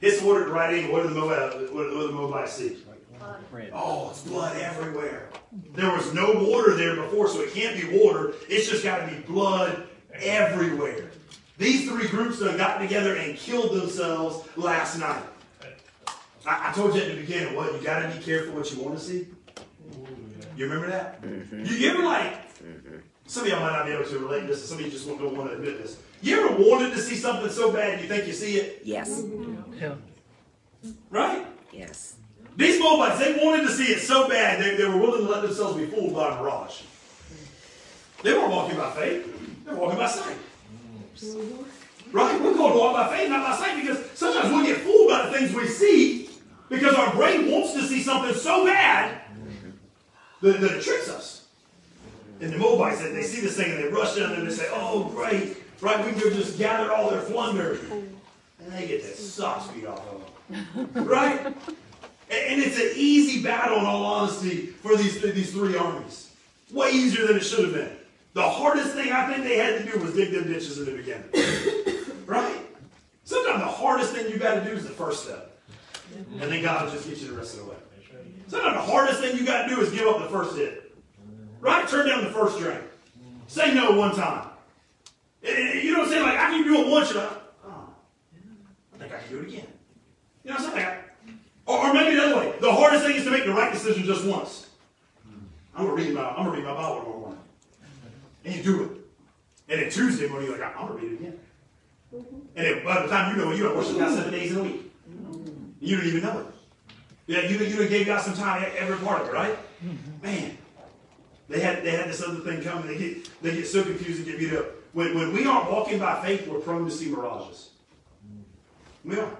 Hits 0.00 0.20
the 0.20 0.26
water 0.26 0.42
at 0.42 0.46
the 0.46 0.52
right 0.52 0.74
angle. 0.74 0.92
What 0.92 1.02
do 1.02 1.08
the 1.08 1.14
Moab, 1.14 1.52
what 1.72 1.90
do 1.90 2.06
the 2.06 2.12
Moabites 2.12 2.52
see? 2.52 2.76
Oh, 3.72 4.10
it's 4.10 4.22
blood 4.22 4.56
everywhere. 4.56 5.28
There 5.74 5.92
was 5.92 6.14
no 6.14 6.32
water 6.48 6.74
there 6.74 6.96
before, 6.96 7.28
so 7.28 7.40
it 7.40 7.52
can't 7.52 7.78
be 7.78 7.98
water. 7.98 8.34
It's 8.48 8.68
just 8.68 8.84
got 8.84 9.08
to 9.08 9.14
be 9.14 9.20
blood 9.22 9.88
everywhere. 10.14 11.09
These 11.60 11.90
three 11.90 12.08
groups 12.08 12.40
done 12.40 12.56
got 12.56 12.78
together 12.78 13.16
and 13.16 13.36
killed 13.36 13.78
themselves 13.78 14.48
last 14.56 14.98
night. 14.98 15.22
I, 16.46 16.70
I 16.70 16.72
told 16.72 16.94
you 16.94 17.02
at 17.02 17.08
the 17.08 17.20
beginning, 17.20 17.54
what? 17.54 17.74
You 17.74 17.82
got 17.82 18.00
to 18.00 18.16
be 18.16 18.24
careful 18.24 18.54
what 18.54 18.72
you 18.72 18.82
want 18.82 18.98
to 18.98 19.04
see. 19.04 19.26
You 20.56 20.64
remember 20.64 20.86
that? 20.86 21.20
Mm-hmm. 21.20 21.66
You, 21.66 21.74
you 21.76 21.90
ever 21.90 22.02
like, 22.02 22.58
mm-hmm. 22.62 22.96
some 23.26 23.42
of 23.42 23.50
y'all 23.50 23.60
might 23.60 23.72
not 23.72 23.84
be 23.84 23.92
able 23.92 24.04
to 24.04 24.18
relate 24.20 24.40
to 24.40 24.46
this, 24.46 24.60
and 24.60 24.68
some 24.70 24.78
of 24.78 24.86
you 24.86 24.90
just 24.90 25.06
don't 25.06 25.36
want 25.36 25.50
to 25.50 25.56
admit 25.56 25.82
this. 25.82 25.98
You 26.22 26.40
ever 26.40 26.56
wanted 26.56 26.94
to 26.94 26.98
see 26.98 27.14
something 27.14 27.50
so 27.50 27.70
bad 27.70 28.00
you 28.00 28.08
think 28.08 28.26
you 28.26 28.32
see 28.32 28.56
it? 28.56 28.80
Yes. 28.82 29.20
Mm-hmm. 29.20 30.92
Right? 31.10 31.46
Yes. 31.74 32.16
These 32.56 32.80
Moabites, 32.80 33.18
they 33.18 33.38
wanted 33.44 33.66
to 33.66 33.72
see 33.72 33.92
it 33.92 34.00
so 34.00 34.30
bad, 34.30 34.62
they, 34.62 34.76
they 34.76 34.88
were 34.88 34.96
willing 34.96 35.26
to 35.26 35.30
let 35.30 35.42
themselves 35.42 35.76
be 35.76 35.84
fooled 35.84 36.14
by 36.14 36.34
a 36.34 36.40
mirage. 36.40 36.80
They 38.22 38.32
weren't 38.32 38.50
walking 38.50 38.78
by 38.78 38.92
faith, 38.92 39.66
they 39.66 39.72
were 39.72 39.78
walking 39.78 39.98
by 39.98 40.08
sight. 40.08 40.38
Right? 42.12 42.40
We're 42.40 42.54
called 42.54 42.72
to 42.72 42.78
walk 42.78 42.94
by 42.94 43.16
faith, 43.16 43.28
not 43.28 43.46
by 43.46 43.56
sight, 43.56 43.80
because 43.80 44.04
sometimes 44.14 44.52
we 44.54 44.66
get 44.66 44.78
fooled 44.78 45.08
by 45.08 45.26
the 45.26 45.32
things 45.38 45.54
we 45.54 45.66
see 45.66 46.28
because 46.68 46.94
our 46.94 47.14
brain 47.14 47.50
wants 47.50 47.72
to 47.74 47.82
see 47.82 48.02
something 48.02 48.34
so 48.34 48.64
bad 48.64 49.20
that, 50.42 50.60
that 50.60 50.70
it 50.72 50.82
tricks 50.82 51.08
us. 51.08 51.46
And 52.40 52.52
the 52.52 52.58
Moabites, 52.58 53.02
they, 53.02 53.12
they 53.12 53.22
see 53.22 53.40
this 53.40 53.56
thing 53.56 53.70
and 53.72 53.84
they 53.84 53.88
rush 53.88 54.16
down 54.16 54.30
there 54.30 54.38
and 54.40 54.48
they 54.48 54.54
say, 54.54 54.68
oh, 54.72 55.04
great. 55.14 55.56
Right? 55.80 56.04
We 56.04 56.12
can 56.12 56.32
just 56.32 56.58
gather 56.58 56.92
all 56.92 57.10
their 57.10 57.22
plunder. 57.22 57.78
And 58.62 58.72
they 58.72 58.86
get 58.86 59.02
their 59.02 59.14
socks 59.14 59.68
beat 59.68 59.86
off 59.86 60.02
of 60.08 60.84
them. 60.94 61.06
Right? 61.06 61.46
And, 61.46 61.54
And 62.30 62.62
it's 62.62 62.76
an 62.78 62.92
easy 62.94 63.42
battle, 63.42 63.78
in 63.78 63.84
all 63.84 64.04
honesty, 64.04 64.66
for 64.66 64.96
these, 64.96 65.20
these 65.20 65.52
three 65.52 65.76
armies. 65.76 66.30
Way 66.70 66.90
easier 66.90 67.26
than 67.26 67.36
it 67.36 67.44
should 67.44 67.64
have 67.64 67.74
been. 67.74 67.90
The 68.32 68.42
hardest 68.48 68.94
thing 68.94 69.12
I 69.12 69.32
think 69.32 69.44
they 69.44 69.56
had 69.56 69.84
to 69.84 69.92
do 69.92 69.98
was 69.98 70.14
dig 70.14 70.32
them 70.32 70.44
ditches 70.44 70.78
in 70.78 70.84
the 70.84 70.92
beginning. 70.92 71.28
right? 72.26 72.56
Sometimes 73.24 73.60
the 73.60 73.68
hardest 73.68 74.12
thing 74.14 74.30
you 74.30 74.38
got 74.38 74.54
to 74.54 74.64
do 74.64 74.70
is 74.70 74.84
the 74.84 74.90
first 74.90 75.24
step. 75.24 75.58
And 76.14 76.40
then 76.52 76.62
God 76.62 76.84
will 76.84 76.92
just 76.92 77.08
get 77.08 77.18
you 77.18 77.28
the 77.28 77.34
rest 77.34 77.54
of 77.58 77.64
the 77.64 77.70
way. 77.70 77.76
Sometimes 78.46 78.74
the 78.74 78.92
hardest 78.92 79.20
thing 79.20 79.36
you 79.36 79.44
got 79.44 79.68
to 79.68 79.74
do 79.74 79.80
is 79.80 79.90
give 79.90 80.06
up 80.06 80.18
the 80.20 80.28
first 80.28 80.56
hit. 80.56 80.92
Right? 81.60 81.86
Turn 81.88 82.06
down 82.06 82.24
the 82.24 82.30
first 82.30 82.58
drink. 82.58 82.80
Say 83.46 83.74
no 83.74 83.92
one 83.92 84.14
time. 84.14 84.48
Eh, 85.42 85.48
eh, 85.50 85.80
You 85.82 85.92
know 85.92 86.00
what 86.00 86.08
I'm 86.08 86.12
saying? 86.12 86.22
Like, 86.22 86.38
I 86.38 86.50
can 86.50 86.64
do 86.64 86.80
it 86.80 86.88
once, 86.88 87.12
you're 87.12 87.22
like, 87.22 87.32
oh, 87.66 87.88
I 88.94 88.98
think 88.98 89.12
I 89.12 89.18
can 89.18 89.28
do 89.30 89.38
it 89.40 89.48
again. 89.48 89.66
You 90.44 90.50
know 90.50 90.56
what 90.56 90.66
I'm 90.66 90.72
saying? 90.72 90.98
Or, 91.66 91.78
or 91.78 91.94
maybe 91.94 92.16
the 92.16 92.24
other 92.24 92.36
way. 92.36 92.54
The 92.60 92.72
hardest 92.72 93.04
thing 93.04 93.16
is 93.16 93.24
to 93.24 93.30
make 93.30 93.44
the 93.44 93.52
right 93.52 93.72
decision 93.72 94.04
just 94.04 94.24
once. 94.24 94.68
I'm 95.74 95.84
gonna 95.86 95.94
read 95.94 96.12
my 96.14 96.28
I'm 96.28 96.46
gonna 96.46 96.50
read 96.50 96.64
my 96.64 96.74
Bible 96.74 97.00
tomorrow. 97.00 97.29
And 98.44 98.54
you 98.54 98.62
do 98.62 98.82
it. 98.84 98.90
And 99.68 99.82
then 99.82 99.90
Tuesday 99.90 100.28
morning 100.28 100.48
you're 100.48 100.58
like, 100.58 100.76
I'm 100.76 100.88
gonna 100.88 101.00
read 101.00 101.12
it 101.12 101.20
again. 101.20 101.38
Mm-hmm. 102.14 102.36
And 102.56 102.66
then 102.66 102.84
by 102.84 103.02
the 103.02 103.08
time 103.08 103.36
you 103.36 103.42
know 103.42 103.52
it, 103.52 103.56
you 103.56 103.64
have 103.64 103.76
worship 103.76 103.98
God 103.98 104.14
seven 104.14 104.32
days 104.32 104.52
in 104.52 104.58
a 104.58 104.62
week. 104.62 104.92
Mm-hmm. 105.08 105.70
You 105.80 105.96
don't 105.96 106.06
even 106.06 106.22
know 106.22 106.38
it. 106.40 106.46
Yeah, 107.26 107.42
you 107.42 107.58
you 107.58 107.88
gave 107.88 108.06
God 108.06 108.22
some 108.22 108.34
time 108.34 108.68
every 108.76 108.96
part 109.06 109.22
of 109.22 109.28
it, 109.28 109.32
right? 109.32 109.56
Mm-hmm. 109.84 110.22
Man, 110.26 110.58
they 111.48 111.60
had 111.60 111.84
they 111.84 111.92
had 111.92 112.08
this 112.08 112.22
other 112.22 112.40
thing 112.40 112.62
coming. 112.62 112.88
They 112.88 112.98
get 112.98 113.42
they 113.42 113.54
get 113.54 113.66
so 113.68 113.84
confused 113.84 114.18
and 114.18 114.26
get 114.26 114.38
beat 114.38 114.52
up. 114.52 114.66
When 114.92 115.14
when 115.14 115.32
we 115.32 115.46
aren't 115.46 115.70
walking 115.70 116.00
by 116.00 116.20
faith, 116.22 116.48
we're 116.48 116.58
prone 116.58 116.84
to 116.84 116.90
see 116.90 117.08
mirages. 117.08 117.70
We 119.04 119.18
are. 119.18 119.30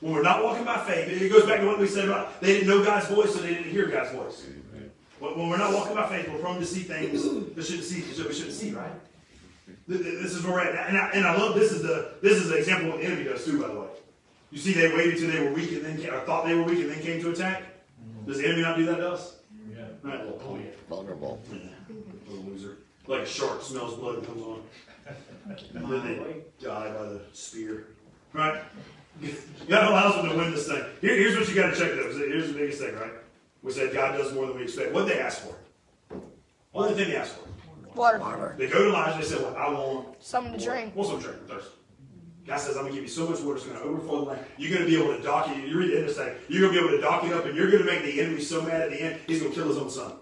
When 0.00 0.14
we're 0.14 0.22
not 0.22 0.42
walking 0.42 0.64
by 0.64 0.78
faith, 0.78 1.08
it 1.08 1.28
goes 1.28 1.44
back 1.44 1.60
to 1.60 1.66
what 1.66 1.78
we 1.78 1.86
said 1.86 2.06
about 2.06 2.40
they 2.40 2.54
didn't 2.54 2.68
know 2.68 2.82
God's 2.82 3.06
voice, 3.08 3.34
so 3.34 3.40
they 3.40 3.52
didn't 3.52 3.70
hear 3.70 3.86
God's 3.86 4.12
voice. 4.12 4.46
When 5.20 5.38
when 5.38 5.48
we're 5.50 5.58
not 5.58 5.72
walking 5.72 5.94
by 5.94 6.08
faith, 6.08 6.28
we're 6.28 6.38
prone 6.38 6.58
to 6.58 6.66
see 6.66 6.80
things 6.80 7.22
that 7.54 7.62
shouldn't 7.64 7.84
see 7.84 8.00
that 8.00 8.26
we 8.26 8.34
shouldn't 8.34 8.54
see, 8.54 8.72
right? 8.72 8.92
Th- 9.88 10.02
th- 10.02 10.22
This 10.22 10.34
is 10.34 10.42
where 10.42 10.54
we're 10.54 10.60
at, 10.60 10.88
and 10.88 10.96
I, 10.98 11.10
and 11.10 11.24
I 11.26 11.36
love 11.36 11.54
this 11.54 11.72
is 11.72 11.82
the 11.82 12.14
this 12.22 12.38
is 12.38 12.48
the 12.48 12.56
example 12.56 12.86
of 12.88 12.92
what 12.94 13.00
the 13.02 13.06
enemy 13.06 13.24
does 13.24 13.44
too. 13.44 13.60
By 13.60 13.68
the 13.68 13.80
way, 13.80 13.86
you 14.50 14.58
see, 14.58 14.72
they 14.72 14.88
waited 14.88 15.18
till 15.18 15.30
they 15.30 15.40
were 15.46 15.52
weak 15.52 15.72
and 15.72 15.84
then 15.84 15.98
came, 15.98 16.12
or 16.12 16.20
thought 16.20 16.46
they 16.46 16.54
were 16.54 16.62
weak 16.64 16.80
and 16.80 16.90
then 16.90 17.00
came 17.02 17.20
to 17.22 17.30
attack. 17.30 17.62
Does 18.26 18.38
the 18.38 18.46
enemy 18.46 18.62
not 18.62 18.76
do 18.76 18.86
that 18.86 18.96
to 18.96 19.10
us? 19.12 19.36
Yeah. 19.70 19.84
Right. 20.02 20.24
Well, 20.24 20.40
oh 20.46 20.56
yeah. 20.56 20.70
Vulnerable. 20.88 21.42
Yeah, 21.52 21.58
little 22.28 22.44
loser. 22.44 22.78
Like 23.06 23.22
a 23.22 23.26
shark 23.26 23.62
smells 23.62 23.96
blood 23.96 24.16
and 24.18 24.26
comes 24.26 24.42
on. 24.42 24.62
And 25.74 25.90
then 25.92 26.02
they 26.02 26.36
die 26.64 26.90
by 26.92 27.02
the 27.04 27.20
spear. 27.32 27.88
Right? 28.32 28.62
God 29.68 29.90
allows 29.90 30.14
them 30.16 30.30
to 30.30 30.36
win 30.36 30.52
this 30.52 30.66
thing. 30.68 30.82
Here, 31.00 31.16
here's 31.16 31.36
what 31.36 31.48
you 31.48 31.54
got 31.54 31.74
to 31.74 31.78
check 31.78 31.90
though. 31.92 32.12
Here's 32.16 32.48
the 32.48 32.54
biggest 32.54 32.80
thing, 32.80 32.94
right? 32.94 33.12
We 33.62 33.72
said 33.72 33.92
God 33.92 34.16
does 34.16 34.32
more 34.32 34.46
than 34.46 34.56
we 34.56 34.62
expect. 34.62 34.92
What 34.92 35.06
did 35.06 35.16
they 35.16 35.20
ask 35.20 35.42
for? 35.42 35.54
Only 36.72 36.94
thing 36.94 37.10
they 37.10 37.16
asked 37.16 37.36
for. 37.36 37.48
Water. 37.94 38.54
They 38.56 38.68
go 38.68 38.84
to 38.84 38.88
Elijah. 38.90 39.18
They 39.18 39.24
said, 39.24 39.42
"Well, 39.42 39.56
I 39.56 39.68
want 39.70 40.22
Something 40.22 40.52
to 40.56 40.64
drink. 40.64 40.94
Want 40.94 41.10
some 41.10 41.20
drink? 41.20 41.38
I'm 41.42 41.48
thirsty." 41.48 41.70
God 42.46 42.58
says, 42.58 42.76
"I'm 42.76 42.84
gonna 42.84 42.94
give 42.94 43.02
you 43.02 43.08
so 43.08 43.26
much 43.26 43.40
water, 43.40 43.56
it's 43.56 43.66
gonna 43.66 43.80
overflow 43.80 44.20
the 44.20 44.30
land. 44.30 44.46
You're 44.56 44.72
gonna 44.72 44.88
be 44.88 44.96
able 44.96 45.16
to 45.16 45.22
dock 45.22 45.48
it. 45.50 45.68
You 45.68 45.76
read 45.76 45.90
the 45.90 45.98
end 45.98 46.08
of 46.08 46.14
this 46.14 46.16
thing. 46.16 46.34
You're 46.48 46.62
gonna 46.68 46.80
be 46.80 46.86
able 46.86 46.96
to 46.96 47.00
dock 47.00 47.24
it 47.24 47.32
up, 47.32 47.44
and 47.46 47.56
you're 47.56 47.70
gonna 47.70 47.84
make 47.84 48.02
the 48.02 48.20
enemy 48.20 48.40
so 48.40 48.62
mad 48.62 48.80
at 48.80 48.90
the 48.90 49.00
end, 49.00 49.20
he's 49.26 49.42
gonna 49.42 49.54
kill 49.54 49.68
his 49.68 49.76
own 49.76 49.90
son 49.90 50.12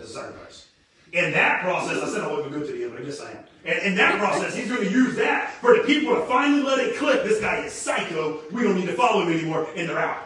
as 0.00 0.10
a 0.10 0.12
sacrifice." 0.12 0.66
In 1.12 1.32
that 1.32 1.62
process, 1.62 2.02
I 2.02 2.08
said 2.08 2.20
I 2.20 2.28
wasn't 2.28 2.52
good 2.52 2.66
to 2.66 2.72
the 2.72 2.84
end, 2.84 2.92
but 2.92 3.02
I 3.02 3.04
guess 3.04 3.20
I 3.20 3.30
am. 3.32 3.38
And 3.64 3.78
in 3.80 3.94
that 3.96 4.18
process, 4.18 4.54
he's 4.54 4.68
going 4.68 4.86
to 4.86 4.90
use 4.90 5.16
that 5.16 5.54
for 5.60 5.76
the 5.76 5.82
people 5.82 6.14
to 6.14 6.22
finally 6.26 6.62
let 6.62 6.78
it 6.78 6.96
click. 6.96 7.24
This 7.24 7.40
guy 7.40 7.64
is 7.64 7.72
psycho. 7.72 8.40
We 8.52 8.62
don't 8.62 8.76
need 8.76 8.86
to 8.86 8.94
follow 8.94 9.22
him 9.22 9.32
anymore, 9.32 9.66
and 9.74 9.88
they're 9.88 9.98
out. 9.98 10.18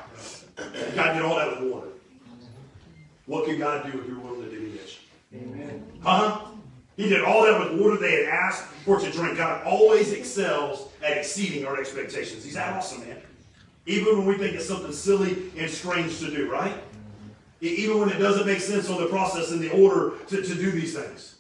God 0.95 1.15
did 1.15 1.23
all 1.23 1.37
that 1.37 1.59
with 1.59 1.73
water. 1.73 1.89
What 3.27 3.47
can 3.47 3.59
God 3.59 3.91
do 3.91 3.99
if 3.99 4.07
you're 4.07 4.19
willing 4.19 4.43
to 4.43 4.51
do 4.51 4.71
ditch? 4.71 5.01
Amen. 5.35 5.85
Huh? 6.03 6.41
He 6.97 7.09
did 7.09 7.23
all 7.23 7.43
that 7.45 7.59
with 7.59 7.81
water 7.81 7.97
they 7.97 8.25
had 8.25 8.27
asked 8.27 8.65
for 8.85 9.01
to 9.01 9.11
drink. 9.11 9.39
God 9.39 9.67
always 9.67 10.13
excels 10.13 10.91
at 11.03 11.17
exceeding 11.17 11.67
our 11.67 11.81
expectations. 11.81 12.45
He's 12.45 12.55
that 12.55 12.77
awesome, 12.77 13.01
man. 13.01 13.21
Even 13.87 14.19
when 14.19 14.27
we 14.27 14.37
think 14.37 14.55
it's 14.55 14.67
something 14.67 14.93
silly 14.93 15.51
and 15.59 15.71
strange 15.71 16.19
to 16.21 16.31
do, 16.31 16.51
right? 16.51 16.75
Even 17.61 17.99
when 17.99 18.11
it 18.11 18.19
doesn't 18.19 18.47
make 18.47 18.61
sense 18.61 18.89
on 18.89 19.01
the 19.01 19.09
process 19.09 19.51
and 19.51 19.61
the 19.61 19.71
order 19.71 20.17
to, 20.29 20.43
to 20.43 20.55
do 20.55 20.71
these 20.71 20.95
things. 20.95 21.37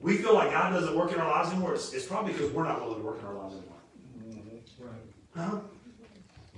We 0.00 0.18
feel 0.18 0.34
like 0.34 0.52
God 0.52 0.70
doesn't 0.70 0.96
work 0.96 1.12
in 1.12 1.18
our 1.18 1.28
lives 1.28 1.50
anymore. 1.50 1.74
It's, 1.74 1.92
it's 1.92 2.06
probably 2.06 2.32
because 2.32 2.52
we're 2.52 2.64
not 2.64 2.80
willing 2.80 3.00
to 3.00 3.04
work 3.04 3.18
in 3.18 3.26
our 3.26 3.34
lives 3.34 3.54
anymore. 3.54 3.78
Mm-hmm. 4.22 5.40
Huh? 5.40 5.60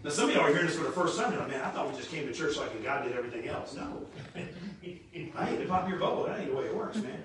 Now, 0.03 0.11
some 0.11 0.30
of 0.30 0.34
y'all 0.34 0.44
are 0.44 0.48
hearing 0.48 0.66
this 0.66 0.76
for 0.76 0.84
the 0.84 0.92
first 0.92 1.18
time. 1.18 1.32
You're 1.32 1.40
like, 1.42 1.51
man, 1.51 1.62
I 1.62 1.70
thought 1.70 1.90
we 1.90 1.96
just 1.96 2.11
came 2.11 2.26
to 2.26 2.32
church 2.32 2.57
like 2.57 2.72
and 2.72 2.82
God 2.82 3.05
did 3.05 3.12
everything 3.12 3.48
else. 3.48 3.74
No. 3.74 4.07
I 4.34 5.44
hate 5.44 5.61
to 5.61 5.66
pop 5.66 5.88
your 5.88 5.98
bubble. 5.98 6.24
That 6.24 6.40
ain't 6.40 6.51
the 6.51 6.57
way 6.57 6.64
it 6.64 6.74
works, 6.74 6.96
man. 6.96 7.22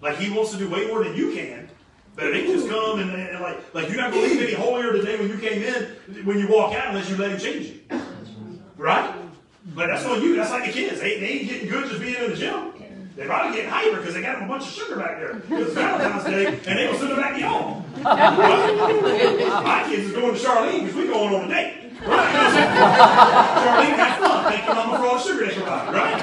Like, 0.00 0.16
He 0.18 0.30
wants 0.30 0.50
to 0.52 0.58
do 0.58 0.68
way 0.68 0.86
more 0.88 1.04
than 1.04 1.14
you 1.14 1.32
can. 1.32 1.68
But 2.16 2.26
it 2.26 2.36
ain't 2.36 2.48
just 2.48 2.68
come 2.68 2.98
and, 2.98 3.10
and 3.12 3.40
like, 3.40 3.74
like 3.74 3.88
you're 3.88 3.96
not 3.96 4.12
going 4.12 4.24
to 4.24 4.30
leave 4.30 4.42
any 4.42 4.54
holier 4.54 4.92
today 4.92 5.16
when 5.18 5.28
you 5.28 5.38
came 5.38 5.62
in, 5.62 6.24
when 6.26 6.38
you 6.40 6.48
walk 6.48 6.74
out, 6.74 6.88
unless 6.88 7.08
you 7.08 7.16
let 7.16 7.30
Him 7.30 7.38
change 7.38 7.66
you. 7.66 8.00
Right? 8.76 9.14
But 9.74 9.86
that's 9.86 10.04
on 10.06 10.20
you. 10.20 10.34
That's 10.34 10.50
like 10.50 10.66
the 10.66 10.72
kids. 10.72 11.00
They, 11.00 11.20
they 11.20 11.26
ain't 11.26 11.48
getting 11.48 11.68
good 11.68 11.88
just 11.88 12.00
being 12.00 12.16
in 12.16 12.30
the 12.30 12.36
gym. 12.36 12.72
They're 13.14 13.26
probably 13.26 13.56
getting 13.56 13.70
hyper 13.70 13.98
because 13.98 14.14
they 14.14 14.22
got 14.22 14.38
them 14.38 14.44
a 14.44 14.48
bunch 14.48 14.64
of 14.64 14.72
sugar 14.72 14.96
back 14.96 15.18
there. 15.18 15.34
Because 15.34 15.66
it's 15.66 15.74
Valentine's 15.74 16.24
Day, 16.24 16.46
and 16.46 16.78
they 16.78 16.86
gonna 16.86 16.98
send 16.98 17.10
them 17.10 17.20
back 17.20 17.34
to 17.34 17.40
y'all. 17.40 17.84
Right? 18.02 19.62
My 19.62 19.84
kids 19.88 20.06
is 20.06 20.12
going 20.12 20.34
to 20.34 20.40
Charlene 20.40 20.80
because 20.80 20.94
we 20.94 21.06
going 21.06 21.34
on 21.34 21.44
a 21.44 21.48
date. 21.48 21.79
Right? 22.06 22.34
Charlene, 23.62 23.96
have 23.96 24.18
fun. 24.18 24.44
Thank 24.52 24.66
you, 24.66 24.74
Mama, 24.74 24.98
for 24.98 25.06
all 25.06 25.16
the 25.16 25.22
sugar 25.22 25.46
they 25.46 25.54
provide. 25.54 25.94
Right? 25.94 26.16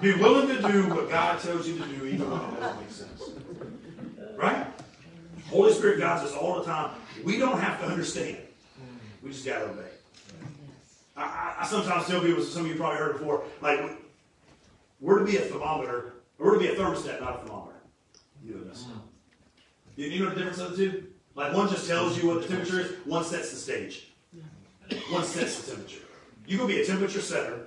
Be 0.00 0.14
willing 0.14 0.48
to 0.48 0.62
do 0.72 0.88
what 0.94 1.10
God 1.10 1.40
tells 1.40 1.66
you 1.68 1.76
to 1.78 1.84
do, 1.86 2.06
even 2.06 2.30
when 2.30 2.40
it 2.40 2.60
doesn't 2.60 2.80
make 2.80 2.90
sense. 2.90 3.30
Right? 4.36 4.66
Holy 5.48 5.72
Spirit 5.72 5.98
guides 6.00 6.24
us 6.24 6.34
all 6.34 6.58
the 6.58 6.64
time. 6.64 6.90
We 7.24 7.38
don't 7.38 7.58
have 7.58 7.80
to 7.80 7.86
understand. 7.86 8.36
We 9.22 9.30
just 9.30 9.44
got 9.44 9.58
to 9.60 9.64
obey. 9.70 9.82
I, 11.16 11.56
I, 11.60 11.66
sometimes 11.66 12.06
tell 12.06 12.20
people, 12.20 12.42
some 12.44 12.62
of 12.62 12.68
you 12.68 12.76
probably 12.76 12.98
heard 12.98 13.18
before, 13.18 13.42
like, 13.60 13.80
we're 15.00 15.18
to 15.18 15.24
be 15.24 15.36
a 15.36 15.40
thermometer, 15.40 16.14
we're 16.38 16.54
to 16.54 16.60
be 16.60 16.68
a 16.68 16.74
thermostat, 16.76 17.20
not 17.20 17.36
a 17.36 17.38
thermometer. 17.46 17.74
You, 19.96 20.06
you 20.06 20.24
know 20.24 20.30
the 20.30 20.36
difference 20.36 20.58
of 20.58 20.76
the 20.76 20.76
two? 20.76 21.06
Like, 21.38 21.54
one 21.54 21.68
just 21.68 21.86
tells 21.86 22.20
you 22.20 22.26
what 22.26 22.42
the 22.42 22.48
temperature 22.48 22.80
is, 22.80 22.90
one 23.04 23.22
sets 23.22 23.52
the 23.52 23.56
stage. 23.56 24.08
One 25.08 25.22
sets 25.22 25.60
the 25.60 25.70
temperature. 25.70 26.00
You 26.48 26.56
going 26.56 26.68
to 26.68 26.74
be 26.74 26.82
a 26.82 26.84
temperature 26.84 27.20
setter, 27.20 27.60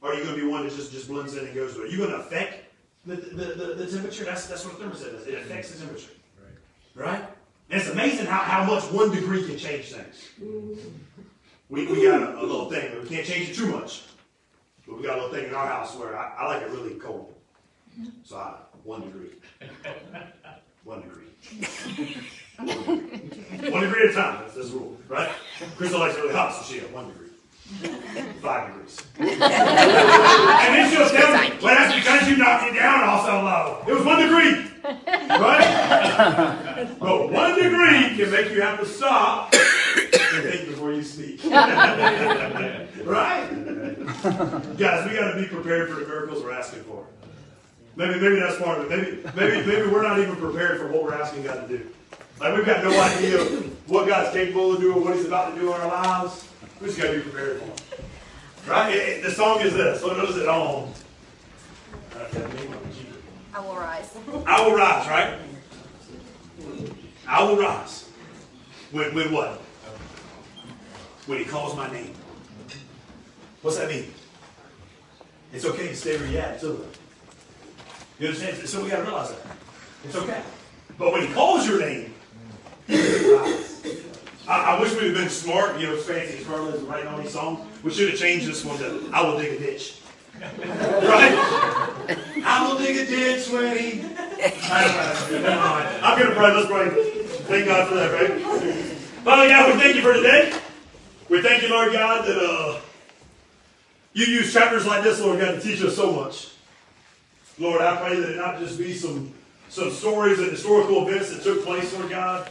or 0.00 0.12
are 0.12 0.14
you 0.14 0.22
going 0.22 0.36
to 0.36 0.40
be 0.40 0.46
one 0.46 0.62
that 0.68 0.76
just, 0.76 0.92
just 0.92 1.08
blends 1.08 1.34
in 1.34 1.44
and 1.44 1.52
goes 1.52 1.74
through 1.74 1.86
it? 1.86 1.90
you 1.90 1.98
going 1.98 2.10
to 2.10 2.18
affect 2.18 2.72
the, 3.04 3.16
the, 3.16 3.44
the, 3.44 3.74
the 3.74 3.86
temperature? 3.90 4.22
That's, 4.22 4.46
that's 4.46 4.64
what 4.64 4.74
a 4.74 4.76
thermostat 4.76 5.14
does. 5.14 5.26
It 5.26 5.34
affects 5.34 5.72
the 5.72 5.80
temperature. 5.80 6.12
Right? 6.94 7.24
And 7.70 7.80
it's 7.80 7.90
amazing 7.90 8.26
how, 8.26 8.38
how 8.38 8.72
much 8.72 8.84
one 8.92 9.10
degree 9.12 9.44
can 9.46 9.58
change 9.58 9.92
things. 9.92 10.28
We, 11.68 11.86
we 11.86 12.04
got 12.04 12.22
a, 12.22 12.40
a 12.40 12.42
little 12.42 12.70
thing, 12.70 12.88
but 12.94 13.02
we 13.02 13.08
can't 13.08 13.26
change 13.26 13.48
it 13.48 13.56
too 13.56 13.66
much. 13.66 14.04
But 14.86 14.98
we 14.98 15.02
got 15.02 15.18
a 15.18 15.22
little 15.22 15.34
thing 15.36 15.48
in 15.48 15.54
our 15.56 15.66
house 15.66 15.96
where 15.96 16.16
I, 16.16 16.34
I 16.38 16.46
like 16.46 16.62
it 16.62 16.70
really 16.70 16.94
cold. 16.94 17.34
So 18.22 18.36
I, 18.36 18.58
one 18.84 19.00
degree. 19.00 19.30
One 20.84 21.02
degree. 21.02 22.16
one 22.68 23.82
degree. 23.82 24.02
At 24.04 24.10
a 24.10 24.12
time. 24.12 24.42
That's, 24.42 24.54
the 24.70 24.78
rule, 24.78 24.96
right? 25.08 25.30
Crystal 25.76 26.00
likes 26.00 26.16
really 26.16 26.34
hot, 26.34 26.52
so 26.54 26.62
she 26.72 26.80
got 26.80 26.90
one 26.92 27.08
degree. 27.08 27.18
Five 28.42 28.66
degrees. 28.68 29.00
and 29.18 29.40
then 29.40 30.90
she'll 30.90 31.08
tell 31.08 31.32
me, 31.40 31.52
well, 31.62 31.74
that's 31.74 31.94
because 31.94 32.28
you 32.28 32.36
knocked 32.36 32.64
it 32.70 32.74
down 32.74 33.02
also 33.04 33.42
low. 33.42 33.82
It 33.88 33.94
was 33.94 34.04
one 34.04 34.20
degree. 34.20 34.68
Right? 34.84 35.64
but 36.98 37.30
one 37.30 37.54
degree 37.54 38.16
can 38.16 38.30
make 38.30 38.50
you 38.50 38.60
have 38.60 38.78
to 38.80 38.86
stop 38.86 39.54
and 39.54 40.44
think 40.44 40.68
before 40.68 40.92
you 40.92 41.02
speak. 41.02 41.42
right? 41.44 42.88
Guys, 44.76 45.08
we 45.08 45.14
got 45.16 45.32
to 45.32 45.36
be 45.40 45.46
prepared 45.46 45.88
for 45.88 45.94
the 46.00 46.06
miracles 46.06 46.42
we're 46.42 46.52
asking 46.52 46.82
for. 46.84 47.06
Maybe, 47.96 48.20
maybe 48.20 48.40
that's 48.40 48.58
part 48.60 48.80
of 48.80 48.90
it. 48.90 48.90
Maybe, 48.90 49.22
maybe, 49.36 49.66
maybe 49.66 49.88
we're 49.90 50.02
not 50.02 50.18
even 50.18 50.36
prepared 50.36 50.78
for 50.80 50.88
what 50.88 51.04
we're 51.04 51.14
asking 51.14 51.44
God 51.44 51.68
to 51.68 51.78
do. 51.78 51.86
Like 52.42 52.56
we've 52.56 52.66
got 52.66 52.82
no 52.82 53.00
idea 53.00 53.38
what 53.86 54.08
God's 54.08 54.34
capable 54.34 54.72
of 54.72 54.80
doing, 54.80 55.04
what 55.04 55.14
He's 55.14 55.26
about 55.26 55.54
to 55.54 55.60
do 55.60 55.72
in 55.72 55.80
our 55.80 55.86
lives. 55.86 56.48
We 56.80 56.88
just 56.88 56.98
got 56.98 57.12
to 57.12 57.18
be 57.18 57.20
prepared 57.20 57.60
for 57.60 57.66
it. 57.68 58.00
Right? 58.68 58.96
It- 58.96 59.08
it- 59.08 59.22
the 59.22 59.30
song 59.30 59.60
is 59.60 59.74
this. 59.74 60.02
What 60.02 60.18
is 60.28 60.36
it 60.36 60.48
on? 60.48 60.92
I 63.54 63.60
will 63.60 63.76
rise. 63.76 64.10
I 64.44 64.66
will 64.66 64.74
rise, 64.74 65.08
right? 65.08 65.38
I 67.28 67.44
will 67.44 67.56
rise. 67.56 68.08
When, 68.90 69.14
when 69.14 69.32
what? 69.32 69.60
When 71.26 71.38
he 71.38 71.44
calls 71.44 71.76
my 71.76 71.90
name. 71.92 72.12
What's 73.60 73.76
that 73.78 73.88
mean? 73.88 74.12
It's 75.52 75.64
okay 75.64 75.88
to 75.88 75.94
stay 75.94 76.16
where 76.16 76.26
you're 76.26 76.42
at, 76.42 76.60
too. 76.60 76.84
You 78.18 78.28
understand? 78.28 78.68
So 78.68 78.82
we 78.82 78.90
got 78.90 78.96
to 78.96 79.02
realize 79.02 79.30
that. 79.30 79.56
It's 80.04 80.16
okay. 80.16 80.42
But 80.98 81.12
when 81.12 81.26
he 81.26 81.32
calls 81.32 81.68
your 81.68 81.78
name, 81.78 82.00
you. 82.00 82.11
I, 84.48 84.76
I 84.76 84.80
wish 84.80 84.94
we'd 84.94 85.06
have 85.06 85.14
been 85.14 85.28
smart, 85.28 85.80
you 85.80 85.86
know, 85.86 85.96
fancy 85.96 86.44
Carlos 86.44 86.74
is 86.74 86.82
writing 86.82 87.08
all 87.08 87.18
these 87.18 87.32
songs. 87.32 87.60
We 87.82 87.90
should 87.90 88.10
have 88.10 88.18
changed 88.18 88.46
this 88.46 88.64
one 88.64 88.78
to 88.78 89.08
I 89.12 89.22
will 89.22 89.38
dig 89.38 89.54
a 89.54 89.58
ditch. 89.58 89.98
Right? 90.40 91.34
I 92.44 92.66
will 92.66 92.78
dig 92.78 92.96
a 92.96 93.06
ditch 93.06 93.48
when 93.50 93.76
he. 93.76 94.02
I. 94.42 96.00
I'm 96.02 96.18
gonna 96.18 96.34
pray. 96.34 96.54
Let's 96.54 96.66
pray. 96.66 96.88
Thank 97.44 97.66
God 97.66 97.88
for 97.88 97.94
that, 97.94 98.12
right? 98.12 98.40
Father 99.24 99.48
God, 99.48 99.74
we 99.74 99.80
thank 99.80 99.96
you 99.96 100.02
for 100.02 100.14
today. 100.14 100.52
We 101.28 101.42
thank 101.42 101.62
you, 101.62 101.70
Lord 101.70 101.92
God, 101.92 102.26
that 102.26 102.38
uh, 102.38 102.80
you 104.12 104.26
use 104.26 104.52
chapters 104.52 104.86
like 104.86 105.04
this, 105.04 105.20
Lord 105.20 105.38
God, 105.40 105.52
to 105.52 105.60
teach 105.60 105.82
us 105.82 105.96
so 105.96 106.12
much. 106.12 106.50
Lord, 107.58 107.80
I 107.80 107.96
pray 107.96 108.18
that 108.18 108.30
it 108.30 108.36
not 108.36 108.58
just 108.58 108.78
be 108.78 108.94
some 108.94 109.32
some 109.68 109.90
stories 109.90 110.38
and 110.38 110.50
historical 110.50 111.06
events 111.08 111.32
that 111.32 111.42
took 111.42 111.64
place, 111.64 111.96
Lord 111.96 112.10
God, 112.10 112.50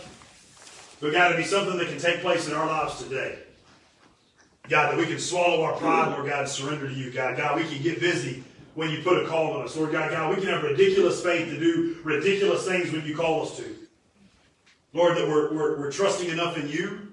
but 1.02 1.12
God, 1.12 1.30
to 1.30 1.38
be 1.38 1.43
something 1.43 1.78
that 1.78 1.88
can 1.89 1.97
take 1.99 2.22
place 2.22 2.47
in 2.47 2.54
our 2.54 2.66
lives 2.68 3.02
today. 3.04 3.39
God, 4.70 4.91
that 4.91 4.97
we 4.97 5.06
can 5.08 5.20
swallow 5.20 5.64
our 5.64 5.74
pride, 5.74 6.12
Lord 6.12 6.30
God, 6.30 6.47
surrender 6.47 6.88
to 6.88 6.93
you, 6.93 7.12
God. 7.12 7.36
God, 7.36 7.58
we 7.58 7.64
can 7.68 7.82
get 7.82 7.99
busy 7.99 8.43
when 8.76 8.89
you 8.91 9.02
put 9.02 9.22
a 9.22 9.28
call 9.28 9.54
on 9.54 9.66
us. 9.66 9.76
Lord 9.76 9.91
God, 9.91 10.12
God, 10.12 10.30
we 10.30 10.41
can 10.41 10.54
have 10.54 10.64
ridiculous 10.64 11.22
faith 11.22 11.49
to 11.49 11.60
do 11.60 11.97
ridiculous 12.04 12.66
things 12.66 12.91
when 12.91 13.04
you 13.06 13.16
call 13.16 13.41
us 13.43 13.58
to. 13.58 13.76
Lord, 14.93 15.18
that 15.18 15.28
we're, 15.28 15.52
we're, 15.54 15.80
we're 15.80 15.91
trusting 15.91 16.30
enough 16.30 16.58
in 16.58 16.70
you 16.70 17.12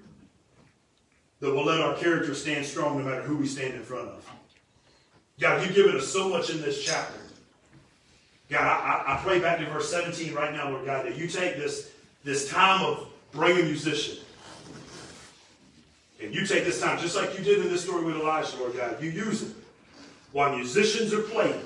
that 1.39 1.53
we'll 1.53 1.65
let 1.65 1.81
our 1.81 1.95
character 1.95 2.35
stand 2.35 2.65
strong 2.65 2.99
no 2.99 3.05
matter 3.05 3.21
who 3.23 3.37
we 3.37 3.47
stand 3.47 3.73
in 3.73 3.81
front 3.83 4.09
of. 4.09 4.29
God, 5.39 5.65
you've 5.65 5.75
given 5.75 5.95
us 5.95 6.07
so 6.07 6.29
much 6.29 6.49
in 6.49 6.61
this 6.61 6.83
chapter. 6.83 7.19
God, 8.49 8.61
I, 8.61 8.67
I- 9.13 9.13
I 9.15 9.17
pray 9.23 9.39
back 9.39 9.59
to 9.59 9.65
verse 9.65 9.89
17 9.89 10.33
right 10.33 10.53
now, 10.53 10.69
Lord 10.69 10.85
God, 10.85 11.05
that 11.05 11.15
you 11.17 11.27
take 11.27 11.55
this, 11.57 11.91
this 12.23 12.49
time 12.49 12.85
of 12.85 13.08
bring 13.31 13.59
a 13.59 13.63
musician. 13.63 14.17
And 16.21 16.33
you 16.33 16.45
take 16.45 16.65
this 16.65 16.81
time, 16.81 16.99
just 16.99 17.15
like 17.15 17.37
you 17.37 17.43
did 17.43 17.59
in 17.59 17.69
this 17.69 17.83
story 17.83 18.03
with 18.03 18.17
Elijah, 18.17 18.57
Lord 18.57 18.75
God, 18.75 19.01
you 19.01 19.09
use 19.09 19.43
it 19.43 19.55
while 20.31 20.55
musicians 20.55 21.13
are 21.13 21.21
playing. 21.21 21.61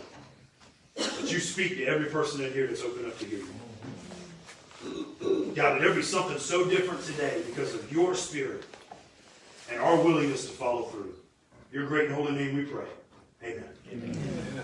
But 0.96 1.32
you 1.32 1.40
speak 1.40 1.78
to 1.78 1.86
every 1.86 2.06
person 2.06 2.44
in 2.44 2.54
here 2.54 2.68
that's 2.68 2.84
open 2.84 3.06
up 3.06 3.18
to 3.20 3.26
hear 3.26 3.40
you. 3.40 5.54
God, 5.56 5.74
that 5.74 5.82
there 5.82 5.94
be 5.94 6.02
something 6.02 6.38
so 6.38 6.70
different 6.70 7.04
today 7.04 7.42
because 7.48 7.74
of 7.74 7.92
your 7.92 8.14
spirit 8.14 8.64
and 9.72 9.82
our 9.82 9.96
willingness 9.96 10.46
to 10.46 10.52
follow 10.52 10.84
through. 10.84 11.14
Your 11.72 11.88
great 11.88 12.08
and 12.08 12.16
holy 12.16 12.34
name 12.34 12.56
we 12.56 12.66
pray. 12.66 12.86
Amen. 13.44 13.64
Amen. 13.92 14.64